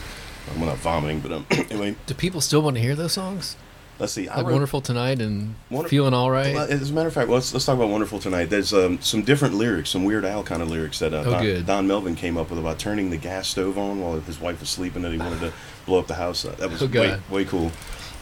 I'm 0.53 0.59
not 0.65 0.77
vomiting, 0.77 1.19
but 1.19 1.32
um, 1.32 1.45
anyway, 1.51 1.95
Do 2.07 2.13
people 2.15 2.41
still 2.41 2.61
want 2.61 2.75
to 2.75 2.82
hear 2.82 2.95
those 2.95 3.13
songs? 3.13 3.55
let's 3.99 4.13
see. 4.13 4.30
I 4.30 4.38
Like 4.38 4.45
wrote- 4.45 4.51
Wonderful 4.53 4.80
Tonight 4.82 5.19
and 5.21 5.55
Wonder- 5.69 5.89
Feeling 5.89 6.13
All 6.13 6.32
Right? 6.32 6.55
As 6.55 6.89
a 6.89 6.93
matter 6.93 7.09
of 7.09 7.13
fact, 7.13 7.30
let's, 7.30 7.51
let's 7.53 7.65
talk 7.65 7.75
about 7.75 7.89
Wonderful 7.89 8.17
Tonight. 8.19 8.45
There's 8.45 8.73
um, 8.73 9.01
some 9.01 9.23
different 9.23 9.55
lyrics, 9.55 9.89
some 9.89 10.05
Weird 10.05 10.23
Al 10.23 10.41
kind 10.41 10.61
of 10.61 10.69
lyrics 10.71 10.99
that 10.99 11.13
uh, 11.13 11.23
Oh, 11.25 11.32
Don. 11.32 11.65
Don 11.65 11.88
Melvin 11.88 12.15
came 12.15 12.38
up 12.38 12.49
with 12.49 12.57
about 12.59 12.80
turning 12.80 13.09
the 13.09 13.17
gas 13.17 13.49
stove 13.49 13.77
on 13.77 13.99
while 13.99 14.17
his 14.21 14.39
wife 14.39 14.61
was 14.61 14.69
sleeping 14.69 15.03
and 15.03 15.13
he 15.13 15.19
wanted 15.19 15.41
to 15.41 15.51
blow 15.86 15.99
up 15.99 16.07
the 16.07 16.13
house. 16.15 16.45
Uh, 16.45 16.55
that 16.59 16.69
was 16.71 16.82
Oh, 16.82 16.88
way, 16.88 17.19
way 17.30 17.43
cool. 17.43 17.71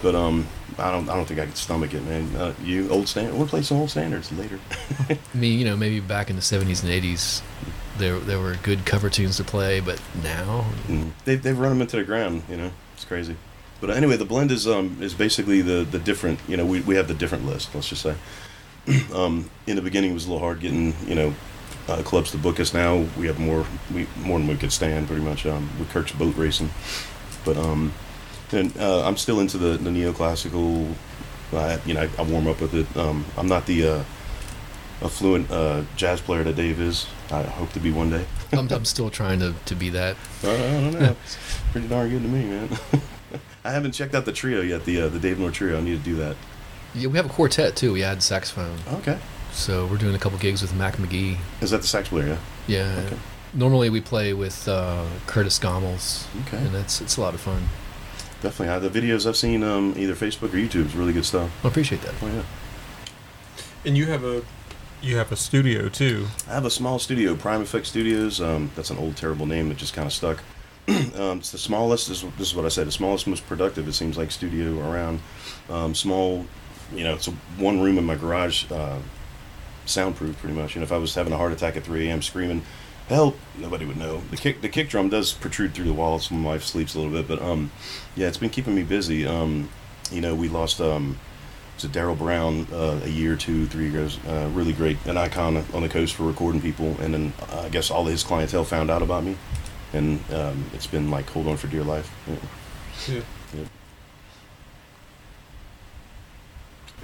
But 0.02 0.14
um, 0.14 0.48
I 0.78 0.92
don't 0.92 1.10
I 1.10 1.16
don't 1.16 1.26
think 1.26 1.40
I 1.40 1.46
could 1.46 1.58
stomach 1.58 1.94
it, 1.94 2.04
man. 2.04 2.36
Uh, 2.36 2.54
you 2.64 2.90
old 2.90 3.08
standard. 3.08 3.36
We'll 3.36 3.48
play 3.48 3.64
some 3.64 3.78
old 3.78 3.90
standards 3.90 4.32
later. 4.32 4.60
I 5.10 5.18
mean, 5.34 5.58
you 5.58 5.66
know, 5.66 5.76
maybe 5.76 6.00
back 6.00 6.30
in 6.30 6.36
the 6.36 6.42
70s 6.42 6.84
and 6.84 6.92
80s, 6.92 7.42
there 7.98 8.20
there 8.20 8.40
were 8.40 8.56
good 8.62 8.86
cover 8.86 9.10
tunes 9.10 9.38
to 9.38 9.44
play, 9.44 9.80
but 9.80 10.00
now, 10.24 10.66
Mm. 10.88 11.12
They 11.26 11.36
they've 11.36 11.58
run 11.58 11.72
them 11.72 11.82
into 11.82 11.98
the 11.98 12.04
ground. 12.04 12.44
You 12.50 12.58
know, 12.58 12.72
it's 12.94 13.06
crazy. 13.06 13.36
But 13.80 13.92
anyway, 13.92 14.18
the 14.18 14.26
blend 14.26 14.52
is 14.52 14.68
um 14.68 14.98
is 15.02 15.14
basically 15.14 15.62
the 15.62 15.84
the 15.84 16.00
different. 16.00 16.40
You 16.48 16.58
know, 16.58 16.66
we 16.66 16.82
we 16.82 16.96
have 16.96 17.08
the 17.08 17.14
different 17.14 17.46
list. 17.46 17.74
Let's 17.74 17.90
just 17.90 18.04
say. 18.04 18.16
um, 19.14 19.50
in 19.66 19.76
the 19.76 19.82
beginning, 19.82 20.12
it 20.12 20.14
was 20.14 20.26
a 20.26 20.30
little 20.32 20.40
hard 20.40 20.62
getting 20.62 20.96
you 21.08 21.16
know 21.16 21.34
uh, 21.88 22.02
clubs 22.04 22.32
to 22.32 22.38
book 22.38 22.60
us. 22.60 22.74
Now 22.74 23.06
we 23.18 23.28
have 23.28 23.40
more 23.40 23.66
we 23.94 24.08
more 24.18 24.40
than 24.40 24.48
we 24.48 24.56
could 24.56 24.72
stand, 24.72 25.08
pretty 25.08 25.24
much. 25.24 25.46
Um, 25.46 25.70
with 25.80 25.90
Kirk's 25.90 26.12
boat 26.12 26.36
racing, 26.36 26.70
but 27.44 27.58
um, 27.58 27.94
and 28.52 28.76
uh, 28.78 29.06
I'm 29.08 29.18
still 29.18 29.40
into 29.40 29.58
the 29.58 29.78
the 29.78 29.90
neoclassical. 29.90 30.94
I, 31.54 31.80
you 31.86 31.94
know, 31.94 32.02
I, 32.02 32.10
I 32.22 32.24
warm 32.24 32.48
up 32.48 32.60
with 32.60 32.74
it. 32.74 32.98
Um, 32.98 33.24
I'm 33.38 33.48
not 33.48 33.66
the 33.66 33.88
uh, 33.88 34.04
a 35.02 35.10
fluent 35.10 35.50
uh, 35.52 35.84
jazz 35.96 36.20
player 36.20 36.44
that 36.44 36.56
Dave 36.56 36.82
is. 36.82 37.08
I 37.32 37.44
hope 37.44 37.72
to 37.74 37.80
be 37.80 37.92
one 37.92 38.10
day. 38.10 38.26
I'm, 38.52 38.68
I'm 38.72 38.86
still 38.86 39.10
trying 39.10 39.40
to, 39.40 39.54
to 39.66 39.76
be 39.76 39.90
that. 39.92 40.16
I 40.44 40.46
don't 40.48 40.94
know. 40.94 41.16
It's 41.24 41.38
pretty 41.72 41.88
darn 41.88 42.10
good 42.10 42.22
to 42.24 42.28
me, 42.28 42.46
man. 42.46 42.70
I 43.64 43.72
haven't 43.72 43.92
checked 43.94 44.16
out 44.16 44.26
the 44.26 44.32
trio 44.32 44.62
yet. 44.62 44.86
The 44.86 45.02
uh, 45.02 45.08
the 45.10 45.20
Dave 45.20 45.40
Knorr 45.40 45.52
trio. 45.52 45.78
I 45.78 45.82
need 45.82 45.98
to 46.00 46.04
do 46.04 46.16
that. 46.18 46.36
Yeah, 46.96 47.08
we 47.10 47.18
have 47.18 47.26
a 47.26 47.30
quartet 47.30 47.76
too. 47.76 47.94
We 47.94 48.04
add 48.04 48.24
saxophone. 48.24 48.78
Okay. 48.94 49.18
So 49.52 49.86
we're 49.88 49.98
doing 49.98 50.16
a 50.16 50.20
couple 50.20 50.38
gigs 50.40 50.62
with 50.62 50.74
Mac 50.76 50.98
McGee. 50.98 51.38
Is 51.62 51.72
that 51.72 51.82
the 51.82 51.88
sax 51.88 52.10
player? 52.10 52.38
Yeah. 52.68 52.94
Yeah. 52.96 53.02
Okay. 53.06 53.18
Normally 53.54 53.90
we 53.90 54.02
play 54.02 54.34
with 54.34 54.68
uh, 54.68 55.06
Curtis 55.26 55.58
Gommels, 55.60 56.28
Okay. 56.48 56.58
and 56.58 56.74
that's 56.76 57.00
it's 57.02 57.18
a 57.18 57.22
lot 57.22 57.34
of 57.34 57.40
fun. 57.42 57.64
Definitely. 58.42 58.70
Uh, 58.70 58.80
the 58.80 58.90
videos 58.90 59.26
I've 59.28 59.36
seen, 59.38 59.64
um, 59.64 59.94
either 59.98 60.14
Facebook 60.14 60.54
or 60.54 60.58
YouTube, 60.58 60.86
is 60.86 60.96
really 60.96 61.14
good 61.14 61.26
stuff. 61.26 61.50
I 61.64 61.68
appreciate 61.68 62.02
that. 62.02 62.14
Oh 62.22 62.28
yeah. 62.28 62.44
And 63.86 63.98
you 63.98 64.06
have 64.08 64.24
a 64.24 64.44
you 65.02 65.18
have 65.18 65.32
a 65.32 65.36
studio 65.36 65.90
too. 65.90 66.28
I 66.48 66.54
have 66.54 66.66
a 66.66 66.70
small 66.70 67.00
studio, 67.00 67.36
Prime 67.36 67.62
Effect 67.62 67.86
Studios. 67.86 68.42
Um, 68.42 68.72
that's 68.76 68.90
an 68.90 68.98
old, 68.98 69.16
terrible 69.18 69.46
name 69.46 69.70
that 69.70 69.78
just 69.78 69.94
kind 69.94 70.06
of 70.06 70.14
stuck. 70.14 70.40
um, 70.88 71.40
it's 71.40 71.52
the 71.52 71.58
smallest. 71.58 72.08
This, 72.10 72.24
is- 72.24 72.30
this 72.38 72.48
is 72.50 72.56
what 72.56 72.66
I 72.66 72.70
said. 72.70 72.88
The 72.88 72.92
smallest, 72.92 73.28
most 73.28 73.46
productive. 73.48 73.88
It 73.88 73.94
seems 73.94 74.18
like 74.18 74.32
studio 74.32 74.80
around. 74.90 75.20
Um, 75.70 75.94
small. 75.96 76.46
You 76.94 77.04
know, 77.04 77.14
it's 77.16 77.28
a 77.28 77.32
one 77.58 77.82
room 77.82 77.98
in 77.98 78.06
my 78.06 78.16
garage. 78.16 78.66
Uh, 78.72 79.00
soundproof, 79.86 80.38
pretty 80.40 80.56
much. 80.56 80.76
You 80.76 80.82
know, 80.82 80.86
if 80.86 80.92
I 80.92 80.98
was 80.98 81.14
having 81.16 81.34
a 81.34 81.38
heart 81.38 81.52
attack 81.52 81.76
at 81.76 81.84
3 81.84 82.08
a.m. 82.08 82.22
screaming, 82.22 82.62
"Help!" 83.08 83.38
Nobody 83.58 83.86
would 83.86 83.98
know. 83.98 84.22
The 84.32 84.38
kick, 84.38 84.62
the 84.62 84.70
kick 84.70 84.90
drum 84.90 85.10
does 85.10 85.34
protrude 85.34 85.74
through 85.74 85.86
the 85.86 85.94
wall, 85.94 86.20
so 86.20 86.36
my 86.36 86.52
wife 86.52 86.64
sleeps 86.64 86.96
a 86.96 87.00
little 87.00 87.14
bit. 87.14 87.28
But 87.28 87.42
um, 87.42 87.72
yeah, 88.16 88.28
it's 88.28 88.38
been 88.38 88.50
keeping 88.50 88.76
me 88.76 88.84
busy. 88.84 89.26
Um, 89.26 89.70
you 90.12 90.22
know, 90.22 90.36
we 90.36 90.50
lost 90.50 90.80
um, 90.82 91.20
Daryl 91.78 92.18
Brown 92.18 92.68
uh, 92.72 93.02
a 93.04 93.10
year, 93.10 93.36
two, 93.36 93.68
three 93.68 93.90
years. 93.90 94.20
Uh, 94.28 94.50
really 94.54 94.74
great, 94.74 94.98
an 95.06 95.18
icon 95.18 95.58
on 95.74 95.82
the 95.82 95.90
coast 95.90 96.16
for 96.16 96.24
recording 96.24 96.62
people. 96.62 96.96
And 97.00 97.14
then 97.14 97.34
uh, 97.52 97.62
I 97.62 97.70
guess 97.70 97.92
all 97.92 98.06
of 98.06 98.12
his 98.12 98.24
clientele 98.24 98.64
found 98.64 98.90
out 98.90 99.02
about 99.02 99.24
me, 99.24 99.38
and 99.94 100.20
um, 100.34 100.66
it's 100.74 100.88
been 100.88 101.12
like 101.12 101.30
hold 101.30 101.48
on 101.48 101.58
for 101.58 101.68
dear 101.68 101.84
life. 101.84 102.12
Yeah. 102.28 103.16
Yeah. 103.16 103.22
Yeah. 103.54 103.66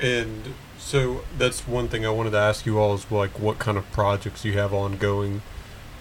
And 0.01 0.53
so 0.77 1.23
that's 1.37 1.67
one 1.67 1.87
thing 1.87 2.05
I 2.05 2.09
wanted 2.09 2.31
to 2.31 2.39
ask 2.39 2.65
you 2.65 2.79
all 2.79 2.93
is 2.95 3.09
like 3.11 3.39
what 3.39 3.59
kind 3.59 3.77
of 3.77 3.89
projects 3.91 4.43
you 4.43 4.53
have 4.53 4.73
ongoing. 4.73 5.41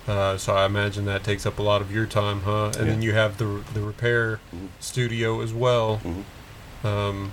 Uh, 0.08 0.36
so 0.36 0.54
I 0.54 0.66
imagine 0.66 1.04
that 1.04 1.22
takes 1.22 1.46
up 1.46 1.58
a 1.58 1.62
lot 1.62 1.80
of 1.80 1.92
your 1.92 2.06
time, 2.06 2.40
huh? 2.40 2.72
And 2.78 2.88
then 2.88 3.02
you 3.02 3.12
have 3.12 3.38
the 3.38 3.62
the 3.74 3.80
repair 3.80 4.40
Mhm. 4.54 4.68
studio 4.80 5.40
as 5.40 5.52
well. 5.52 6.00
Mhm. 6.04 6.86
Um, 6.86 7.32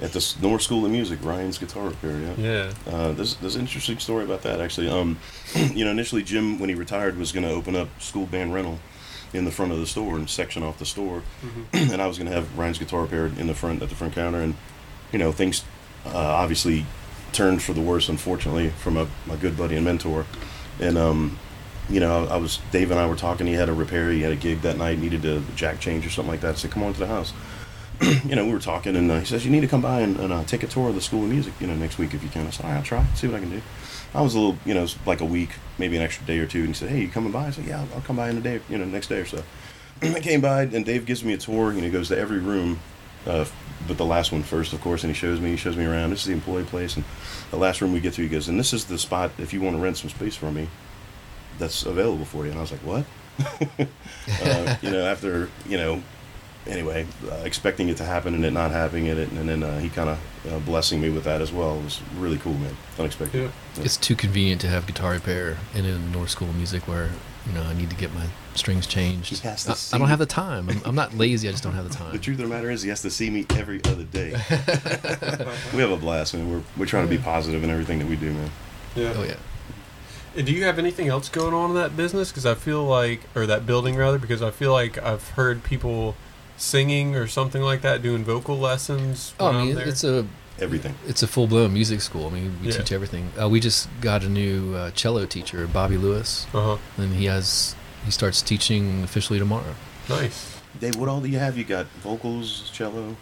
At 0.00 0.12
the 0.12 0.34
Knorr 0.40 0.60
School 0.60 0.84
of 0.84 0.92
Music, 0.92 1.18
Ryan's 1.24 1.58
Guitar 1.58 1.88
Repair. 1.88 2.16
Yeah. 2.16 2.34
yeah. 2.86 2.92
Uh, 2.94 3.10
there's, 3.12 3.34
there's 3.36 3.56
an 3.56 3.62
interesting 3.62 3.98
story 3.98 4.22
about 4.24 4.42
that 4.42 4.60
actually. 4.60 4.88
Um, 4.88 5.18
you 5.74 5.84
know, 5.84 5.90
initially 5.90 6.22
Jim, 6.22 6.60
when 6.60 6.68
he 6.68 6.76
retired, 6.76 7.18
was 7.18 7.32
going 7.32 7.44
to 7.44 7.50
open 7.50 7.74
up 7.74 7.88
school 8.00 8.26
band 8.26 8.54
rental 8.54 8.78
in 9.32 9.44
the 9.44 9.50
front 9.50 9.72
of 9.72 9.78
the 9.80 9.86
store 9.86 10.14
and 10.16 10.30
section 10.30 10.62
off 10.62 10.78
the 10.78 10.84
store, 10.86 11.22
Mhm. 11.72 11.90
and 11.94 12.00
I 12.02 12.06
was 12.06 12.16
going 12.16 12.28
to 12.30 12.34
have 12.36 12.46
Ryan's 12.56 12.78
guitar 12.78 13.00
Repair 13.02 13.26
in 13.26 13.48
the 13.48 13.54
front 13.54 13.82
at 13.82 13.88
the 13.88 13.94
front 13.96 14.14
counter, 14.14 14.40
and 14.40 14.54
you 15.12 15.18
know 15.18 15.32
things 15.32 15.64
uh, 16.06 16.10
obviously 16.16 16.84
turned 17.32 17.62
for 17.62 17.72
the 17.72 17.80
worse, 17.80 18.08
unfortunately, 18.08 18.70
from 18.78 18.96
a, 18.96 19.08
my 19.26 19.34
good 19.36 19.56
buddy 19.56 19.74
and 19.74 19.84
mentor, 19.84 20.26
and 20.80 20.96
um, 20.98 21.38
you 21.92 22.00
know 22.00 22.26
I, 22.26 22.36
was 22.36 22.58
Dave 22.70 22.90
and 22.90 22.98
I 22.98 23.06
were 23.06 23.16
talking. 23.16 23.46
He 23.46 23.52
had 23.52 23.68
a 23.68 23.74
repair. 23.74 24.10
He 24.10 24.22
had 24.22 24.32
a 24.32 24.36
gig 24.36 24.62
that 24.62 24.78
night, 24.78 24.98
needed 24.98 25.24
a 25.24 25.40
jack 25.54 25.78
change 25.78 26.06
or 26.06 26.10
something 26.10 26.30
like 26.30 26.40
that. 26.40 26.54
I 26.54 26.54
said, 26.54 26.70
"Come 26.70 26.82
on 26.82 26.94
to 26.94 26.98
the 26.98 27.06
house." 27.06 27.32
you 28.24 28.34
know, 28.34 28.44
we 28.46 28.52
were 28.52 28.58
talking, 28.58 28.96
and 28.96 29.10
uh, 29.10 29.20
he 29.20 29.26
says, 29.26 29.44
"You 29.44 29.50
need 29.50 29.60
to 29.60 29.68
come 29.68 29.82
by 29.82 30.00
and, 30.00 30.18
and 30.18 30.32
uh, 30.32 30.44
take 30.44 30.62
a 30.62 30.66
tour 30.66 30.88
of 30.88 30.94
the 30.94 31.00
School 31.00 31.24
of 31.24 31.30
Music, 31.30 31.52
you 31.60 31.66
know, 31.66 31.74
next 31.74 31.98
week 31.98 32.14
if 32.14 32.22
you 32.22 32.30
can." 32.30 32.46
I 32.46 32.50
said, 32.50 32.64
"All 32.64 32.72
right, 32.72 32.78
I'll 32.78 32.82
try, 32.82 33.04
see 33.14 33.26
what 33.28 33.36
I 33.36 33.40
can 33.40 33.50
do." 33.50 33.62
I 34.14 34.22
was 34.22 34.34
a 34.34 34.38
little, 34.38 34.58
you 34.64 34.74
know, 34.74 34.86
like 35.06 35.20
a 35.20 35.24
week, 35.24 35.50
maybe 35.78 35.96
an 35.96 36.02
extra 36.02 36.26
day 36.26 36.38
or 36.38 36.46
two, 36.46 36.60
and 36.60 36.68
he 36.68 36.74
said, 36.74 36.88
"Hey, 36.88 37.02
you 37.02 37.08
coming 37.08 37.32
by?" 37.32 37.46
I 37.46 37.50
said, 37.50 37.66
"Yeah, 37.66 37.80
I'll, 37.80 37.88
I'll 37.96 38.00
come 38.00 38.16
by 38.16 38.30
in 38.30 38.38
a 38.38 38.40
day, 38.40 38.60
you 38.68 38.78
know, 38.78 38.84
next 38.84 39.08
day 39.08 39.18
or 39.18 39.26
so." 39.26 39.42
I 40.02 40.20
came 40.20 40.40
by, 40.40 40.62
and 40.62 40.84
Dave 40.84 41.04
gives 41.06 41.22
me 41.22 41.34
a 41.34 41.38
tour. 41.38 41.72
You 41.72 41.80
know, 41.80 41.86
he 41.86 41.90
goes 41.90 42.08
to 42.08 42.18
every 42.18 42.38
room, 42.38 42.80
uh, 43.26 43.44
but 43.86 43.98
the 43.98 44.06
last 44.06 44.32
one 44.32 44.42
first, 44.42 44.72
of 44.72 44.80
course, 44.80 45.04
and 45.04 45.12
he 45.12 45.18
shows 45.18 45.40
me, 45.40 45.50
he 45.50 45.56
shows 45.56 45.76
me 45.76 45.84
around. 45.84 46.10
This 46.10 46.20
is 46.20 46.26
the 46.26 46.32
employee 46.32 46.64
place, 46.64 46.96
and 46.96 47.04
the 47.50 47.58
last 47.58 47.80
room 47.80 47.92
we 47.92 48.00
get 48.00 48.14
to, 48.14 48.22
he 48.22 48.28
goes, 48.28 48.48
"And 48.48 48.58
this 48.58 48.72
is 48.72 48.86
the 48.86 48.98
spot 48.98 49.30
if 49.38 49.52
you 49.52 49.60
want 49.60 49.76
to 49.76 49.82
rent 49.82 49.98
some 49.98 50.10
space 50.10 50.34
from 50.34 50.54
me, 50.54 50.68
that's 51.62 51.84
available 51.84 52.24
for 52.24 52.44
you." 52.44 52.50
And 52.50 52.58
I 52.58 52.62
was 52.62 52.72
like, 52.72 52.80
"What?" 52.80 53.04
uh, 54.42 54.76
you 54.82 54.90
know, 54.90 55.06
after 55.06 55.48
you 55.66 55.78
know, 55.78 56.02
anyway, 56.66 57.06
uh, 57.30 57.36
expecting 57.44 57.88
it 57.88 57.96
to 57.98 58.04
happen 58.04 58.34
and 58.34 58.44
it 58.44 58.52
not 58.52 58.70
happening 58.70 59.06
it, 59.06 59.18
and 59.18 59.48
then 59.48 59.62
uh, 59.62 59.78
he 59.78 59.88
kind 59.88 60.10
of 60.10 60.18
uh, 60.50 60.58
blessing 60.60 61.00
me 61.00 61.10
with 61.10 61.24
that 61.24 61.40
as 61.40 61.52
well 61.52 61.78
It 61.78 61.84
was 61.84 62.00
really 62.16 62.38
cool, 62.38 62.54
man. 62.54 62.76
Unexpected. 62.98 63.42
Yeah. 63.42 63.82
It's 63.82 63.96
too 63.96 64.14
convenient 64.14 64.60
to 64.62 64.68
have 64.68 64.86
guitar 64.86 65.12
repair 65.12 65.58
and 65.74 65.86
in 65.86 66.12
Knorr 66.12 66.28
School 66.28 66.48
of 66.48 66.56
Music 66.56 66.86
where 66.86 67.10
you 67.46 67.52
know 67.52 67.62
I 67.62 67.74
need 67.74 67.90
to 67.90 67.96
get 67.96 68.12
my 68.14 68.26
strings 68.54 68.86
changed. 68.86 69.30
He 69.30 69.48
has 69.48 69.64
to 69.64 69.72
I, 69.72 69.74
see 69.74 69.94
I 69.94 69.98
don't 69.98 70.08
have 70.08 70.18
the 70.18 70.26
time. 70.26 70.68
I'm, 70.68 70.82
I'm 70.84 70.94
not 70.94 71.14
lazy. 71.14 71.48
I 71.48 71.52
just 71.52 71.64
don't 71.64 71.74
have 71.74 71.88
the 71.88 71.94
time. 71.94 72.12
The 72.12 72.18
truth 72.18 72.38
of 72.38 72.48
the 72.48 72.54
matter 72.54 72.70
is, 72.70 72.82
he 72.82 72.88
has 72.90 73.02
to 73.02 73.10
see 73.10 73.30
me 73.30 73.46
every 73.50 73.80
other 73.84 74.04
day. 74.04 74.30
we 75.74 75.80
have 75.80 75.90
a 75.90 75.96
blast, 75.96 76.34
man. 76.34 76.50
We're 76.50 76.62
we're 76.76 76.86
trying 76.86 77.08
to 77.08 77.10
be 77.10 77.22
positive 77.22 77.64
in 77.64 77.70
everything 77.70 77.98
that 77.98 78.08
we 78.08 78.16
do, 78.16 78.32
man. 78.32 78.50
Yeah. 78.94 79.14
Oh 79.16 79.24
yeah. 79.24 79.36
And 80.36 80.46
do 80.46 80.52
you 80.52 80.64
have 80.64 80.78
anything 80.78 81.08
else 81.08 81.28
going 81.28 81.52
on 81.54 81.70
in 81.70 81.76
that 81.76 81.96
business? 81.96 82.30
Because 82.30 82.46
I 82.46 82.54
feel 82.54 82.84
like, 82.84 83.20
or 83.34 83.46
that 83.46 83.66
building 83.66 83.96
rather, 83.96 84.18
because 84.18 84.40
I 84.42 84.50
feel 84.50 84.72
like 84.72 84.96
I've 85.02 85.28
heard 85.30 85.62
people 85.62 86.14
singing 86.56 87.14
or 87.16 87.26
something 87.26 87.60
like 87.62 87.82
that, 87.82 88.02
doing 88.02 88.24
vocal 88.24 88.56
lessons. 88.58 89.34
Oh, 89.38 89.46
when 89.46 89.54
I 89.56 89.58
I'm 89.60 89.66
mean, 89.66 89.76
there. 89.76 89.88
it's 89.88 90.04
a 90.04 90.26
Everything. 90.58 90.94
it's 91.06 91.22
a 91.22 91.26
full 91.26 91.46
blown 91.46 91.72
music 91.72 92.00
school. 92.00 92.26
I 92.28 92.30
mean, 92.30 92.58
we 92.62 92.68
Yeah. 92.68 92.78
teach 92.78 92.92
everything. 92.92 93.30
Uh, 93.40 93.48
we 93.48 93.58
just 93.60 93.88
got 94.00 94.22
a 94.22 94.28
new 94.28 94.74
uh, 94.74 94.90
cello 94.92 95.26
teacher, 95.26 95.66
Bobby 95.66 95.96
Lewis, 95.98 96.46
uh 96.54 96.76
huh. 96.76 97.02
and 97.02 97.14
he 97.14 97.24
has 97.26 97.74
he 98.04 98.10
starts 98.10 98.40
teaching 98.42 99.02
officially 99.02 99.38
tomorrow. 99.38 99.74
Nice. 100.08 100.58
Dave, 100.80 100.96
what 100.96 101.08
all 101.08 101.20
do 101.20 101.28
you 101.28 101.38
have? 101.38 101.56
You 101.58 101.64
got 101.64 101.86
vocals, 102.02 102.70
cello, 102.72 103.16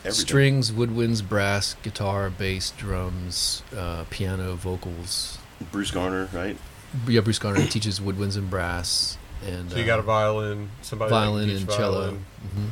everything. 0.00 0.12
Strings, 0.12 0.72
woodwinds, 0.72 1.26
brass, 1.26 1.74
guitar, 1.82 2.30
bass, 2.30 2.70
drums, 2.76 3.62
uh, 3.76 4.04
piano, 4.10 4.54
vocals. 4.54 5.38
Bruce 5.70 5.90
Garner, 5.90 6.28
right? 6.32 6.56
Yeah, 7.06 7.20
Bruce 7.20 7.38
Garner 7.38 7.66
teaches 7.68 8.00
woodwinds 8.00 8.36
and 8.36 8.50
brass, 8.50 9.16
and 9.46 9.70
So 9.70 9.78
you 9.78 9.84
got 9.86 9.98
a 9.98 10.02
uh, 10.02 10.06
violin, 10.06 10.70
somebody 10.82 11.10
that 11.10 11.14
can 11.16 11.24
violin 11.24 11.50
and 11.50 11.68
cello. 11.70 12.00
violin. 12.00 12.24
hmm 12.54 12.66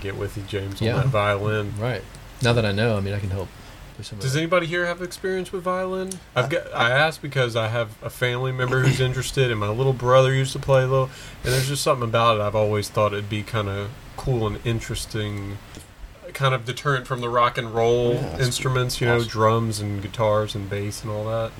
get 0.00 0.16
with 0.16 0.36
you, 0.36 0.42
James, 0.44 0.80
Yeah. 0.82 0.96
on 0.96 1.00
that 1.00 1.06
violin. 1.08 1.72
Right. 1.78 2.02
Now 2.42 2.52
that 2.52 2.64
I 2.66 2.72
know, 2.72 2.96
I 2.98 3.00
mean, 3.00 3.14
I 3.14 3.18
can 3.20 3.30
help. 3.30 3.48
push 3.96 4.08
some 4.08 4.18
of 4.18 4.22
Does 4.22 4.36
anybody 4.36 4.66
here 4.66 4.84
have 4.86 5.00
experience 5.02 5.50
with 5.50 5.62
violin? 5.62 6.10
I've 6.36 6.50
got. 6.50 6.72
I 6.74 6.90
asked 6.90 7.20
because 7.22 7.56
I 7.56 7.68
have 7.68 7.96
a 8.02 8.10
family 8.10 8.52
member 8.52 8.80
who's 8.80 9.00
interested, 9.08 9.50
and 9.50 9.58
my 9.58 9.68
little 9.68 9.92
brother 9.94 10.32
used 10.34 10.52
to 10.52 10.58
play 10.58 10.82
a 10.82 10.86
little. 10.86 11.10
And 11.42 11.52
there's 11.54 11.68
just 11.68 11.82
something 11.82 12.06
about 12.08 12.36
it. 12.38 12.42
I've 12.42 12.54
always 12.54 12.88
thought 12.90 13.12
it'd 13.12 13.28
be 13.30 13.42
kind 13.42 13.68
of 13.68 13.90
cool 14.16 14.46
and 14.46 14.60
interesting, 14.64 15.56
kind 16.34 16.54
of 16.54 16.64
deterrent 16.66 17.06
from 17.06 17.20
the 17.22 17.28
rock 17.30 17.56
and 17.58 17.74
roll 17.74 18.14
Yeah, 18.14 18.38
instruments. 18.38 19.00
You 19.00 19.06
know, 19.08 19.16
awesome. 19.16 19.28
drums 19.28 19.80
and 19.80 20.00
guitars 20.02 20.54
and 20.54 20.68
bass 20.70 21.02
and 21.02 21.10
all 21.10 21.24
that. 21.24 21.50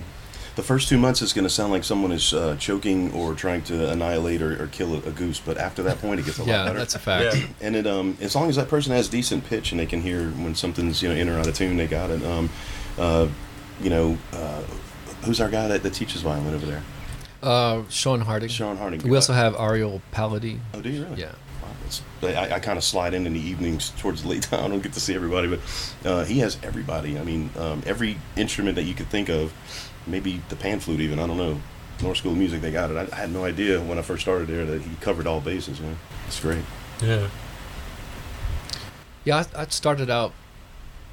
The 0.58 0.64
first 0.64 0.88
two 0.88 0.98
months 0.98 1.22
is 1.22 1.32
going 1.32 1.44
to 1.44 1.48
sound 1.50 1.70
like 1.70 1.84
someone 1.84 2.10
is 2.10 2.34
uh, 2.34 2.56
choking 2.58 3.12
or 3.12 3.32
trying 3.34 3.62
to 3.62 3.92
annihilate 3.92 4.42
or, 4.42 4.60
or 4.60 4.66
kill 4.66 4.94
a, 4.94 4.98
a 4.98 5.12
goose, 5.12 5.38
but 5.38 5.56
after 5.56 5.84
that 5.84 6.00
point, 6.00 6.18
it 6.18 6.26
gets 6.26 6.38
a 6.38 6.42
lot 6.42 6.48
Yeah, 6.48 6.64
better. 6.64 6.78
that's 6.80 6.96
a 6.96 6.98
fact. 6.98 7.36
Yeah. 7.36 7.46
and 7.60 7.76
it 7.76 7.86
um 7.86 8.18
as 8.20 8.34
long 8.34 8.48
as 8.48 8.56
that 8.56 8.66
person 8.68 8.90
has 8.92 9.08
decent 9.08 9.44
pitch 9.46 9.70
and 9.70 9.78
they 9.78 9.86
can 9.86 10.00
hear 10.00 10.24
when 10.30 10.56
something's 10.56 11.00
you 11.00 11.08
know 11.10 11.14
in 11.14 11.28
or 11.28 11.38
out 11.38 11.46
of 11.46 11.54
tune, 11.54 11.76
they 11.76 11.86
got 11.86 12.10
it. 12.10 12.24
Um, 12.24 12.50
uh, 12.98 13.28
you 13.80 13.88
know, 13.88 14.18
uh, 14.32 14.62
who's 15.22 15.40
our 15.40 15.48
guy 15.48 15.68
that, 15.68 15.84
that 15.84 15.94
teaches 15.94 16.22
violin 16.22 16.52
over 16.52 16.66
there? 16.66 16.82
Uh, 17.40 17.84
Sean 17.88 18.20
Harding. 18.22 18.48
Sean 18.48 18.76
Harding. 18.78 19.00
We 19.08 19.14
also 19.14 19.34
have 19.34 19.54
Ariel 19.54 20.02
Palady. 20.10 20.58
Oh, 20.74 20.80
do 20.80 20.88
you 20.90 21.04
really? 21.04 21.20
Yeah. 21.20 21.34
Wow, 21.62 22.28
I, 22.30 22.54
I 22.54 22.58
kind 22.58 22.76
of 22.78 22.82
slide 22.82 23.14
in 23.14 23.28
in 23.28 23.34
the 23.34 23.40
evenings 23.40 23.90
towards 23.90 24.22
the 24.22 24.28
late 24.28 24.42
time. 24.42 24.64
I 24.64 24.68
don't 24.68 24.82
get 24.82 24.92
to 24.94 25.00
see 25.00 25.14
everybody, 25.14 25.46
but 25.46 25.60
uh, 26.04 26.24
he 26.24 26.40
has 26.40 26.58
everybody. 26.64 27.16
I 27.16 27.22
mean, 27.22 27.50
um, 27.56 27.82
every 27.86 28.18
instrument 28.36 28.74
that 28.74 28.82
you 28.82 28.94
could 28.94 29.08
think 29.08 29.28
of, 29.28 29.52
maybe 30.08 30.40
the 30.48 30.56
pan 30.56 30.80
flute 30.80 31.00
even. 31.00 31.18
I 31.18 31.26
don't 31.26 31.36
know. 31.36 31.60
Knorr 32.02 32.14
School 32.14 32.32
of 32.32 32.38
Music, 32.38 32.60
they 32.60 32.70
got 32.70 32.90
it. 32.90 32.96
I, 32.96 33.08
I 33.12 33.20
had 33.20 33.32
no 33.32 33.44
idea 33.44 33.80
when 33.80 33.98
I 33.98 34.02
first 34.02 34.22
started 34.22 34.48
there 34.48 34.64
that 34.66 34.82
he 34.82 34.94
covered 35.00 35.26
all 35.26 35.40
bases. 35.40 35.80
Man, 35.80 35.98
it's 36.26 36.38
great. 36.40 36.62
Yeah. 37.02 37.28
Yeah, 39.24 39.44
I, 39.54 39.62
I 39.62 39.66
started 39.66 40.10
out. 40.10 40.32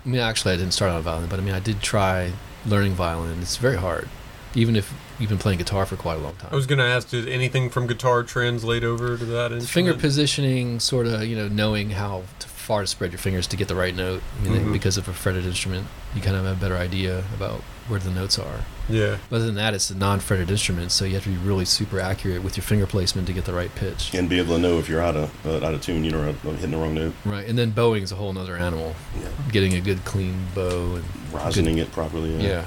I 0.06 0.10
mean, 0.10 0.22
actually, 0.22 0.54
I 0.54 0.58
didn't 0.58 0.74
start 0.74 0.92
out 0.92 0.98
on 0.98 1.04
violin, 1.04 1.30
but 1.30 1.40
I 1.40 1.44
mean, 1.44 1.56
I 1.56 1.60
did 1.60 1.82
try 1.82 2.32
learning 2.66 2.94
violin. 2.94 3.42
It's 3.42 3.58
very 3.58 3.78
hard, 3.78 4.08
even 4.54 4.76
if 4.76 4.94
you've 5.20 5.30
been 5.30 5.40
playing 5.40 5.58
guitar 5.58 5.86
for 5.86 5.96
quite 5.96 6.16
a 6.16 6.20
long 6.22 6.36
time. 6.36 6.50
I 6.52 6.56
was 6.56 6.68
gonna 6.68 6.84
ask, 6.84 7.10
did 7.10 7.28
anything 7.28 7.70
from 7.70 7.88
guitar 7.88 8.22
translate 8.24 8.84
over 8.84 9.18
to 9.18 9.26
that 9.26 9.52
instrument? 9.52 9.68
finger 9.70 9.94
positioning, 9.96 10.80
sort 10.80 11.08
of, 11.08 11.24
you 11.26 11.36
know, 11.36 11.48
knowing 11.48 11.90
how 11.92 12.24
to, 12.40 12.48
far 12.48 12.82
to 12.82 12.88
spread 12.88 13.12
your 13.12 13.20
fingers 13.20 13.48
to 13.48 13.58
get 13.58 13.68
the 13.68 13.76
right 13.76 13.96
note. 13.96 14.22
I 14.44 14.50
mean, 14.50 14.66
Mhm. 14.68 14.74
because 14.74 14.98
of 14.98 15.08
a 15.08 15.14
fretted 15.14 15.46
instrument, 15.46 15.88
you 16.14 16.22
kind 16.22 16.36
of 16.36 16.46
have 16.46 16.58
a 16.58 16.60
better 16.60 16.78
idea 16.78 17.24
about 17.34 17.62
where 17.88 18.00
the 18.00 18.12
notes 18.12 18.38
are. 18.38 18.62
Yeah. 18.88 19.18
But 19.30 19.38
other 19.38 19.46
than 19.48 19.56
that, 19.56 19.74
it's 19.74 19.90
a 19.90 19.96
non-fretted 19.96 20.52
instrument, 20.52 20.92
so 20.92 21.06
you 21.06 21.16
have 21.16 21.24
to 21.24 21.30
be 21.30 21.38
really 21.38 21.66
super 21.66 22.00
accurate 22.00 22.44
with 22.44 22.56
your 22.58 22.64
finger 22.64 22.86
placement 22.86 23.26
to 23.28 23.34
get 23.34 23.46
the 23.46 23.54
right 23.54 23.74
pitch. 23.76 24.14
And 24.14 24.30
be 24.30 24.38
able 24.40 24.56
to 24.56 24.62
know 24.62 24.78
if 24.80 24.88
you're 24.88 25.02
out 25.02 25.16
of 25.16 25.46
uh, 25.46 25.66
out 25.66 25.74
of 25.74 25.82
tune, 25.82 26.04
you 26.04 26.12
know, 26.12 26.32
hitting 26.34 26.72
the 26.72 26.78
wrong 26.78 26.94
note. 26.94 27.14
Right, 27.26 27.48
and 27.48 27.58
then 27.58 27.72
bowing 27.72 28.04
is 28.04 28.12
a 28.12 28.16
whole 28.16 28.38
other 28.38 28.56
animal. 28.58 28.96
Yeah. 29.20 29.28
Getting 29.52 29.74
a 29.74 29.82
good 29.82 30.06
clean 30.06 30.48
bow 30.54 30.96
and 30.96 31.04
Rosining 31.32 31.78
it 31.78 31.92
properly. 31.92 32.36
yeah, 32.36 32.66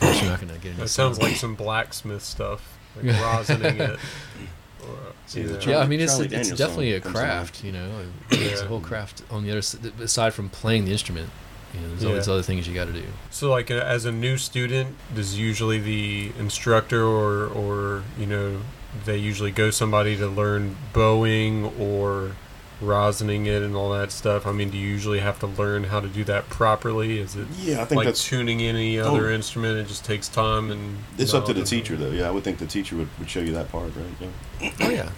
But 0.00 0.20
you're 0.22 0.30
not 0.30 0.40
gonna 0.40 0.52
get 0.58 0.66
any. 0.72 0.74
That 0.76 0.88
sounds 0.88 1.18
like 1.20 1.36
some 1.36 1.54
blacksmith 1.56 2.22
stuff, 2.22 2.78
like 2.96 3.06
rosining 3.16 3.80
it. 3.80 3.98
Or, 4.86 4.92
uh, 4.94 5.12
See, 5.26 5.40
yeah. 5.42 5.46
Charlie- 5.58 5.72
yeah, 5.72 5.78
I 5.80 5.86
mean, 5.86 6.00
it's 6.00 6.16
Charlie 6.16 6.34
it's 6.36 6.50
definitely 6.50 6.92
a 6.92 7.02
song 7.02 7.12
comes 7.12 7.14
to 7.14 7.20
mind. 7.20 7.30
craft, 7.32 7.64
you 7.64 7.72
know. 7.72 8.04
It's 8.30 8.60
a 8.62 8.66
whole 8.66 8.80
craft 8.80 9.22
on 9.30 9.42
the 9.44 9.50
other 9.50 9.62
side. 9.62 9.92
Aside 10.00 10.32
from 10.32 10.48
playing 10.48 10.84
the 10.84 10.92
instrument, 10.92 11.28
you 11.74 11.80
know, 11.80 11.88
there's 11.90 12.04
all 12.04 12.10
Yeah. 12.10 12.16
these 12.16 12.28
other 12.28 12.42
things 12.42 12.66
you 12.66 12.74
got 12.74 12.86
to 12.86 12.92
do. 12.92 13.04
So, 13.30 13.50
like, 13.50 13.70
uh, 13.70 13.74
as 13.74 14.04
a 14.04 14.12
new 14.12 14.36
student, 14.38 14.96
does 15.14 15.38
usually 15.38 15.78
the 15.78 16.32
instructor 16.38 17.02
or, 17.04 17.46
or 17.46 18.02
you 18.18 18.26
know, 18.26 18.60
they 19.04 19.16
usually 19.18 19.50
go 19.50 19.70
somebody 19.70 20.16
to 20.16 20.26
learn 20.26 20.76
bowing 20.92 21.66
or 21.78 22.32
rosining 22.82 23.46
it 23.46 23.62
and 23.62 23.74
all 23.76 23.90
that 23.92 24.10
stuff? 24.12 24.46
I 24.46 24.52
mean, 24.52 24.70
do 24.70 24.78
you 24.78 24.88
usually 24.88 25.18
have 25.20 25.38
to 25.40 25.46
learn 25.46 25.84
how 25.84 26.00
to 26.00 26.08
do 26.08 26.24
that 26.24 26.48
properly? 26.48 27.18
Is 27.18 27.34
it 27.36 27.46
Yeah, 27.60 27.82
I 27.82 27.84
think 27.84 27.96
like 27.98 28.06
that's 28.06 28.24
tuning 28.24 28.60
any 28.62 28.98
other 28.98 29.28
Oh. 29.28 29.32
instrument? 29.34 29.78
It 29.78 29.88
just 29.88 30.04
takes 30.04 30.28
time 30.28 30.70
and 30.70 30.98
it's 31.18 31.34
up 31.34 31.44
to 31.46 31.52
the 31.52 31.58
knowledge. 31.60 31.70
teacher 31.70 31.96
though. 31.96 32.10
Yeah, 32.10 32.28
I 32.28 32.30
would 32.30 32.44
think 32.44 32.58
the 32.58 32.66
teacher 32.66 32.96
would, 32.96 33.08
would 33.18 33.28
show 33.28 33.40
you 33.40 33.52
that 33.52 33.70
part, 33.72 33.90
right? 33.96 34.30
Yeah. 34.60 34.70
Oh 34.80 34.90
yeah, 34.90 35.08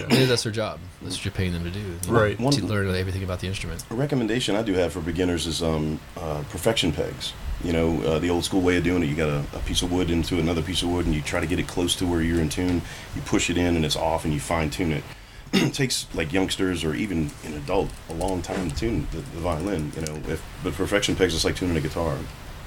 Yeah. 0.00 0.06
maybe 0.08 0.24
that's 0.26 0.42
their 0.42 0.52
job. 0.52 0.78
That's 1.02 1.16
what 1.16 1.24
you're 1.24 1.32
paying 1.32 1.52
them 1.52 1.64
to 1.64 1.70
do. 1.70 1.80
you 1.80 1.86
know, 2.08 2.12
Right. 2.20 2.38
One- 2.38 2.52
To 2.52 2.64
learn 2.66 2.88
everything 2.94 3.22
about 3.22 3.40
the 3.40 3.48
instrument. 3.48 3.84
A 3.90 3.94
recommendation 3.94 4.56
I 4.56 4.62
do 4.62 4.74
have 4.74 4.92
for 4.92 5.00
beginners 5.00 5.46
is 5.46 5.62
um, 5.62 6.00
uh, 6.16 6.42
perfection 6.50 6.92
pegs. 6.92 7.32
You 7.64 7.72
know, 7.72 8.02
uh, 8.02 8.18
the 8.18 8.28
old 8.30 8.44
school 8.44 8.60
way 8.60 8.76
of 8.76 8.84
doing 8.84 9.02
it. 9.02 9.06
You 9.06 9.14
got 9.16 9.28
a, 9.30 9.42
a 9.54 9.58
piece 9.60 9.82
of 9.82 9.90
wood 9.90 10.10
into 10.10 10.38
another 10.38 10.60
piece 10.62 10.82
of 10.82 10.90
wood, 10.90 11.06
and 11.06 11.14
you 11.14 11.22
try 11.22 11.40
to 11.40 11.46
get 11.46 11.58
it 11.58 11.66
close 11.66 11.94
to 11.96 12.06
where 12.06 12.20
you're 12.20 12.40
in 12.40 12.48
tune. 12.50 12.82
You 13.14 13.22
push 13.22 13.48
it 13.48 13.56
in, 13.56 13.76
and 13.76 13.84
it's 13.84 13.96
off, 13.96 14.24
and 14.24 14.34
you 14.34 14.40
fine 14.40 14.68
tune 14.70 14.92
it. 14.92 15.02
it 15.54 15.72
takes 15.72 16.06
like 16.14 16.32
youngsters 16.32 16.84
or 16.84 16.94
even 16.94 17.30
an 17.44 17.54
adult 17.54 17.88
a 18.10 18.12
long 18.14 18.42
time 18.42 18.70
to 18.70 18.76
tune 18.76 19.06
the, 19.10 19.18
the 19.18 19.40
violin. 19.40 19.90
You 19.96 20.02
know, 20.02 20.16
if 20.28 20.42
but 20.62 20.74
perfection 20.74 21.16
pegs 21.16 21.32
is 21.34 21.44
like 21.44 21.56
tuning 21.56 21.76
a 21.76 21.80
guitar. 21.80 22.18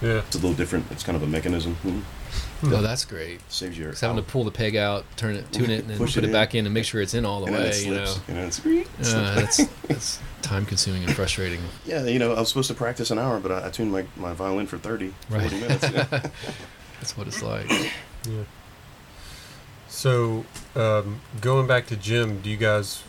Yeah. 0.01 0.19
It's 0.19 0.35
a 0.35 0.39
little 0.39 0.53
different. 0.55 0.85
It's 0.91 1.03
kind 1.03 1.15
of 1.15 1.21
a 1.23 1.27
mechanism. 1.27 1.75
Mhm. 2.61 2.77
Oh, 2.77 2.81
that's 2.81 3.05
great. 3.05 3.39
Saves 3.51 3.77
your 3.77 3.91
Just 3.91 4.01
having 4.01 4.17
to 4.17 4.21
pull 4.23 4.43
the 4.43 4.51
peg 4.51 4.75
out, 4.75 5.05
turn 5.15 5.35
it, 5.35 5.49
tune 5.51 5.69
it, 5.71 5.81
and 5.81 5.89
then 5.89 5.97
Push 5.97 6.15
put 6.15 6.23
it 6.25 6.29
it, 6.29 6.33
back 6.33 6.55
in 6.55 6.65
and 6.65 6.73
make 6.73 6.83
sure 6.85 7.01
it's 7.01 7.13
in 7.13 7.25
all 7.25 7.39
the 7.39 7.45
and 7.47 7.55
then 7.55 7.61
way. 7.63 7.69
it 7.69 7.85
You 7.85 7.93
know, 7.93 8.05
slips. 8.05 8.27
You 8.27 8.73
know, 8.75 8.81
it's, 8.99 9.13
uh, 9.13 9.35
that's 9.35 9.57
that's 9.87 10.19
time 10.41 10.65
consuming 10.65 11.03
and 11.05 11.13
frustrating. 11.15 11.61
yeah. 11.85 12.03
You 12.05 12.19
know, 12.19 12.33
I 12.33 12.39
was 12.39 12.49
supposed 12.49 12.67
to 12.69 12.73
practice 12.73 13.11
an 13.11 13.19
hour, 13.19 13.39
but 13.39 13.51
I, 13.51 13.67
I 13.67 13.69
tuned 13.69 13.91
my, 13.91 14.05
my 14.17 14.33
violin 14.33 14.67
for 14.67 14.77
30, 14.77 15.13
40 15.29 15.55
minutes. 15.59 15.89
Yeah. 15.93 16.03
That's 16.99 17.15
what 17.17 17.27
it's 17.27 17.41
like. 17.41 17.69
Yeah. 18.27 18.43
So, 19.87 20.45
um, 20.75 21.21
going 21.41 21.65
back 21.65 21.87
to 21.87 21.95
Jim, 21.95 22.41
do 22.41 22.49
you 22.49 22.57
guys 22.57 23.03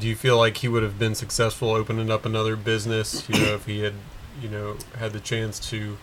do 0.00 0.06
you 0.08 0.16
feel 0.16 0.36
like 0.38 0.56
he 0.58 0.68
would 0.68 0.82
have 0.82 0.98
been 0.98 1.14
successful 1.14 1.70
opening 1.70 2.10
up 2.10 2.24
another 2.26 2.56
business? 2.56 3.28
You 3.28 3.38
know, 3.38 3.54
if 3.54 3.66
he 3.66 3.80
had, 3.80 3.94
you 4.42 4.48
know, 4.48 4.76
had 4.98 5.12
the 5.12 5.20
chance 5.20 5.58
to 5.70 5.98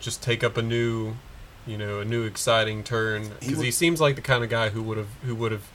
just 0.00 0.22
take 0.22 0.42
up 0.42 0.56
a 0.56 0.62
new, 0.62 1.14
you 1.66 1.78
know, 1.78 2.00
a 2.00 2.04
new 2.04 2.24
exciting 2.24 2.82
turn 2.84 3.28
because 3.28 3.46
he, 3.48 3.54
would- 3.54 3.74
seems 3.74 4.00
like 4.00 4.16
the 4.16 4.22
kind 4.22 4.42
of 4.44 4.50
guy 4.50 4.68
who 4.70 4.82
would 4.82 4.98
have 4.98 5.08
who 5.22 5.34
would 5.34 5.52
have 5.52 5.66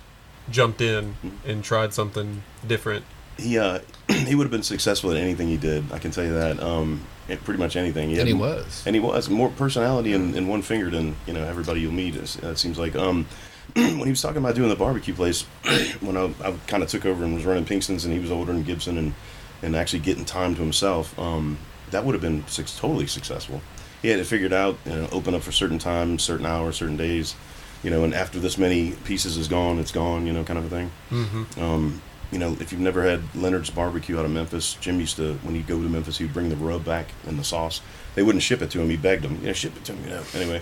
jumped 0.50 0.82
in 0.82 1.16
Mhm. 1.24 1.32
and 1.46 1.64
tried 1.64 1.94
something 1.94 2.42
different. 2.66 3.04
he 3.38 3.58
uh 3.58 3.80
he 4.10 4.34
would 4.36 4.44
have 4.46 4.52
been 4.52 4.64
successful 4.64 5.12
at 5.12 5.18
anything 5.18 5.48
he 5.48 5.58
did. 5.58 5.92
I 5.92 6.00
can 6.00 6.12
tell 6.12 6.24
you 6.24 6.34
that. 6.34 6.62
Um, 6.62 7.02
at 7.30 7.44
pretty 7.44 7.60
much 7.60 7.76
anything. 7.76 8.10
And 8.10 8.18
had 8.20 8.28
he 8.28 8.34
was. 8.34 8.84
And 8.86 8.96
he 8.96 9.02
was 9.02 9.30
more 9.30 9.50
personality 9.50 10.14
in, 10.14 10.34
in 10.36 10.48
one 10.48 10.62
finger 10.62 10.90
than 10.90 11.16
you 11.28 11.34
know 11.34 11.44
everybody 11.44 11.82
you'll 11.82 11.92
meet. 11.92 12.16
Is, 12.16 12.38
it 12.38 12.58
seems 12.58 12.80
like 12.80 12.96
um, 12.96 13.26
when 13.76 14.04
he 14.06 14.10
was 14.10 14.22
talking 14.22 14.38
about 14.38 14.56
doing 14.56 14.70
the 14.70 14.76
barbecue 14.78 15.14
place, 15.14 15.42
when 16.00 16.16
I, 16.16 16.34
I 16.44 16.54
kind 16.68 16.84
of 16.84 16.90
took 16.90 17.06
over 17.06 17.24
and 17.26 17.36
was 17.36 17.44
running 17.46 17.66
Pinkston's, 17.66 18.06
and 18.06 18.14
he 18.14 18.20
was 18.20 18.32
older 18.32 18.54
than 18.54 18.64
Gibson, 18.64 18.98
and 18.98 19.14
and 19.62 19.76
actually 19.76 20.00
getting 20.00 20.24
time 20.24 20.56
to 20.56 20.62
himself, 20.62 21.18
um, 21.20 21.58
that 21.92 22.06
would 22.06 22.14
have 22.14 22.22
been 22.22 22.48
suc 22.48 22.68
totally 22.78 23.08
successful. 23.08 23.62
He 24.02 24.10
had 24.10 24.20
it 24.20 24.26
figured 24.26 24.54
out, 24.54 24.78
you 24.86 24.94
know, 24.94 25.10
open 25.12 25.34
up 25.34 25.42
for 25.42 25.52
certain 25.52 25.80
times, 25.80 26.24
certain 26.24 26.46
hours, 26.46 26.78
certain 26.78 26.98
days, 26.98 27.36
you 27.84 27.90
know, 27.90 28.04
and 28.04 28.14
after 28.14 28.40
this 28.40 28.58
many 28.58 28.92
pieces 29.06 29.38
is 29.38 29.48
gone, 29.48 29.80
it's 29.80 29.92
gone, 29.92 30.28
you 30.28 30.34
know, 30.34 30.44
kind 30.44 30.60
of 30.60 30.66
a 30.66 30.70
thing. 30.70 30.92
Mm-hmm. 31.10 31.62
Um, 31.62 32.02
you 32.32 32.40
know, 32.40 32.58
if 32.60 32.72
you've 32.72 32.82
never 32.82 33.04
had 33.04 33.22
Leonard's 33.34 33.70
barbecue 33.70 34.20
out 34.20 34.26
of 34.26 34.32
Memphis, 34.32 34.74
Jim 34.76 35.00
used 35.00 35.16
to 35.16 35.36
when 35.44 35.56
he'd 35.56 35.68
go 35.68 35.82
to 35.82 35.90
Memphis, 35.90 36.18
he'd 36.18 36.34
bring 36.34 36.50
the 36.50 36.56
rub 36.56 36.84
back 36.84 37.08
and 37.26 37.40
the 37.40 37.44
sauce. 37.44 37.82
They 38.16 38.24
wouldn't 38.24 38.44
ship 38.44 38.62
it 38.62 38.70
to 38.72 38.82
him. 38.82 38.90
He 38.90 38.98
begged 38.98 39.24
them, 39.24 39.40
yeah, 39.42 39.54
ship 39.54 39.76
it 39.78 39.86
to 39.86 39.94
him. 39.94 40.04
You 40.08 40.10
know. 40.10 40.24
Anyway, 40.36 40.62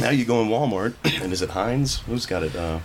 now 0.00 0.10
you 0.10 0.24
go 0.24 0.42
in 0.42 0.48
Walmart, 0.48 0.94
and 1.22 1.32
is 1.32 1.42
it 1.42 1.50
Heinz? 1.50 2.00
Who's 2.00 2.26
got 2.26 2.42
it? 2.42 2.56
Uh, 2.56 2.80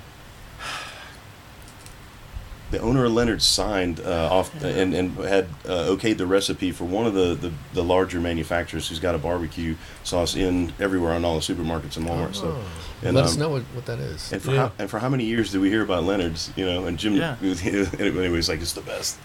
the 2.72 2.80
owner 2.80 3.06
of 3.06 3.12
Leonard's 3.14 3.46
signed 3.46 4.00
uh, 4.00 4.30
off 4.32 4.54
and, 4.64 4.94
and 4.94 5.12
had 5.18 5.46
uh, 5.66 5.88
okayed 5.90 6.18
the 6.18 6.28
recipe 6.28 6.72
for 6.72 6.84
one 6.86 7.06
of 7.08 7.14
the, 7.16 7.34
the, 7.34 7.52
the 7.74 7.84
larger 7.84 8.20
manufacturers 8.20 8.88
who's 8.90 9.00
got 9.00 9.16
a 9.16 9.18
barbecue 9.18 9.76
sauce 10.04 10.36
in 10.36 10.72
everywhere 10.80 11.14
on 11.14 11.26
all 11.26 11.36
the 11.36 11.42
supermarkets 11.42 11.98
and 11.98 12.06
Walmart. 12.06 12.36
So, 12.36 12.48
Oh. 12.58 12.64
and, 13.08 13.16
Let 13.16 13.26
us 13.26 13.34
um, 13.34 13.40
know 13.40 13.50
what, 13.50 13.64
what 13.74 13.86
that 13.88 14.00
is. 14.00 14.32
and 14.32 14.42
for 14.42 14.52
Yeah. 14.52 14.58
how, 14.68 14.72
and 14.78 14.90
for 14.90 15.00
how 15.00 15.10
many 15.10 15.26
years 15.26 15.52
did 15.52 15.62
we 15.62 15.70
hear 15.70 15.82
about 15.84 16.04
Leonard's? 16.04 16.52
You 16.56 16.66
know, 16.66 16.86
and 16.86 17.00
Jim. 17.00 17.14
Yeah. 17.16 17.36
anyway, 17.42 18.30
he's 18.30 18.50
like 18.50 18.62
it's 18.62 18.74
the 18.74 18.82
best. 18.82 19.18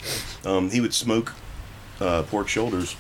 Um, 0.47 0.71
he 0.71 0.81
would 0.81 0.95
smoke 0.95 1.35
uh, 2.01 2.23
pork 2.23 2.49
shoulders 2.49 2.97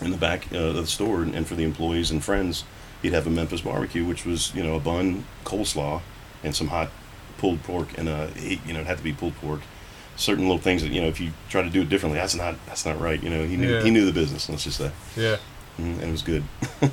in 0.00 0.10
the 0.12 0.16
back 0.16 0.46
uh, 0.52 0.58
of 0.58 0.76
the 0.76 0.86
store, 0.86 1.22
and, 1.22 1.34
and 1.34 1.46
for 1.46 1.56
the 1.56 1.64
employees 1.64 2.10
and 2.10 2.22
friends, 2.24 2.64
he'd 3.02 3.12
have 3.12 3.26
a 3.26 3.30
Memphis 3.30 3.60
barbecue, 3.60 4.04
which 4.06 4.24
was 4.24 4.54
you 4.54 4.62
know 4.62 4.76
a 4.76 4.80
bun, 4.80 5.24
coleslaw, 5.44 6.00
and 6.42 6.54
some 6.54 6.68
hot 6.68 6.88
pulled 7.38 7.62
pork, 7.62 7.96
and 7.96 8.08
uh, 8.08 8.26
you 8.36 8.72
know 8.74 8.80
it 8.80 8.86
had 8.86 8.98
to 8.98 9.04
be 9.04 9.12
pulled 9.12 9.36
pork. 9.36 9.60
Certain 10.16 10.44
little 10.44 10.58
things 10.58 10.82
that 10.82 10.90
you 10.90 11.00
know, 11.00 11.06
if 11.08 11.20
you 11.20 11.30
try 11.48 11.62
to 11.62 11.70
do 11.70 11.82
it 11.82 11.88
differently, 11.88 12.18
that's 12.18 12.34
not 12.34 12.56
that's 12.66 12.84
not 12.84 13.00
right. 13.00 13.22
You 13.22 13.30
know, 13.30 13.44
he 13.44 13.56
knew 13.56 13.72
Yeah. 13.76 13.82
he 13.82 13.90
knew 13.90 14.04
the 14.04 14.12
business. 14.12 14.48
Let's 14.48 14.64
just 14.64 14.78
say, 14.78 14.90
Yeah. 15.16 15.36
Mhm, 15.78 15.94
and 15.94 16.02
it 16.02 16.10
was 16.10 16.22
good. 16.22 16.42
the 16.80 16.90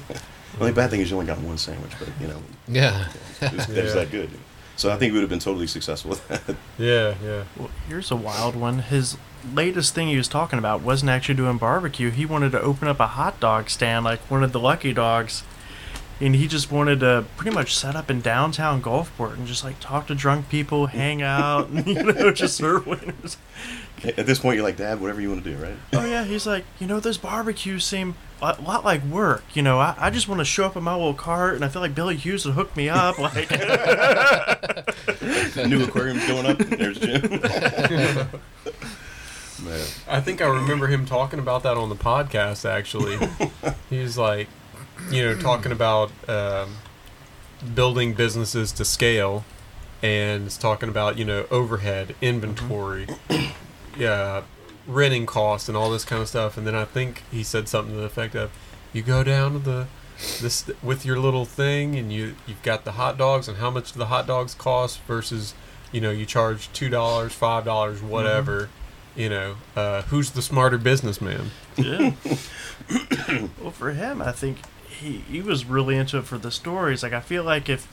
only 0.59 0.71
bad 0.71 0.89
thing 0.91 1.01
is 1.01 1.09
you 1.09 1.17
only 1.17 1.25
got 1.27 1.39
one 1.39 1.57
sandwich, 1.57 1.91
but 1.99 2.07
you 2.21 2.27
know, 2.27 2.41
yeah. 2.67 3.07
it 3.41 3.51
was, 3.53 3.69
it 3.69 3.83
was 3.83 3.93
Yeah. 3.95 3.99
that 4.01 4.11
good. 4.11 4.29
So 4.77 4.91
I 4.91 4.97
think 4.97 5.11
he 5.11 5.13
would 5.13 5.21
have 5.21 5.29
been 5.29 5.39
totally 5.39 5.67
successful 5.67 6.11
with 6.11 6.27
that. 6.27 6.55
Yeah. 6.77 7.15
Yeah. 7.23 7.43
Well, 7.57 7.71
here's 7.87 8.11
a 8.11 8.15
wild 8.15 8.55
one. 8.55 8.79
His 8.79 9.17
latest 9.53 9.95
thing 9.95 10.07
he 10.09 10.17
was 10.17 10.27
talking 10.27 10.59
about 10.59 10.81
wasn't 10.81 11.09
actually 11.09 11.35
doing 11.35 11.57
barbecue. 11.57 12.11
He 12.11 12.25
wanted 12.25 12.51
to 12.51 12.61
open 12.61 12.87
up 12.87 12.99
a 12.99 13.07
hot 13.07 13.39
dog 13.39 13.69
stand 13.69 14.03
like 14.05 14.19
one 14.29 14.43
of 14.43 14.51
the 14.51 14.59
Lucky 14.59 14.91
Dogs. 14.93 15.43
And 16.21 16.35
he 16.35 16.47
just 16.47 16.71
wanted 16.71 17.01
to 17.01 17.25
pretty 17.35 17.53
much 17.53 17.75
set 17.75 17.95
up 17.95 18.09
in 18.09 18.21
downtown 18.21 18.81
Gulfport 18.81 19.33
and 19.33 19.45
just 19.45 19.65
like 19.65 19.79
talk 19.79 20.07
to 20.07 20.15
drunk 20.15 20.47
people, 20.47 20.87
hang 20.87 21.21
out, 21.21 21.67
and, 21.69 21.85
you 21.85 22.01
know, 22.03 22.31
just 22.31 22.55
serve 22.55 22.85
wieners. 22.85 23.35
At 24.03 24.25
this 24.25 24.39
point, 24.39 24.55
you're 24.55 24.63
like, 24.63 24.77
Dad, 24.77 25.01
whatever 25.01 25.19
you 25.19 25.29
want 25.29 25.43
to 25.43 25.51
do, 25.51 25.57
right? 25.61 25.75
Oh 25.93 26.05
yeah, 26.05 26.23
he's 26.23 26.47
like, 26.47 26.63
you 26.79 26.87
know, 26.87 26.99
those 26.99 27.17
barbecues 27.17 27.83
seem 27.83 28.15
a 28.41 28.55
lot 28.61 28.85
like 28.85 29.03
work. 29.03 29.43
You 29.53 29.61
know, 29.61 29.79
I, 29.79 29.95
I 29.97 30.09
just 30.09 30.27
want 30.27 30.39
to 30.39 30.45
show 30.45 30.65
up 30.65 30.75
in 30.75 30.83
my 30.83 30.93
little 30.93 31.13
cart, 31.13 31.55
and 31.55 31.65
I 31.65 31.69
feel 31.69 31.81
like 31.81 31.95
Billy 31.95 32.15
Hewes 32.15 32.45
would 32.45 32.55
hook 32.55 32.75
me 32.77 32.87
up. 32.89 33.17
Like, 33.19 33.49
New 35.67 35.83
aquarium's 35.83 36.25
going 36.27 36.45
up. 36.45 36.57
There's 36.59 36.99
Jim. 36.99 37.21
Man. 39.63 39.87
I 40.07 40.19
think 40.19 40.41
I 40.41 40.47
remember 40.47 40.87
him 40.87 41.05
talking 41.05 41.39
about 41.39 41.63
that 41.63 41.77
on 41.77 41.89
the 41.89 41.95
podcast. 41.95 42.69
Actually, 42.69 43.17
he's 43.89 44.17
like, 44.17 44.47
you 45.09 45.23
know, 45.23 45.35
talking 45.35 45.71
about 45.71 46.11
um, 46.29 46.77
building 47.73 48.13
businesses 48.13 48.71
to 48.73 48.85
scale, 48.85 49.45
and 50.01 50.45
it's 50.45 50.57
talking 50.57 50.89
about 50.89 51.17
you 51.17 51.25
know 51.25 51.45
overhead, 51.51 52.15
inventory, 52.21 53.07
yeah, 53.97 54.43
renting 54.87 55.25
costs, 55.25 55.67
and 55.67 55.77
all 55.77 55.89
this 55.89 56.05
kind 56.05 56.21
of 56.21 56.27
stuff. 56.27 56.57
And 56.57 56.65
then 56.65 56.75
I 56.75 56.85
think 56.85 57.23
he 57.31 57.43
said 57.43 57.67
something 57.67 57.93
to 57.93 57.99
the 57.99 58.05
effect 58.05 58.35
of, 58.35 58.51
"You 58.93 59.01
go 59.01 59.23
down 59.23 59.53
to 59.53 59.59
the 59.59 59.87
this 60.41 60.69
with 60.81 61.05
your 61.05 61.19
little 61.19 61.45
thing, 61.45 61.95
and 61.95 62.11
you 62.11 62.35
you've 62.47 62.63
got 62.63 62.85
the 62.85 62.93
hot 62.93 63.17
dogs, 63.17 63.47
and 63.47 63.57
how 63.57 63.69
much 63.69 63.93
do 63.93 63.99
the 63.99 64.07
hot 64.07 64.27
dogs 64.27 64.53
cost 64.53 64.99
versus." 65.01 65.53
You 65.91 66.01
know, 66.01 66.11
you 66.11 66.25
charge 66.25 66.67
two 66.73 66.89
dollars, 66.89 67.31
five 67.31 67.63
dollars, 67.63 68.01
whatever 68.01 68.69
you 69.15 69.29
know, 69.29 69.55
uh, 69.75 70.01
who's 70.03 70.31
the 70.31 70.41
smarter 70.41 70.77
businessman? 70.77 71.51
yeah. 71.77 72.11
well, 73.61 73.71
for 73.71 73.91
him, 73.91 74.21
I 74.21 74.31
think 74.31 74.59
he 75.01 75.17
he 75.29 75.41
was 75.41 75.65
really 75.65 75.95
into 75.97 76.17
it 76.17 76.25
for 76.25 76.37
the 76.37 76.51
stories. 76.51 77.03
Like, 77.03 77.13
I 77.13 77.19
feel 77.21 77.43
like 77.43 77.69
if 77.69 77.87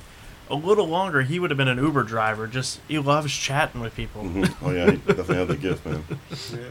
a 0.50 0.54
little 0.54 0.86
longer, 0.86 1.22
he 1.22 1.38
would 1.38 1.50
have 1.50 1.56
been 1.58 1.68
an 1.68 1.78
Uber 1.78 2.02
driver. 2.02 2.46
Just 2.46 2.80
he 2.88 2.98
loves 2.98 3.32
chatting 3.32 3.80
with 3.80 3.94
people. 3.94 4.22
hmm 4.22 4.44
Oh 4.64 4.70
yeah, 4.70 4.90
he 4.90 4.96
definitely 4.98 5.36
had 5.36 5.48
the 5.48 5.56
gift, 5.56 5.86
man. 5.86 6.04
Yeah. 6.52 6.68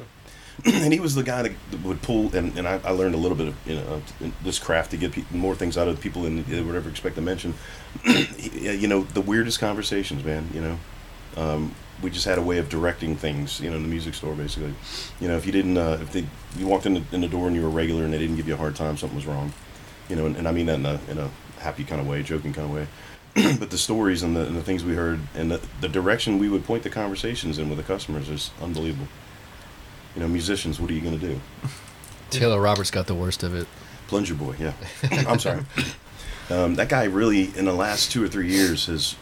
and 0.65 0.93
he 0.93 0.99
was 0.99 1.15
the 1.15 1.23
guy 1.23 1.41
that 1.41 1.53
would 1.84 2.01
pull, 2.03 2.36
and, 2.36 2.55
and 2.57 2.67
I, 2.67 2.79
I 2.84 2.91
learned 2.91 3.15
a 3.15 3.17
little 3.17 3.38
bit 3.38 3.47
of 3.47 3.55
you 3.65 3.75
know 3.75 4.01
this 4.43 4.59
craft 4.59 4.91
to 4.91 4.97
get 4.97 5.13
pe- 5.13 5.23
more 5.32 5.55
things 5.55 5.77
out 5.77 5.88
of 5.88 5.99
people 5.99 6.23
than 6.23 6.43
they 6.43 6.61
would 6.61 6.75
ever 6.75 6.89
expect 6.89 7.15
to 7.15 7.21
mention. 7.21 7.53
He- 8.03 8.75
you 8.75 8.88
know, 8.88 9.03
the 9.03 9.21
weirdest 9.21 9.59
conversations, 9.59 10.23
man. 10.23 10.49
You 10.53 10.61
know, 10.61 10.77
um, 11.38 11.73
we 12.03 12.09
just 12.11 12.25
had 12.25 12.38
a 12.38 12.41
way 12.41 12.57
of 12.59 12.67
directing 12.69 13.15
things. 13.15 13.59
You 13.61 13.69
know, 13.71 13.77
in 13.77 13.82
the 13.84 13.88
music 13.89 14.13
store, 14.13 14.36
basically. 14.36 14.73
You 15.19 15.29
know, 15.29 15.38
if 15.38 15.45
you 15.45 15.51
didn't, 15.51 15.77
uh, 15.77 15.97
if 16.01 16.11
they, 16.11 16.25
you 16.57 16.67
walked 16.67 16.86
in 16.86 16.93
the, 16.95 17.03
in 17.11 17.21
the 17.21 17.27
door 17.27 17.47
and 17.47 17.55
you 17.55 17.63
were 17.63 17.69
regular 17.69 18.03
and 18.03 18.13
they 18.13 18.19
didn't 18.19 18.36
give 18.36 18.47
you 18.47 18.53
a 18.53 18.57
hard 18.57 18.75
time, 18.75 18.97
something 18.97 19.15
was 19.15 19.25
wrong. 19.25 19.53
You 20.12 20.18
know, 20.18 20.26
and, 20.26 20.36
and 20.36 20.45
I 20.45 20.51
mean 20.51 20.66
that 20.66 20.76
in 20.76 20.86
a 20.86 20.99
in 21.09 21.18
a 21.18 21.30
happy 21.59 21.86
kind 21.86 22.01
of 22.01 22.07
way, 22.07 22.22
joking 22.22 22.51
kind 22.51 22.68
of 22.68 22.74
way. 22.74 22.88
but 23.59 23.70
the 23.70 23.78
stories 23.78 24.24
and 24.24 24.36
the, 24.36 24.45
and 24.45 24.57
the 24.57 24.62
things 24.62 24.84
we 24.84 24.93
heard 24.93 25.22
and 25.36 25.49
the, 25.49 25.62
the 25.80 25.88
direction 25.88 26.38
we 26.38 26.49
would 26.49 26.66
point 26.66 26.84
the 26.84 26.89
conversations 26.89 27.57
in 27.57 27.70
with 27.70 27.78
the 27.78 27.84
customers 27.84 28.28
is 28.28 28.51
unbelievable. 28.62 29.07
You 30.14 30.22
know, 30.22 30.28
musicians, 30.28 30.82
what 30.82 30.91
are 30.91 30.93
you 30.93 30.99
going 30.99 31.18
to 31.18 31.28
do? 31.28 31.39
Taylor 32.30 32.59
Roberts 32.59 32.91
got 32.91 33.07
the 33.07 33.16
worst 33.16 33.43
of 33.43 33.55
it. 33.55 33.68
Plunger 34.07 34.34
Boy, 34.34 34.55
yeah. 34.59 34.74
I'm 35.28 35.39
sorry. 35.39 35.62
Um, 36.49 36.76
that 36.76 36.89
guy 36.89 37.05
really, 37.05 37.57
in 37.57 37.64
the 37.64 37.74
last 37.74 38.12
two 38.12 38.22
or 38.22 38.28
three 38.28 38.49
years, 38.49 38.88
has 38.88 39.16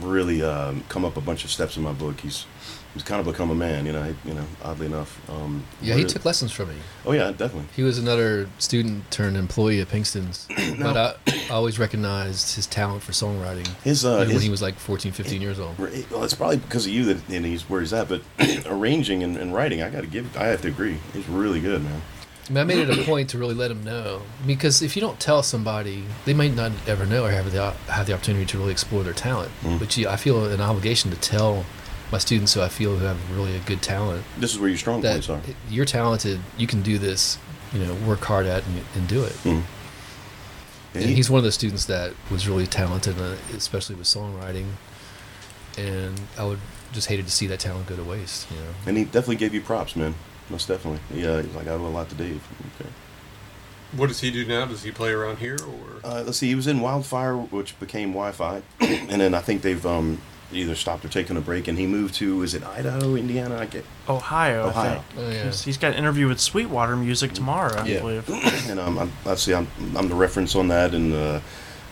really 0.00 0.42
um, 0.42 0.84
come 0.88 1.04
up 1.04 1.16
a 1.16 1.20
bunch 1.20 1.44
of 1.44 1.50
steps 1.50 1.76
in 1.76 1.82
my 1.82 1.92
book. 1.92 2.20
He's 2.20 2.46
he's 2.94 3.02
kind 3.02 3.20
of 3.20 3.26
become 3.26 3.50
a 3.50 3.54
man, 3.54 3.86
you 3.86 3.92
know. 3.92 4.14
You 4.24 4.34
know, 4.34 4.44
oddly 4.64 4.86
enough. 4.86 5.20
Um, 5.30 5.64
Yeah, 5.82 5.94
he 5.94 6.04
took 6.04 6.24
lessons 6.24 6.52
from 6.52 6.70
me. 6.70 6.76
Oh 7.04 7.12
yeah, 7.12 7.30
definitely. 7.30 7.68
He 7.74 7.82
was 7.82 7.98
another 7.98 8.48
student 8.58 9.10
turned 9.10 9.36
employee 9.36 9.80
at 9.80 9.88
Pinkston's, 9.88 10.48
but 10.80 10.96
I, 10.96 11.14
I 11.50 11.54
always 11.54 11.78
recognized 11.78 12.56
his 12.56 12.66
talent 12.66 13.02
for 13.02 13.12
songwriting 13.12 13.66
His 13.82 14.04
uh, 14.04 14.22
even 14.22 14.34
when 14.34 14.42
he 14.42 14.50
was 14.50 14.62
like 14.62 14.76
14, 14.76 15.12
15 15.12 15.40
years 15.42 15.60
old. 15.60 15.78
well, 15.78 16.24
it's 16.24 16.34
probably 16.34 16.56
because 16.56 16.86
of 16.86 16.92
you 16.92 17.04
that 17.04 17.28
and 17.28 17.44
he's 17.44 17.68
where 17.68 17.80
he's 17.80 17.92
at. 17.92 18.08
But 18.08 18.22
arranging 18.66 19.22
and, 19.22 19.36
and 19.36 19.54
writing, 19.54 19.82
I 19.82 19.90
got 19.90 20.00
to 20.02 20.06
give. 20.06 20.36
I 20.36 20.46
have 20.46 20.62
to 20.62 20.68
agree. 20.68 20.98
He's 21.12 21.28
really 21.28 21.60
good, 21.60 21.82
man. 21.82 22.02
I, 22.48 22.52
mean, 22.52 22.58
I 22.58 22.64
made 22.64 22.78
it 22.88 22.98
a 22.98 23.02
point 23.04 23.30
to 23.30 23.38
really 23.38 23.54
let 23.54 23.68
them 23.68 23.82
know 23.84 24.22
because 24.46 24.80
if 24.82 24.94
you 24.96 25.02
don't 25.02 25.18
tell 25.18 25.42
somebody, 25.42 26.04
they 26.24 26.34
might 26.34 26.54
not 26.54 26.72
ever 26.86 27.04
know 27.06 27.24
or 27.24 27.30
have 27.30 27.50
the 27.52 27.72
have 27.90 28.06
the 28.06 28.14
opportunity 28.14 28.46
to 28.46 28.58
really 28.58 28.72
explore 28.72 29.02
their 29.02 29.12
talent. 29.12 29.50
Mm. 29.62 29.78
But 29.78 29.96
you, 29.96 30.08
I 30.08 30.16
feel 30.16 30.44
an 30.46 30.60
obligation 30.60 31.10
to 31.10 31.16
tell 31.16 31.64
my 32.12 32.18
students 32.18 32.54
who 32.54 32.60
I 32.62 32.68
feel 32.68 32.96
who 32.96 33.04
have 33.04 33.18
really 33.36 33.56
a 33.56 33.60
good 33.60 33.82
talent 33.82 34.24
This 34.38 34.52
is 34.54 34.60
where 34.60 34.68
your 34.68 34.78
strong 34.78 35.02
points 35.02 35.28
are. 35.28 35.40
you're 35.68 35.84
talented, 35.84 36.38
you 36.56 36.68
can 36.68 36.82
do 36.82 36.98
this, 36.98 37.36
you 37.72 37.80
know, 37.80 37.94
work 38.06 38.20
hard 38.20 38.46
at 38.46 38.64
and, 38.64 38.82
and 38.94 39.08
do 39.08 39.24
it. 39.24 39.32
Mm. 39.42 39.50
And 39.50 39.64
And 40.94 41.04
he- 41.06 41.14
he's 41.16 41.28
one 41.28 41.38
of 41.38 41.44
the 41.44 41.50
students 41.52 41.86
that 41.86 42.12
was 42.30 42.46
really 42.46 42.66
talented, 42.68 43.20
uh, 43.20 43.34
especially 43.56 43.96
with 43.96 44.06
songwriting. 44.06 44.66
And 45.76 46.20
I 46.38 46.44
would 46.44 46.60
just 46.92 47.08
hated 47.08 47.26
to 47.26 47.32
see 47.32 47.46
that 47.48 47.58
talent 47.60 47.86
go 47.88 47.96
to 47.96 48.04
waste. 48.04 48.46
You 48.50 48.56
know, 48.58 48.70
and 48.86 48.96
he 48.96 49.04
definitely 49.04 49.36
gave 49.36 49.52
you 49.52 49.60
props, 49.60 49.96
man. 49.96 50.14
Most 50.50 50.68
definitely. 50.68 51.00
Yeah, 51.20 51.42
he's 51.42 51.54
like 51.54 51.66
I 51.66 51.70
owe 51.70 51.86
a 51.86 51.88
lot 51.88 52.08
to 52.10 52.14
Dave. 52.14 52.42
Okay. 52.80 52.88
What 53.96 54.08
does 54.08 54.20
he 54.20 54.30
do 54.30 54.44
now? 54.44 54.64
Does 54.66 54.82
he 54.82 54.90
play 54.90 55.10
around 55.10 55.38
here 55.38 55.56
or? 55.66 56.00
Uh, 56.08 56.22
let's 56.24 56.38
see. 56.38 56.48
He 56.48 56.54
was 56.54 56.66
in 56.66 56.80
Wildfire, 56.80 57.36
which 57.36 57.78
became 57.80 58.10
Wi-Fi, 58.10 58.62
and 58.80 59.20
then 59.20 59.32
I 59.34 59.40
think 59.40 59.62
they've 59.62 59.84
um, 59.86 60.20
either 60.52 60.74
stopped 60.74 61.04
or 61.04 61.08
taken 61.08 61.36
a 61.36 61.40
break. 61.40 61.66
And 61.68 61.78
he 61.78 61.86
moved 61.86 62.14
to 62.16 62.42
is 62.42 62.54
it 62.54 62.62
Idaho, 62.64 63.14
Indiana? 63.16 63.56
I 63.58 63.66
get. 63.66 63.84
Ohio, 64.08 64.66
Ohio. 64.68 64.90
I 64.90 64.94
think. 64.94 65.04
Oh, 65.18 65.30
yeah. 65.30 65.42
He's- 65.44 65.64
he's 65.64 65.78
got 65.78 65.92
an 65.92 65.98
interview 65.98 66.28
with 66.28 66.40
Sweetwater 66.40 66.96
Music 66.96 67.32
tomorrow, 67.32 67.76
I 67.80 67.86
Yeah. 67.86 68.00
believe. 68.00 68.28
and 68.70 68.78
um, 68.80 68.98
I'm, 68.98 69.12
let's 69.24 69.42
see. 69.42 69.54
I'm, 69.54 69.68
I'm 69.96 70.08
the 70.08 70.14
reference 70.14 70.54
on 70.56 70.68
that, 70.68 70.92
and 70.94 71.12
uh, 71.12 71.40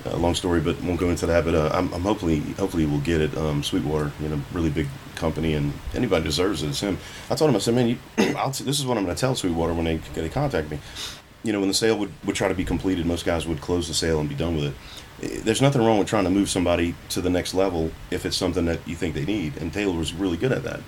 uh, 0.04 0.16
long 0.16 0.34
story, 0.34 0.60
but 0.60 0.80
won't 0.82 1.00
go 1.00 1.10
into 1.10 1.26
that. 1.26 1.44
But 1.44 1.54
uh, 1.54 1.70
I'm, 1.72 1.92
I'm 1.94 2.02
hopefully 2.02 2.40
hopefully 2.58 2.86
we'll 2.86 3.00
get 3.00 3.20
it. 3.20 3.36
Um, 3.38 3.62
Sweetwater, 3.62 4.12
you 4.20 4.28
know, 4.28 4.40
really 4.52 4.70
big 4.70 4.88
company, 5.16 5.54
and 5.54 5.72
anybody 5.94 6.24
deserves 6.24 6.62
it. 6.62 6.68
It's 6.68 6.80
him. 6.80 6.98
I 7.30 7.34
told 7.34 7.50
him, 7.50 7.56
I 7.56 7.60
said, 7.60 7.74
man, 7.74 7.88
you, 7.88 7.98
I'll 8.36 8.50
t- 8.50 8.64
this 8.64 8.78
is 8.80 8.86
what 8.86 8.96
I'm 8.98 9.04
going 9.04 9.14
to 9.16 9.20
tell 9.20 9.34
Sweetwater 9.34 9.74
when 9.74 9.84
they 9.84 9.96
they 10.14 10.28
contact 10.28 10.70
me. 10.70 10.78
You 11.42 11.52
know, 11.52 11.60
when 11.60 11.68
the 11.68 11.74
sale 11.74 11.98
would, 11.98 12.10
would 12.24 12.36
try 12.36 12.48
to 12.48 12.54
be 12.54 12.64
completed, 12.64 13.04
most 13.06 13.24
guys 13.26 13.46
would 13.46 13.60
close 13.60 13.86
the 13.88 13.94
sale 13.94 14.18
and 14.20 14.28
be 14.28 14.34
done 14.34 14.56
with 14.56 14.64
it. 14.64 14.74
Eh, 15.22 15.40
There's 15.44 15.60
nothing 15.60 15.82
wrong 15.84 15.98
with 15.98 16.08
trying 16.08 16.24
to 16.24 16.30
move 16.30 16.48
somebody 16.48 16.94
to 17.10 17.20
the 17.20 17.28
next 17.30 17.52
level 17.54 17.90
if 18.10 18.24
it's 18.24 18.36
something 18.36 18.64
that 18.64 18.86
you 18.88 18.94
think 18.96 19.14
they 19.14 19.24
need, 19.26 19.56
and 19.58 19.72
Taylor 19.72 19.96
was 19.98 20.14
really 20.14 20.36
good 20.38 20.52
at 20.52 20.62
that. 20.64 20.80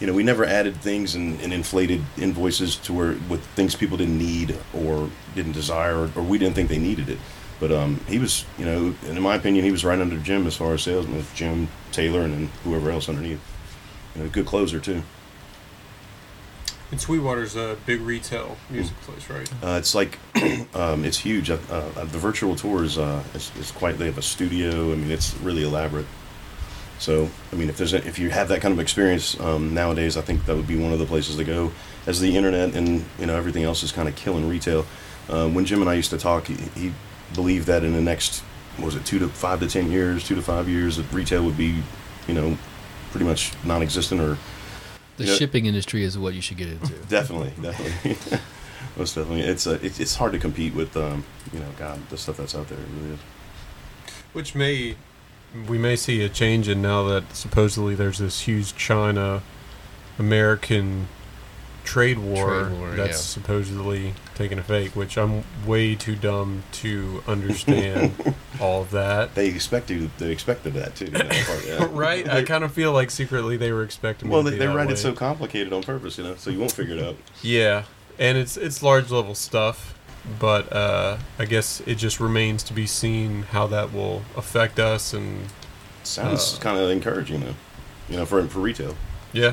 You 0.00 0.06
know, 0.06 0.12
we 0.14 0.22
never 0.22 0.44
added 0.44 0.76
things 0.76 1.14
and, 1.16 1.40
and 1.40 1.52
inflated 1.52 2.00
invoices 2.16 2.76
to 2.76 2.92
where 2.92 3.16
with 3.28 3.44
things 3.56 3.74
people 3.74 3.96
didn't 3.96 4.16
need 4.16 4.56
or 4.72 5.10
didn't 5.34 5.52
desire 5.52 5.96
or, 6.04 6.10
or 6.14 6.22
we 6.22 6.38
didn't 6.38 6.54
think 6.54 6.68
they 6.68 6.78
needed 6.78 7.08
it. 7.08 7.18
But 7.60 7.72
um, 7.72 7.98
he 8.06 8.20
was, 8.20 8.44
you 8.56 8.64
know, 8.64 8.94
in 9.08 9.20
my 9.20 9.34
opinion, 9.34 9.64
he 9.64 9.72
was 9.72 9.84
right 9.84 9.98
under 9.98 10.16
Jim 10.18 10.46
as 10.46 10.54
far 10.54 10.74
as 10.74 10.82
salesman 10.84 11.26
Jim 11.34 11.66
Taylor 11.90 12.20
and 12.22 12.46
whoever 12.62 12.90
else 12.92 13.08
underneath. 13.08 13.40
Know, 14.18 14.28
good 14.28 14.46
closer 14.46 14.80
too. 14.80 15.02
And 16.90 17.00
Sweetwater's 17.00 17.54
a 17.54 17.76
big 17.84 18.00
retail 18.00 18.56
music 18.70 18.98
place, 19.02 19.28
right? 19.28 19.52
Uh, 19.62 19.76
it's 19.78 19.94
like 19.94 20.18
um, 20.74 21.04
it's 21.04 21.18
huge. 21.18 21.50
Uh, 21.50 21.58
uh, 21.70 22.04
the 22.04 22.18
virtual 22.18 22.56
tour 22.56 22.82
is 22.82 22.96
uh, 22.96 23.22
it's, 23.34 23.52
it's 23.56 23.70
quite. 23.70 23.98
They 23.98 24.06
have 24.06 24.16
a 24.16 24.22
studio. 24.22 24.92
I 24.92 24.96
mean, 24.96 25.10
it's 25.10 25.36
really 25.38 25.64
elaborate. 25.64 26.06
So, 26.98 27.28
I 27.52 27.56
mean, 27.56 27.68
if 27.68 27.76
there's 27.76 27.92
a, 27.92 28.04
if 28.06 28.18
you 28.18 28.30
have 28.30 28.48
that 28.48 28.60
kind 28.60 28.72
of 28.72 28.80
experience 28.80 29.38
um, 29.38 29.74
nowadays, 29.74 30.16
I 30.16 30.22
think 30.22 30.46
that 30.46 30.56
would 30.56 30.66
be 30.66 30.76
one 30.76 30.92
of 30.92 30.98
the 30.98 31.06
places 31.06 31.36
to 31.36 31.44
go. 31.44 31.72
As 32.06 32.20
the 32.20 32.34
internet 32.36 32.74
and 32.74 33.04
you 33.18 33.26
know 33.26 33.36
everything 33.36 33.64
else 33.64 33.82
is 33.82 33.92
kind 33.92 34.08
of 34.08 34.16
killing 34.16 34.48
retail. 34.48 34.86
Uh, 35.28 35.46
when 35.48 35.66
Jim 35.66 35.82
and 35.82 35.90
I 35.90 35.94
used 35.94 36.10
to 36.10 36.18
talk, 36.18 36.46
he, 36.46 36.54
he 36.74 36.92
believed 37.34 37.66
that 37.66 37.84
in 37.84 37.92
the 37.92 38.00
next 38.00 38.42
what 38.78 38.86
was 38.86 38.94
it 38.94 39.04
two 39.04 39.18
to 39.18 39.28
five 39.28 39.60
to 39.60 39.68
ten 39.68 39.90
years, 39.90 40.26
two 40.26 40.34
to 40.34 40.42
five 40.42 40.68
years, 40.68 40.96
that 40.96 41.12
retail 41.12 41.44
would 41.44 41.58
be, 41.58 41.82
you 42.26 42.34
know, 42.34 42.56
pretty 43.10 43.26
much 43.26 43.52
non-existent 43.64 44.20
or 44.20 44.38
the 45.16 45.24
Yeah. 45.24 45.34
shipping 45.34 45.66
industry 45.66 46.04
is 46.04 46.16
what 46.18 46.34
you 46.34 46.40
should 46.40 46.56
get 46.56 46.68
into. 46.68 46.92
Definitely, 47.08 47.52
definitely, 47.60 48.16
most 48.96 49.14
definitely. 49.14 49.40
It's 49.42 49.66
uh, 49.66 49.78
it's 49.82 49.98
it's 49.98 50.14
hard 50.16 50.32
to 50.32 50.38
compete 50.38 50.74
with, 50.74 50.96
um, 50.96 51.24
you 51.52 51.58
know, 51.60 51.66
God, 51.78 51.98
the 52.10 52.16
stuff 52.18 52.36
that's 52.36 52.54
out 52.54 52.68
there. 52.68 52.78
It 52.78 52.86
really 53.00 53.14
is. 53.14 53.20
Which 54.32 54.54
may 54.54 54.96
we 55.66 55.78
may 55.78 55.96
see 55.96 56.22
a 56.22 56.28
change 56.28 56.68
in 56.68 56.80
now 56.82 57.02
that 57.04 57.34
supposedly 57.34 57.94
there's 57.94 58.18
this 58.18 58.40
huge 58.42 58.76
China 58.76 59.42
American 60.18 61.08
trade 61.88 62.18
war, 62.18 62.64
Trade 62.64 62.78
war, 62.78 62.90
that's 62.90 63.10
yeah. 63.12 63.16
supposedly 63.16 64.12
taking 64.34 64.58
a 64.58 64.62
fake, 64.62 64.94
which 64.94 65.16
I'm 65.16 65.42
way 65.66 65.94
too 65.94 66.16
dumb 66.16 66.64
to 66.72 67.22
understand 67.26 68.12
all 68.60 68.82
of 68.82 68.90
that. 68.90 69.34
They 69.34 69.46
expect 69.48 69.90
you. 69.90 70.10
They 70.18 70.30
expected 70.30 70.74
that 70.74 70.94
too. 70.96 71.06
That 71.06 71.30
part, 71.46 71.66
yeah. 71.66 71.88
right? 71.92 72.28
I 72.28 72.42
kind 72.44 72.62
of 72.62 72.72
feel 72.72 72.92
like 72.92 73.10
secretly 73.10 73.56
they 73.56 73.72
were 73.72 73.82
expecting. 73.84 74.28
me 74.28 74.34
Well, 74.34 74.44
to 74.44 74.50
they, 74.50 74.58
they 74.58 74.66
write 74.66 74.88
way. 74.88 74.92
it 74.92 74.98
so 74.98 75.14
complicated 75.14 75.72
on 75.72 75.82
purpose, 75.82 76.18
you 76.18 76.24
know, 76.24 76.34
so 76.36 76.50
you 76.50 76.58
won't 76.58 76.72
figure 76.72 76.94
it 76.96 77.02
out. 77.02 77.16
Yeah, 77.42 77.84
and 78.18 78.36
it's 78.36 78.58
it's 78.58 78.82
large 78.82 79.10
level 79.10 79.34
stuff, 79.34 79.98
but 80.38 80.70
uh, 80.70 81.16
I 81.38 81.46
guess 81.46 81.80
it 81.86 81.94
just 81.94 82.20
remains 82.20 82.62
to 82.64 82.74
be 82.74 82.86
seen 82.86 83.44
how 83.44 83.66
that 83.68 83.94
will 83.94 84.22
affect 84.36 84.78
us. 84.78 85.14
And 85.14 85.48
Sounds 86.02 86.56
Uh, 86.56 86.60
kind 86.60 86.78
of 86.78 86.90
encouraging, 86.90 87.40
though. 87.40 87.54
You 88.10 88.16
know, 88.18 88.26
for 88.26 88.46
for 88.46 88.60
retail. 88.60 88.94
yeah, 89.32 89.52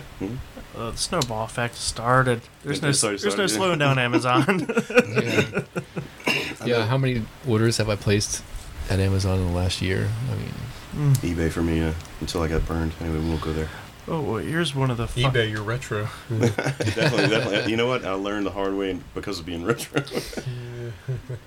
Uh, 0.77 0.91
the 0.91 0.97
snowball 0.97 1.45
effect 1.45 1.75
started. 1.75 2.41
There's 2.63 2.79
It- 2.79 2.83
no, 2.83 2.91
started- 2.91 3.21
there's 3.21 3.37
no 3.37 3.47
started, 3.47 3.51
yeah. 3.51 3.57
slowing 3.57 3.79
down 3.79 3.97
Amazon. 3.99 4.67
yeah. 5.15 5.61
yeah. 6.65 6.85
How 6.85 6.97
many 6.97 7.23
orders 7.47 7.77
have 7.77 7.89
I 7.89 7.95
placed 7.95 8.43
at 8.89 8.99
Amazon 8.99 9.39
in 9.39 9.47
the 9.47 9.53
last 9.53 9.81
year. 9.81 10.09
I 10.31 10.35
mean, 10.35 10.53
Mm. 10.95 11.13
eBay 11.35 11.51
for 11.51 11.61
me 11.61 11.81
uh, 11.81 11.91
until 12.21 12.41
I 12.41 12.47
got 12.47 12.65
burned. 12.65 12.93
Anyway, 13.01 13.19
we 13.19 13.27
won't 13.27 13.41
go 13.41 13.51
there. 13.51 13.67
Oh, 14.07 14.21
well, 14.21 14.37
here's 14.37 14.73
one 14.73 14.89
of 14.89 14.95
the 14.95 15.07
fu- 15.07 15.21
eBay, 15.21 15.51
you're 15.51 15.61
retro. 15.63 16.07
definitely, 16.29 17.27
definitely. 17.27 17.69
You 17.71 17.75
know 17.75 17.87
what? 17.87 18.05
I 18.05 18.11
learned 18.13 18.45
the 18.45 18.51
hard 18.51 18.73
way 18.75 18.97
because 19.13 19.39
of 19.39 19.45
being 19.45 19.65
retro. 19.65 20.01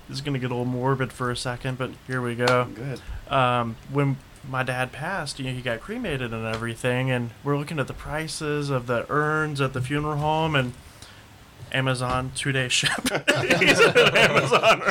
This 0.07 0.17
is 0.17 0.21
gonna 0.21 0.37
get 0.39 0.51
a 0.51 0.53
little 0.53 0.65
morbid 0.65 1.11
for 1.11 1.31
a 1.31 1.35
second, 1.37 1.77
but 1.79 1.89
here 2.05 2.21
we 2.21 2.35
go. 2.35 2.65
Go 2.75 2.81
ahead. 2.83 3.01
um, 3.31 3.75
when 3.91 4.17
my 4.47 4.63
dad 4.63 4.91
passed, 4.91 5.39
you 5.39 5.45
know, 5.45 5.51
he 5.51 5.61
got 5.61 5.79
cremated 5.79 6.33
and 6.33 6.45
everything, 6.45 7.11
and 7.11 7.31
we're 7.43 7.57
looking 7.57 7.79
at 7.79 7.87
the 7.87 7.93
prices 7.93 8.69
of 8.69 8.87
the 8.87 9.05
urns 9.09 9.61
at 9.61 9.73
the 9.73 9.81
funeral 9.81 10.17
home 10.17 10.55
and 10.55 10.73
Amazon 11.71 12.31
two 12.35 12.51
day 12.51 12.67
ship. 12.69 12.89
He's 13.59 13.79
an 13.79 13.97
Amazon 14.17 14.81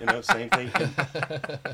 you 0.00 0.06
know, 0.06 0.20
same 0.22 0.48
thing. 0.50 0.70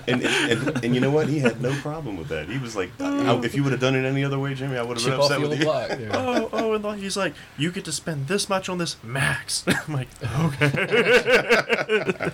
And, 0.09 0.23
and, 0.23 0.25
and, 0.25 0.85
and 0.85 0.95
you 0.95 1.01
know 1.01 1.11
what? 1.11 1.29
He 1.29 1.39
had 1.39 1.61
no 1.63 1.73
problem 1.81 2.17
with 2.17 2.29
that. 2.29 2.49
He 2.49 2.59
was 2.59 2.75
like, 2.77 2.91
I, 3.01 3.37
if 3.45 3.55
you 3.55 3.63
would 3.63 3.73
have 3.73 3.81
done 3.81 3.95
it 3.95 4.05
any 4.05 4.25
other 4.25 4.39
way, 4.39 4.55
Jimmy, 4.55 4.77
I 4.77 4.83
would 4.83 4.99
have 5.01 5.07
been 5.07 5.21
upset 5.21 5.41
with 5.41 5.59
you. 5.59 5.65
block. 5.65 5.91
Yeah. 5.91 6.07
Oh, 6.27 6.49
oh, 6.53 6.73
and 6.75 6.85
like- 6.85 6.99
he's 6.99 7.17
like, 7.17 7.35
you 7.57 7.71
get 7.71 7.85
to 7.85 7.93
spend 7.93 8.27
this 8.27 8.49
much 8.49 8.69
on 8.69 8.79
this 8.79 8.97
max. 9.03 9.65
I'm 9.89 9.95
like, 9.95 10.09
okay. 10.41 12.31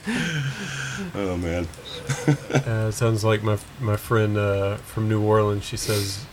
Oh 1.15 1.37
man. 1.37 1.69
Uh, 2.67 2.91
sounds 2.91 3.25
like 3.25 3.43
my 3.43 3.59
my 3.81 3.97
friend 3.97 4.37
uh, 4.39 4.77
from 4.77 5.09
New 5.09 5.23
Orleans. 5.23 5.65
She 5.65 5.77
says, 5.77 6.25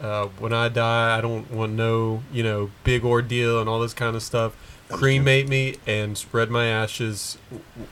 uh, 0.00 0.26
"When 0.38 0.52
I 0.52 0.68
die, 0.68 1.16
I 1.16 1.20
don't 1.20 1.50
want 1.50 1.72
no 1.72 2.22
you 2.32 2.42
know 2.42 2.70
big 2.84 3.04
ordeal 3.04 3.60
and 3.60 3.68
all 3.68 3.80
this 3.80 3.94
kind 3.94 4.16
of 4.16 4.22
stuff. 4.22 4.56
Cremate 4.88 5.48
me 5.48 5.76
and 5.86 6.18
spread 6.18 6.50
my 6.50 6.66
ashes 6.66 7.38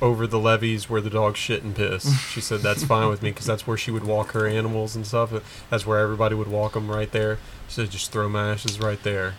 over 0.02 0.26
the 0.26 0.38
levees 0.38 0.90
where 0.90 1.00
the 1.00 1.10
dogs 1.10 1.38
shit 1.38 1.62
and 1.62 1.74
piss." 1.74 2.04
She 2.32 2.40
said 2.40 2.60
that's 2.60 2.84
fine 2.84 3.08
with 3.08 3.22
me 3.22 3.30
because 3.30 3.46
that's 3.46 3.66
where 3.66 3.76
she 3.76 3.90
would 3.90 4.04
walk 4.04 4.32
her 4.32 4.46
animals 4.46 4.96
and 4.96 5.06
stuff. 5.06 5.32
That's 5.70 5.86
where 5.86 5.98
everybody 5.98 6.34
would 6.34 6.48
walk 6.48 6.72
them 6.74 6.90
right 6.90 7.10
there. 7.10 7.38
She 7.68 7.74
said, 7.74 7.90
"Just 7.90 8.10
throw 8.12 8.28
my 8.28 8.52
ashes 8.52 8.80
right 8.80 9.02
there." 9.02 9.34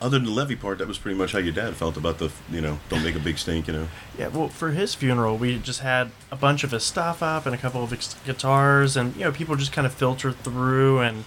Other 0.00 0.18
than 0.18 0.26
the 0.26 0.30
levy 0.30 0.54
part, 0.54 0.78
that 0.78 0.86
was 0.86 0.98
pretty 0.98 1.18
much 1.18 1.32
how 1.32 1.40
your 1.40 1.52
dad 1.52 1.74
felt 1.74 1.96
about 1.96 2.18
the, 2.18 2.30
you 2.50 2.60
know, 2.60 2.78
don't 2.88 3.02
make 3.02 3.16
a 3.16 3.20
big 3.20 3.38
stink, 3.38 3.66
you 3.66 3.72
know. 3.72 3.88
Yeah, 4.16 4.28
well, 4.28 4.48
for 4.48 4.70
his 4.70 4.94
funeral, 4.94 5.36
we 5.36 5.58
just 5.58 5.80
had 5.80 6.12
a 6.30 6.36
bunch 6.36 6.62
of 6.62 6.70
his 6.70 6.84
stuff 6.84 7.22
up 7.24 7.44
and 7.44 7.54
a 7.54 7.58
couple 7.58 7.82
of 7.82 7.90
his 7.90 8.14
guitars, 8.24 8.96
and 8.96 9.16
you 9.16 9.22
know, 9.22 9.32
people 9.32 9.56
just 9.56 9.72
kind 9.72 9.86
of 9.86 9.92
filtered 9.92 10.36
through 10.44 11.00
and 11.00 11.24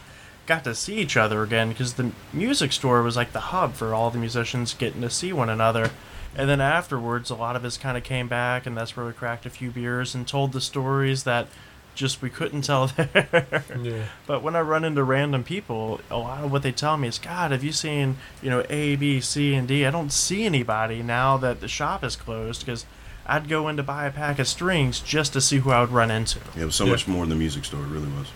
got 0.48 0.64
to 0.64 0.74
see 0.74 0.96
each 0.96 1.16
other 1.18 1.44
again 1.44 1.70
because 1.70 1.94
the 1.94 2.12
music 2.34 2.72
store 2.72 3.04
was 3.04 3.16
like 3.16 3.34
the 3.34 3.40
hub 3.40 3.74
for 3.76 3.94
all 3.94 4.10
the 4.10 4.18
musicians 4.18 4.74
getting 4.74 5.02
to 5.02 5.10
see 5.10 5.32
one 5.32 5.50
another. 5.50 5.92
And 6.36 6.50
then 6.50 6.62
afterwards, 6.62 7.30
a 7.30 7.36
lot 7.36 7.56
of 7.56 7.66
us 7.66 7.78
kind 7.78 7.98
of 7.98 8.04
came 8.04 8.28
back, 8.28 8.66
and 8.66 8.78
that's 8.78 8.96
where 8.96 9.06
we 9.06 9.12
cracked 9.12 9.46
a 9.46 9.50
few 9.50 9.72
beers 9.72 10.14
and 10.16 10.28
told 10.28 10.54
the 10.54 10.62
stories 10.62 11.24
that 11.24 11.48
just 11.96 12.22
we 12.22 12.30
couldn't 12.30 12.62
tell 12.64 12.88
there. 12.88 13.66
Yeah. 13.82 14.04
But 14.28 14.44
when 14.44 14.56
I 14.56 14.62
run 14.62 14.84
into 14.84 15.04
random 15.04 15.44
people, 15.44 16.00
a 16.12 16.18
lot 16.18 16.44
of 16.44 16.52
what 16.52 16.62
they 16.62 16.72
tell 16.72 16.96
me 16.96 17.08
is, 17.08 17.18
God, 17.18 17.52
have 17.52 17.64
you 17.64 17.72
seen, 17.72 18.18
you 18.42 18.50
know, 18.52 18.64
A, 18.70 18.96
B, 18.96 19.20
C, 19.20 19.56
and 19.56 19.68
D? 19.68 19.86
I 19.86 19.90
don't 19.92 20.12
see 20.12 20.46
anybody 20.46 21.02
now 21.02 21.38
that 21.38 21.60
the 21.60 21.68
shop 21.68 22.04
is 22.04 22.16
closed 22.16 22.64
because 22.66 22.86
I'd 23.26 23.50
go 23.50 23.68
in 23.68 23.76
to 23.78 23.84
buy 23.84 24.06
a 24.06 24.12
pack 24.12 24.38
of 24.38 24.48
strings 24.48 25.00
just 25.00 25.34
to 25.34 25.42
see 25.42 25.58
who 25.58 25.72
I 25.72 25.82
would 25.82 25.90
run 25.92 26.12
into. 26.12 26.40
It 26.56 26.66
was 26.66 26.76
so 26.76 26.86
Yeah. 26.86 26.92
much 26.92 27.08
more 27.08 27.22
than 27.22 27.30
the 27.30 27.36
music 27.36 27.66
store, 27.66 27.82
it 27.82 27.88
really 27.88 28.10
was. 28.10 28.28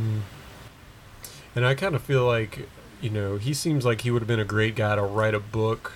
Mm. 0.00 0.20
And 1.54 1.64
I 1.66 1.74
kind 1.74 1.94
of 1.94 2.02
feel 2.02 2.26
like, 2.26 2.68
you 3.00 3.10
know, 3.10 3.36
he 3.36 3.52
seems 3.54 3.84
like 3.84 4.02
he 4.02 4.10
would 4.10 4.22
have 4.22 4.28
been 4.28 4.40
a 4.40 4.44
great 4.44 4.76
guy 4.76 4.94
to 4.96 5.02
write 5.02 5.34
a 5.34 5.40
book 5.40 5.92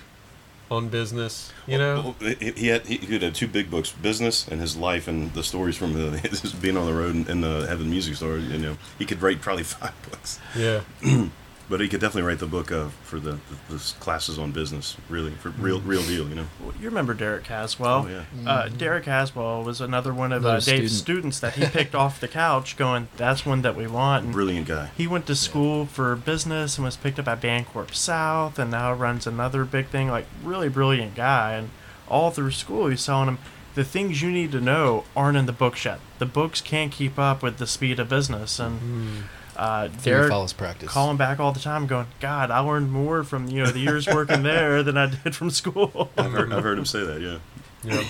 on 0.71 0.89
business. 0.89 1.51
You 1.67 1.77
know. 1.77 2.15
He 2.19 2.51
he 2.51 2.67
had 2.67 2.85
he 2.85 2.97
could 2.97 3.21
have 3.21 3.33
two 3.33 3.47
big 3.47 3.69
books: 3.69 3.91
business 3.91 4.47
and 4.47 4.59
his 4.59 4.75
life, 4.75 5.07
and 5.07 5.33
the 5.33 5.43
stories 5.43 5.77
from 5.77 5.93
the, 5.93 6.17
his 6.29 6.53
being 6.53 6.77
on 6.77 6.85
the 6.85 6.93
road 6.93 7.15
and, 7.15 7.29
and 7.29 7.45
uh, 7.45 7.67
having 7.67 7.85
the 7.85 7.91
music 7.91 8.15
store. 8.15 8.37
You 8.37 8.57
know, 8.57 8.77
he 8.97 9.05
could 9.05 9.21
write 9.21 9.41
probably 9.41 9.63
five 9.77 9.93
books, 10.09 10.39
Yeah. 10.55 10.81
but 11.69 11.79
he 11.79 11.87
could 11.87 12.01
definitely 12.01 12.27
write 12.27 12.39
the 12.39 12.45
book 12.45 12.71
uh, 12.71 12.89
for 13.03 13.19
the, 13.19 13.31
the, 13.69 13.75
the 13.75 13.93
classes 13.99 14.37
on 14.37 14.51
business. 14.51 14.97
Really, 15.09 15.31
for 15.31 15.49
real, 15.49 15.79
real 15.81 16.03
deal. 16.03 16.27
You 16.27 16.35
know. 16.35 16.45
Well, 16.61 16.73
You 16.79 16.87
remember 16.89 17.13
Derek 17.13 17.43
Caswell? 17.45 18.05
oh 18.07 18.23
yeah. 18.43 18.49
Uh, 18.49 18.67
Derek 18.69 19.05
Caswell 19.05 19.63
was 19.63 19.79
another 19.81 20.13
one 20.13 20.31
of 20.31 20.45
uh, 20.45 20.59
Dave's 20.59 20.65
student. 20.65 20.91
students 20.91 21.39
that 21.39 21.53
he 21.53 21.65
picked 21.77 21.95
off 21.95 22.19
the 22.19 22.27
couch, 22.27 22.75
going, 22.77 23.07
"That's 23.17 23.45
one 23.45 23.61
that 23.63 23.75
we 23.75 23.87
want." 23.87 24.25
And 24.25 24.33
Brilliant 24.33 24.67
guy. 24.67 24.89
He 24.97 25.07
went 25.07 25.25
to 25.27 25.35
school 25.35 25.85
for 25.85 26.15
business 26.15 26.77
and 26.77 26.85
was 26.85 26.97
picked 26.97 27.19
up 27.19 27.27
at 27.27 27.41
Bancorp 27.41 27.93
South, 27.93 28.59
and 28.59 28.69
now 28.71 28.93
runs 28.93 29.25
another 29.25 29.65
big 29.65 29.87
thing. 29.87 30.09
Like 30.09 30.25
really 30.43 30.69
brilliant 30.69 31.15
guy, 31.15 31.53
and 31.53 31.69
all 32.09 32.31
through 32.31 32.51
school 32.51 32.87
he's 32.87 33.05
telling 33.05 33.27
him 33.29 33.37
the 33.75 33.83
things 33.83 34.21
you 34.21 34.29
need 34.29 34.51
to 34.51 34.61
know 34.61 35.03
aren't 35.15 35.37
in 35.37 35.45
the 35.47 35.51
books 35.53 35.85
yet. 35.85 35.99
The 36.19 36.25
books 36.27 36.61
can't 36.61 36.91
keep 36.91 37.17
up 37.17 37.41
with 37.41 37.57
the 37.57 37.65
speed 37.65 37.99
of 37.99 38.09
business, 38.09 38.59
and 38.59 38.79
Mm. 38.81 39.23
Uh, 39.57 39.89
Theory 39.89 40.17
Derek 40.19 40.29
follows 40.31 40.53
practice. 40.53 40.89
calling 40.89 41.17
back 41.17 41.39
all 41.39 41.51
the 41.51 41.59
time, 41.59 41.87
going, 41.87 42.07
"God, 42.19 42.51
I 42.51 42.59
learned 42.59 42.91
more 42.91 43.23
from 43.23 43.47
you 43.47 43.63
know 43.63 43.71
the 43.71 43.79
years 43.79 44.07
working 44.07 44.43
there 44.51 44.83
than 44.83 44.97
I 44.97 45.07
did 45.07 45.35
from 45.35 45.49
school." 45.49 46.09
I've 46.17 46.31
heard, 46.31 46.51
I've 46.53 46.63
heard 46.63 46.77
him 46.77 46.85
say 46.85 47.03
that. 47.03 47.21
Yeah. 47.21 47.37
Yep. 47.83 48.05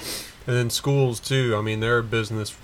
And 0.48 0.56
then 0.58 0.70
schools 0.70 1.20
too. 1.20 1.56
I 1.58 1.62
mean, 1.62 1.80
they're 1.80 2.00
a 2.00 2.04
business 2.04 2.56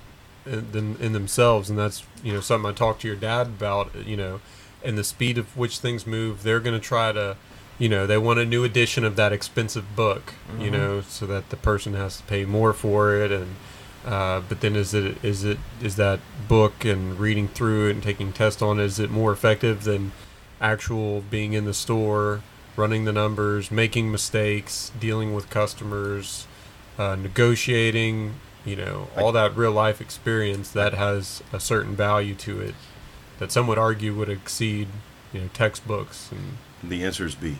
in, 0.46 0.68
in, 0.74 0.96
in 1.00 1.14
themselves, 1.14 1.70
and 1.70 1.78
that's 1.80 2.04
you 2.24 2.34
know 2.34 2.40
something 2.42 2.70
I 2.70 2.74
talked 2.74 3.02
to 3.02 3.08
your 3.08 3.16
dad 3.18 3.48
about. 3.48 3.92
You 4.06 4.18
know, 4.18 4.42
and 4.84 4.98
the 4.98 5.04
speed 5.04 5.38
of 5.38 5.56
which 5.58 5.80
things 5.80 6.06
move, 6.08 6.44
they're 6.44 6.60
going 6.60 6.80
to 6.80 6.86
try 6.86 7.12
to, 7.12 7.36
you 7.78 7.90
know, 7.90 8.06
they 8.08 8.18
want 8.18 8.40
a 8.40 8.46
new 8.46 8.64
edition 8.64 9.04
of 9.04 9.16
that 9.16 9.34
expensive 9.34 9.96
book. 9.96 10.34
You 10.60 10.70
Mhm. 10.70 10.72
know, 10.72 11.02
so 11.02 11.26
that 11.26 11.50
the 11.50 11.58
person 11.58 11.94
has 11.96 12.18
to 12.18 12.24
pay 12.24 12.46
more 12.46 12.74
for 12.74 13.16
it, 13.16 13.32
and 13.32 13.56
uh, 14.06 14.42
but 14.48 14.62
then 14.62 14.76
is 14.76 14.94
it 14.94 15.24
is 15.24 15.44
it 15.44 15.58
is 15.82 15.96
that 15.98 16.20
book 16.48 16.86
and 16.86 17.20
reading 17.20 17.48
through 17.48 17.90
it 17.90 17.92
and 17.92 18.04
taking 18.04 18.32
tests 18.34 18.62
on 18.62 18.80
it, 18.80 18.84
is 18.84 19.00
it 19.00 19.10
more 19.10 19.32
effective 19.32 19.84
than 19.84 20.12
actual 20.62 21.22
being 21.30 21.54
in 21.54 21.66
the 21.66 21.74
store? 21.74 22.42
running 22.80 23.04
the 23.04 23.12
numbers, 23.12 23.70
making 23.70 24.10
mistakes, 24.10 24.92
dealing 25.00 25.34
with 25.34 25.50
customers, 25.50 26.48
uh, 26.98 27.16
negotiating, 27.16 28.36
you 28.66 28.76
know, 28.76 29.10
all 29.18 29.34
that 29.34 29.56
real 29.56 29.72
life 29.72 30.00
experience 30.00 30.72
that 30.72 30.94
has 30.94 31.44
a 31.52 31.60
certain 31.60 31.96
value 31.96 32.34
to 32.34 32.62
it 32.62 32.76
that 33.40 33.52
some 33.52 33.68
would 33.68 33.78
argue 33.78 34.14
would 34.14 34.30
exceed, 34.30 34.88
you 35.34 35.42
know, 35.42 35.50
textbooks 35.54 36.32
and 36.32 36.58
The 36.90 37.04
answer 37.04 37.26
is 37.26 37.36
B. 37.36 37.60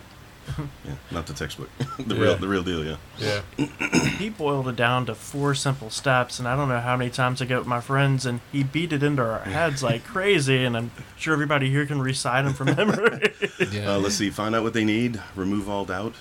Yeah, 0.86 0.94
not 1.12 1.28
the 1.28 1.34
textbook. 1.34 1.70
the 2.00 2.16
Yeah. 2.16 2.22
real, 2.22 2.36
the 2.38 2.48
real 2.48 2.64
deal. 2.64 2.84
Yeah. 2.86 2.96
yeah. 3.58 3.70
he 4.18 4.30
boiled 4.30 4.68
it 4.68 4.76
down 4.76 5.06
to 5.08 5.16
four 5.16 5.54
simple 5.56 5.90
steps, 5.90 6.40
and 6.40 6.48
I 6.48 6.56
don't 6.56 6.70
know 6.70 6.80
how 6.80 6.96
many 6.98 7.10
times 7.12 7.42
I 7.42 7.46
get 7.46 7.60
with 7.60 7.68
my 7.68 7.82
friends, 7.82 8.26
and 8.26 8.40
he 8.52 8.64
beat 8.64 8.92
it 8.94 9.04
into 9.04 9.22
our 9.22 9.40
heads 9.40 9.82
like 9.84 10.04
crazy, 10.04 10.64
and 10.66 10.76
I'm 10.78 10.92
sure 11.18 11.34
everybody 11.34 11.70
here 11.70 11.86
can 11.86 12.02
recite 12.02 12.46
them 12.46 12.54
from 12.54 12.68
memory. 12.76 13.34
Yeah. 13.72 13.94
Uh, 13.96 14.00
let's 14.00 14.16
see. 14.16 14.30
Find 14.30 14.56
out 14.56 14.64
what 14.64 14.74
they 14.74 14.86
need. 14.86 15.22
Remove 15.36 15.70
all 15.70 15.86
doubt. 15.86 16.16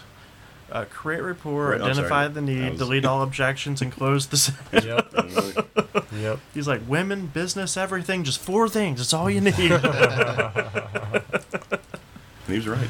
uh, 0.71 0.85
create 0.91 1.23
rapport, 1.23 1.71
Right, 1.71 1.81
identify 1.81 2.29
the 2.29 2.43
need, 2.43 2.71
was- 2.71 2.79
delete 2.79 3.05
all 3.07 3.23
objections, 3.23 3.81
and 3.81 3.91
close 3.91 4.27
the 4.27 4.37
sale. 4.37 4.55
Yep. 4.73 5.15
Yep. 6.13 6.39
He's 6.53 6.67
like, 6.69 6.83
women, 6.89 7.27
business, 7.29 7.77
everything, 7.77 8.25
just 8.25 8.41
four 8.41 8.69
things. 8.69 9.01
It's 9.01 9.13
all 9.15 9.31
you 9.31 9.41
need. 9.41 9.55
he 9.57 9.71
was 12.57 12.67
right. 12.69 12.89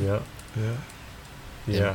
Yeah. 0.00 0.20
Yeah. 0.56 0.76
Yeah. 1.66 1.78
Yeah. 1.80 1.94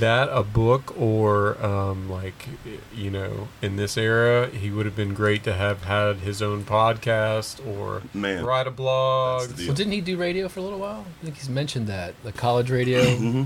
That 0.00 0.28
a 0.30 0.42
book 0.42 0.92
or 1.00 1.56
um, 1.64 2.10
like 2.10 2.46
you 2.94 3.10
know 3.10 3.48
in 3.62 3.76
this 3.76 3.96
era 3.96 4.48
he 4.48 4.70
would 4.70 4.84
have 4.84 4.96
been 4.96 5.14
great 5.14 5.44
to 5.44 5.54
have 5.54 5.84
had 5.84 6.16
his 6.16 6.42
own 6.42 6.64
podcast 6.64 7.64
or 7.66 8.02
Man. 8.12 8.44
write 8.44 8.66
a 8.66 8.70
blog. 8.70 9.48
Well, 9.58 9.72
didn't 9.74 9.92
he 9.92 10.00
do 10.02 10.18
radio 10.18 10.48
for 10.48 10.60
a 10.60 10.62
little 10.62 10.78
while? 10.80 11.06
I 11.22 11.24
think 11.24 11.36
he's 11.36 11.48
mentioned 11.48 11.86
that 11.86 12.14
the 12.22 12.32
college 12.32 12.70
radio. 12.70 13.02
hmm 13.04 13.44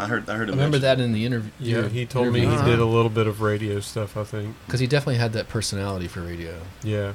I 0.00 0.06
heard. 0.06 0.30
I 0.30 0.36
heard 0.36 0.48
I 0.48 0.52
remember 0.52 0.78
mention- 0.78 0.80
that 0.82 1.00
in 1.00 1.12
the 1.12 1.26
interview. 1.26 1.50
Yeah, 1.60 1.88
he 1.88 2.06
told 2.06 2.32
me 2.32 2.40
he 2.40 2.56
did 2.64 2.78
a 2.78 2.86
little 2.86 3.10
bit 3.10 3.26
of 3.26 3.42
radio 3.42 3.80
stuff. 3.80 4.16
I 4.16 4.24
think. 4.24 4.54
because 4.64 4.80
he 4.80 4.86
definitely 4.86 5.16
had 5.16 5.34
that 5.34 5.48
personality 5.48 6.08
for 6.08 6.22
radio. 6.22 6.58
Yeah. 6.82 7.12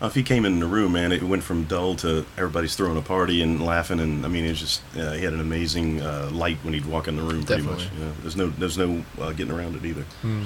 If 0.00 0.14
he 0.14 0.22
came 0.22 0.44
in 0.44 0.60
the 0.60 0.66
room, 0.66 0.92
man, 0.92 1.10
it 1.10 1.22
went 1.22 1.42
from 1.42 1.64
dull 1.64 1.94
to 1.96 2.26
everybody's 2.36 2.76
throwing 2.76 2.98
a 2.98 3.02
party 3.02 3.40
and 3.40 3.64
laughing, 3.64 3.98
and 3.98 4.26
I 4.26 4.28
mean, 4.28 4.44
it's 4.44 4.60
just 4.60 4.82
uh, 4.94 5.12
he 5.12 5.24
had 5.24 5.32
an 5.32 5.40
amazing 5.40 6.02
uh, 6.02 6.28
light 6.30 6.58
when 6.62 6.74
he'd 6.74 6.84
walk 6.84 7.08
in 7.08 7.16
the 7.16 7.22
room. 7.22 7.44
Pretty 7.44 7.62
much. 7.62 7.84
Definitely. 7.84 7.98
You 7.98 8.04
know, 8.04 8.12
there's 8.20 8.36
no 8.36 8.48
there's 8.50 8.78
no 8.78 9.04
uh, 9.18 9.32
getting 9.32 9.54
around 9.54 9.76
it 9.76 9.84
either. 9.86 10.02
Hmm. 10.20 10.44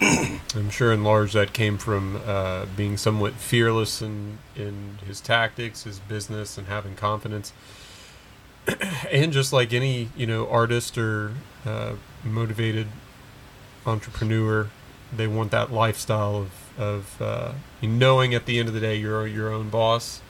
I'm 0.56 0.70
sure 0.70 0.92
in 0.92 1.02
large 1.02 1.32
that 1.32 1.52
came 1.52 1.76
from 1.76 2.20
uh, 2.24 2.66
being 2.76 2.96
somewhat 2.96 3.34
fearless 3.34 4.00
in 4.00 4.38
in 4.54 4.98
his 5.04 5.20
tactics, 5.20 5.82
his 5.82 5.98
business, 5.98 6.56
and 6.56 6.68
having 6.68 6.94
confidence. 6.94 7.52
and 9.10 9.32
just 9.32 9.52
like 9.52 9.72
any 9.72 10.10
you 10.16 10.26
know 10.26 10.48
artist 10.48 10.96
or 10.96 11.32
uh, 11.66 11.94
motivated 12.22 12.86
entrepreneur, 13.86 14.68
they 15.14 15.26
want 15.26 15.50
that 15.50 15.72
lifestyle 15.72 16.36
of 16.36 16.78
of 16.78 17.20
uh, 17.20 17.52
knowing 17.86 18.34
at 18.34 18.46
the 18.46 18.58
end 18.58 18.68
of 18.68 18.74
the 18.74 18.80
day 18.80 18.96
you're 18.96 19.26
your 19.26 19.52
own 19.52 19.68
boss, 19.70 20.20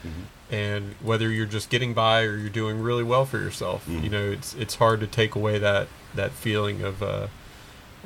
and 0.50 0.94
whether 1.02 1.30
you're 1.30 1.46
just 1.46 1.70
getting 1.70 1.94
by 1.94 2.22
or 2.22 2.36
you're 2.36 2.48
doing 2.50 2.80
really 2.80 3.02
well 3.02 3.24
for 3.24 3.38
yourself. 3.38 3.86
Mhm. 3.88 4.04
You 4.04 4.10
know, 4.10 4.30
it's 4.30 4.54
it's 4.54 4.76
hard 4.76 5.00
to 5.00 5.06
take 5.06 5.34
away 5.34 5.58
that 5.58 5.88
that 6.14 6.32
feeling 6.32 6.82
of 6.82 7.02
uh, 7.02 7.26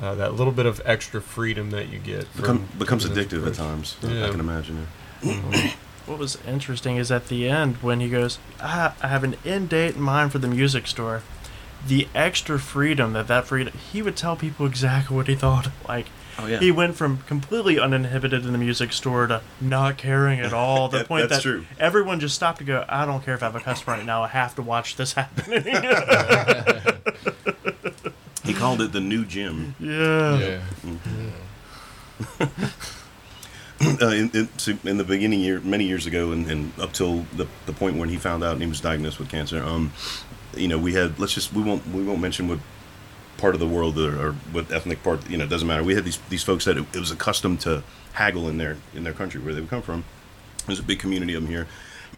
uh, 0.01 0.15
that 0.15 0.33
little 0.35 0.53
bit 0.53 0.65
of 0.65 0.81
extra 0.85 1.21
freedom 1.21 1.71
that 1.71 1.89
you 1.89 1.99
get 1.99 2.33
Become, 2.35 2.65
from 2.67 2.79
becomes 2.79 3.05
from 3.05 3.15
addictive 3.15 3.41
at 3.45 3.53
approach. 3.53 3.57
times. 3.57 3.97
I 4.03 4.07
can 4.31 4.39
imagine. 4.39 4.87
Yeah. 5.21 5.71
What 6.05 6.17
was 6.17 6.39
interesting 6.47 6.97
is 6.97 7.11
at 7.11 7.27
the 7.27 7.47
end 7.47 7.75
when 7.83 7.99
he 7.99 8.09
goes, 8.09 8.39
ah, 8.59 8.95
I 8.99 9.09
have 9.09 9.23
an 9.23 9.35
end 9.45 9.69
date 9.69 9.95
in 9.95 10.01
mind 10.01 10.31
for 10.31 10.39
the 10.39 10.47
music 10.47 10.87
store. 10.87 11.21
The 11.85 12.07
extra 12.15 12.57
freedom 12.57 13.13
that 13.13 13.27
that 13.27 13.45
freedom, 13.45 13.73
he 13.91 14.01
would 14.01 14.15
tell 14.15 14.35
people 14.35 14.65
exactly 14.65 15.15
what 15.15 15.27
he 15.27 15.35
thought. 15.35 15.67
Like, 15.87 16.07
Oh 16.41 16.47
yeah. 16.47 16.59
he 16.59 16.71
went 16.71 16.95
from 16.95 17.17
completely 17.19 17.79
uninhibited 17.79 18.45
in 18.45 18.51
the 18.51 18.57
music 18.57 18.93
store 18.93 19.27
to 19.27 19.41
not 19.59 19.97
caring 19.97 20.39
at 20.39 20.53
all. 20.53 20.87
The 20.87 20.97
That- 20.99 21.07
point 21.07 21.29
that's 21.29 21.43
that 21.43 21.49
true. 21.49 21.65
everyone 21.79 22.19
just 22.19 22.35
stopped 22.35 22.59
to 22.59 22.63
go, 22.63 22.85
I 22.87 23.05
don't 23.05 23.23
care 23.23 23.33
if 23.35 23.43
I 23.43 23.47
have 23.47 23.55
a 23.55 23.59
customer 23.59 23.97
right 23.97 24.05
now. 24.05 24.23
I 24.23 24.27
have 24.29 24.55
to 24.55 24.61
watch 24.61 24.95
this 24.95 25.13
happening. 25.13 25.63
He 28.45 28.53
called 28.55 28.81
it 28.81 28.91
the 28.93 28.99
new 28.99 29.25
gym. 29.25 29.75
yeah. 29.79 30.59
uh, 32.41 34.07
in, 34.07 34.29
in, 34.33 34.49
so 34.57 34.73
in 34.83 34.97
the 34.97 35.03
beginning 35.03 35.39
year, 35.41 35.59
many 35.59 35.85
years 35.85 36.05
ago, 36.07 36.31
and, 36.31 36.49
and 36.49 36.73
up 36.79 36.91
till 36.93 37.25
the, 37.35 37.47
the 37.67 37.73
point 37.73 37.97
when 37.97 38.09
he 38.09 38.17
found 38.17 38.43
out 38.43 38.53
and 38.53 38.61
he 38.61 38.67
was 38.67 38.81
diagnosed 38.81 39.19
with 39.19 39.29
cancer, 39.29 39.63
um, 39.63 39.93
you 40.55 40.67
know, 40.67 40.77
we 40.79 40.93
had 40.93 41.19
let's 41.19 41.33
just 41.33 41.53
we 41.53 41.61
won't 41.61 41.85
we 41.89 42.03
won't 42.03 42.19
mention 42.19 42.47
what 42.47 42.59
part 43.39 43.53
of 43.53 43.59
the 43.59 43.67
world 43.67 43.97
or, 43.97 44.27
or 44.27 44.31
what 44.51 44.71
ethnic 44.71 45.01
part 45.03 45.27
you 45.29 45.37
know 45.37 45.45
it 45.45 45.49
doesn't 45.49 45.67
matter. 45.67 45.83
We 45.83 45.95
had 45.95 46.05
these 46.05 46.19
these 46.29 46.43
folks 46.43 46.65
that 46.65 46.77
it, 46.77 46.85
it 46.93 46.99
was 46.99 47.11
accustomed 47.11 47.61
to 47.61 47.83
haggle 48.13 48.49
in 48.49 48.57
their 48.57 48.77
in 48.93 49.03
their 49.03 49.13
country 49.13 49.41
where 49.41 49.53
they 49.53 49.61
would 49.61 49.69
come 49.69 49.81
from. 49.81 50.03
There's 50.65 50.79
a 50.79 50.83
big 50.83 50.99
community 50.99 51.33
of 51.33 51.43
them 51.43 51.49
here. 51.49 51.67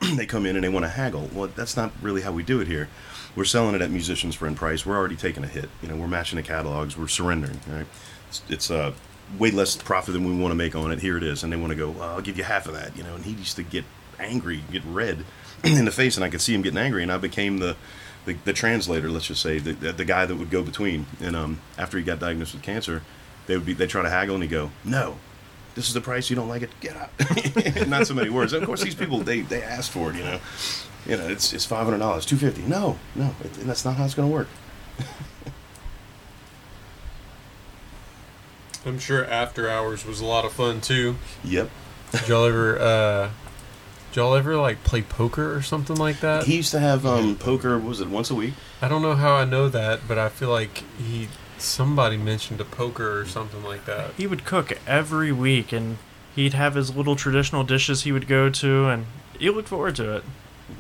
they 0.16 0.26
come 0.26 0.46
in 0.46 0.56
and 0.56 0.64
they 0.64 0.70
want 0.70 0.84
to 0.84 0.90
haggle. 0.90 1.30
Well, 1.34 1.50
that's 1.56 1.78
not 1.78 1.92
really 2.02 2.22
how 2.22 2.32
we 2.32 2.44
do 2.44 2.60
it 2.60 2.68
here. 2.68 2.90
We're 3.36 3.46
selling 3.46 3.76
it 3.76 3.82
at 3.82 3.92
musicians 3.92 4.36
friend 4.36 4.58
price. 4.58 4.86
We're 4.86 4.98
already 4.98 5.16
taking 5.16 5.44
a 5.44 5.48
hit. 5.48 5.70
You 5.82 5.88
know, 5.88 5.96
we're 5.96 6.08
matching 6.08 6.38
the 6.38 6.44
catalogs. 6.44 6.98
We're 6.98 7.08
surrendering. 7.08 7.60
Right? 7.70 7.86
It's, 8.28 8.42
it's 8.50 8.72
uh, 8.72 8.94
way 9.38 9.52
less 9.52 9.76
profit 9.76 10.14
than 10.14 10.26
we 10.26 10.36
want 10.36 10.52
to 10.52 10.56
make 10.56 10.76
on 10.76 10.92
it. 10.92 11.00
Here 11.00 11.18
it 11.18 11.24
is, 11.24 11.44
and 11.44 11.54
they 11.54 11.58
want 11.58 11.72
to 11.72 11.78
go. 11.78 11.92
Well, 11.92 12.10
I'll 12.10 12.22
give 12.22 12.38
you 12.38 12.44
half 12.44 12.68
of 12.68 12.74
that. 12.74 12.98
You 12.98 13.04
know, 13.04 13.16
and 13.16 13.24
he 13.24 13.32
used 13.32 13.56
to 13.58 13.64
get 13.64 13.86
angry, 14.20 14.64
get 14.72 14.84
red 14.86 15.24
in 15.64 15.86
the 15.86 15.92
face, 15.92 16.16
and 16.18 16.26
I 16.26 16.30
could 16.30 16.42
see 16.42 16.54
him 16.54 16.62
getting 16.62 16.80
angry, 16.80 17.04
and 17.04 17.12
I 17.12 17.18
became 17.18 17.60
the 17.60 17.76
the, 18.26 18.34
the 18.46 18.54
translator. 18.54 19.10
Let's 19.10 19.28
just 19.28 19.42
say 19.42 19.60
the, 19.60 19.74
the 19.74 19.92
the 19.92 20.06
guy 20.06 20.26
that 20.26 20.36
would 20.36 20.50
go 20.50 20.64
between. 20.64 21.06
And 21.22 21.36
um, 21.36 21.60
after 21.78 21.98
he 21.98 22.04
got 22.04 22.20
diagnosed 22.20 22.54
with 22.54 22.64
cancer, 22.64 23.04
they 23.48 23.56
would 23.56 23.66
be 23.66 23.74
they 23.74 23.88
try 23.88 24.02
to 24.02 24.10
haggle, 24.10 24.36
and 24.36 24.44
he 24.44 24.50
go, 24.50 24.72
no. 24.84 25.18
This 25.74 25.88
is 25.88 25.94
the 25.94 26.02
price. 26.02 26.30
You 26.30 26.36
don't 26.36 26.50
like 26.50 26.64
it? 26.64 26.70
Get 26.82 26.98
out. 26.98 27.88
Not 27.88 28.06
so 28.06 28.14
many 28.14 28.30
words. 28.30 28.52
Of 28.52 28.66
course, 28.66 28.84
these 28.84 28.94
people 28.94 29.20
they, 29.20 29.40
they 29.40 29.64
ask 29.64 29.90
for 29.90 30.10
it. 30.10 30.18
You 30.18 30.24
know, 30.24 30.40
you 31.06 31.16
know 31.16 31.28
it's 31.30 31.54
it's 31.54 31.66
five 31.66 31.86
hundred 31.86 32.00
dollars, 32.00 32.26
two 32.26 32.36
fifty. 32.36 32.62
No, 32.64 32.98
no, 33.16 33.34
it, 33.42 33.54
that's 33.54 33.86
not 33.86 33.96
how 33.96 34.04
it's 34.04 34.14
going 34.14 34.28
to 34.28 34.34
work. 34.34 34.50
I'm 38.86 39.00
sure 39.00 39.26
After 39.26 39.70
Hours 39.70 40.06
was 40.06 40.20
a 40.20 40.26
lot 40.26 40.44
of 40.44 40.52
fun 40.54 40.82
too. 40.82 41.16
Yep. 41.44 41.70
Did 42.12 42.28
y'all 42.28 42.46
ever, 42.46 42.78
uh, 42.80 43.30
y'all 44.16 44.36
ever 44.36 44.58
like 44.58 44.84
play 44.84 45.02
poker 45.02 45.56
or 45.56 45.62
something 45.62 45.96
like 45.96 46.20
that? 46.22 46.46
He 46.46 46.58
used 46.58 46.72
to 46.72 46.80
have 46.80 47.06
um, 47.06 47.36
poker. 47.36 47.78
What 47.78 47.88
was 47.88 48.02
it 48.02 48.10
once 48.10 48.30
a 48.30 48.36
week? 48.36 48.54
I 48.82 48.88
don't 48.88 49.02
know 49.02 49.16
how 49.16 49.34
I 49.36 49.46
know 49.46 49.70
that, 49.70 50.02
but 50.08 50.18
I 50.18 50.30
feel 50.30 50.50
like 50.50 50.84
he 50.98 51.28
somebody 51.58 52.18
mentioned 52.18 52.60
a 52.60 52.66
poker 52.66 53.20
or 53.20 53.26
something 53.26 53.64
like 53.64 53.86
that. 53.86 54.14
He 54.16 54.26
would 54.28 54.46
cook 54.46 54.78
every 54.88 55.32
week 55.32 55.72
and 55.72 55.98
he'd 56.36 56.54
have 56.54 56.76
his 56.76 56.96
little 56.96 57.16
traditional 57.16 57.64
dishes 57.64 58.04
he 58.04 58.12
would 58.12 58.28
go 58.28 58.50
to 58.50 58.88
and 58.88 59.06
you 59.40 59.52
looked 59.52 59.70
forward 59.70 59.96
to 59.98 60.18
it. 60.18 60.24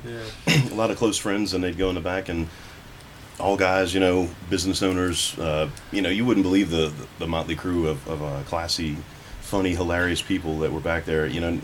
Yeah. 0.06 0.24
a 0.72 0.76
lot 0.76 0.92
of 0.92 0.98
close 0.98 1.18
friends, 1.18 1.54
and 1.54 1.64
they'd 1.64 1.78
go 1.78 1.90
in 1.90 1.96
the 1.96 2.02
back, 2.02 2.30
and 2.30 2.48
all 3.40 3.58
guys, 3.58 3.94
you 3.94 4.00
know, 4.00 4.30
business 4.50 4.82
owners. 4.84 5.38
Uh, 5.38 5.70
you 5.92 6.02
know, 6.02 6.10
you 6.10 6.26
wouldn't 6.26 6.44
believe 6.44 6.70
the 6.70 6.94
the 7.20 7.28
motley 7.28 7.56
crew 7.56 7.88
of, 7.88 8.08
of 8.08 8.22
uh, 8.22 8.42
classy, 8.46 8.98
funny, 9.52 9.76
hilarious 9.76 10.22
people 10.22 10.60
that 10.60 10.72
were 10.72 10.80
back 10.80 11.04
there. 11.06 11.28
You 11.28 11.42
know, 11.42 11.60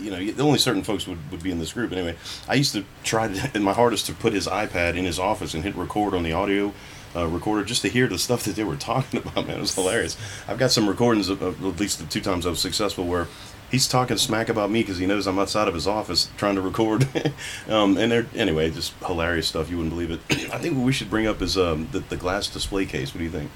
you 0.00 0.10
know, 0.10 0.44
only 0.44 0.58
certain 0.58 0.82
folks 0.84 1.06
would, 1.08 1.18
would 1.32 1.42
be 1.42 1.50
in 1.50 1.58
this 1.58 1.72
group. 1.72 1.92
Anyway, 1.92 2.16
I 2.48 2.54
used 2.54 2.72
to 2.74 2.84
try 3.02 3.26
to, 3.28 3.50
in 3.56 3.62
my 3.64 3.72
hardest 3.72 4.06
to 4.06 4.14
put 4.14 4.32
his 4.32 4.46
iPad 4.46 4.96
in 4.96 5.04
his 5.04 5.18
office 5.18 5.52
and 5.52 5.64
hit 5.64 5.74
record 5.74 6.14
on 6.14 6.22
the 6.22 6.32
audio. 6.32 6.72
Uh, 7.16 7.28
recorder 7.28 7.62
just 7.64 7.82
to 7.82 7.88
hear 7.88 8.08
the 8.08 8.18
stuff 8.18 8.42
that 8.42 8.56
they 8.56 8.64
were 8.64 8.74
talking 8.74 9.20
about, 9.24 9.46
man. 9.46 9.58
It 9.58 9.60
was 9.60 9.74
hilarious. 9.74 10.16
I've 10.48 10.58
got 10.58 10.70
some 10.72 10.88
recordings 10.88 11.28
of, 11.28 11.42
of 11.42 11.64
at 11.64 11.78
least 11.78 12.00
the 12.00 12.06
two 12.06 12.20
times 12.20 12.44
I 12.44 12.50
was 12.50 12.58
successful 12.58 13.04
where 13.06 13.28
he's 13.70 13.86
talking 13.86 14.16
smack 14.16 14.48
about 14.48 14.68
me 14.68 14.80
because 14.82 14.98
he 14.98 15.06
knows 15.06 15.28
I'm 15.28 15.38
outside 15.38 15.68
of 15.68 15.74
his 15.74 15.86
office 15.86 16.28
trying 16.36 16.56
to 16.56 16.60
record. 16.60 17.06
um, 17.68 17.96
and 17.98 18.10
they're 18.10 18.26
anyway, 18.34 18.68
just 18.70 18.94
hilarious 19.06 19.46
stuff. 19.46 19.70
You 19.70 19.76
wouldn't 19.76 19.92
believe 19.94 20.10
it. 20.10 20.20
I 20.52 20.58
think 20.58 20.76
what 20.76 20.84
we 20.84 20.92
should 20.92 21.08
bring 21.10 21.26
up 21.28 21.40
is 21.40 21.56
um, 21.56 21.86
the, 21.92 22.00
the 22.00 22.16
glass 22.16 22.48
display 22.48 22.84
case. 22.84 23.14
What 23.14 23.18
do 23.18 23.24
you 23.24 23.30
think? 23.30 23.50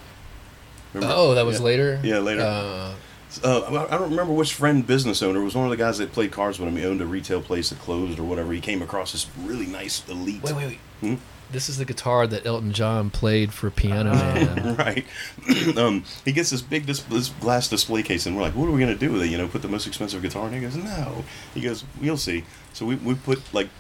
Remember? 0.95 1.15
Oh, 1.19 1.35
that 1.35 1.45
was 1.45 1.59
Yeah. 1.59 1.65
later. 1.65 2.01
Yeah, 2.05 2.19
later. 2.19 2.43
Uh, 2.43 2.95
Uh, 3.43 3.87
I 3.91 3.99
don't 3.99 4.11
remember 4.11 4.33
which 4.33 4.55
friend 4.55 4.87
business 4.87 5.23
owner. 5.23 5.41
It 5.41 5.45
was 5.45 5.55
one 5.55 5.65
of 5.65 5.71
the 5.71 5.77
guys 5.77 5.99
that 5.99 6.13
played 6.13 6.33
cards 6.33 6.59
with 6.59 6.69
him. 6.69 6.77
He 6.77 6.85
owned 6.85 7.01
a 7.01 7.07
retail 7.07 7.43
place 7.43 7.71
that 7.71 7.79
closed 7.81 8.19
or 8.19 8.25
whatever. 8.25 8.53
He 8.53 8.61
came 8.61 8.83
across 8.83 9.13
this 9.13 9.27
really 9.43 9.67
nice 9.67 10.07
elite. 10.09 10.43
wait, 10.43 10.57
wait, 10.57 10.67
wait. 10.67 10.79
Hmm? 11.01 11.15
This 11.51 11.71
is 11.71 11.79
the 11.79 11.87
guitar 11.87 12.27
that 12.27 12.45
Elton 12.45 12.73
John 12.73 13.09
played 13.09 13.55
for 13.55 13.71
Piano 13.71 14.13
Man. 14.13 14.77
right. 14.79 15.07
um, 15.79 16.05
he 16.25 16.33
gets 16.33 16.51
this 16.51 16.61
big 16.61 16.85
dis- 16.85 17.01
this 17.05 17.31
glass 17.31 17.69
display 17.69 18.03
case, 18.03 18.27
and 18.27 18.37
we're 18.37 18.43
like, 18.43 18.55
"What 18.55 18.69
are 18.69 18.71
we 18.71 18.81
gonna 18.81 18.95
do 18.95 19.13
with 19.13 19.23
it? 19.23 19.29
You 19.29 19.39
know, 19.39 19.49
put 19.49 19.63
the 19.63 19.69
most 19.69 19.87
expensive 19.87 20.21
guitar?" 20.21 20.47
And 20.47 20.55
he 20.55 20.61
goes, 20.61 20.77
"No." 20.77 21.25
He 21.55 21.63
goes, 21.63 21.85
"We'll 22.03 22.19
see." 22.19 22.45
So 22.75 22.85
we, 22.85 22.97
we 22.97 23.15
put 23.15 23.43
like 23.55 23.71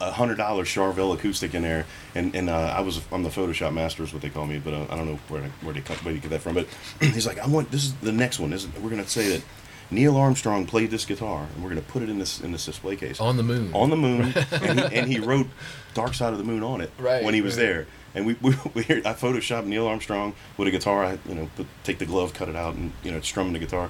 a 0.00 0.10
hundred 0.10 0.36
dollar 0.36 0.64
Charvel 0.64 1.14
acoustic 1.14 1.54
in 1.54 1.62
there, 1.62 1.86
and 2.14 2.34
and 2.34 2.48
uh, 2.50 2.74
I 2.76 2.80
was 2.80 3.00
I'm 3.12 3.22
the 3.22 3.28
Photoshop 3.30 3.72
master 3.72 4.02
is 4.02 4.12
what 4.12 4.22
they 4.22 4.30
call 4.30 4.46
me, 4.46 4.58
but 4.58 4.74
uh, 4.74 4.86
I 4.90 4.96
don't 4.96 5.06
know 5.06 5.18
where 5.28 5.42
where 5.62 5.74
they 5.74 5.80
where 5.80 6.14
you 6.14 6.20
get 6.20 6.30
that 6.30 6.42
from. 6.42 6.54
But 6.54 6.66
he's 7.00 7.26
like, 7.26 7.38
"I 7.38 7.46
want 7.46 7.70
this 7.70 7.84
is 7.84 7.94
the 7.94 8.12
next 8.12 8.38
one. 8.38 8.50
This 8.50 8.64
is, 8.64 8.74
we're 8.80 8.90
gonna 8.90 9.06
say 9.06 9.28
that." 9.30 9.42
Neil 9.88 10.16
Armstrong 10.16 10.66
played 10.66 10.90
this 10.90 11.04
guitar, 11.04 11.46
and 11.54 11.62
we're 11.62 11.70
going 11.70 11.80
to 11.80 11.88
put 11.88 12.02
it 12.02 12.08
in 12.08 12.18
this 12.18 12.40
in 12.40 12.50
this 12.50 12.66
display 12.66 12.96
case 12.96 13.20
On 13.20 13.36
the 13.36 13.44
moon. 13.44 13.70
on 13.72 13.88
the 13.88 13.96
moon, 13.96 14.34
and 14.50 14.80
he, 14.80 14.96
and 14.96 15.08
he 15.08 15.20
wrote 15.20 15.46
"Dark 15.94 16.12
Side 16.12 16.32
of 16.32 16.38
the 16.38 16.44
Moon" 16.44 16.64
on 16.64 16.80
it 16.80 16.90
Right, 16.98 17.22
when 17.22 17.34
he 17.34 17.40
was 17.40 17.56
right. 17.56 17.62
there. 17.62 17.86
And 18.16 18.26
we, 18.26 18.34
we, 18.42 18.50
we 18.74 18.82
I 18.82 19.14
photoshopped 19.14 19.66
Neil 19.66 19.86
Armstrong 19.86 20.34
with 20.56 20.66
a 20.66 20.72
guitar. 20.72 21.04
I 21.04 21.18
you 21.28 21.36
know 21.36 21.48
put, 21.54 21.68
take 21.84 21.98
the 21.98 22.04
glove, 22.04 22.34
cut 22.34 22.48
it 22.48 22.56
out, 22.56 22.74
and 22.74 22.92
you 23.04 23.12
know 23.12 23.20
strumming 23.20 23.52
the 23.52 23.60
guitar. 23.60 23.88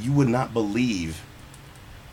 You 0.00 0.10
would 0.14 0.26
not 0.26 0.52
believe. 0.52 1.22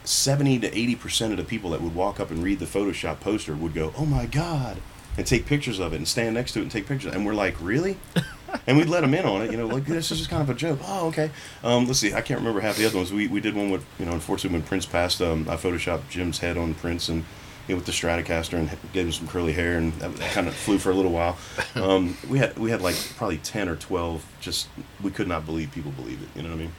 Seventy 0.07 0.57
to 0.59 0.67
eighty 0.67 0.95
percent 0.95 1.34
of 1.34 1.38
the 1.38 1.43
people 1.43 1.71
that 1.71 1.81
would 1.81 1.93
walk 1.93 2.19
up 2.19 2.31
and 2.31 2.41
read 2.41 2.59
the 2.59 2.65
Photoshop 2.65 3.19
poster 3.19 3.53
would 3.53 3.73
go, 3.73 3.93
"Oh 3.97 4.05
my 4.05 4.25
God!" 4.25 4.77
and 5.17 5.25
take 5.25 5.45
pictures 5.45 5.79
of 5.79 5.91
it 5.91 5.97
and 5.97 6.07
stand 6.07 6.35
next 6.35 6.53
to 6.53 6.59
it 6.59 6.61
and 6.61 6.71
take 6.71 6.88
pictures. 6.88 7.13
And 7.13 7.25
we're 7.25 7.34
like, 7.34 7.55
"Really?" 7.59 7.97
and 8.67 8.77
we'd 8.77 8.88
let 8.88 9.01
them 9.01 9.13
in 9.13 9.25
on 9.25 9.41
it. 9.41 9.51
You 9.51 9.57
know, 9.57 9.67
like 9.67 9.85
this 9.85 10.09
is 10.11 10.19
just 10.19 10.29
kind 10.29 10.41
of 10.41 10.49
a 10.49 10.53
joke. 10.53 10.79
Oh, 10.84 11.07
okay. 11.07 11.29
Um, 11.63 11.88
let's 11.88 11.99
see. 11.99 12.13
I 12.13 12.21
can't 12.21 12.39
remember 12.39 12.61
half 12.61 12.77
the 12.77 12.85
other 12.85 12.95
ones. 12.97 13.11
We, 13.11 13.27
we 13.27 13.41
did 13.41 13.55
one 13.55 13.69
with 13.69 13.85
you 13.99 14.05
know, 14.05 14.13
unfortunately, 14.13 14.59
when 14.59 14.67
Prince 14.67 14.85
passed, 14.85 15.21
um, 15.21 15.47
I 15.49 15.55
photoshopped 15.55 16.09
Jim's 16.09 16.39
head 16.39 16.57
on 16.57 16.73
Prince 16.73 17.09
and 17.09 17.25
you 17.67 17.73
know, 17.73 17.77
with 17.77 17.85
the 17.85 17.91
Stratocaster 17.91 18.53
and 18.53 18.69
gave 18.93 19.07
him 19.07 19.11
some 19.11 19.27
curly 19.27 19.51
hair, 19.51 19.77
and 19.77 19.91
that, 19.93 20.15
that 20.15 20.31
kind 20.31 20.47
of 20.47 20.55
flew 20.55 20.77
for 20.77 20.91
a 20.91 20.95
little 20.95 21.11
while. 21.11 21.38
Um, 21.75 22.17
we 22.27 22.39
had 22.39 22.57
we 22.57 22.71
had 22.71 22.81
like 22.81 22.95
probably 23.17 23.38
ten 23.38 23.69
or 23.69 23.75
twelve. 23.75 24.25
Just 24.39 24.67
we 25.03 25.11
could 25.11 25.27
not 25.27 25.45
believe 25.45 25.71
people 25.71 25.91
believe 25.91 26.21
it. 26.23 26.29
You 26.35 26.41
know 26.41 26.49
what 26.49 26.55
I 26.55 26.59
mean? 26.59 26.71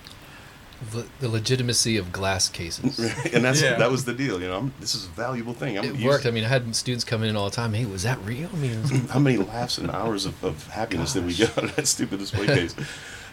The, 0.92 1.06
the 1.20 1.28
legitimacy 1.28 1.96
of 1.96 2.12
glass 2.12 2.48
cases. 2.48 2.98
and 3.34 3.44
that's 3.44 3.60
Yeah. 3.62 3.76
that 3.76 3.90
was 3.90 4.04
the 4.04 4.12
deal. 4.14 4.40
You 4.40 4.48
know, 4.48 4.58
I'm, 4.58 4.72
this 4.80 4.94
is 4.94 5.06
a 5.06 5.08
valuable 5.10 5.52
thing. 5.54 5.76
I'm 5.78 5.84
It 5.84 5.94
used- 5.94 6.04
worked. 6.06 6.26
I 6.26 6.30
mean, 6.30 6.44
I 6.44 6.48
had 6.48 6.74
students 6.76 7.04
come 7.04 7.22
in 7.22 7.34
all 7.36 7.48
the 7.50 7.56
time. 7.56 7.72
Hey, 7.72 7.84
was 7.84 8.04
that 8.04 8.18
real? 8.24 8.48
I 8.52 8.56
mean, 8.56 8.82
was- 8.82 8.90
How 9.10 9.18
many 9.18 9.36
laughs 9.38 9.78
and 9.78 9.90
hours 9.90 10.24
of, 10.26 10.42
of 10.44 10.66
happiness 10.68 11.12
did 11.14 11.24
we 11.26 11.30
Gosh. 11.32 11.38
get 11.54 11.58
out 11.58 11.64
of 11.64 11.76
that 11.76 11.86
stupid 11.86 12.18
display 12.20 12.46
case? 12.46 12.74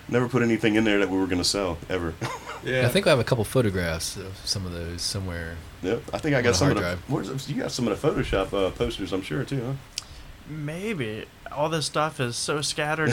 Never 0.07 0.27
put 0.27 0.43
anything 0.43 0.75
in 0.75 0.83
there 0.83 0.99
that 0.99 1.09
we 1.09 1.17
were 1.17 1.25
going 1.25 1.39
to 1.39 1.43
sell 1.43 1.79
ever. 1.89 2.13
Yeah. 2.63 2.85
I 2.85 2.89
think 2.89 3.07
I 3.07 3.09
have 3.09 3.19
a 3.19 3.23
couple 3.23 3.43
photographs 3.43 4.17
of 4.17 4.37
some 4.45 4.63
of 4.65 4.71
those 4.71 5.01
somewhere. 5.01 5.57
Yep, 5.81 6.01
I 6.13 6.19
think 6.19 6.35
I 6.35 6.43
got 6.43 6.55
some 6.55 6.69
of 6.69 6.77
the. 6.77 6.97
Where's, 7.07 7.49
you 7.49 7.55
got 7.61 7.71
some 7.71 7.87
of 7.87 7.99
the 7.99 8.07
Photoshop 8.07 8.53
uh, 8.53 8.69
posters, 8.71 9.11
I'm 9.13 9.23
sure 9.23 9.43
too, 9.43 9.63
huh? 9.65 10.03
Maybe. 10.47 11.25
All 11.51 11.69
this 11.69 11.85
stuff 11.87 12.19
is 12.19 12.35
so 12.35 12.61
scattered. 12.61 13.11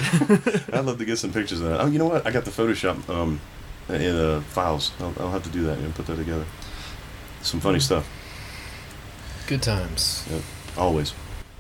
I'd 0.73 0.85
love 0.85 0.99
to 0.99 1.05
get 1.07 1.17
some 1.19 1.33
pictures 1.33 1.61
of 1.61 1.69
that. 1.71 1.81
Oh, 1.81 1.87
you 1.87 1.99
know 1.99 2.07
what? 2.09 2.27
I 2.27 2.31
got 2.31 2.45
the 2.45 2.51
Photoshop 2.51 3.09
um, 3.09 3.41
in 3.89 4.17
uh, 4.17 4.41
files. 4.41 4.93
I'll, 5.01 5.15
I'll 5.19 5.31
have 5.31 5.43
to 5.45 5.51
do 5.51 5.63
that 5.65 5.79
and 5.79 5.95
put 5.95 6.07
that 6.07 6.17
together. 6.17 6.45
Some 7.43 7.61
funny 7.61 7.81
stuff, 7.81 8.09
Good 9.47 9.63
times. 9.63 10.29
always. 10.77 11.13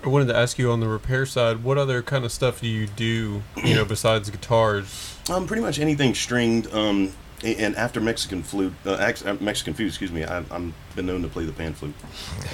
I 0.04 0.08
wanted 0.08 0.26
to 0.28 0.36
ask 0.36 0.58
you 0.58 0.70
on 0.72 0.80
the 0.80 0.88
repair 0.88 1.26
side, 1.26 1.62
what 1.62 1.78
other 1.78 2.02
kind 2.02 2.24
of 2.24 2.32
stuff 2.32 2.60
do 2.60 2.68
you 2.68 2.86
do, 2.88 3.42
you 3.64 3.74
know, 3.74 3.84
besides 3.84 4.30
guitars? 4.30 5.18
Um, 5.30 5.46
pretty 5.46 5.62
much 5.62 5.78
anything 5.78 6.14
stringed. 6.14 6.72
Um, 6.74 7.12
and 7.44 7.74
after 7.76 8.00
Mexican 8.00 8.42
flute, 8.42 8.72
uh, 8.86 9.12
uh, 9.24 9.36
Mexican 9.40 9.74
flute, 9.74 9.88
excuse 9.88 10.10
me, 10.12 10.24
I, 10.24 10.38
I'm 10.50 10.74
been 10.96 11.06
known 11.06 11.22
to 11.22 11.28
play 11.28 11.44
the 11.44 11.52
pan 11.52 11.74
flute. 11.74 11.94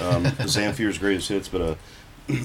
Um, 0.01 0.25
Zamfir's 0.45 0.97
greatest 0.97 1.29
hits, 1.29 1.47
but 1.47 1.61
uh, 1.61 1.75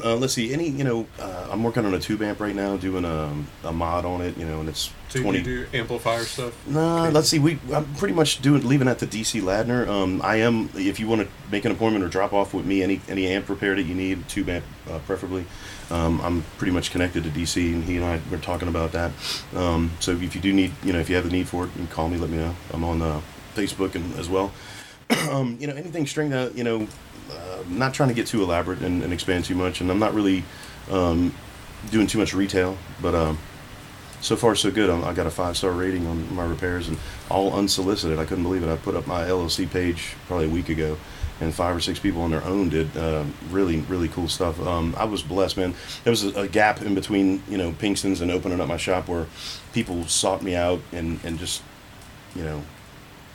Uh, 0.03 0.17
let's 0.17 0.33
see. 0.33 0.53
Any, 0.53 0.69
you 0.69 0.85
know, 0.85 1.07
uh, 1.19 1.49
I'm 1.51 1.63
working 1.63 1.85
on 1.85 1.93
a 1.93 1.99
tube 2.01 2.23
amp 2.23 2.41
right 2.41 2.55
now, 2.55 2.77
doing 2.77 3.05
a, 3.05 3.31
a 3.65 3.73
mod 3.73 4.05
on 4.05 4.23
it. 4.23 4.37
You 4.39 4.47
know, 4.47 4.61
and 4.61 4.69
it's 4.69 4.91
So 5.11 5.21
20. 5.21 5.39
you 5.39 5.45
do 5.45 5.67
amplifier 5.75 6.25
stuff? 6.25 6.55
Nah, 6.67 7.09
let's 7.11 7.29
see. 7.29 7.39
We 7.39 7.59
I'm 7.73 7.85
pretty 7.97 8.15
much 8.15 8.41
doing 8.41 8.67
leaving 8.67 8.87
that 8.87 8.99
to 9.01 9.07
DC 9.07 9.43
Ladner. 9.43 9.87
Um, 9.87 10.21
I 10.23 10.37
am. 10.37 10.71
If 10.75 10.99
you 10.99 11.07
want 11.07 11.23
to 11.23 11.29
make 11.51 11.65
an 11.65 11.73
appointment 11.73 12.05
or 12.05 12.09
drop 12.09 12.33
off 12.33 12.55
with 12.55 12.65
me, 12.65 12.83
any 12.83 13.01
any 13.09 13.27
amp 13.27 13.49
repair 13.49 13.75
that 13.75 13.83
you 13.83 13.95
need, 13.95 14.27
tube 14.29 14.49
amp 14.49 14.65
uh, 14.91 14.99
preferably. 15.01 15.45
Um, 15.91 16.21
I'm 16.23 16.43
pretty 16.57 16.73
much 16.73 16.91
connected 16.91 17.25
to 17.25 17.31
DC, 17.31 17.75
and 17.75 17.85
he 17.85 17.97
and 17.97 18.05
I 18.07 18.19
were 18.31 18.39
talking 18.39 18.69
about 18.69 18.93
that. 18.93 19.13
Um, 19.55 19.91
so 20.01 20.13
if 20.13 20.35
you 20.35 20.41
do 20.41 20.51
need, 20.53 20.73
you 20.83 20.95
know, 20.95 20.99
if 20.99 21.11
you 21.11 21.17
have 21.17 21.25
the 21.25 21.31
need 21.31 21.47
for 21.47 21.65
it, 21.65 21.67
you 21.69 21.73
can 21.77 21.89
call 21.89 22.09
me. 22.09 22.17
Let 22.17 22.31
me 22.31 22.39
know. 22.39 22.55
I'm 22.73 22.85
on 22.85 23.03
uh, 23.03 23.21
Facebook 23.55 23.95
and 23.95 24.19
as 24.19 24.31
well. 24.31 24.51
um, 25.31 25.59
you 25.61 25.67
know, 25.67 25.75
anything 25.75 26.07
string 26.07 26.31
that 26.31 26.57
you 26.57 26.65
know. 26.65 26.89
Uh, 27.31 27.63
not 27.69 27.95
trying 27.95 28.09
to 28.09 28.15
get 28.15 28.27
too 28.27 28.43
elaborate 28.43 28.81
and, 28.81 29.03
and 29.03 29.13
expand 29.13 29.45
too 29.45 29.55
much, 29.55 29.81
and 29.81 29.91
I'm 29.91 29.99
not 29.99 30.15
really 30.15 30.45
um, 30.91 31.35
doing 31.91 32.07
too 32.07 32.19
much 32.19 32.35
retail, 32.35 32.77
but. 33.01 33.15
Um, 33.15 33.39
so 34.25 34.37
far 34.37 34.55
so 34.55 34.71
good. 34.71 34.89
I 34.89 35.13
got 35.13 35.27
a 35.27 35.31
five 35.31 35.57
star 35.57 35.71
rating 35.71 36.07
on 36.07 36.35
my 36.35 36.47
repairs 36.47 36.89
and 36.89 36.97
all 37.31 37.53
unsolicited. 37.53 38.19
I 38.19 38.25
couldn't 38.25 38.45
believe 38.45 38.63
it. 38.63 38.73
I 38.73 38.77
put 38.77 38.97
up 38.97 39.07
my 39.07 39.25
LLC 39.25 39.71
page 39.71 40.15
probably 40.27 40.47
a 40.47 40.51
week 40.51 40.71
ago, 40.71 40.97
and 41.41 41.55
five 41.55 41.77
or 41.77 41.81
six 41.81 41.99
people 41.99 42.23
on 42.23 42.31
their 42.31 42.43
own 42.45 42.71
did 42.71 42.97
uh, 42.97 43.25
really 43.51 43.81
really 43.83 44.09
cool 44.09 44.29
stuff. 44.29 44.59
Um, 44.67 44.95
I 44.97 45.05
was 45.05 45.23
blessed, 45.23 45.59
man. 45.59 45.75
There 46.05 46.11
was 46.11 46.25
a, 46.25 46.41
a 46.41 46.49
gap 46.49 46.81
in 46.81 46.95
between 46.95 47.43
you 47.49 47.59
know 47.59 47.73
Pinkston's 47.73 48.23
and 48.23 48.31
opening 48.31 48.61
up 48.61 48.69
my 48.69 48.79
shop 48.79 49.09
where 49.09 49.27
people 49.75 50.07
sought 50.07 50.43
me 50.43 50.57
out 50.57 50.81
and 50.91 51.21
and 51.23 51.39
just 51.39 51.63
you 52.35 52.45
know 52.45 52.63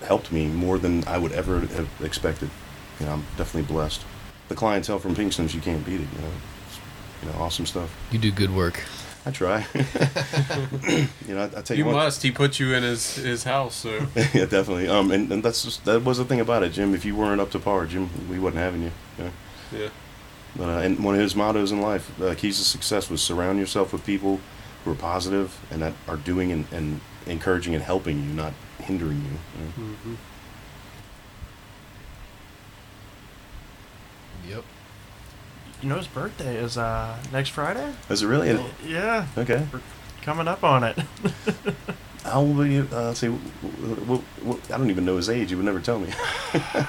helped 0.02 0.32
me 0.32 0.48
more 0.48 0.80
than 0.80 1.08
I 1.08 1.20
would 1.20 1.34
ever 1.34 1.60
have 1.60 1.90
expected. 2.02 2.50
You 3.00 3.06
know, 3.06 3.14
I'm 3.14 3.22
definitely 3.38 3.64
blessed. 3.74 4.02
The 4.50 4.56
clientele 4.56 5.00
from 5.00 5.16
Pinkston's, 5.16 5.54
you 5.54 5.62
can't 5.62 5.86
beat 5.86 6.02
it. 6.02 6.08
You 6.16 6.22
know, 6.22 6.32
it's, 6.68 6.80
you 7.24 7.30
know, 7.30 7.44
awesome 7.44 7.66
stuff. 7.66 7.96
You 8.12 8.20
do 8.20 8.32
good 8.32 8.54
work. 8.54 8.82
I 9.26 9.32
try. 9.32 9.66
you 9.76 11.36
know, 11.36 11.42
I, 11.42 11.60
I 11.60 11.62
tell 11.62 11.78
you, 11.78 11.84
You 11.84 11.86
what, 11.86 11.94
must. 11.94 12.24
He 12.24 12.32
put 12.32 12.60
you 12.60 12.74
in 12.74 12.84
his, 12.84 13.16
his 13.16 13.44
house, 13.44 13.76
so. 13.76 14.08
yeah, 14.16 14.46
definitely. 14.46 14.88
Um, 14.88 15.12
and, 15.12 15.32
and 15.32 15.44
that's 15.44 15.64
just, 15.64 15.86
that 15.86 16.04
was 16.04 16.18
the 16.18 16.26
thing 16.26 16.40
about 16.40 16.64
it, 16.64 16.72
Jim. 16.74 16.94
If 16.94 17.06
you 17.06 17.16
weren't 17.16 17.40
up 17.42 17.52
to 17.52 17.60
par, 17.60 17.86
Jim, 17.86 18.10
we 18.30 18.40
wasn't 18.40 18.62
having 18.62 18.84
you. 18.84 18.92
you 19.18 19.24
know? 19.26 19.32
yeah. 19.78 19.90
But, 20.56 20.70
uh, 20.70 20.80
and 20.80 21.04
one 21.04 21.16
of 21.16 21.22
his 21.22 21.36
mottos 21.36 21.72
in 21.72 21.80
life, 21.80 22.20
uh, 22.22 22.34
keys 22.36 22.58
to 22.58 22.64
success, 22.64 23.10
was 23.10 23.22
surround 23.22 23.60
yourself 23.60 23.94
with 23.94 24.06
people 24.06 24.40
who 24.84 24.92
are 24.92 24.96
positive 24.96 25.60
and 25.70 25.82
that 25.82 25.94
are 26.08 26.18
doing 26.18 26.52
and, 26.52 26.66
and 26.72 27.02
encouraging 27.28 27.76
and 27.76 27.84
helping 27.84 28.18
you, 28.18 28.34
not 28.34 28.54
hindering 28.80 29.18
you. 29.18 29.24
you 29.28 29.66
know? 29.66 29.94
hmm 29.94 30.14
Yep. 34.50 34.64
You 35.82 35.90
know 35.90 35.98
his 35.98 36.08
birthday 36.08 36.56
is 36.58 36.78
uh 36.78 37.18
next 37.32 37.50
Friday. 37.50 37.94
Is 38.10 38.22
it 38.24 38.28
really? 38.28 38.60
Yeah, 38.86 39.28
Okay. 39.38 39.66
coming 40.22 40.48
up 40.48 40.64
on 40.64 40.84
it. 40.84 40.98
How 42.24 42.42
old 42.42 42.60
are 42.60 42.68
you? 42.68 42.88
Uh, 42.92 43.14
see. 43.14 43.28
W- 43.28 43.96
w- 43.96 44.24
w- 44.42 44.62
I 44.74 44.78
don't 44.78 44.90
even 44.90 45.06
know 45.06 45.16
his 45.16 45.30
age. 45.30 45.50
He 45.50 45.56
would 45.56 45.64
never 45.66 45.80
tell 45.80 46.00
me. 46.00 46.10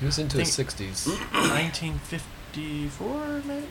He 0.00 0.06
was 0.06 0.18
into 0.18 0.38
his 0.38 0.48
60s. 0.58 1.06
1954, 1.32 3.42
maybe. 3.46 3.66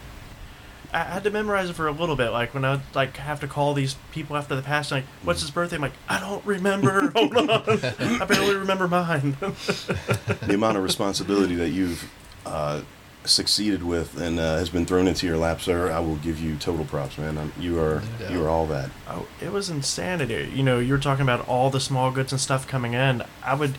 I 0.94 1.00
I 1.02 1.04
had 1.04 1.24
to 1.26 1.32
memorize 1.32 1.70
it 1.70 1.74
for 1.74 1.88
a 1.88 1.92
little 1.92 2.16
bit, 2.16 2.30
like 2.30 2.54
when 2.54 2.64
I 2.64 2.80
like 2.96 3.18
have 3.18 3.42
to 3.42 3.48
call 3.48 3.74
these 3.74 3.96
people 4.12 4.38
after 4.38 4.56
the 4.56 4.62
past. 4.62 4.90
Like, 4.92 5.04
what's 5.24 5.42
his 5.42 5.52
birthday? 5.52 5.76
I'm 5.76 5.82
like, 5.82 5.92
I 6.08 6.20
don't 6.22 6.44
remember. 6.46 7.10
Hold 7.16 7.36
on, 7.38 7.50
I 7.50 8.26
barely 8.26 8.56
remember 8.56 8.88
mine. 8.88 9.36
the 9.42 10.54
amount 10.54 10.78
of 10.78 10.84
responsibility 10.84 11.56
that 11.56 11.70
you've 11.70 12.10
uh, 12.46 12.82
succeeded 13.26 13.84
with 13.84 14.20
and 14.20 14.40
uh, 14.40 14.58
has 14.58 14.70
been 14.70 14.86
thrown 14.86 15.08
into 15.08 15.26
your 15.26 15.38
lap, 15.38 15.62
sir, 15.62 15.92
I 15.92 16.00
will 16.00 16.18
give 16.18 16.40
you 16.40 16.56
total 16.56 16.86
props, 16.86 17.18
man. 17.18 17.38
Um 17.38 17.54
you 17.60 17.80
are 17.80 18.02
No 18.20 18.30
you 18.30 18.44
are 18.44 18.50
all 18.50 18.66
that. 18.68 18.90
Oh, 19.08 19.28
it 19.42 19.52
was 19.52 19.70
insanity. 19.70 20.52
You 20.54 20.64
know, 20.64 20.80
you 20.80 20.94
were 20.94 21.00
talking 21.00 21.24
about 21.24 21.48
all 21.48 21.70
the 21.70 21.80
small 21.80 22.12
goods 22.12 22.32
and 22.32 22.42
stuff 22.42 22.68
coming 22.68 22.94
in. 22.94 23.24
I 23.44 23.56
would 23.56 23.78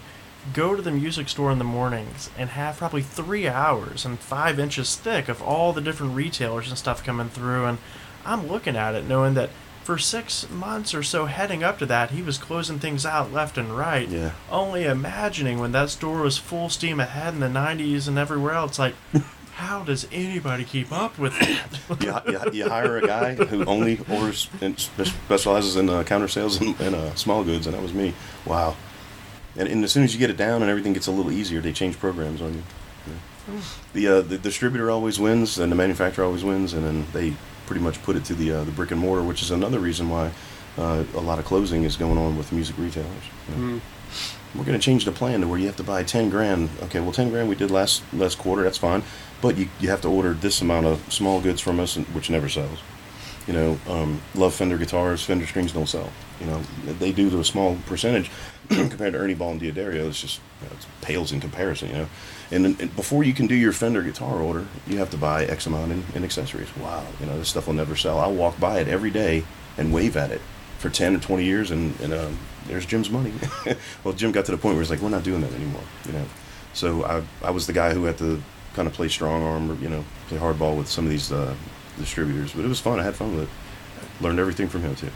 go 0.52 0.74
to 0.74 0.82
the 0.82 0.90
music 0.90 1.28
store 1.28 1.50
in 1.50 1.58
the 1.58 1.64
mornings 1.64 2.30
and 2.36 2.50
have 2.50 2.76
probably 2.76 3.02
three 3.02 3.48
hours 3.48 4.04
and 4.04 4.18
five 4.18 4.58
inches 4.58 4.94
thick 4.96 5.28
of 5.28 5.42
all 5.42 5.72
the 5.72 5.80
different 5.80 6.14
retailers 6.14 6.68
and 6.68 6.76
stuff 6.76 7.02
coming 7.02 7.28
through. 7.28 7.64
And 7.64 7.78
I'm 8.26 8.46
looking 8.46 8.76
at 8.76 8.94
it 8.94 9.06
knowing 9.06 9.34
that 9.34 9.50
for 9.84 9.98
six 9.98 10.48
months 10.48 10.94
or 10.94 11.02
so 11.02 11.26
heading 11.26 11.62
up 11.62 11.78
to 11.78 11.86
that, 11.86 12.10
he 12.10 12.22
was 12.22 12.38
closing 12.38 12.78
things 12.78 13.04
out 13.04 13.32
left 13.32 13.58
and 13.58 13.76
right. 13.76 14.08
Yeah. 14.08 14.32
Only 14.50 14.84
imagining 14.84 15.58
when 15.58 15.72
that 15.72 15.90
store 15.90 16.22
was 16.22 16.38
full 16.38 16.70
steam 16.70 16.98
ahead 17.00 17.34
in 17.34 17.40
the 17.40 17.46
90s 17.46 18.08
and 18.08 18.18
everywhere 18.18 18.54
else, 18.54 18.78
like, 18.78 18.94
how 19.54 19.84
does 19.84 20.08
anybody 20.10 20.64
keep 20.64 20.90
up 20.90 21.18
with 21.18 21.38
that? 21.38 22.24
you, 22.26 22.32
you, 22.32 22.64
you 22.64 22.68
hire 22.68 22.96
a 22.96 23.06
guy 23.06 23.34
who 23.34 23.64
only 23.66 24.00
orders 24.10 24.48
and 24.62 24.80
specializes 24.80 25.76
in 25.76 25.90
uh, 25.90 26.02
counter 26.02 26.28
sales 26.28 26.60
and, 26.60 26.80
and 26.80 26.94
uh, 26.94 27.14
small 27.14 27.44
goods, 27.44 27.66
and 27.66 27.76
that 27.76 27.82
was 27.82 27.92
me. 27.92 28.14
Wow. 28.46 28.76
And, 29.56 29.68
and 29.68 29.84
as 29.84 29.92
soon 29.92 30.02
as 30.02 30.14
you 30.14 30.18
get 30.18 30.30
it 30.30 30.36
down 30.38 30.62
and 30.62 30.70
everything 30.70 30.94
gets 30.94 31.06
a 31.06 31.12
little 31.12 31.30
easier, 31.30 31.60
they 31.60 31.72
change 31.72 31.98
programs 31.98 32.40
on 32.40 32.54
you. 32.54 32.62
Yeah. 33.06 33.60
The 33.92 34.08
uh, 34.08 34.20
the 34.22 34.38
distributor 34.38 34.90
always 34.90 35.20
wins, 35.20 35.58
and 35.58 35.70
the 35.70 35.76
manufacturer 35.76 36.24
always 36.24 36.42
wins, 36.42 36.72
and 36.72 36.84
then 36.84 37.06
they 37.12 37.34
pretty 37.66 37.80
much 37.82 38.02
put 38.02 38.16
it 38.16 38.24
to 38.26 38.34
the 38.34 38.52
uh, 38.52 38.64
the 38.64 38.72
brick 38.72 38.90
and 38.90 39.00
mortar, 39.00 39.22
which 39.22 39.42
is 39.42 39.50
another 39.50 39.78
reason 39.78 40.08
why 40.08 40.30
uh, 40.78 41.04
a 41.14 41.20
lot 41.20 41.38
of 41.38 41.44
closing 41.44 41.84
is 41.84 41.96
going 41.96 42.18
on 42.18 42.36
with 42.36 42.52
music 42.52 42.76
retailers. 42.78 43.24
you 43.48 43.54
know. 43.56 43.62
Mm. 43.76 43.80
We're 44.54 44.64
going 44.64 44.78
to 44.78 44.84
change 44.84 45.04
the 45.04 45.10
plan 45.10 45.40
to 45.40 45.48
where 45.48 45.58
you 45.58 45.66
have 45.66 45.76
to 45.78 45.82
buy 45.82 46.04
10 46.04 46.30
grand. 46.30 46.70
Okay, 46.84 47.00
well, 47.00 47.10
10 47.10 47.30
grand 47.30 47.48
we 47.48 47.56
did 47.56 47.72
last 47.72 48.02
last 48.12 48.38
quarter, 48.38 48.62
that's 48.62 48.78
fine. 48.78 49.02
But 49.40 49.56
you, 49.56 49.68
you 49.80 49.90
have 49.90 50.00
to 50.02 50.08
order 50.08 50.32
this 50.32 50.60
amount 50.60 50.86
of 50.86 51.12
small 51.12 51.40
goods 51.40 51.60
from 51.60 51.80
us, 51.80 51.96
and- 51.96 52.06
which 52.14 52.30
never 52.30 52.48
sells. 52.48 52.78
You 53.48 53.52
know, 53.52 53.78
um, 53.88 54.22
love 54.34 54.54
Fender 54.54 54.78
guitars, 54.78 55.22
Fender 55.22 55.46
strings 55.46 55.72
don't 55.72 55.88
sell. 55.88 56.10
You 56.40 56.46
know, 56.46 56.62
they 56.98 57.12
do 57.12 57.28
to 57.30 57.40
a 57.40 57.44
small 57.44 57.76
percentage 57.86 58.30
compared 58.68 59.12
to 59.12 59.18
Ernie 59.18 59.34
Ball 59.34 59.50
and 59.52 59.60
D'Addario. 59.60 60.08
It's 60.08 60.20
just, 60.20 60.40
you 60.62 60.68
know, 60.68 60.76
it 60.76 60.86
pales 61.02 61.32
in 61.32 61.40
comparison, 61.40 61.88
you 61.88 61.94
know. 61.96 62.08
And, 62.50 62.66
and 62.66 62.94
before 62.96 63.24
you 63.24 63.32
can 63.32 63.46
do 63.46 63.54
your 63.54 63.72
Fender 63.72 64.02
guitar 64.02 64.40
order, 64.40 64.66
you 64.86 64.98
have 64.98 65.10
to 65.10 65.16
buy 65.16 65.44
X 65.44 65.66
amount 65.66 65.92
in, 65.92 66.04
in 66.14 66.24
accessories. 66.24 66.74
Wow, 66.76 67.04
you 67.20 67.26
know, 67.26 67.38
this 67.38 67.48
stuff 67.48 67.66
will 67.66 67.74
never 67.74 67.96
sell. 67.96 68.18
I'll 68.18 68.34
walk 68.34 68.58
by 68.60 68.80
it 68.80 68.88
every 68.88 69.10
day 69.10 69.44
and 69.76 69.92
wave 69.92 70.16
at 70.16 70.30
it 70.30 70.40
for 70.78 70.90
10 70.90 71.16
or 71.16 71.18
20 71.18 71.44
years, 71.44 71.70
and, 71.70 71.98
and 72.00 72.12
um, 72.12 72.38
there's 72.66 72.86
Jim's 72.86 73.10
money. 73.10 73.32
well, 74.04 74.14
Jim 74.14 74.32
got 74.32 74.44
to 74.46 74.52
the 74.52 74.58
point 74.58 74.74
where 74.74 74.82
he's 74.82 74.90
like, 74.90 75.00
we're 75.00 75.08
not 75.08 75.24
doing 75.24 75.40
that 75.40 75.52
anymore, 75.52 75.82
you 76.06 76.12
know. 76.12 76.26
So 76.74 77.04
I, 77.04 77.22
I 77.42 77.50
was 77.50 77.66
the 77.66 77.72
guy 77.72 77.94
who 77.94 78.04
had 78.04 78.18
to 78.18 78.42
kind 78.74 78.86
of 78.86 78.94
play 78.94 79.08
strong 79.08 79.42
arm, 79.42 79.70
or, 79.70 79.74
you 79.76 79.88
know, 79.88 80.04
play 80.28 80.38
hardball 80.38 80.76
with 80.76 80.88
some 80.88 81.04
of 81.04 81.10
these 81.10 81.32
uh, 81.32 81.54
distributors. 81.96 82.52
But 82.52 82.64
it 82.64 82.68
was 82.68 82.80
fun. 82.80 83.00
I 83.00 83.04
had 83.04 83.14
fun 83.14 83.36
with 83.36 83.44
it. 83.44 83.48
Learned 84.20 84.38
everything 84.38 84.68
from 84.68 84.82
him 84.82 84.94
too. 84.94 85.08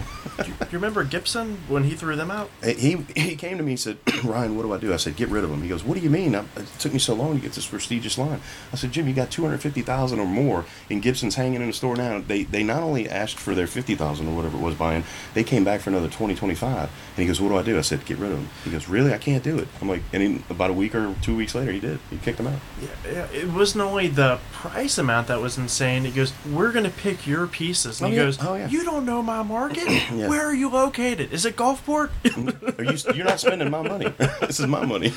Do 0.42 0.48
you, 0.48 0.54
you 0.60 0.66
remember 0.72 1.04
Gibson 1.04 1.58
when 1.68 1.84
he 1.84 1.94
threw 1.94 2.16
them 2.16 2.30
out? 2.32 2.50
He 2.64 2.96
he 3.14 3.36
came 3.36 3.56
to 3.56 3.62
me 3.62 3.72
and 3.72 3.80
said, 3.80 3.96
Ryan, 4.24 4.56
what 4.56 4.62
do 4.64 4.72
I 4.72 4.78
do? 4.78 4.92
I 4.92 4.96
said, 4.96 5.14
get 5.14 5.28
rid 5.28 5.44
of 5.44 5.50
them. 5.50 5.62
He 5.62 5.68
goes, 5.68 5.84
what 5.84 5.94
do 5.96 6.00
you 6.00 6.10
mean? 6.10 6.34
I, 6.34 6.40
it 6.56 6.66
took 6.80 6.92
me 6.92 6.98
so 6.98 7.14
long 7.14 7.36
to 7.36 7.40
get 7.40 7.52
this 7.52 7.66
prestigious 7.66 8.18
line. 8.18 8.40
I 8.72 8.76
said, 8.76 8.90
Jim, 8.90 9.06
you 9.06 9.14
got 9.14 9.30
two 9.30 9.42
hundred 9.42 9.58
fifty 9.62 9.82
thousand 9.82 10.18
or 10.18 10.26
more, 10.26 10.64
and 10.90 11.00
Gibson's 11.00 11.36
hanging 11.36 11.60
in 11.60 11.68
the 11.68 11.72
store 11.72 11.94
now. 11.96 12.18
They 12.18 12.42
they 12.42 12.64
not 12.64 12.82
only 12.82 13.08
asked 13.08 13.38
for 13.38 13.54
their 13.54 13.68
fifty 13.68 13.94
thousand 13.94 14.26
or 14.28 14.34
whatever 14.34 14.56
it 14.58 14.62
was 14.62 14.74
buying, 14.74 15.04
they 15.34 15.44
came 15.44 15.62
back 15.62 15.80
for 15.80 15.90
another 15.90 16.08
twenty 16.08 16.34
twenty 16.34 16.56
five. 16.56 16.90
And 17.16 17.22
he 17.22 17.26
goes, 17.26 17.40
what 17.40 17.50
do 17.50 17.56
I 17.56 17.62
do? 17.62 17.78
I 17.78 17.82
said, 17.82 18.04
get 18.04 18.18
rid 18.18 18.32
of 18.32 18.38
them. 18.38 18.48
He 18.64 18.70
goes, 18.72 18.88
really? 18.88 19.14
I 19.14 19.18
can't 19.18 19.44
do 19.44 19.58
it. 19.58 19.68
I'm 19.80 19.88
like, 19.88 20.02
and 20.12 20.22
he, 20.22 20.42
about 20.50 20.70
a 20.70 20.72
week 20.72 20.94
or 20.96 21.14
two 21.22 21.36
weeks 21.36 21.54
later, 21.54 21.70
he 21.72 21.78
did. 21.80 22.00
He 22.10 22.18
kicked 22.18 22.38
them 22.38 22.48
out. 22.48 22.58
Yeah, 22.82 22.88
yeah, 23.12 23.26
it 23.32 23.52
wasn't 23.52 23.84
only 23.84 24.08
the 24.08 24.38
price 24.52 24.98
amount 24.98 25.28
that 25.28 25.40
was 25.40 25.56
insane. 25.56 26.04
He 26.04 26.10
goes, 26.10 26.32
"We're 26.50 26.72
gonna 26.72 26.90
pick 26.90 27.26
your 27.28 27.46
pieces," 27.46 28.00
and 28.00 28.08
Oh, 28.08 28.10
he 28.10 28.16
yeah. 28.16 28.24
goes, 28.24 28.38
Oh, 28.40 28.54
yeah. 28.54 28.68
"You 28.68 28.84
don't 28.90 29.04
know 29.04 29.22
my 29.22 29.42
market. 29.42 29.86
Yeah. 30.18 30.28
Where 30.28 30.46
are 30.46 30.54
you 30.54 30.70
located? 30.70 31.32
Is 31.32 31.44
it 31.44 31.54
Gulfport? 31.54 32.10
Are 32.78 32.84
you, 32.84 33.14
you're 33.14 33.26
not 33.26 33.38
spending 33.38 33.70
my 33.70 33.82
money. 33.82 34.08
this 34.40 34.58
is 34.58 34.66
my 34.66 34.84
money. 34.84 35.12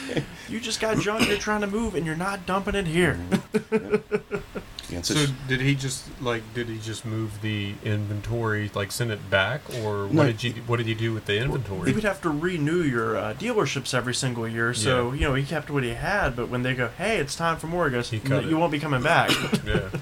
you 0.49 0.59
just 0.59 0.81
got 0.81 0.99
junk 0.99 1.27
you're 1.27 1.37
trying 1.37 1.61
to 1.61 1.67
move, 1.67 1.95
and 1.95 2.05
you're 2.05 2.15
not 2.15 2.45
dumping 2.45 2.75
it 2.75 2.85
here." 2.85 3.17
Yeah, 3.71 3.97
it's 4.99 5.07
So 5.09 5.13
just- 5.15 5.33
did 5.47 5.61
he 5.61 5.75
just 5.75 6.05
like 6.21 6.41
did 6.53 6.67
he 6.67 6.77
just 6.79 7.05
move 7.05 7.41
the 7.41 7.73
inventory 7.83 8.69
like 8.73 8.91
send 8.91 9.11
it 9.11 9.29
back 9.29 9.61
or 9.83 10.07
No. 10.11 10.21
what 10.21 10.25
did 10.27 10.43
you 10.43 10.53
what 10.67 10.77
did 10.77 10.87
he 10.87 10.93
do 10.93 11.13
with 11.13 11.25
the 11.25 11.33
He 11.33 11.39
inventory? 11.39 11.91
would 11.93 12.03
have 12.03 12.21
to 12.21 12.29
renew 12.29 12.81
your 12.83 13.17
uh, 13.17 13.33
dealerships 13.33 13.93
every 13.93 14.13
single 14.13 14.47
year, 14.47 14.73
so 14.73 15.11
Yeah. 15.11 15.19
you 15.19 15.27
know 15.27 15.33
he 15.35 15.43
kept 15.43 15.69
what 15.69 15.83
he 15.83 15.91
had. 15.93 16.35
But 16.35 16.49
when 16.49 16.63
they 16.63 16.73
go, 16.73 16.89
"Hey, 16.97 17.17
it's 17.17 17.35
time 17.35 17.57
for 17.57 17.67
more," 17.67 17.85
he 17.87 17.91
goes, 17.91 18.09
He 18.09 18.19
cut 18.19 18.45
"You 18.45 18.57
won't 18.57 18.71
be 18.71 18.79
coming 18.79 19.01
back." 19.01 19.31
yeah. 19.65 19.89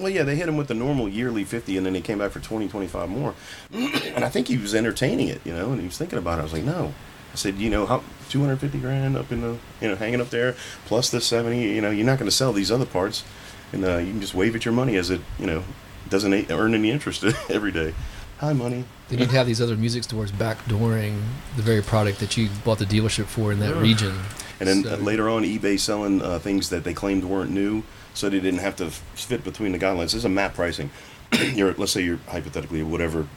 Well, 0.00 0.08
yeah, 0.08 0.22
they 0.22 0.34
hit 0.34 0.48
him 0.48 0.56
with 0.56 0.68
the 0.68 0.74
normal 0.74 1.10
yearly 1.10 1.44
50, 1.44 1.76
and 1.76 1.84
then 1.84 1.94
he 1.94 2.00
came 2.00 2.18
back 2.18 2.30
for 2.30 2.40
20, 2.40 2.68
25 2.68 3.08
more. 3.10 3.34
And 4.14 4.24
I 4.24 4.30
think 4.30 4.48
he 4.48 4.56
was 4.56 4.74
entertaining 4.74 5.28
it, 5.28 5.42
you 5.44 5.52
know, 5.54 5.72
and 5.72 5.80
he 5.80 5.86
was 5.86 5.98
thinking 5.98 6.18
about 6.18 6.38
it. 6.38 6.40
I 6.40 6.44
was 6.44 6.52
like, 6.54 6.64
no. 6.64 6.94
I 7.32 7.36
said, 7.36 7.56
you 7.58 7.68
know, 7.70 7.84
how 7.86 8.02
250 8.30 8.78
grand 8.78 9.16
up 9.16 9.30
in 9.30 9.42
the, 9.42 9.58
you 9.80 9.88
know, 9.88 9.96
hanging 9.96 10.20
up 10.22 10.30
there, 10.30 10.56
plus 10.86 11.10
the 11.10 11.20
70, 11.20 11.60
you 11.60 11.80
know, 11.82 11.90
you're 11.90 12.06
not 12.06 12.18
going 12.18 12.28
to 12.30 12.34
sell 12.34 12.52
these 12.52 12.72
other 12.72 12.86
parts. 12.86 13.22
And 13.72 13.84
uh, 13.84 13.98
you 13.98 14.10
can 14.12 14.20
just 14.20 14.34
wave 14.34 14.54
at 14.56 14.64
your 14.64 14.74
money 14.74 14.96
as 14.96 15.10
it, 15.10 15.20
you 15.38 15.46
know, 15.46 15.62
doesn't 16.08 16.32
a- 16.32 16.46
earn 16.52 16.74
any 16.74 16.90
interest 16.90 17.24
every 17.50 17.70
day. 17.72 17.94
Hi, 18.38 18.52
money. 18.52 18.84
Then 19.08 19.18
you'd 19.18 19.30
have 19.32 19.46
these 19.46 19.60
other 19.60 19.76
music 19.76 20.02
stores 20.04 20.32
backdooring 20.32 21.20
the 21.56 21.62
very 21.62 21.82
product 21.82 22.20
that 22.20 22.36
you 22.36 22.48
bought 22.64 22.78
the 22.78 22.86
dealership 22.86 23.26
for 23.26 23.52
in 23.52 23.60
that 23.60 23.74
Ugh. 23.74 23.82
region. 23.82 24.18
And 24.58 24.68
then 24.68 24.84
So- 24.84 24.94
uh, 24.94 24.96
later 24.96 25.28
on, 25.28 25.42
eBay 25.44 25.78
selling 25.78 26.22
uh, 26.22 26.38
things 26.38 26.70
that 26.70 26.84
they 26.84 26.94
claimed 26.94 27.24
weren't 27.24 27.50
new 27.50 27.82
so 28.14 28.28
they 28.28 28.40
didn't 28.40 28.60
have 28.60 28.76
to 28.76 28.86
f- 28.86 29.02
fit 29.14 29.44
between 29.44 29.72
the 29.72 29.78
guidelines. 29.78 30.02
This 30.06 30.14
is 30.14 30.24
a 30.24 30.28
map 30.28 30.54
pricing. 30.54 30.90
you're 31.54 31.74
let's 31.74 31.92
say 31.92 32.02
you're 32.02 32.18
hypothetically 32.28 32.82
whatever 32.82 33.28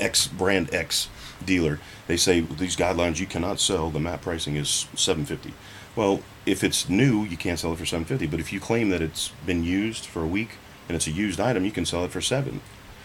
X 0.00 0.26
brand 0.26 0.72
X 0.72 1.08
dealer. 1.44 1.80
They 2.06 2.16
say 2.16 2.40
these 2.40 2.76
guidelines 2.76 3.20
you 3.20 3.26
cannot 3.26 3.60
sell. 3.60 3.90
The 3.90 4.00
map 4.00 4.22
pricing 4.22 4.56
is 4.56 4.86
750. 4.94 5.52
Well, 5.96 6.20
if 6.46 6.64
it's 6.64 6.88
new, 6.88 7.24
you 7.24 7.36
can't 7.36 7.58
sell 7.58 7.72
it 7.72 7.78
for 7.78 7.86
750. 7.86 8.26
But 8.26 8.40
if 8.40 8.52
you 8.52 8.60
claim 8.60 8.90
that 8.90 9.00
it's 9.00 9.30
been 9.46 9.62
used 9.64 10.06
for 10.06 10.22
a 10.22 10.26
week 10.26 10.50
and 10.88 10.96
it's 10.96 11.06
a 11.06 11.10
used 11.12 11.40
item, 11.40 11.64
you 11.64 11.70
can 11.70 11.84
sell 11.86 12.04
it 12.04 12.10
for 12.10 12.20
seven. 12.20 12.60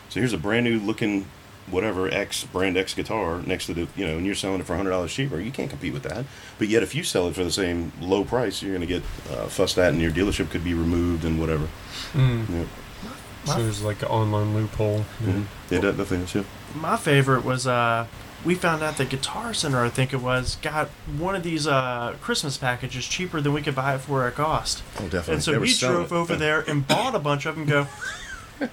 So 0.09 0.19
here's 0.19 0.34
a 0.34 0.38
brand 0.38 0.65
new 0.65 0.80
looking 0.80 1.27
whatever 1.69 2.07
X 2.07 2.45
brand 2.45 2.77
X 2.77 2.93
guitar 2.93 3.41
next 3.41 3.65
to 3.68 3.73
the 3.73 3.88
you 3.95 4.05
know, 4.07 4.18
and 4.18 4.26
you're 4.26 4.35
selling 4.35 4.61
it 4.61 4.65
for 4.65 4.76
hundred 4.76 4.91
dollars 4.91 5.14
cheaper. 5.14 5.39
You 5.39 5.51
can't 5.51 5.69
compete 5.69 5.93
with 5.93 6.03
that. 6.03 6.26
But 6.57 6.69
yet, 6.69 6.84
if 6.84 6.95
you 6.95 7.03
sell 7.03 7.27
it 7.27 7.35
for 7.35 7.43
the 7.43 7.51
same 7.51 7.91
low 7.99 8.23
price, 8.23 8.61
you're 8.61 8.76
going 8.76 8.88
to 8.88 8.88
get 8.88 9.03
uh, 9.31 9.47
fussed 9.47 9.77
at, 9.77 9.93
and 9.93 10.01
your 10.01 10.11
dealership 10.11 10.49
could 10.49 10.64
be 10.64 10.73
removed 10.73 11.26
and 11.26 11.39
whatever. 11.39 11.68
Mm. 12.14 12.49
Yeah, 12.49 13.53
So 13.53 13.64
there's 13.64 13.84
like 13.84 14.01
an 14.01 14.07
online 14.07 14.53
loophole. 14.55 14.99
mm-hmm. 15.22 15.43
yeah 15.69 15.80
that, 15.81 15.97
definitely 15.97 16.26
is. 16.26 16.35
Yeah. 16.35 16.43
My 16.76 16.97
favorite 16.97 17.43
was 17.43 17.68
uh, 17.68 18.07
we 18.45 18.55
found 18.55 18.84
out 18.84 18.97
that 18.97 19.09
Guitar 19.09 19.53
Center, 19.53 19.84
I 19.84 19.89
think 19.89 20.14
it 20.14 20.22
was, 20.22 20.57
got 20.57 20.88
one 21.18 21.35
of 21.35 21.43
these 21.43 21.68
uh, 21.68 22.15
Christmas 22.22 22.57
packages 22.57 23.05
cheaper 23.07 23.41
than 23.41 23.53
we 23.53 23.61
could 23.61 23.76
buy 23.76 23.95
it 23.95 23.99
for 23.99 24.26
at 24.27 24.35
cost. 24.35 24.84
Oh, 24.99 25.03
definitely. 25.03 25.34
And 25.35 25.43
so 25.43 25.51
They 25.51 25.57
were 25.57 25.61
we 25.64 25.69
selling 25.69 25.95
drove 26.07 26.14
over 26.14 26.34
Yeah. 26.34 26.39
there 26.45 26.59
and 26.61 26.88
bought 26.88 27.15
a 27.15 27.19
bunch 27.19 27.45
of 27.45 27.55
them. 27.55 27.65
Go 27.65 27.88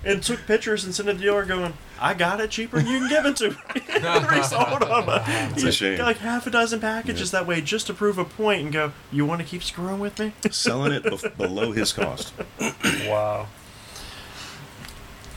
and 0.05 0.23
took 0.23 0.47
pictures 0.47 0.85
and 0.85 0.95
sent 0.95 1.09
it 1.09 1.13
to 1.13 1.19
the 1.19 1.25
dealer, 1.25 1.45
going, 1.45 1.75
"I 2.01 2.15
got 2.15 2.41
it 2.41 2.51
cheaper 2.51 2.79
than 2.79 2.87
you 2.87 3.01
can 3.01 3.09
give 3.11 3.27
it 3.27 3.37
to." 3.37 3.51
me." 3.51 3.57
and 4.01 4.31
resold 4.31 4.81
them. 4.81 5.23
It's 5.53 5.63
a 5.63 5.73
shame. 5.73 5.99
Got 5.99 6.07
like 6.07 6.19
half 6.19 6.47
a 6.47 6.51
dozen 6.51 6.81
packages 6.81 7.31
that 7.33 7.47
way 7.47 7.61
just 7.61 7.87
to 7.89 7.95
prove 7.95 8.17
a 8.17 8.25
point 8.25 8.63
and 8.63 8.73
go, 8.73 8.93
"You 9.13 9.27
want 9.27 9.43
to 9.43 9.47
keep 9.47 9.63
screwing 9.63 9.99
with 10.01 10.19
me?" 10.19 10.33
selling 10.51 10.93
it 10.93 11.03
bef- 11.05 11.37
below 11.37 11.73
his 11.73 11.93
cost. 11.93 12.33
Wow. 13.07 13.49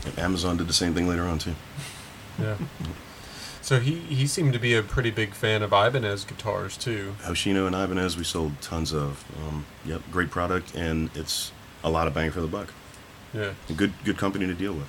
And 0.06 0.18
Amazon 0.18 0.56
did 0.56 0.68
the 0.68 0.72
same 0.72 0.94
thing 0.94 1.08
later 1.08 1.24
on 1.24 1.38
too. 1.38 1.54
Yeah. 2.40 2.56
So 3.68 3.80
he, 3.80 3.96
he 3.96 4.26
seemed 4.26 4.54
to 4.54 4.58
be 4.58 4.74
a 4.74 4.82
pretty 4.82 5.10
big 5.10 5.34
fan 5.34 5.62
of 5.62 5.74
Ibanez 5.74 6.24
guitars 6.24 6.74
too. 6.74 7.16
Hoshino 7.24 7.66
and 7.66 7.76
Ibanez, 7.76 8.16
we 8.16 8.24
sold 8.24 8.58
tons 8.62 8.94
of. 8.94 9.22
Um, 9.46 9.66
yep, 9.84 10.00
great 10.10 10.30
product, 10.30 10.74
and 10.74 11.10
it's 11.14 11.52
a 11.84 11.90
lot 11.90 12.06
of 12.06 12.14
bang 12.14 12.30
for 12.30 12.40
the 12.40 12.46
buck. 12.46 12.72
Yeah. 13.34 13.52
A 13.68 13.74
good 13.74 13.92
good 14.06 14.16
company 14.16 14.46
to 14.46 14.54
deal 14.54 14.72
with. 14.72 14.88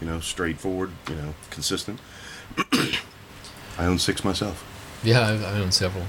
You 0.00 0.06
know, 0.06 0.20
straightforward. 0.20 0.92
You 1.08 1.16
know, 1.16 1.34
consistent. 1.50 1.98
I 2.72 3.86
own 3.86 3.98
six 3.98 4.22
myself. 4.24 4.64
Yeah, 5.02 5.26
I've, 5.26 5.42
I 5.42 5.58
own 5.58 5.72
several. 5.72 6.04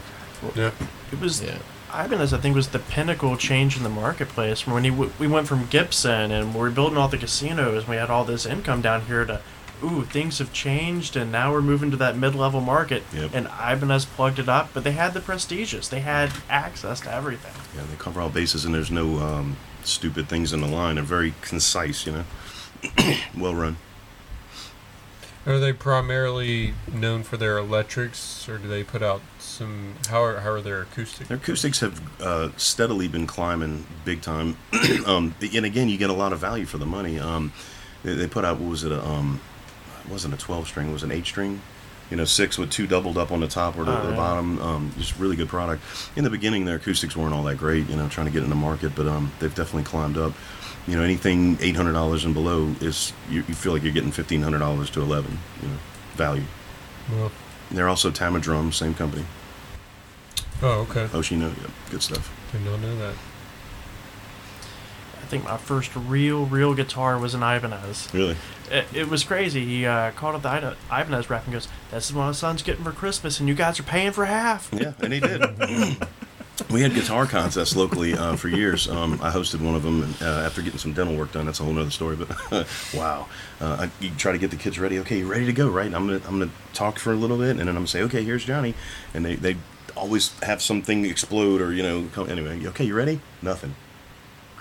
Yeah. 0.56 0.70
It 1.12 1.20
was 1.20 1.42
Yeah. 1.42 1.58
Ibanez, 1.92 2.36
I 2.36 2.38
think, 2.38 2.56
was 2.56 2.68
the 2.68 2.78
pinnacle 2.78 3.36
change 3.36 3.78
in 3.78 3.82
the 3.82 3.90
marketplace. 3.90 4.60
From 4.62 4.74
when 4.74 4.84
he 4.84 4.92
w- 4.92 5.12
we 5.18 5.26
went 5.26 5.48
from 5.48 5.66
Gibson 5.66 6.32
and 6.32 6.54
we 6.54 6.60
were 6.60 6.70
building 6.70 7.00
all 7.00 7.08
the 7.08 7.18
casinos, 7.18 7.80
and 7.80 7.90
we 7.90 7.96
had 7.96 8.12
all 8.12 8.26
this 8.26 8.46
income 8.46 8.82
down 8.84 9.06
here 9.08 9.26
to, 9.26 9.42
ooh, 9.84 10.04
things 10.04 10.40
have 10.40 10.54
changed, 10.54 11.16
and 11.16 11.32
now 11.32 11.52
we're 11.52 11.62
moving 11.62 11.92
to 11.92 11.98
that 11.98 12.16
mid-level 12.18 12.62
market. 12.62 13.04
Yep. 13.14 13.32
And 13.34 13.48
Ibanez 13.48 14.06
plugged 14.06 14.40
it 14.40 14.50
up, 14.50 14.70
but 14.74 14.84
they 14.84 14.92
had 14.92 15.14
the 15.14 15.22
prestigious. 15.22 15.88
They 15.88 16.02
had 16.02 16.32
access 16.50 17.02
to 17.02 17.14
everything. 17.14 17.54
Yeah, 17.76 17.86
they 17.90 17.96
cover 17.98 18.22
all 18.22 18.30
bases, 18.30 18.66
and 18.66 18.74
there's 18.74 18.92
no 18.92 19.20
um, 19.20 19.58
stupid 19.84 20.28
things 20.28 20.54
in 20.54 20.62
the 20.62 20.68
line. 20.68 20.96
They're 20.96 21.04
very 21.04 21.34
concise. 21.42 22.06
You 22.06 22.14
know, 22.14 22.26
well 23.38 23.56
run. 23.56 23.78
Are 25.44 25.58
they 25.58 25.74
primarily 25.74 26.76
known 26.94 27.24
for 27.24 27.36
their 27.36 27.58
electrics, 27.58 28.48
or 28.48 28.60
do 28.60 28.68
they 28.68 28.84
put 28.84 29.02
out 29.02 29.22
some? 29.40 29.96
How 30.08 30.24
are 30.24 30.40
how 30.42 30.52
are 30.52 30.62
their 30.62 30.84
acoustics? 30.84 31.30
Their 31.30 31.38
acoustics 31.38 31.80
have 31.80 32.22
uh, 32.22 32.50
steadily 32.58 33.08
been 33.08 33.26
climbing 33.26 33.88
big 34.06 34.22
time, 34.22 34.58
um, 35.08 35.34
and 35.42 35.66
again, 35.66 35.90
you 35.90 35.98
get 35.98 36.12
a 36.12 36.14
lot 36.14 36.32
of 36.32 36.40
value 36.40 36.66
for 36.66 36.78
the 36.78 36.86
money. 36.86 37.20
Um, 37.20 37.54
they, 38.04 38.14
they 38.14 38.28
put 38.28 38.46
out 38.46 38.60
what 38.60 38.70
was 38.70 38.84
it? 38.84 38.92
A, 38.92 39.04
um, 39.04 39.42
it 39.51 39.51
wasn't 40.10 40.34
a 40.34 40.38
twelve 40.38 40.68
string; 40.68 40.90
it 40.90 40.94
was 40.94 41.04
an 41.04 41.12
eight 41.12 41.26
string. 41.26 41.62
You 42.10 42.18
know, 42.18 42.26
six 42.26 42.58
with 42.58 42.70
two 42.72 42.88
doubled 42.88 43.18
up 43.18 43.32
on 43.32 43.40
the 43.40 43.48
top 43.48 43.78
or 43.78 43.86
the, 43.86 43.98
Oh, 43.98 44.08
the 44.10 44.14
bottom. 44.16 44.62
Um, 44.62 44.92
just 44.98 45.18
really 45.18 45.38
good 45.38 45.48
product. 45.48 45.82
In 46.18 46.26
the 46.26 46.30
beginning, 46.30 46.66
their 46.66 46.76
acoustics 46.76 47.16
weren't 47.16 47.34
all 47.34 47.44
that 47.44 47.58
great. 47.58 47.88
You 47.90 47.96
know, 47.96 48.10
trying 48.10 48.28
to 48.28 48.34
get 48.34 48.44
in 48.44 48.50
the 48.50 48.56
market, 48.56 48.94
but 48.96 49.08
um, 49.08 49.32
they've 49.40 49.56
definitely 49.56 49.84
climbed 49.84 50.18
up. 50.18 50.34
You 50.88 50.98
know, 50.98 51.04
anything 51.04 51.58
eight 51.62 51.76
hundred 51.76 51.94
dollars 51.94 52.26
and 52.26 52.34
below 52.34 52.76
is 52.82 53.14
you, 53.30 53.44
you 53.48 53.54
feel 53.54 53.72
like 53.72 53.84
you're 53.84 53.94
getting 53.94 54.12
fifteen 54.12 54.42
hundred 54.42 54.60
dollars 54.60 54.90
to 54.92 55.02
eleven. 55.02 55.38
You 55.62 55.70
know, 55.70 55.78
value. 56.16 56.44
Well, 57.12 57.32
They're 57.72 57.88
also 57.88 58.12
Tama 58.12 58.40
Drums, 58.42 58.76
same 58.76 58.94
company. 58.94 59.26
oh, 60.62 60.86
okay. 60.90 61.06
Hoshino, 61.08 61.50
yeah, 61.62 61.70
good 61.90 62.04
stuff. 62.04 62.30
Did 62.52 62.66
not 62.66 62.80
know 62.82 62.96
that. 62.98 63.16
I 65.32 65.36
think 65.36 65.46
my 65.46 65.56
first 65.56 65.96
real, 65.96 66.46
real 66.46 66.74
guitar 66.74 67.18
was 67.18 67.34
an 67.34 67.42
Ibanez. 67.42 68.10
Really. 68.14 68.36
It, 68.70 68.86
it 68.94 69.10
was 69.10 69.24
crazy. 69.24 69.66
He 69.66 69.86
uh, 69.86 70.12
called 70.12 70.36
up 70.36 70.42
the 70.42 70.50
Ida- 70.50 70.76
Ibanez 70.92 71.30
rep 71.30 71.46
and 71.46 71.54
goes, 71.54 71.70
"This 71.90 72.10
is 72.10 72.14
what 72.14 72.26
my 72.26 72.32
son's 72.34 72.64
getting 72.64 72.84
for 72.84 72.92
Christmas, 72.92 73.40
and 73.40 73.48
you 73.48 73.56
guys 73.56 73.80
are 73.80 73.84
paying 73.84 74.12
for 74.12 74.26
half." 74.26 74.70
Yeah, 74.74 74.92
and 75.00 75.14
he 75.14 75.22
did. 75.22 75.42
we 76.70 76.82
had 76.82 76.94
guitar 76.94 77.26
contests 77.28 77.78
locally 77.78 78.14
uh, 78.14 78.36
for 78.36 78.50
years. 78.50 78.90
Um, 78.90 79.22
I 79.22 79.32
hosted 79.32 79.62
one 79.62 79.74
of 79.74 79.84
them 79.84 80.04
and, 80.04 80.22
uh, 80.22 80.42
after 80.46 80.62
getting 80.62 80.80
some 80.80 80.92
dental 80.92 81.16
work 81.16 81.32
done. 81.32 81.46
That's 81.46 81.62
a 81.62 81.64
whole 81.64 81.80
other 81.80 81.92
story. 81.92 82.18
But 82.18 82.68
wow, 82.94 83.30
uh, 83.62 83.88
I, 83.88 84.04
you 84.04 84.12
try 84.18 84.34
to 84.34 84.38
get 84.38 84.52
the 84.52 84.58
kids 84.58 84.80
ready. 84.80 85.00
Okay, 85.00 85.20
you 85.20 85.32
ready 85.32 85.46
to 85.46 85.54
go? 85.54 85.70
Right? 85.70 85.86
I'm 85.94 86.08
gonna 86.08 86.22
I'm 86.28 86.40
gonna 86.40 86.52
talk 86.74 87.00
for 87.00 87.14
a 87.14 87.16
little 87.16 87.38
bit, 87.38 87.52
and 87.52 87.60
then 87.60 87.70
I'm 87.70 87.76
gonna 87.76 87.88
say, 87.88 88.02
okay, 88.02 88.26
here's 88.26 88.44
Johnny, 88.44 88.74
and 89.14 89.24
they 89.24 89.36
they 89.36 89.56
always 89.96 90.38
have 90.42 90.62
something 90.62 91.06
explode 91.06 91.62
or 91.62 91.72
you 91.72 91.84
know 91.84 92.10
come, 92.12 92.30
anyway. 92.30 92.68
Okay, 92.68 92.84
you 92.84 92.96
ready? 92.96 93.22
Nothing. 93.42 93.76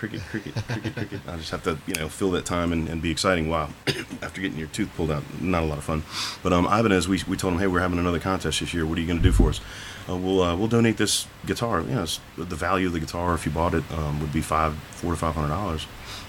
Cricket, 0.00 0.22
cricket, 0.30 0.54
cricket, 0.66 0.94
cricket. 0.94 1.20
I 1.28 1.36
just 1.36 1.50
have 1.50 1.62
to, 1.64 1.76
you 1.86 1.92
know, 1.96 2.08
fill 2.08 2.30
that 2.30 2.46
time 2.46 2.72
and, 2.72 2.88
and 2.88 3.02
be 3.02 3.10
exciting. 3.10 3.50
Wow. 3.50 3.68
After 4.22 4.40
getting 4.40 4.56
your 4.58 4.68
tooth 4.68 4.88
pulled 4.96 5.10
out, 5.10 5.22
not 5.42 5.62
a 5.62 5.66
lot 5.66 5.76
of 5.76 5.84
fun. 5.84 6.04
But 6.42 6.54
um, 6.54 6.64
Ibanez, 6.64 7.06
we, 7.06 7.20
we 7.28 7.36
told 7.36 7.52
him, 7.52 7.60
hey, 7.60 7.66
we're 7.66 7.80
having 7.80 7.98
another 7.98 8.18
contest 8.18 8.60
this 8.60 8.72
year. 8.72 8.86
What 8.86 8.96
are 8.96 9.02
you 9.02 9.06
going 9.06 9.18
to 9.18 9.22
do 9.22 9.30
for 9.30 9.50
us? 9.50 9.60
Uh, 10.08 10.16
we'll 10.16 10.42
uh, 10.42 10.56
we'll 10.56 10.68
donate 10.68 10.96
this 10.96 11.26
guitar. 11.44 11.82
You 11.82 11.96
know, 11.96 12.06
the 12.38 12.56
value 12.56 12.86
of 12.86 12.94
the 12.94 13.00
guitar, 13.00 13.34
if 13.34 13.44
you 13.44 13.52
bought 13.52 13.74
it, 13.74 13.84
um, 13.92 14.20
would 14.22 14.32
be 14.32 14.40
five, 14.40 14.74
four 14.74 15.10
to 15.10 15.18
five 15.18 15.34
hundred 15.34 15.48
dollars. 15.48 15.86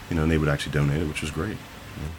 You 0.10 0.18
know, 0.18 0.24
and 0.24 0.32
they 0.32 0.38
would 0.38 0.50
actually 0.50 0.74
donate 0.74 1.02
it, 1.02 1.08
which 1.08 1.22
was 1.22 1.32
great. 1.32 1.52
you 1.52 2.04
know. 2.04 2.12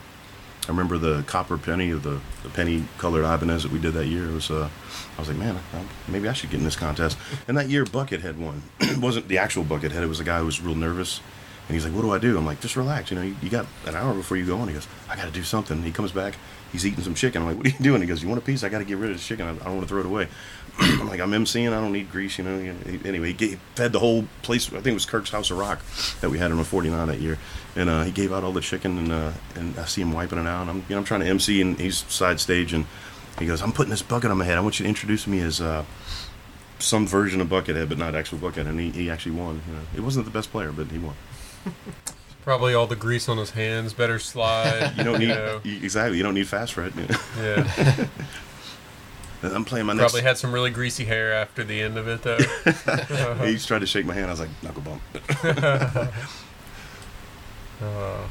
I 0.65 0.69
remember 0.69 0.97
the 0.97 1.23
copper 1.25 1.59
penny 1.59 1.91
of 1.91 2.03
the, 2.03 2.19
the 2.45 2.49
penny 2.49 2.85
colored 2.97 3.25
Ibanez 3.25 3.65
that 3.65 3.73
we 3.73 3.79
did 3.79 3.93
that 3.93 4.07
year. 4.07 4.25
It 4.25 4.33
was 4.33 4.51
uh, 4.51 4.71
I 5.19 5.21
was 5.21 5.29
like, 5.29 5.37
man, 5.37 5.57
I, 5.75 5.83
maybe 6.11 6.29
I 6.29 6.33
should 6.33 6.51
get 6.51 6.59
in 6.59 6.65
this 6.65 6.77
contest. 6.77 7.19
And 7.47 7.59
that 7.59 7.69
year, 7.69 7.85
Buckethead 7.85 8.39
won. 8.39 8.63
it 8.81 8.97
wasn't 8.97 9.29
the 9.29 9.37
actual 9.37 9.65
Buckethead. 9.65 10.03
It 10.03 10.07
was 10.07 10.19
a 10.19 10.25
guy 10.25 10.39
who 10.39 10.47
was 10.47 10.63
real 10.63 10.75
nervous. 10.75 11.21
And 11.73 11.81
he's 11.81 11.87
like, 11.87 11.95
what 11.95 12.03
do 12.03 12.11
I 12.11 12.19
do? 12.19 12.37
I'm 12.37 12.45
like, 12.45 12.61
just 12.61 12.77
relax. 12.77 13.11
You 13.11 13.17
know, 13.17 13.23
you, 13.23 13.35
you 13.41 13.49
got 13.49 13.65
an 13.87 13.97
hour 13.97 14.13
before 14.13 14.37
you 14.37 14.45
go 14.45 14.59
on. 14.59 14.69
He 14.69 14.75
goes, 14.75 14.87
I 15.09 15.17
got 15.17 15.25
to 15.25 15.31
do 15.31 15.43
something. 15.43 15.79
And 15.79 15.87
he 15.87 15.91
comes 15.91 16.13
back. 16.13 16.35
He's 16.71 16.85
eating 16.85 17.03
some 17.03 17.15
chicken. 17.15 17.41
I'm 17.41 17.49
like, 17.49 17.57
what 17.57 17.65
are 17.65 17.71
you 17.71 17.79
doing? 17.83 18.03
He 18.03 18.07
goes, 18.07 18.23
you 18.23 18.29
want 18.29 18.43
a 18.43 18.45
piece? 18.45 18.63
I 18.63 18.69
got 18.69 18.81
to 18.81 18.85
get 18.85 18.99
rid 18.99 19.11
of 19.11 19.17
this 19.17 19.27
chicken. 19.27 19.47
I, 19.47 19.53
I 19.53 19.55
don't 19.55 19.77
want 19.77 19.81
to 19.81 19.87
throw 19.89 20.01
it 20.01 20.05
away. 20.05 20.29
I'm 20.79 21.09
like, 21.09 21.21
I'm 21.21 21.31
emceeing. 21.31 21.69
I 21.69 21.81
don't 21.81 21.95
need 21.95 22.13
grease. 22.13 22.37
You 22.37 22.45
know. 22.45 22.75
Anyway, 23.07 23.33
he 23.33 23.57
fed 23.75 23.93
the 23.93 24.01
whole 24.01 24.27
place. 24.43 24.69
I 24.69 24.73
think 24.73 24.89
it 24.89 24.93
was 24.93 25.07
Kirk's 25.07 25.31
House 25.31 25.51
of 25.51 25.57
Rock 25.57 25.81
that 26.21 26.29
we 26.29 26.37
had 26.37 26.53
on 26.53 26.63
49 26.63 27.09
that 27.09 27.21
year. 27.21 27.39
And 27.75 27.89
uh, 27.89 28.03
he 28.03 28.11
gave 28.11 28.35
out 28.35 28.45
all 28.45 28.53
the 28.53 28.61
chicken, 28.61 28.99
and 28.99 29.11
uh, 29.11 29.33
and 29.55 29.79
I 29.79 29.87
see 29.87 30.03
him 30.03 30.13
wiping 30.13 30.41
it 30.41 30.47
out. 30.47 30.69
I'm 30.69 30.77
you 30.77 30.85
know 30.91 30.99
I'm 30.99 31.05
trying 31.05 31.21
to 31.21 31.27
MC, 31.27 31.63
and 31.63 31.79
he's 31.79 32.05
side 32.13 32.39
stage, 32.39 32.75
and 32.75 32.85
he 33.39 33.47
goes, 33.47 33.63
I'm 33.63 33.73
putting 33.73 33.91
this 33.91 34.03
bucket 34.03 34.31
on 34.31 34.37
my 34.37 34.45
head. 34.45 34.59
I 34.59 34.61
want 34.61 34.79
you 34.79 34.85
to 34.85 34.89
introduce 34.91 35.27
me 35.27 35.41
as 35.41 35.59
uh, 35.63 35.87
some 36.79 37.07
version 37.07 37.41
of 37.41 37.49
Buckethead, 37.49 37.89
but 37.89 37.97
not 37.97 38.15
actual 38.15 38.39
Buckethead. 38.39 38.69
And 38.69 38.79
he, 38.79 38.91
he 38.91 39.11
actually 39.11 39.33
won. 39.33 39.63
You 39.67 39.75
know, 39.75 39.81
he 39.95 40.01
wasn't 40.01 40.27
the 40.27 40.31
best 40.31 40.51
player, 40.51 40.73
but 40.73 40.89
he 40.89 40.99
won. 40.99 41.15
Probably 42.45 42.75
all 42.75 42.87
the 42.89 42.97
grease 42.97 43.29
on 43.29 43.39
his 43.39 43.51
hands, 43.51 43.93
better 43.93 44.19
slide. 44.19 44.95
You 44.97 45.05
don't 45.05 45.19
need 45.21 45.29
know. 45.29 45.61
exactly. 45.65 46.17
You 46.17 46.25
don't 46.25 46.35
need 46.35 46.49
fast 46.49 46.77
red. 46.77 46.93
Yeah. 47.39 48.07
I'm 49.45 49.65
playing 49.65 49.87
my 49.87 49.93
next. 49.93 50.13
Probably 50.13 50.23
had 50.23 50.39
some 50.39 50.53
really 50.53 50.71
greasy 50.71 51.05
hair 51.05 51.33
after 51.33 51.63
the 51.65 51.81
end 51.81 51.97
of 51.99 52.09
it, 52.09 52.23
though. 52.23 52.39
He 53.47 53.59
tried 53.59 53.81
to 53.81 53.87
shake 53.87 54.07
my 54.07 54.15
hand. 54.15 54.27
I 54.27 54.31
was 54.31 54.41
like 54.41 54.51
knuckle 54.63 54.83
bump. 54.83 55.03
uh, 57.81 58.27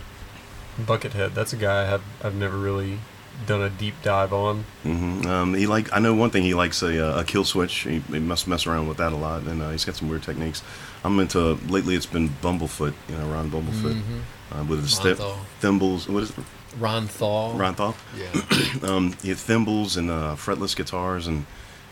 Buckethead. 0.79 1.33
That's 1.33 1.53
a 1.53 1.57
guy 1.57 1.83
I 1.83 1.85
have 1.85 2.01
I've 2.23 2.35
never 2.35 2.57
really 2.57 2.99
done 3.45 3.61
a 3.61 3.69
deep 3.69 3.95
dive 4.03 4.33
on. 4.33 4.65
hmm 4.83 5.25
Um, 5.25 5.53
he 5.53 5.67
like 5.67 5.91
I 5.93 5.99
know 5.99 6.13
one 6.13 6.29
thing. 6.29 6.43
He 6.43 6.53
likes 6.53 6.81
a, 6.81 7.15
uh, 7.17 7.21
a 7.21 7.23
kill 7.23 7.43
switch. 7.45 7.79
He, 7.79 7.99
he 7.99 8.19
must 8.19 8.47
mess 8.47 8.65
around 8.67 8.87
with 8.87 8.97
that 8.97 9.11
a 9.13 9.15
lot, 9.17 9.43
and 9.43 9.61
uh, 9.61 9.69
he's 9.71 9.85
got 9.85 9.95
some 9.95 10.09
weird 10.09 10.23
techniques. 10.23 10.61
I'm 11.03 11.19
into 11.19 11.39
lately. 11.69 11.95
It's 11.95 12.05
been 12.05 12.29
Bumblefoot. 12.41 12.93
You 13.09 13.17
know, 13.17 13.27
Ron 13.27 13.49
Bumblefoot 13.49 14.01
Mhm. 14.01 14.59
uh, 14.59 14.63
with 14.65 14.81
his 14.83 14.97
Ron 15.03 15.15
th- 15.17 15.35
thimbles. 15.59 16.07
What 16.07 16.23
is 16.23 16.29
it? 16.31 16.37
Ron 16.79 17.07
Thal. 17.07 17.53
Ron 17.53 17.75
Thal. 17.75 17.95
Yeah. 18.17 18.41
Um, 18.83 19.13
he 19.21 19.29
had 19.29 19.37
thimbles 19.37 19.97
and 19.97 20.09
uh, 20.09 20.35
fretless 20.37 20.75
guitars, 20.75 21.27
and 21.27 21.45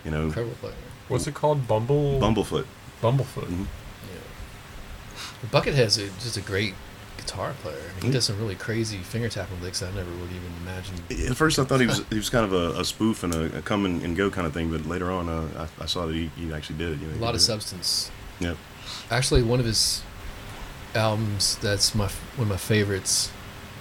you 0.05 0.11
know, 0.11 0.23
Incredible 0.25 0.55
player. 0.61 0.73
What's 1.07 1.27
it 1.27 1.33
called? 1.33 1.67
Bumble. 1.67 2.19
Bumblefoot. 2.19 2.65
Bumblefoot. 3.01 3.47
Mhm. 3.47 3.65
Yeah. 4.13 5.49
Buckethead's 5.51 5.97
a, 5.97 6.07
just 6.21 6.37
a 6.37 6.41
great 6.41 6.75
guitar 7.17 7.53
player. 7.61 7.91
He 8.01 8.07
Mhm. 8.09 8.13
does 8.13 8.25
some 8.25 8.37
really 8.39 8.55
crazy 8.55 8.97
finger 8.99 9.27
tapping 9.29 9.61
licks 9.61 9.81
I 9.83 9.87
never 9.91 10.09
would 10.11 10.29
even 10.31 10.53
imagine. 10.61 11.29
At 11.29 11.35
first, 11.37 11.59
I 11.59 11.63
thought 11.65 11.79
he 11.81 11.87
was 11.87 12.01
he 12.09 12.15
was 12.17 12.29
kind 12.29 12.45
of 12.45 12.53
a, 12.53 12.79
a 12.79 12.85
spoof 12.85 13.23
and 13.23 13.33
a, 13.35 13.57
a 13.57 13.61
come 13.61 13.85
and, 13.85 14.01
and 14.03 14.15
go 14.15 14.29
kind 14.29 14.45
of 14.47 14.53
thing, 14.53 14.69
but 14.71 14.85
later 14.85 15.11
on, 15.11 15.27
uh, 15.27 15.67
I, 15.79 15.83
I 15.83 15.85
saw 15.87 16.05
that 16.05 16.13
he, 16.15 16.29
he 16.37 16.53
actually 16.53 16.77
did 16.77 16.93
it. 16.93 16.99
You 17.01 17.07
know, 17.07 17.15
A 17.17 17.19
lot 17.19 17.29
of 17.35 17.41
did 17.41 17.43
it. 17.43 17.45
substance. 17.45 18.11
Yep. 18.39 18.57
Actually, 19.11 19.43
one 19.43 19.59
of 19.59 19.65
his 19.65 20.01
albums 20.95 21.55
that's 21.61 21.93
my 21.93 22.07
one 22.35 22.43
of 22.43 22.47
my 22.49 22.57
favorites 22.57 23.31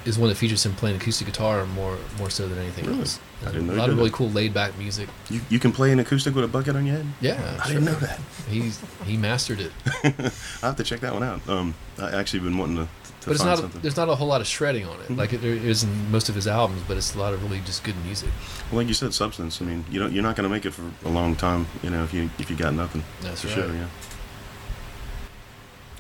is 0.05 0.19
one 0.19 0.29
that 0.29 0.37
features 0.37 0.65
him 0.65 0.73
playing 0.75 0.97
acoustic 0.97 1.27
guitar 1.27 1.65
more 1.67 1.99
more 2.19 2.31
so 2.31 2.47
than 2.49 2.59
anything 2.59 2.87
Really? 2.87 3.01
else. 3.01 3.19
I 3.47 3.47
didn't 3.53 3.67
know 3.69 3.75
a 3.75 3.77
lot 3.77 3.89
of 3.89 3.97
really 3.97 4.11
that. 4.11 4.17
cool 4.17 4.31
laid 4.31 4.53
back 4.53 4.77
music. 4.79 5.09
You, 5.31 5.41
you 5.49 5.59
can 5.61 5.71
play 5.73 5.93
an 5.93 5.99
acoustic 6.01 6.35
with 6.35 6.45
a 6.45 6.49
bucket 6.49 6.75
on 6.77 6.87
your 6.87 6.97
head? 6.97 7.07
Yeah, 7.21 7.61
I 7.65 7.69
didn't 7.69 7.85
know 7.85 7.95
that. 7.95 8.19
He's 8.49 8.81
he 9.05 9.17
mastered 9.17 9.61
it. 9.61 9.73
I 10.05 10.67
have 10.67 10.77
to 10.77 10.85
check 10.85 11.01
that 11.01 11.13
one 11.15 11.23
out. 11.23 11.47
Um, 11.49 11.75
I 11.99 12.11
actually 12.17 12.41
been 12.41 12.59
wanting 12.59 12.77
to, 12.77 12.83
to 12.85 12.89
but 13.27 13.35
it's 13.35 13.45
not 13.45 13.59
something. 13.59 13.81
there's 13.81 13.97
not 13.97 14.09
a 14.09 14.15
whole 14.15 14.27
lot 14.29 14.41
of 14.41 14.47
shredding 14.47 14.87
on 14.87 15.01
it 15.01 15.09
Mhm. 15.09 15.17
like 15.19 15.33
it, 15.33 15.41
there 15.43 15.53
is 15.53 15.85
in 15.85 16.11
most 16.11 16.29
of 16.29 16.35
his 16.35 16.47
albums 16.47 16.83
but 16.89 16.97
it's 16.97 17.15
a 17.15 17.19
lot 17.19 17.33
of 17.35 17.43
really 17.43 17.61
just 17.61 17.85
good 17.85 17.95
music 18.05 18.31
Well, 18.71 18.79
like 18.81 18.89
you 18.89 18.95
said, 18.95 19.13
substance. 19.15 19.61
I 19.63 19.65
mean, 19.67 19.85
you 19.91 19.99
don't, 20.01 20.13
you're 20.13 20.23
not 20.23 20.35
going 20.37 20.49
to 20.49 20.55
make 20.55 20.65
it 20.67 20.73
for 20.73 20.83
a 21.05 21.11
long 21.11 21.35
time, 21.37 21.67
you 21.83 21.91
know, 21.91 22.03
if 22.05 22.13
you 22.15 22.31
if 22.39 22.51
you 22.51 22.57
got 22.57 22.75
nothing. 22.75 23.03
that's 23.23 23.43
for 23.43 23.49
right 23.49 23.55
sure, 23.57 23.75
yeah. 23.75 23.87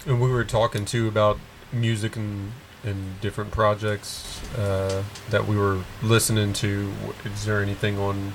And 0.08 0.22
we 0.22 0.30
were 0.30 0.44
talking 0.44 0.86
too 0.86 1.06
about 1.06 1.38
music 1.70 2.16
and 2.16 2.52
and 2.82 3.20
different 3.20 3.50
projects 3.50 4.40
uh, 4.56 5.02
that 5.28 5.46
we 5.46 5.56
were 5.56 5.84
listening 6.02 6.54
to. 6.54 6.90
Is 7.26 7.44
there 7.44 7.62
anything 7.62 7.98
on 7.98 8.32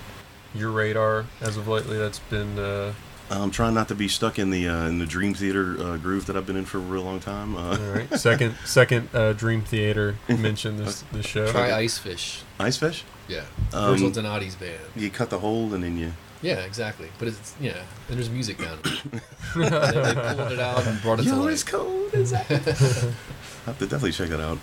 your 0.54 0.70
radar 0.70 1.26
as 1.42 1.58
of 1.58 1.68
lately 1.68 1.98
that's 1.98 2.20
been? 2.20 2.60
Uh, 2.60 2.94
I'm 3.32 3.50
trying 3.50 3.74
not 3.74 3.88
to 3.88 3.96
be 3.96 4.08
stuck 4.08 4.38
in 4.38 4.52
the 4.52 4.68
uh, 4.68 4.88
in 4.88 5.00
the 5.00 5.08
Dream 5.08 5.34
Theater 5.34 5.76
uh, 5.80 5.98
groove 5.98 6.28
that 6.28 6.38
I've 6.38 6.46
been 6.46 6.58
in 6.58 6.66
for 6.66 6.78
a 6.78 6.82
real 6.82 7.04
long 7.04 7.20
time. 7.20 7.56
Uh, 7.58 7.72
all 7.80 7.92
right, 7.92 8.20
second 8.20 8.56
second 8.66 9.10
uh, 9.14 9.34
Dream 9.34 9.64
Theater 9.64 10.18
mentioned 10.28 10.78
this 10.78 11.04
this 11.12 11.26
show. 11.26 11.52
try 11.52 11.70
icefish 11.72 12.42
Icefish. 12.60 13.02
yeah 13.28 13.46
Um, 13.74 13.98
Virgil 13.98 14.12
Donati's 14.12 14.56
band 14.56 14.80
You 14.96 15.10
cut 15.10 15.32
the 15.32 15.40
hole 15.40 15.74
and 15.74 15.84
then 15.84 15.98
you. 15.98 16.14
Yeah 16.44 16.60
exactly 16.60 17.10
but 17.18 17.28
it's 17.28 17.56
yeah 17.60 17.82
and 18.10 18.18
there's 18.18 18.30
music 18.30 18.58
down 18.60 18.78
it 18.84 19.22
they, 19.56 19.70
they 19.70 20.36
pulled 20.36 20.52
it 20.52 20.60
out 20.60 20.86
and 20.86 21.02
brought 21.02 21.20
it 21.20 21.24
to 21.24 21.30
Yo, 21.30 21.42
life 21.42 21.54
it's 21.54 21.64
cold. 21.64 22.14
Is 22.14 22.32
that? 22.32 22.50
I 22.50 22.54
have 23.66 23.78
to 23.80 23.86
definitely 23.86 24.12
check 24.12 24.30
that 24.30 24.40
out. 24.40 24.58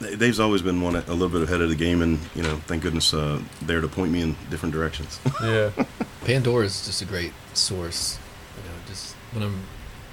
Dave's 0.18 0.40
always 0.40 0.62
been 0.62 0.80
one 0.80 0.96
a 0.96 1.00
little 1.12 1.28
bit 1.28 1.42
ahead 1.42 1.60
of 1.60 1.68
the 1.68 1.74
game, 1.74 2.02
and 2.02 2.18
you 2.34 2.42
know, 2.42 2.56
thank 2.66 2.82
goodness, 2.82 3.12
uh, 3.12 3.40
there 3.62 3.80
to 3.80 3.88
point 3.88 4.10
me 4.10 4.22
in 4.22 4.36
different 4.48 4.74
directions. 4.74 5.20
yeah, 5.42 5.70
Pandora 6.24 6.64
is 6.64 6.86
just 6.86 7.02
a 7.02 7.04
great 7.04 7.32
source. 7.52 8.18
You 8.56 8.62
know, 8.62 8.76
just 8.86 9.14
when 9.32 9.42
I'm 9.42 9.64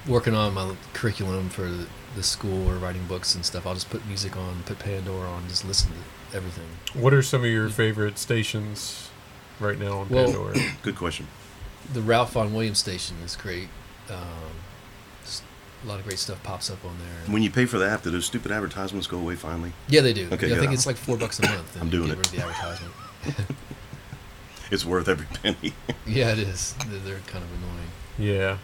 working 0.05 0.35
on 0.35 0.53
my 0.53 0.75
curriculum 0.93 1.49
for 1.49 1.63
the, 1.63 1.87
the 2.15 2.23
school 2.23 2.69
or 2.69 2.75
writing 2.75 3.05
books 3.05 3.35
and 3.35 3.45
stuff, 3.45 3.65
I'll 3.65 3.73
just 3.73 3.89
put 3.89 4.05
music 4.05 4.35
on, 4.35 4.63
put 4.63 4.79
Pandora 4.79 5.29
on, 5.29 5.47
just 5.47 5.65
listen 5.65 5.91
to 5.91 6.37
everything. 6.37 6.67
what 6.93 7.13
are 7.13 7.21
some 7.21 7.45
of 7.45 7.49
your 7.49 7.69
favorite 7.69 8.17
stations 8.17 9.06
right 9.59 9.79
now 9.79 9.99
on 9.99 10.09
Well- 10.09 10.25
Pandora? 10.25 10.55
Good 10.83 10.95
question. 10.95 11.27
The 11.93 12.01
Ralph 12.01 12.33
Vaughan 12.33 12.53
Williams 12.53 12.79
station 12.79 13.17
is 13.23 13.35
great. 13.35 13.69
Um, 14.09 14.17
a 15.83 15.87
lot 15.87 15.99
of 15.99 16.05
great 16.05 16.19
stuff 16.19 16.41
pops 16.43 16.69
up 16.69 16.83
on 16.83 16.97
there. 16.97 17.31
When 17.33 17.43
you 17.43 17.49
pay 17.51 17.65
for 17.65 17.77
the 17.77 17.87
app, 17.87 18.03
do 18.03 18.09
those 18.11 18.25
stupid 18.25 18.51
advertisements 18.51 19.07
go 19.07 19.17
away 19.19 19.35
finally? 19.35 19.71
Yeah, 19.87 20.01
they 20.01 20.11
do. 20.11 20.27
Okay, 20.31 20.49
yeah, 20.49 20.55
I 20.55 20.59
think 20.59 20.73
it's 20.73 20.85
like 20.87 20.97
four 20.97 21.17
bucks 21.17 21.39
a 21.39 21.43
month. 21.47 21.77
I'm 21.81 21.89
doing 21.89 22.09
it. 22.09 22.17
rid 22.17 22.25
the 22.25 22.39
advertisement. 22.41 22.93
It's 24.69 24.85
worth 24.85 25.07
every 25.07 25.27
penny. 25.27 25.73
yeah, 26.05 26.31
it 26.31 26.39
is. 26.39 26.75
They're, 26.87 26.99
they're 26.99 27.19
kind 27.27 27.43
of 27.43 27.49
annoying. 27.53 27.89
Yeah, 28.17 28.57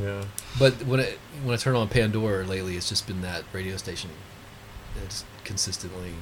yeah. 0.00 0.24
But 0.58 0.74
when 0.86 1.00
it 1.00 1.18
when 1.42 1.54
I 1.54 1.56
turn 1.56 1.74
on 1.74 1.88
Pandora 1.88 2.44
lately, 2.44 2.76
it's 2.76 2.88
just 2.88 3.06
been 3.06 3.20
that 3.22 3.44
radio 3.52 3.76
station. 3.76 4.10
It's 5.04 5.24
consistently 5.44 6.12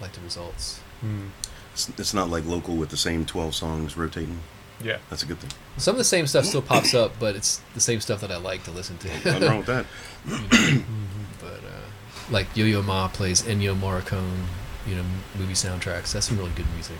like 0.00 0.12
the 0.12 0.20
results. 0.22 0.80
Hmm. 1.00 1.26
It's, 1.74 1.88
it's 1.98 2.14
not 2.14 2.30
like 2.30 2.46
local 2.46 2.76
with 2.76 2.88
the 2.88 2.96
same 2.96 3.26
12 3.26 3.54
songs 3.54 3.96
rotating. 3.96 4.38
Yeah. 4.82 4.98
That's 5.10 5.22
a 5.22 5.26
good 5.26 5.38
thing. 5.38 5.50
Some 5.76 5.94
of 5.94 5.98
the 5.98 6.04
same 6.04 6.26
stuff 6.26 6.44
still 6.44 6.62
pops 6.62 6.94
up, 6.94 7.18
but 7.18 7.34
it's 7.36 7.60
the 7.74 7.80
same 7.80 8.00
stuff 8.00 8.20
that 8.20 8.30
I 8.30 8.36
like 8.36 8.62
to 8.64 8.70
listen 8.70 8.96
to. 8.98 9.08
Nothing 9.08 9.48
wrong 9.48 9.58
with 9.58 9.66
that. 9.66 9.86
You 10.24 10.32
know? 10.78 10.84
But 11.40 11.60
uh, 11.64 12.30
like 12.30 12.56
Yo 12.56 12.64
Yo 12.64 12.82
Ma 12.82 13.08
plays 13.08 13.42
Ennio 13.42 13.78
Morricone, 13.78 14.44
you 14.86 14.94
know, 14.94 15.04
movie 15.36 15.54
soundtracks. 15.54 16.12
That's 16.12 16.26
some 16.26 16.38
really 16.38 16.52
good 16.54 16.72
music. 16.74 16.96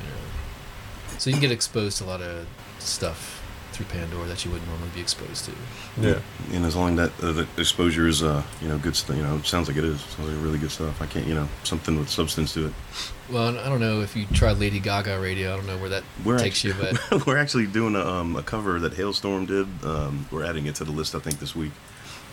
You 0.00 0.10
know. 0.10 1.18
So 1.18 1.30
you 1.30 1.34
can 1.34 1.40
get 1.40 1.50
exposed 1.50 1.98
to 1.98 2.04
a 2.04 2.06
lot 2.06 2.20
of 2.20 2.46
stuff 2.78 3.37
through 3.78 3.86
Pandora 3.86 4.26
that 4.26 4.44
you 4.44 4.50
wouldn't 4.50 4.68
normally 4.68 4.90
be 4.92 5.00
exposed 5.00 5.44
to. 5.44 5.52
Yeah. 6.00 6.18
And 6.52 6.66
as 6.66 6.74
long 6.74 6.98
as 6.98 7.10
that 7.10 7.24
uh, 7.24 7.32
the 7.32 7.48
exposure 7.56 8.08
is, 8.08 8.22
uh, 8.24 8.42
you 8.60 8.68
know, 8.68 8.76
good 8.76 8.96
stuff, 8.96 9.16
you 9.16 9.22
know, 9.22 9.40
sounds 9.42 9.68
like 9.68 9.76
it 9.76 9.84
is. 9.84 10.00
Sounds 10.00 10.28
like 10.28 10.42
really 10.42 10.58
good 10.58 10.72
stuff. 10.72 11.00
I 11.00 11.06
can't, 11.06 11.26
you 11.26 11.34
know, 11.34 11.48
something 11.62 11.96
with 11.96 12.08
substance 12.08 12.52
to 12.54 12.66
it. 12.66 12.72
Well, 13.30 13.56
I 13.56 13.68
don't 13.68 13.80
know 13.80 14.00
if 14.00 14.16
you 14.16 14.26
tried 14.26 14.58
Lady 14.58 14.80
Gaga 14.80 15.20
radio. 15.20 15.52
I 15.52 15.56
don't 15.56 15.66
know 15.66 15.78
where 15.78 15.90
that 15.90 16.02
We're 16.24 16.38
takes 16.38 16.64
you, 16.64 16.72
actually, 16.72 16.98
but 17.10 17.26
we're 17.26 17.38
actually 17.38 17.66
doing 17.66 17.94
a, 17.94 18.04
um, 18.04 18.34
a 18.34 18.42
cover 18.42 18.80
that 18.80 18.94
Halestorm 18.94 19.46
did. 19.46 19.68
Um, 19.88 20.26
we're 20.32 20.44
adding 20.44 20.66
it 20.66 20.74
to 20.76 20.84
the 20.84 20.92
list, 20.92 21.14
I 21.14 21.20
think, 21.20 21.38
this 21.38 21.54
week. 21.54 21.72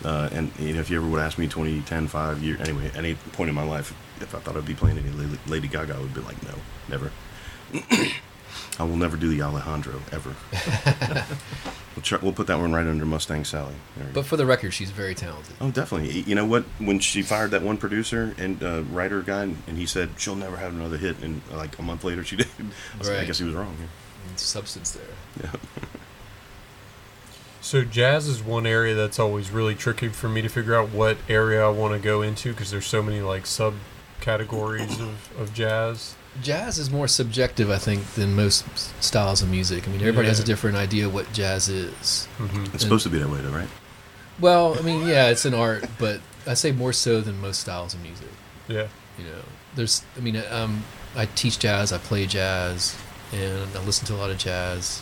Uh, 0.03 0.29
and 0.33 0.51
you 0.59 0.73
know, 0.73 0.79
if 0.79 0.89
you 0.89 0.97
ever 0.97 1.07
would 1.07 1.21
ask 1.21 1.37
me 1.37 1.47
20, 1.47 1.81
10, 1.81 2.07
5 2.07 2.43
years, 2.43 2.59
anyway, 2.59 2.91
any 2.95 3.15
point 3.33 3.49
in 3.49 3.55
my 3.55 3.63
life, 3.63 3.95
if 4.19 4.33
I 4.33 4.39
thought 4.39 4.57
I'd 4.57 4.65
be 4.65 4.73
playing 4.73 4.97
any 4.97 5.09
Lady, 5.11 5.39
Lady 5.47 5.67
Gaga, 5.67 5.95
I 5.95 5.99
would 5.99 6.13
be 6.13 6.21
like, 6.21 6.41
no, 6.43 6.55
never. 6.89 7.11
I 8.79 8.83
will 8.83 8.97
never 8.97 9.17
do 9.17 9.29
the 9.29 9.41
Alejandro 9.41 10.01
ever. 10.11 10.35
we'll, 11.95 12.03
try, 12.03 12.19
we'll 12.21 12.33
put 12.33 12.47
that 12.47 12.59
one 12.59 12.73
right 12.73 12.85
under 12.85 13.05
Mustang 13.05 13.45
Sally. 13.45 13.75
There 13.95 14.05
we 14.05 14.11
go. 14.13 14.21
but 14.21 14.25
for 14.25 14.37
the 14.37 14.45
record, 14.45 14.71
she's 14.71 14.91
very 14.91 15.15
talented. 15.15 15.55
Oh, 15.61 15.71
definitely. 15.71 16.21
You 16.21 16.35
know 16.35 16.45
what? 16.45 16.63
When 16.79 16.99
she 16.99 17.21
fired 17.21 17.51
that 17.51 17.61
one 17.61 17.77
producer 17.77 18.33
and 18.37 18.61
uh, 18.61 18.83
writer 18.91 19.21
guy, 19.21 19.43
and 19.43 19.77
he 19.77 19.85
said 19.85 20.09
she'll 20.17 20.35
never 20.35 20.57
have 20.57 20.73
another 20.73 20.97
hit, 20.97 21.19
and 21.21 21.41
like 21.51 21.77
a 21.79 21.81
month 21.81 22.03
later 22.03 22.23
she 22.23 22.35
did. 22.37 22.47
I, 22.59 22.97
was 22.97 23.09
like, 23.09 23.19
I 23.19 23.25
guess 23.25 23.39
he 23.39 23.45
was 23.45 23.53
wrong. 23.53 23.75
And 24.29 24.39
substance 24.39 24.91
there. 24.91 25.03
Yeah. 25.43 25.51
So 27.61 27.83
jazz 27.83 28.27
is 28.27 28.43
one 28.43 28.67
area 28.67 28.93
that's 28.93 29.17
always 29.17 29.49
really 29.49 29.73
tricky 29.73 30.09
for 30.09 30.29
me 30.29 30.43
to 30.43 30.49
figure 30.49 30.75
out 30.75 30.89
what 30.91 31.17
area 31.27 31.65
I 31.65 31.69
want 31.69 31.95
to 31.95 31.99
go 31.99 32.21
into 32.21 32.51
because 32.51 32.69
there's 32.69 32.85
so 32.85 33.01
many 33.01 33.21
like 33.21 33.45
subcategories 33.45 34.99
of, 35.01 35.31
of 35.39 35.51
jazz. 35.51 36.13
Jazz 36.41 36.77
is 36.77 36.91
more 36.91 37.07
subjective, 37.07 37.69
I 37.69 37.77
think, 37.77 38.05
than 38.13 38.35
most 38.35 38.65
styles 39.03 39.41
of 39.41 39.49
music. 39.49 39.87
I 39.87 39.91
mean, 39.91 40.01
everybody 40.01 40.27
has 40.27 40.39
a 40.39 40.43
different 40.43 40.77
idea 40.77 41.09
what 41.09 41.31
jazz 41.33 41.69
is. 41.69 42.25
hmm 42.37 42.65
It's 42.73 42.83
supposed 42.83 43.03
to 43.03 43.09
be 43.09 43.19
that 43.19 43.29
way, 43.29 43.39
though, 43.39 43.51
right? 43.51 43.69
Well, 44.39 44.77
I 44.77 44.81
mean, 44.81 45.07
yeah, 45.07 45.29
it's 45.29 45.45
an 45.45 45.53
art, 45.53 45.85
but 45.97 46.19
I 46.45 46.53
say 46.55 46.71
more 46.71 46.91
so 46.93 47.21
than 47.21 47.39
most 47.39 47.61
styles 47.61 47.93
of 47.93 48.01
music. 48.01 48.27
Yeah. 48.67 48.87
You 49.17 49.23
know, 49.25 49.41
there's, 49.75 50.03
I 50.17 50.19
mean, 50.19 50.41
um, 50.51 50.83
I 51.15 51.25
teach 51.25 51.57
jazz, 51.59 51.93
I 51.93 51.97
play 51.99 52.25
jazz, 52.25 52.97
and 53.31 53.69
I 53.75 53.81
listen 53.83 54.05
to 54.07 54.13
a 54.13 54.17
lot 54.17 54.29
of 54.29 54.37
jazz. 54.37 55.01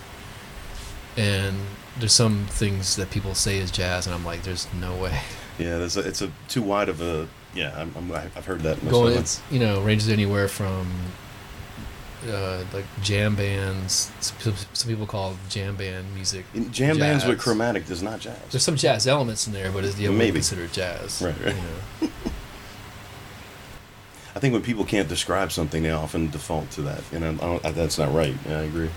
And 1.18 1.57
there's 1.97 2.14
some 2.14 2.45
things 2.45 2.95
that 2.95 3.10
people 3.10 3.34
say 3.34 3.57
is 3.57 3.72
jazz, 3.72 4.05
and 4.05 4.15
I'm 4.15 4.26
like, 4.26 4.43
there's 4.43 4.68
no 4.80 4.95
way. 4.95 5.19
Yeah, 5.57 5.77
there's 5.77 5.97
a, 5.97 6.01
it's 6.01 6.22
a 6.22 6.31
too 6.47 6.61
wide 6.61 6.89
of 6.89 7.01
a. 7.01 7.27
Yeah, 7.53 7.73
I'm, 7.77 7.93
I'm, 7.95 8.11
I've 8.11 8.45
heard 8.45 8.61
that. 8.61 8.80
Going, 8.89 9.14
myself. 9.15 9.19
it's 9.19 9.41
you 9.51 9.60
know, 9.60 9.81
ranges 9.81 10.10
anywhere 10.10 10.47
from 10.47 10.88
uh, 12.28 12.64
like 12.74 12.86
jam 13.02 13.36
bands. 13.36 14.12
Some, 14.20 14.54
some 14.74 14.90
people 14.90 15.06
call 15.06 15.36
jam 15.50 15.76
band 15.76 16.14
music. 16.14 16.45
In 16.54 16.72
jam 16.72 16.98
bands 16.98 17.26
with 17.26 17.40
chromatic 17.40 17.86
does 17.86 18.02
not 18.04 18.20
jazz. 18.20 18.38
There's 18.52 18.64
some 18.64 18.76
jazz 18.76 19.08
elements 19.08 19.48
in 19.48 19.54
there, 19.54 19.72
but 19.72 19.84
it's, 19.84 19.98
you 19.98 20.10
wouldn't 20.10 20.20
Maybe. 20.20 20.36
consider 20.36 20.64
it 20.64 20.74
jazz. 20.74 21.22
Right, 21.22 21.36
right. 21.44 21.56
You 21.56 22.08
know? 22.08 22.14
I 24.36 24.40
think 24.40 24.54
when 24.54 24.64
people 24.64 24.84
can't 24.84 25.08
describe 25.08 25.52
something, 25.52 25.84
they 25.84 25.91
often 25.91 26.30
default 26.30 26.72
to 26.72 26.82
that, 26.84 27.04
and 27.12 27.24
I, 27.24 27.30
I 27.30 27.34
don't, 27.34 27.66
I, 27.66 27.72
that's 27.72 28.00
not 28.00 28.14
right. 28.14 28.36
Yeah, 28.48 28.60
I 28.60 28.64
agree. 28.64 28.90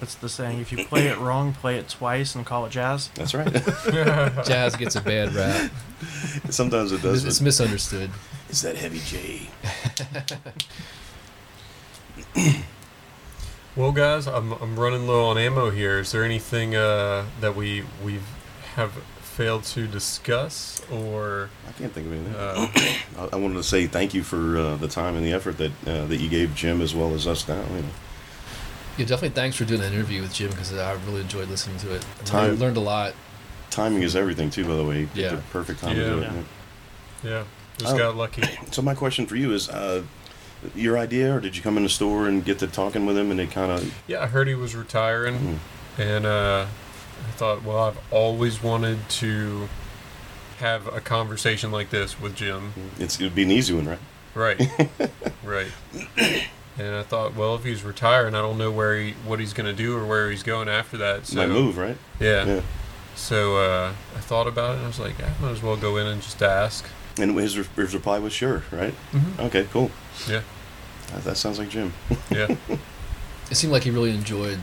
That's 0.00 0.14
the 0.14 0.28
saying. 0.28 0.60
If 0.60 0.72
you 0.72 0.84
play 0.84 1.06
it 1.06 1.18
wrong, 1.18 1.54
play 1.54 1.78
it 1.78 1.88
twice 1.88 2.34
and 2.34 2.44
call 2.44 2.66
it 2.66 2.70
jazz. 2.70 3.08
That's 3.14 3.32
right. 3.32 3.50
Jazz 4.44 4.76
gets 4.76 4.94
a 4.94 5.00
bad 5.00 5.32
rap. 5.32 5.70
Sometimes 6.50 6.92
it 6.92 7.00
does. 7.00 7.24
it's 7.24 7.38
but 7.38 7.44
misunderstood. 7.44 8.10
It's 8.50 8.60
that 8.60 8.76
heavy 8.76 9.00
J. 9.00 9.48
Well, 13.76 13.92
guys, 13.92 14.26
I'm 14.26 14.52
I'm 14.52 14.80
running 14.80 15.06
low 15.06 15.26
on 15.26 15.36
ammo 15.36 15.68
here. 15.68 15.98
Is 15.98 16.10
there 16.10 16.24
anything 16.24 16.74
uh, 16.74 17.26
that 17.42 17.54
we 17.54 17.84
we 18.02 18.20
have 18.74 18.92
failed 19.20 19.64
to 19.64 19.86
discuss 19.86 20.80
or? 20.90 21.50
I 21.68 21.72
can't 21.72 21.92
think 21.92 22.06
of 22.06 22.12
anything. 22.14 22.34
Uh, 22.34 22.68
I, 23.32 23.34
I 23.34 23.36
wanted 23.36 23.56
to 23.56 23.62
say 23.62 23.86
thank 23.86 24.14
you 24.14 24.22
for 24.22 24.56
uh, 24.56 24.76
the 24.76 24.88
time 24.88 25.14
and 25.14 25.22
the 25.26 25.32
effort 25.34 25.58
that 25.58 25.72
uh, 25.86 26.06
that 26.06 26.16
you 26.16 26.30
gave 26.30 26.54
Jim 26.54 26.80
as 26.80 26.94
well 26.94 27.12
as 27.12 27.26
us 27.26 27.46
now. 27.46 27.62
You 27.74 27.82
know. 27.82 27.88
Yeah, 28.96 29.04
definitely 29.04 29.34
thanks 29.34 29.56
for 29.58 29.66
doing 29.66 29.82
that 29.82 29.92
interview 29.92 30.22
with 30.22 30.32
Jim 30.32 30.48
because 30.52 30.72
I 30.72 30.92
really 31.06 31.20
enjoyed 31.20 31.50
listening 31.50 31.76
to 31.80 31.94
it. 31.96 32.06
I 32.20 32.24
Time- 32.24 32.46
learned, 32.48 32.60
learned 32.60 32.76
a 32.78 32.80
lot. 32.80 33.12
Timing 33.68 34.02
is 34.04 34.16
everything 34.16 34.48
too, 34.48 34.64
by 34.64 34.74
the 34.76 34.84
way. 34.86 35.06
Yeah. 35.14 35.38
perfect 35.52 35.80
time 35.80 35.96
to 35.96 36.02
do 36.02 36.18
it. 36.18 36.22
Yeah. 36.22 36.32
yeah. 36.32 37.30
yeah, 37.30 37.44
just 37.76 37.94
Oh. 37.94 37.98
got 37.98 38.16
lucky. 38.16 38.42
So 38.72 38.80
my 38.80 38.94
question 38.94 39.26
for 39.26 39.36
you 39.36 39.52
is, 39.52 39.68
uh, 39.68 40.02
your 40.74 40.98
idea, 40.98 41.34
or 41.34 41.40
did 41.40 41.56
you 41.56 41.62
come 41.62 41.76
in 41.76 41.82
the 41.82 41.88
store 41.88 42.28
and 42.28 42.44
get 42.44 42.58
to 42.60 42.66
talking 42.66 43.06
with 43.06 43.16
him, 43.16 43.30
and 43.30 43.40
it 43.40 43.50
kind 43.50 43.70
of? 43.72 43.94
Yeah, 44.06 44.22
I 44.22 44.26
heard 44.26 44.48
he 44.48 44.54
was 44.54 44.74
retiring, 44.74 45.38
Mhm. 45.38 45.58
and 45.98 46.26
uh, 46.26 46.66
I 47.26 47.30
thought, 47.32 47.62
well, 47.64 47.78
I've 47.84 47.98
always 48.10 48.62
wanted 48.62 49.08
to 49.10 49.68
have 50.58 50.86
a 50.86 51.00
conversation 51.00 51.70
like 51.70 51.90
this 51.90 52.20
with 52.20 52.34
Jim. 52.34 52.72
It's 52.98 53.20
it'd 53.20 53.34
be 53.34 53.42
an 53.42 53.50
easy 53.50 53.74
one, 53.74 53.86
right? 53.86 53.98
Right, 54.34 54.60
right. 55.44 55.68
And 56.78 56.94
I 56.94 57.02
thought, 57.02 57.34
well, 57.34 57.54
if 57.54 57.64
he's 57.64 57.82
retiring, 57.82 58.34
I 58.34 58.42
don't 58.42 58.58
know 58.58 58.70
where 58.70 58.98
he, 59.00 59.12
what 59.24 59.40
he's 59.40 59.54
going 59.54 59.66
to 59.66 59.72
do 59.72 59.96
or 59.96 60.04
where 60.04 60.30
he's 60.30 60.42
going 60.42 60.68
after 60.68 60.98
that. 60.98 61.26
So 61.26 61.36
My 61.36 61.46
move, 61.46 61.78
right? 61.78 61.96
Yeah. 62.20 62.44
Yeah. 62.44 62.60
so 63.14 63.56
uh, 63.56 63.92
I 64.14 64.20
thought 64.20 64.46
about 64.46 64.72
it 64.72 64.76
and 64.76 64.84
I 64.84 64.86
was 64.88 64.98
like, 65.00 65.14
I 65.22 65.30
might 65.40 65.52
as 65.52 65.62
well 65.62 65.76
go 65.78 65.96
in 65.96 66.06
and 66.06 66.20
just 66.20 66.42
ask. 66.42 66.84
And 67.18 67.34
his, 67.38 67.56
re- 67.58 67.64
his 67.76 67.94
reply 67.94 68.18
was 68.18 68.34
sure, 68.34 68.62
right? 68.70 68.92
Mm-hmm. 69.12 69.40
Okay, 69.44 69.66
cool. 69.72 69.90
Yeah. 70.28 70.42
That, 71.12 71.24
that 71.24 71.36
sounds 71.36 71.58
like 71.58 71.68
Jim. 71.70 71.92
Yeah. 72.30 72.54
It 73.48 73.54
seemed 73.54 73.72
like 73.72 73.84
he 73.84 73.90
really 73.92 74.10
enjoyed 74.10 74.58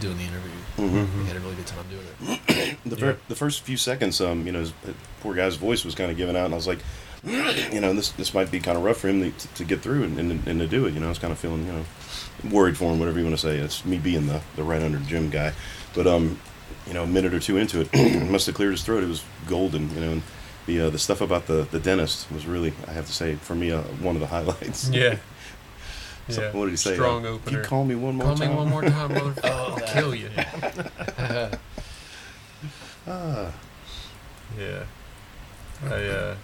doing 0.00 0.16
the 0.16 0.22
interview. 0.24 0.50
Mm-hmm. 0.78 1.20
He 1.22 1.28
had 1.28 1.36
a 1.36 1.40
really 1.40 1.56
good 1.56 1.66
time 1.66 1.84
doing 1.90 2.06
it. 2.38 2.78
The, 2.86 2.96
Yeah. 2.96 3.12
fir- 3.12 3.18
the 3.28 3.34
first 3.34 3.60
few 3.62 3.76
seconds, 3.76 4.18
um, 4.22 4.46
you 4.46 4.52
know, 4.52 4.60
his, 4.60 4.70
uh, 4.88 4.92
poor 5.20 5.34
guy's 5.34 5.56
voice 5.56 5.84
was 5.84 5.94
kind 5.94 6.10
of 6.10 6.16
giving 6.16 6.34
out, 6.34 6.46
and 6.46 6.54
I 6.54 6.56
was 6.56 6.66
like, 6.66 6.78
you 7.24 7.80
know, 7.82 7.92
this 7.92 8.10
this 8.12 8.32
might 8.32 8.50
be 8.50 8.60
kind 8.60 8.78
of 8.78 8.82
rough 8.84 8.96
for 8.96 9.08
him 9.08 9.30
to, 9.30 9.48
to 9.56 9.64
get 9.64 9.82
through 9.82 10.04
and, 10.04 10.18
and, 10.18 10.48
and 10.48 10.58
to 10.60 10.66
do 10.66 10.86
it. 10.86 10.94
You 10.94 11.00
know, 11.00 11.06
I 11.06 11.08
was 11.10 11.18
kind 11.18 11.32
of 11.32 11.38
feeling, 11.38 11.66
you 11.66 11.72
know, 11.72 11.84
worried 12.50 12.78
for 12.78 12.90
him, 12.90 12.98
whatever 12.98 13.18
you 13.18 13.24
want 13.26 13.36
to 13.38 13.42
say. 13.46 13.58
It's 13.58 13.84
me 13.84 13.98
being 13.98 14.26
the, 14.26 14.40
the 14.56 14.62
right 14.62 14.82
under 14.82 14.98
Jim 15.00 15.28
guy. 15.28 15.52
But, 15.94 16.06
um, 16.06 16.38
you 16.86 16.94
know, 16.94 17.02
a 17.04 17.06
minute 17.06 17.34
or 17.34 17.40
two 17.40 17.58
into 17.58 17.80
it, 17.82 17.90
it 17.94 18.30
must 18.30 18.46
have 18.46 18.54
cleared 18.54 18.72
his 18.72 18.82
throat. 18.82 19.02
It 19.04 19.08
was 19.08 19.22
golden, 19.46 19.94
you 19.94 20.00
know, 20.00 20.12
and 20.12 20.22
the, 20.66 20.80
uh, 20.80 20.90
the 20.90 20.98
stuff 20.98 21.20
about 21.20 21.46
the, 21.46 21.66
the 21.70 21.78
dentist 21.78 22.30
was 22.32 22.46
really, 22.46 22.72
I 22.88 22.92
have 22.92 23.06
to 23.06 23.12
say, 23.12 23.34
for 23.36 23.54
me, 23.54 23.70
uh, 23.72 23.82
one 24.00 24.16
of 24.16 24.20
the 24.20 24.26
highlights. 24.36 24.88
Yeah. 24.88 25.18
So, 26.28 26.40
Yeah. 26.42 26.52
what 26.52 26.64
did 26.66 26.70
he 26.72 26.76
say? 26.78 26.94
Strong 26.94 27.26
Uh, 27.26 27.30
opener. 27.30 27.58
You 27.58 27.64
call 27.64 27.84
me 27.84 27.94
one 27.94 28.16
more 28.16 28.26
Call 28.28 28.36
time. 28.36 28.50
me 28.50 28.56
one 28.56 28.68
more 28.70 28.82
time, 28.82 29.10
motherfucker. 29.14 29.40
Oh, 29.44 29.76
I'll 29.78 29.92
kill 29.92 30.14
you. 30.14 30.30
Ah, 33.06 33.52
Yeah. 34.58 34.84
I 35.84 36.04
uh 36.06 36.36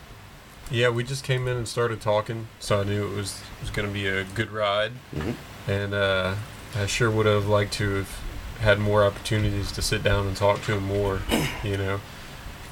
yeah, 0.71 0.89
we 0.91 1.03
just 1.03 1.25
came 1.25 1.49
in 1.49 1.57
and 1.57 1.67
started 1.67 2.01
talking, 2.01 2.47
so 2.61 2.81
I 2.81 2.85
knew 2.85 3.07
it 3.11 3.15
was 3.17 3.41
was 3.61 3.71
going 3.71 3.89
to 3.89 3.93
be 3.95 4.07
a 4.07 4.25
good 4.25 4.51
ride, 4.53 4.93
mhm. 5.15 5.35
and 5.67 5.95
uh 5.95 6.35
I 6.77 6.87
sure 6.87 7.11
would 7.11 7.27
have 7.27 7.47
liked 7.47 7.73
to 7.75 7.95
have 7.95 8.21
had 8.61 8.79
more 8.79 9.05
opportunities 9.05 9.73
to 9.73 9.81
sit 9.83 10.03
down 10.03 10.27
and 10.27 10.37
talk 10.37 10.63
to 10.65 10.75
him 10.77 10.85
more, 10.87 11.21
you 11.65 11.79
know, 11.79 12.01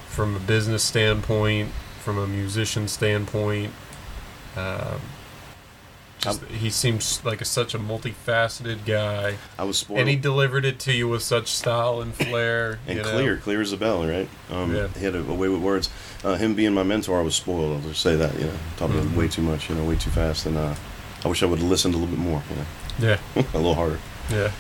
from 0.08 0.34
a 0.36 0.40
business 0.40 0.82
standpoint, 0.82 1.70
from 2.02 2.18
a 2.18 2.26
musician 2.26 2.88
standpoint. 2.88 3.72
Um 4.56 5.00
just, 6.20 6.42
he 6.46 6.68
seems 6.68 7.24
like 7.24 7.40
a, 7.40 7.44
such 7.44 7.74
a 7.74 7.78
multifaceted 7.78 8.84
guy, 8.84 9.36
I 9.56 9.62
was 9.62 9.78
spoiled. 9.78 10.00
and 10.00 10.08
he 10.08 10.16
delivered 10.16 10.64
it 10.64 10.80
to 10.80 10.92
you 10.92 11.06
with 11.06 11.22
such 11.22 11.46
style 11.46 12.00
and 12.00 12.12
flair. 12.12 12.80
and 12.88 12.96
you 12.98 13.04
know? 13.04 13.10
clear, 13.12 13.36
clear 13.36 13.60
as 13.60 13.72
a 13.72 13.76
bell, 13.76 14.04
right? 14.04 14.28
Um, 14.50 14.74
Yeah. 14.74 14.88
He 14.88 15.04
had 15.04 15.14
a, 15.14 15.20
a 15.20 15.32
way 15.34 15.46
with 15.48 15.60
words. 15.62 15.90
Uh, 16.24 16.34
him 16.34 16.56
being 16.56 16.74
my 16.74 16.82
mentor, 16.82 17.20
I 17.20 17.22
was 17.22 17.36
spoiled. 17.36 17.76
I'll 17.80 17.88
just 17.88 18.02
say 18.02 18.16
that, 18.16 18.34
you 18.34 18.46
know, 18.46 18.52
talking 18.76 18.96
Mhm. 18.96 19.14
way 19.14 19.28
too 19.28 19.42
much, 19.42 19.68
you 19.68 19.76
know, 19.76 19.84
way 19.84 19.94
too 19.94 20.10
fast, 20.10 20.46
and 20.46 20.56
uh, 20.56 20.74
I 21.24 21.28
wish 21.28 21.44
I 21.44 21.46
would 21.46 21.60
have 21.60 21.68
listened 21.68 21.94
a 21.94 21.98
little 21.98 22.12
bit 22.12 22.18
more, 22.20 22.42
you 22.50 22.56
know, 22.56 23.16
Yeah. 23.36 23.42
a 23.54 23.56
little 23.56 23.76
harder. 23.76 24.00
Yeah. 24.28 24.50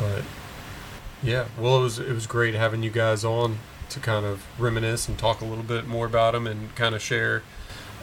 But 0.00 0.22
yeah, 1.22 1.46
well, 1.58 1.78
it 1.78 1.82
was 1.82 1.98
it 1.98 2.12
was 2.12 2.26
great 2.26 2.54
having 2.54 2.82
you 2.82 2.90
guys 2.90 3.24
on 3.24 3.58
to 3.90 4.00
kind 4.00 4.24
of 4.26 4.44
reminisce 4.60 5.08
and 5.08 5.18
talk 5.18 5.40
a 5.40 5.44
little 5.44 5.64
bit 5.64 5.86
more 5.86 6.06
about 6.06 6.32
them 6.34 6.46
and 6.46 6.74
kind 6.76 6.94
of 6.94 7.00
share, 7.02 7.42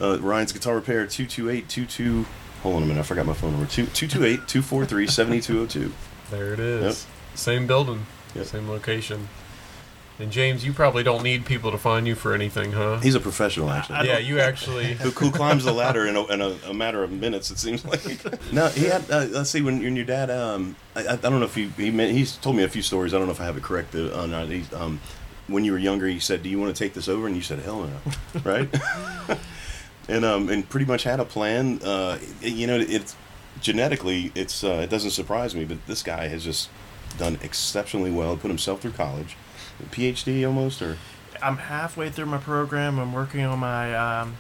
Uh, 0.02 0.18
Ryan's 0.20 0.52
Guitar 0.52 0.76
Repair, 0.76 1.06
22822. 1.08 2.26
Hold 2.64 2.78
on 2.78 2.84
a 2.84 2.86
minute, 2.86 3.02
I 3.02 3.04
forgot 3.04 3.26
my 3.26 3.34
phone 3.34 3.52
number. 3.52 3.68
228 3.68 4.48
243 4.48 5.08
7202. 5.08 5.94
There 6.32 6.54
it 6.54 6.60
is. 6.60 7.06
Same 7.36 7.68
building, 7.68 8.06
Yep. 8.34 8.46
same 8.46 8.68
location. 8.70 9.28
And 10.20 10.32
James, 10.32 10.64
you 10.66 10.74
probably 10.74 11.04
don't 11.04 11.22
need 11.22 11.46
people 11.46 11.70
to 11.72 11.78
find 11.78 12.08
you 12.08 12.16
for 12.16 12.34
anything, 12.34 12.72
huh? 12.72 13.00
He's 13.00 13.14
a 13.16 13.20
professional, 13.20 13.70
actually. 13.70 14.08
Yeah, 14.08 14.18
you 14.20 14.40
actually. 14.40 14.94
who, 15.04 15.10
who 15.10 15.32
climbs 15.32 15.64
the 15.66 15.74
ladder 15.74 16.08
in, 16.08 16.16
a, 16.16 16.26
in 16.28 16.42
a, 16.42 16.56
a 16.68 16.74
matter 16.74 17.04
of 17.04 17.12
minutes. 17.12 17.52
It 17.52 17.58
seems 17.60 17.84
like. 17.84 18.02
no, 18.54 18.68
he 18.70 18.86
had. 18.86 19.10
Uh, 19.12 19.26
let's 19.30 19.50
see. 19.50 19.62
When, 19.62 19.84
when 19.84 19.96
your 19.96 20.06
dad, 20.06 20.32
um, 20.32 20.76
I, 20.96 21.02
I 21.06 21.14
I 21.14 21.16
don't 21.18 21.40
know 21.40 21.46
if 21.46 21.56
he 21.56 21.68
he 21.78 21.92
meant, 21.92 22.12
he's 22.14 22.38
told 22.38 22.56
me 22.56 22.64
a 22.64 22.70
few 22.70 22.82
stories. 22.84 23.14
I 23.14 23.18
don't 23.18 23.26
know 23.28 23.34
if 23.34 23.42
I 23.42 23.46
have 23.46 23.58
it 23.58 23.64
correct 23.64 23.94
uh, 23.96 24.10
or 24.22 24.28
not. 24.28 24.48
He's, 24.50 24.72
um, 24.74 25.00
when 25.48 25.66
you 25.66 25.72
were 25.74 25.80
younger, 25.80 26.08
he 26.08 26.20
said, 26.20 26.42
"Do 26.44 26.50
you 26.50 26.60
want 26.60 26.76
to 26.76 26.84
take 26.84 26.94
this 26.94 27.08
over?" 27.10 27.26
And 27.28 27.36
you 27.36 27.42
said, 27.42 27.60
"Hell 27.60 27.82
no," 27.84 28.42
right? 28.44 28.70
And 30.08 30.26
um, 30.26 30.50
and 30.50 30.68
pretty 30.70 30.86
much 30.86 31.04
had 31.04 31.20
a 31.20 31.26
plan. 31.26 31.80
Uh, 31.84 32.18
you 32.42 32.68
know, 32.68 32.78
it's 32.80 33.16
genetically, 33.62 34.32
it's 34.36 34.64
uh, 34.64 34.82
it 34.84 34.90
doesn't 34.90 35.12
surprise 35.12 35.56
me, 35.56 35.66
but 35.66 35.86
this 35.88 36.04
guy 36.04 36.28
has 36.28 36.44
just 36.44 36.70
done 37.18 37.38
exceptionally 37.42 38.12
well. 38.12 38.36
Put 38.38 38.50
himself 38.50 38.82
through 38.82 38.92
college, 38.92 39.38
PhD 39.92 40.46
almost, 40.46 40.82
or 40.82 40.98
I'm 41.42 41.58
halfway 41.58 42.10
through 42.10 42.26
my 42.28 42.38
program. 42.38 43.00
I'm 43.00 43.14
working 43.14 43.42
on 43.46 43.60
my 43.60 43.94
um, 44.22 44.36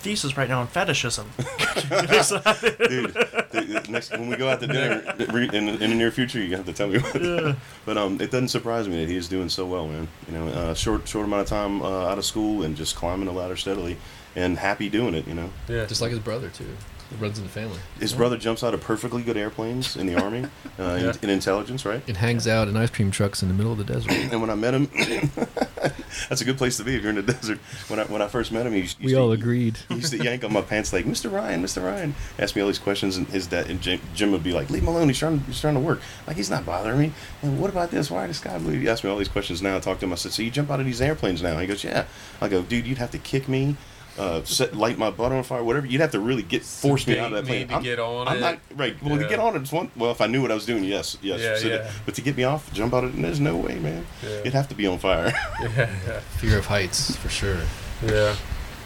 thesis 0.00 0.36
right 0.36 0.48
now 0.48 0.60
on 0.60 0.66
fetishism. 0.68 1.26
dude, 1.38 3.14
the- 3.14 3.86
next 3.88 4.10
when 4.12 4.28
we 4.28 4.36
go 4.36 4.48
out 4.48 4.60
to 4.60 4.66
dinner 4.66 5.02
in, 5.18 5.68
in 5.68 5.78
the 5.90 5.94
near 5.94 6.10
future, 6.10 6.40
you 6.40 6.56
have 6.56 6.66
to 6.66 6.72
tell 6.72 6.88
me. 6.88 6.98
What, 6.98 7.22
Yeah. 7.22 7.54
but 7.84 7.96
um, 7.98 8.20
it 8.20 8.30
doesn't 8.30 8.48
surprise 8.48 8.88
me 8.88 9.04
that 9.04 9.10
he 9.10 9.16
is 9.16 9.28
doing 9.28 9.48
so 9.48 9.66
well, 9.66 9.86
man. 9.88 10.08
You 10.28 10.34
know, 10.38 10.48
uh, 10.48 10.74
short 10.74 11.06
short 11.08 11.24
amount 11.26 11.42
of 11.42 11.48
time 11.48 11.82
uh, 11.82 12.06
out 12.08 12.18
of 12.18 12.24
school 12.24 12.62
and 12.62 12.76
just 12.76 12.96
climbing 12.96 13.26
the 13.26 13.32
ladder 13.32 13.56
steadily, 13.56 13.96
and 14.36 14.56
happy 14.58 14.88
doing 14.88 15.14
it. 15.14 15.26
You 15.26 15.34
know, 15.34 15.50
Yeah. 15.68 15.86
Just 15.86 16.00
like 16.00 16.10
his 16.12 16.20
brother, 16.20 16.48
too. 16.50 16.66
It 17.08 17.20
runs 17.22 17.38
in 17.38 17.44
the 17.44 17.50
family. 17.50 17.78
his 18.00 18.12
brother 18.12 18.36
jumps 18.36 18.64
out 18.64 18.74
of 18.74 18.80
perfectly 18.80 19.22
good 19.22 19.36
airplanes 19.36 19.94
in 19.96 20.06
the 20.08 20.16
army, 20.20 20.42
uh, 20.76 20.98
Yeah. 21.00 21.10
in, 21.10 21.14
in 21.22 21.30
intelligence, 21.30 21.84
right? 21.86 22.02
It 22.08 22.16
hangs 22.16 22.48
out 22.48 22.66
in 22.66 22.76
ice 22.76 22.90
cream 22.90 23.12
trucks 23.12 23.42
in 23.42 23.48
the 23.48 23.54
middle 23.54 23.70
of 23.70 23.78
the 23.78 23.84
desert. 23.84 24.10
And 24.32 24.40
when 24.40 24.50
I 24.50 24.56
met 24.56 24.74
him, 24.74 24.90
that's 26.28 26.40
a 26.40 26.44
good 26.44 26.58
place 26.58 26.76
to 26.78 26.84
be 26.84 26.96
if 26.96 27.02
you're 27.02 27.10
in 27.10 27.24
the 27.24 27.32
desert. 27.32 27.58
When 27.86 28.00
I 28.00 28.04
when 28.04 28.22
I 28.22 28.26
first 28.28 28.50
met 28.50 28.66
him, 28.66 28.72
he 28.72 28.80
used, 28.80 28.98
We 28.98 29.04
used 29.10 29.16
all 29.18 29.28
to, 29.28 29.34
agreed. 29.34 29.78
He 29.88 29.94
used 29.94 30.10
to 30.12 30.18
yank 30.22 30.42
on 30.42 30.52
my 30.52 30.62
pants 30.62 30.92
like, 30.92 31.04
"Mr. 31.04 31.30
Ryan, 31.32 31.62
Mr. 31.62 31.80
Ryan." 31.84 32.14
Ask 32.40 32.56
me 32.56 32.62
all 32.62 32.66
these 32.68 32.80
questions, 32.80 33.16
and 33.16 33.28
his 33.28 33.46
dad 33.46 33.70
and 33.70 33.80
Jim, 33.80 34.00
Jim 34.14 34.32
would 34.32 34.42
be 34.42 34.52
like, 34.52 34.68
"Leave 34.70 34.82
him 34.82 34.88
alone. 34.88 35.06
He's 35.08 35.18
trying. 35.18 35.38
He's 35.40 35.60
trying 35.60 35.74
to 35.74 35.80
work. 35.80 36.00
Like 36.26 36.36
he's 36.36 36.50
not 36.50 36.66
bothering 36.66 36.98
me." 36.98 37.12
And 37.42 37.60
what 37.60 37.70
about 37.70 37.92
this? 37.92 38.10
Why 38.10 38.24
is 38.24 38.30
the 38.40 38.48
sky 38.48 38.58
blue? 38.58 38.78
He 38.80 38.88
asked 38.88 39.04
me 39.04 39.10
all 39.10 39.18
these 39.18 39.28
questions. 39.28 39.62
Now 39.62 39.76
I 39.76 39.78
talk 39.80 40.00
to 40.00 40.06
him. 40.06 40.12
I 40.12 40.16
said, 40.16 40.32
"So 40.32 40.42
you 40.42 40.50
jump 40.50 40.72
out 40.72 40.80
of 40.80 40.86
these 40.86 41.00
airplanes 41.00 41.40
now?" 41.40 41.56
He 41.58 41.68
goes, 41.68 41.84
"Yeah." 41.84 42.06
I 42.40 42.48
go, 42.48 42.62
"Dude, 42.62 42.84
you'd 42.86 42.98
have 42.98 43.12
to 43.12 43.18
kick 43.18 43.48
me." 43.48 43.76
Uh, 44.18 44.42
set, 44.44 44.74
light 44.74 44.96
my 44.96 45.10
butt 45.10 45.30
on 45.32 45.42
fire, 45.42 45.62
whatever. 45.62 45.86
You'd 45.86 46.00
have 46.00 46.12
to 46.12 46.20
really 46.20 46.42
get 46.42 46.62
force 46.62 47.06
me 47.06 47.18
out 47.18 47.32
of 47.32 47.44
that 47.44 47.44
Sedate 47.46 47.68
plane. 47.68 47.68
to 47.68 47.74
I'm, 47.76 47.82
get 47.82 47.98
on 47.98 48.28
I'm 48.28 48.36
it. 48.38 48.40
not 48.40 48.58
right. 48.74 49.02
Well, 49.02 49.18
to 49.18 49.28
get 49.28 49.38
on 49.38 49.56
it, 49.56 49.60
it's 49.62 49.72
one. 49.72 49.90
Well, 49.96 50.10
if 50.10 50.20
I 50.22 50.26
knew 50.26 50.40
what 50.40 50.50
I 50.50 50.54
was 50.54 50.64
doing, 50.64 50.84
yes, 50.84 51.18
yes. 51.20 51.40
Yeah, 51.40 51.56
So 51.56 51.62
to- 51.62 51.74
yeah. 51.84 51.90
but 52.06 52.14
to 52.14 52.22
get 52.22 52.36
me 52.36 52.44
off, 52.44 52.72
jump 52.72 52.94
out 52.94 53.04
of 53.04 53.18
it, 53.18 53.20
there's 53.20 53.40
no 53.40 53.56
way, 53.56 53.78
man. 53.78 54.06
Yeah. 54.22 54.28
It'd 54.40 54.54
have 54.54 54.68
to 54.68 54.74
be 54.74 54.86
on 54.86 54.98
fire. 54.98 55.32
Yeah. 55.60 55.68
Yeah. 56.06 56.20
Fear 56.38 56.58
of 56.58 56.66
heights, 56.66 57.14
for 57.16 57.28
sure. 57.28 57.58
Yeah. 58.04 58.34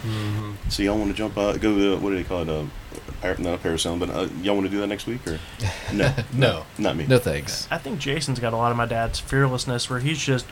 hmm 0.02 0.52
so 0.68 0.82
y'all 0.82 0.98
want 0.98 1.10
to 1.10 1.16
jump? 1.16 1.36
Uh, 1.36 1.52
go 1.58 1.76
to 1.76 1.96
what 1.98 2.10
do 2.10 2.16
they 2.16 2.24
call 2.24 2.42
it? 2.42 2.48
Uh, 2.48 2.64
not 3.38 3.54
a 3.54 3.58
parasailing, 3.58 3.98
but 4.00 4.10
uh, 4.10 4.28
y'all 4.42 4.54
want 4.54 4.66
to 4.66 4.70
do 4.70 4.80
that 4.80 4.86
next 4.86 5.06
week 5.06 5.26
or 5.26 5.38
no? 5.92 6.12
No. 6.32 6.64
not 6.78 6.96
me. 6.96 7.06
No 7.06 7.18
thanks. 7.18 7.68
I 7.70 7.78
think 7.78 7.98
Jason's 8.00 8.40
got 8.40 8.52
a 8.52 8.56
lot 8.56 8.70
of 8.70 8.76
my 8.76 8.86
dad's 8.86 9.20
fearlessness 9.20 9.90
where 9.90 10.00
he's 10.00 10.18
just 10.18 10.46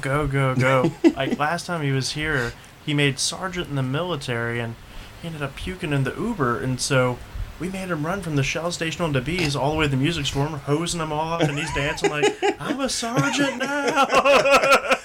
go, 0.00 0.26
go, 0.26 0.54
go. 0.54 0.90
like 1.16 1.38
last 1.38 1.66
time 1.66 1.82
he 1.82 1.90
was 1.92 2.12
here, 2.12 2.52
he 2.84 2.94
made 2.94 3.18
sergeant 3.18 3.68
in 3.68 3.76
the 3.76 3.82
military 3.82 4.60
and 4.60 4.74
he 5.20 5.28
ended 5.28 5.42
up 5.42 5.56
puking 5.56 5.92
in 5.92 6.04
the 6.04 6.14
Uber. 6.14 6.58
And 6.60 6.80
so 6.80 7.18
we 7.60 7.68
made 7.68 7.88
him 7.90 8.04
run 8.04 8.20
from 8.22 8.36
the 8.36 8.42
Shell 8.42 8.72
station 8.72 9.04
on 9.04 9.14
DeBuys 9.14 9.58
all 9.58 9.72
the 9.72 9.78
way 9.78 9.84
to 9.86 9.90
the 9.90 9.96
music 9.96 10.26
store, 10.26 10.44
and 10.44 10.52
we're 10.52 10.58
hosing 10.58 11.00
him 11.00 11.12
off. 11.12 11.42
And 11.42 11.58
he's 11.58 11.72
dancing 11.74 12.10
like, 12.10 12.24
I'm 12.60 12.80
a 12.80 12.88
sergeant 12.88 13.58
now. 13.58 14.06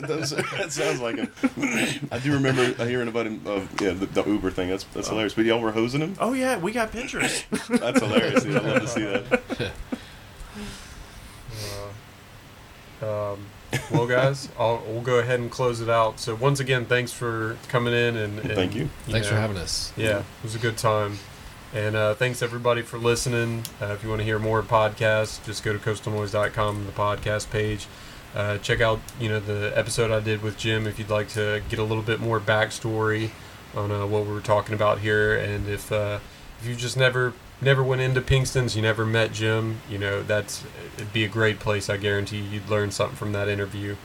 That 0.00 0.68
sounds 0.70 1.00
like 1.00 1.16
him. 1.16 1.30
I 2.10 2.18
do 2.18 2.32
remember 2.32 2.64
hearing 2.84 3.08
about 3.08 3.26
him. 3.26 3.40
Uh, 3.46 3.60
yeah, 3.80 3.92
the, 3.92 4.06
the 4.06 4.24
Uber 4.24 4.50
thing. 4.50 4.68
That's 4.68 4.84
that's 4.84 5.08
hilarious. 5.08 5.34
But 5.34 5.44
y'all 5.44 5.60
were 5.60 5.72
hosing 5.72 6.00
him. 6.00 6.16
Oh 6.20 6.32
yeah, 6.32 6.58
we 6.58 6.72
got 6.72 6.92
pictures. 6.92 7.44
That's 7.68 8.00
hilarious. 8.00 8.42
Dude. 8.42 8.56
I 8.56 8.60
love 8.60 8.82
to 8.82 8.88
see 8.88 9.02
that. 9.04 9.72
Uh, 13.02 13.32
um, 13.32 13.46
well, 13.90 14.06
guys, 14.06 14.48
I'll, 14.58 14.82
we'll 14.86 15.02
go 15.02 15.18
ahead 15.18 15.40
and 15.40 15.50
close 15.50 15.80
it 15.80 15.88
out. 15.88 16.18
So 16.18 16.34
once 16.34 16.60
again, 16.60 16.86
thanks 16.86 17.12
for 17.12 17.56
coming 17.68 17.94
in 17.94 18.16
and, 18.16 18.38
and 18.40 18.52
Thank 18.52 18.74
you. 18.74 18.88
Thanks 19.04 19.28
for 19.28 19.34
having 19.34 19.56
us. 19.56 19.92
Yeah, 19.96 20.18
it 20.18 20.24
was 20.42 20.54
a 20.54 20.58
good 20.58 20.76
time. 20.76 21.18
And 21.72 21.94
uh, 21.94 22.14
thanks 22.14 22.42
everybody 22.42 22.82
for 22.82 22.98
listening. 22.98 23.62
Uh, 23.80 23.86
if 23.86 24.02
you 24.02 24.08
want 24.08 24.20
to 24.20 24.24
hear 24.24 24.40
more 24.40 24.62
podcasts, 24.62 25.44
just 25.44 25.62
go 25.62 25.72
to 25.72 25.78
coastalnoise.com, 25.78 26.86
the 26.86 26.92
podcast 26.92 27.50
page. 27.50 27.86
Uh, 28.34 28.58
check 28.58 28.80
out 28.80 29.00
you 29.18 29.28
know 29.28 29.40
the 29.40 29.72
episode 29.76 30.10
I 30.10 30.20
did 30.20 30.42
with 30.42 30.56
Jim 30.56 30.86
if 30.86 30.98
you'd 30.98 31.10
like 31.10 31.28
to 31.30 31.62
get 31.68 31.80
a 31.80 31.82
little 31.82 32.02
bit 32.02 32.20
more 32.20 32.38
backstory 32.38 33.30
on 33.74 33.90
uh, 33.90 34.06
what 34.06 34.24
we 34.26 34.32
were 34.32 34.40
talking 34.40 34.74
about 34.74 35.00
here. 35.00 35.36
And 35.36 35.68
if 35.68 35.90
uh, 35.92 36.18
if 36.60 36.66
you 36.66 36.74
just 36.74 36.96
never 36.96 37.34
never 37.60 37.82
went 37.82 38.00
into 38.00 38.20
Pinkston's, 38.20 38.76
you 38.76 38.82
never 38.82 39.04
met 39.04 39.32
Jim, 39.32 39.80
you 39.88 39.98
know 39.98 40.22
that's 40.22 40.64
it'd 40.96 41.12
be 41.12 41.24
a 41.24 41.28
great 41.28 41.58
place. 41.58 41.88
I 41.88 41.96
guarantee 41.96 42.38
you'd 42.38 42.68
learn 42.68 42.90
something 42.90 43.16
from 43.16 43.32
that 43.32 43.48
interview. 43.48 43.96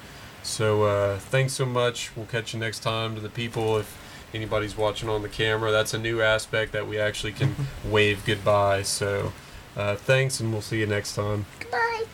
So 0.44 0.84
uh, 0.84 1.18
thanks 1.18 1.54
so 1.54 1.66
much. 1.66 2.16
We'll 2.16 2.28
catch 2.28 2.54
you 2.54 2.60
next 2.60 2.80
time. 2.80 3.16
To 3.16 3.22
the 3.22 3.30
people, 3.30 3.78
if 3.78 3.98
anybody's 4.34 4.78
watching 4.78 5.10
on 5.10 5.22
the 5.22 5.30
camera, 5.30 5.72
that's 5.72 5.94
a 5.94 5.98
new 5.98 6.22
aspect 6.22 6.72
that 6.74 6.88
we 6.88 7.00
actually 7.00 7.34
can 7.34 7.56
wave 7.86 8.24
goodbye. 8.26 8.84
So 8.84 9.34
uh, 9.76 9.96
thanks, 9.96 10.40
and 10.40 10.52
we'll 10.52 10.62
see 10.62 10.80
you 10.80 10.88
next 10.88 11.16
time. 11.16 11.46
Goodbye. 11.60 12.06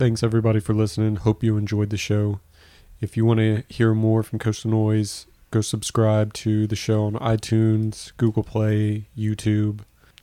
Thanks 0.00 0.22
everybody 0.22 0.60
for 0.60 0.72
listening. 0.72 1.16
Hope 1.16 1.44
you 1.44 1.58
enjoyed 1.58 1.90
the 1.90 1.98
show. 1.98 2.40
If 3.02 3.18
you 3.18 3.26
want 3.26 3.40
to 3.40 3.64
hear 3.68 3.92
more 3.92 4.22
from 4.22 4.38
Coastal 4.38 4.70
Noise, 4.70 5.26
go 5.50 5.60
subscribe 5.60 6.32
to 6.32 6.66
the 6.66 6.74
show 6.74 7.04
on 7.04 7.16
iTunes, 7.16 8.12
Google 8.16 8.42
Play, 8.42 9.08
YouTube. 9.14 9.80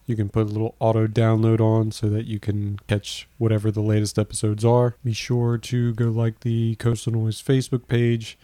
You 0.07 0.15
can 0.15 0.29
put 0.29 0.47
a 0.47 0.51
little 0.51 0.73
auto 0.79 1.05
download 1.05 1.59
on 1.59 1.91
so 1.91 2.09
that 2.09 2.25
you 2.25 2.39
can 2.39 2.79
catch 2.87 3.27
whatever 3.37 3.69
the 3.69 3.81
latest 3.81 4.17
episodes 4.17 4.65
are. 4.65 4.95
Be 5.03 5.13
sure 5.13 5.59
to 5.59 5.93
go 5.93 6.05
like 6.05 6.39
the 6.39 6.73
Coastal 6.77 7.13
Noise 7.13 7.39
Facebook 7.43 7.87
page 7.87 8.35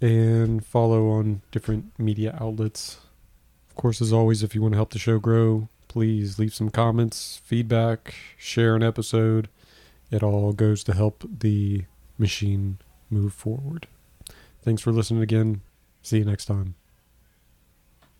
and 0.00 0.66
follow 0.66 1.08
on 1.08 1.42
different 1.52 1.96
media 2.00 2.36
outlets. 2.40 2.98
Of 3.68 3.76
course, 3.76 4.00
as 4.00 4.12
always, 4.12 4.42
if 4.42 4.56
you 4.56 4.62
want 4.62 4.72
to 4.72 4.78
help 4.78 4.90
the 4.90 4.98
show 4.98 5.20
grow, 5.20 5.68
please 5.86 6.40
leave 6.40 6.52
some 6.52 6.70
comments, 6.70 7.40
feedback, 7.44 8.16
share 8.36 8.74
an 8.74 8.82
episode 8.82 9.48
it 10.14 10.22
all 10.22 10.52
goes 10.52 10.84
to 10.84 10.94
help 10.94 11.24
the 11.40 11.84
machine 12.18 12.78
move 13.10 13.34
forward. 13.34 13.86
Thanks 14.62 14.80
for 14.80 14.92
listening 14.92 15.22
again. 15.22 15.60
See 16.02 16.18
you 16.18 16.24
next 16.24 16.46
time. 16.46 16.76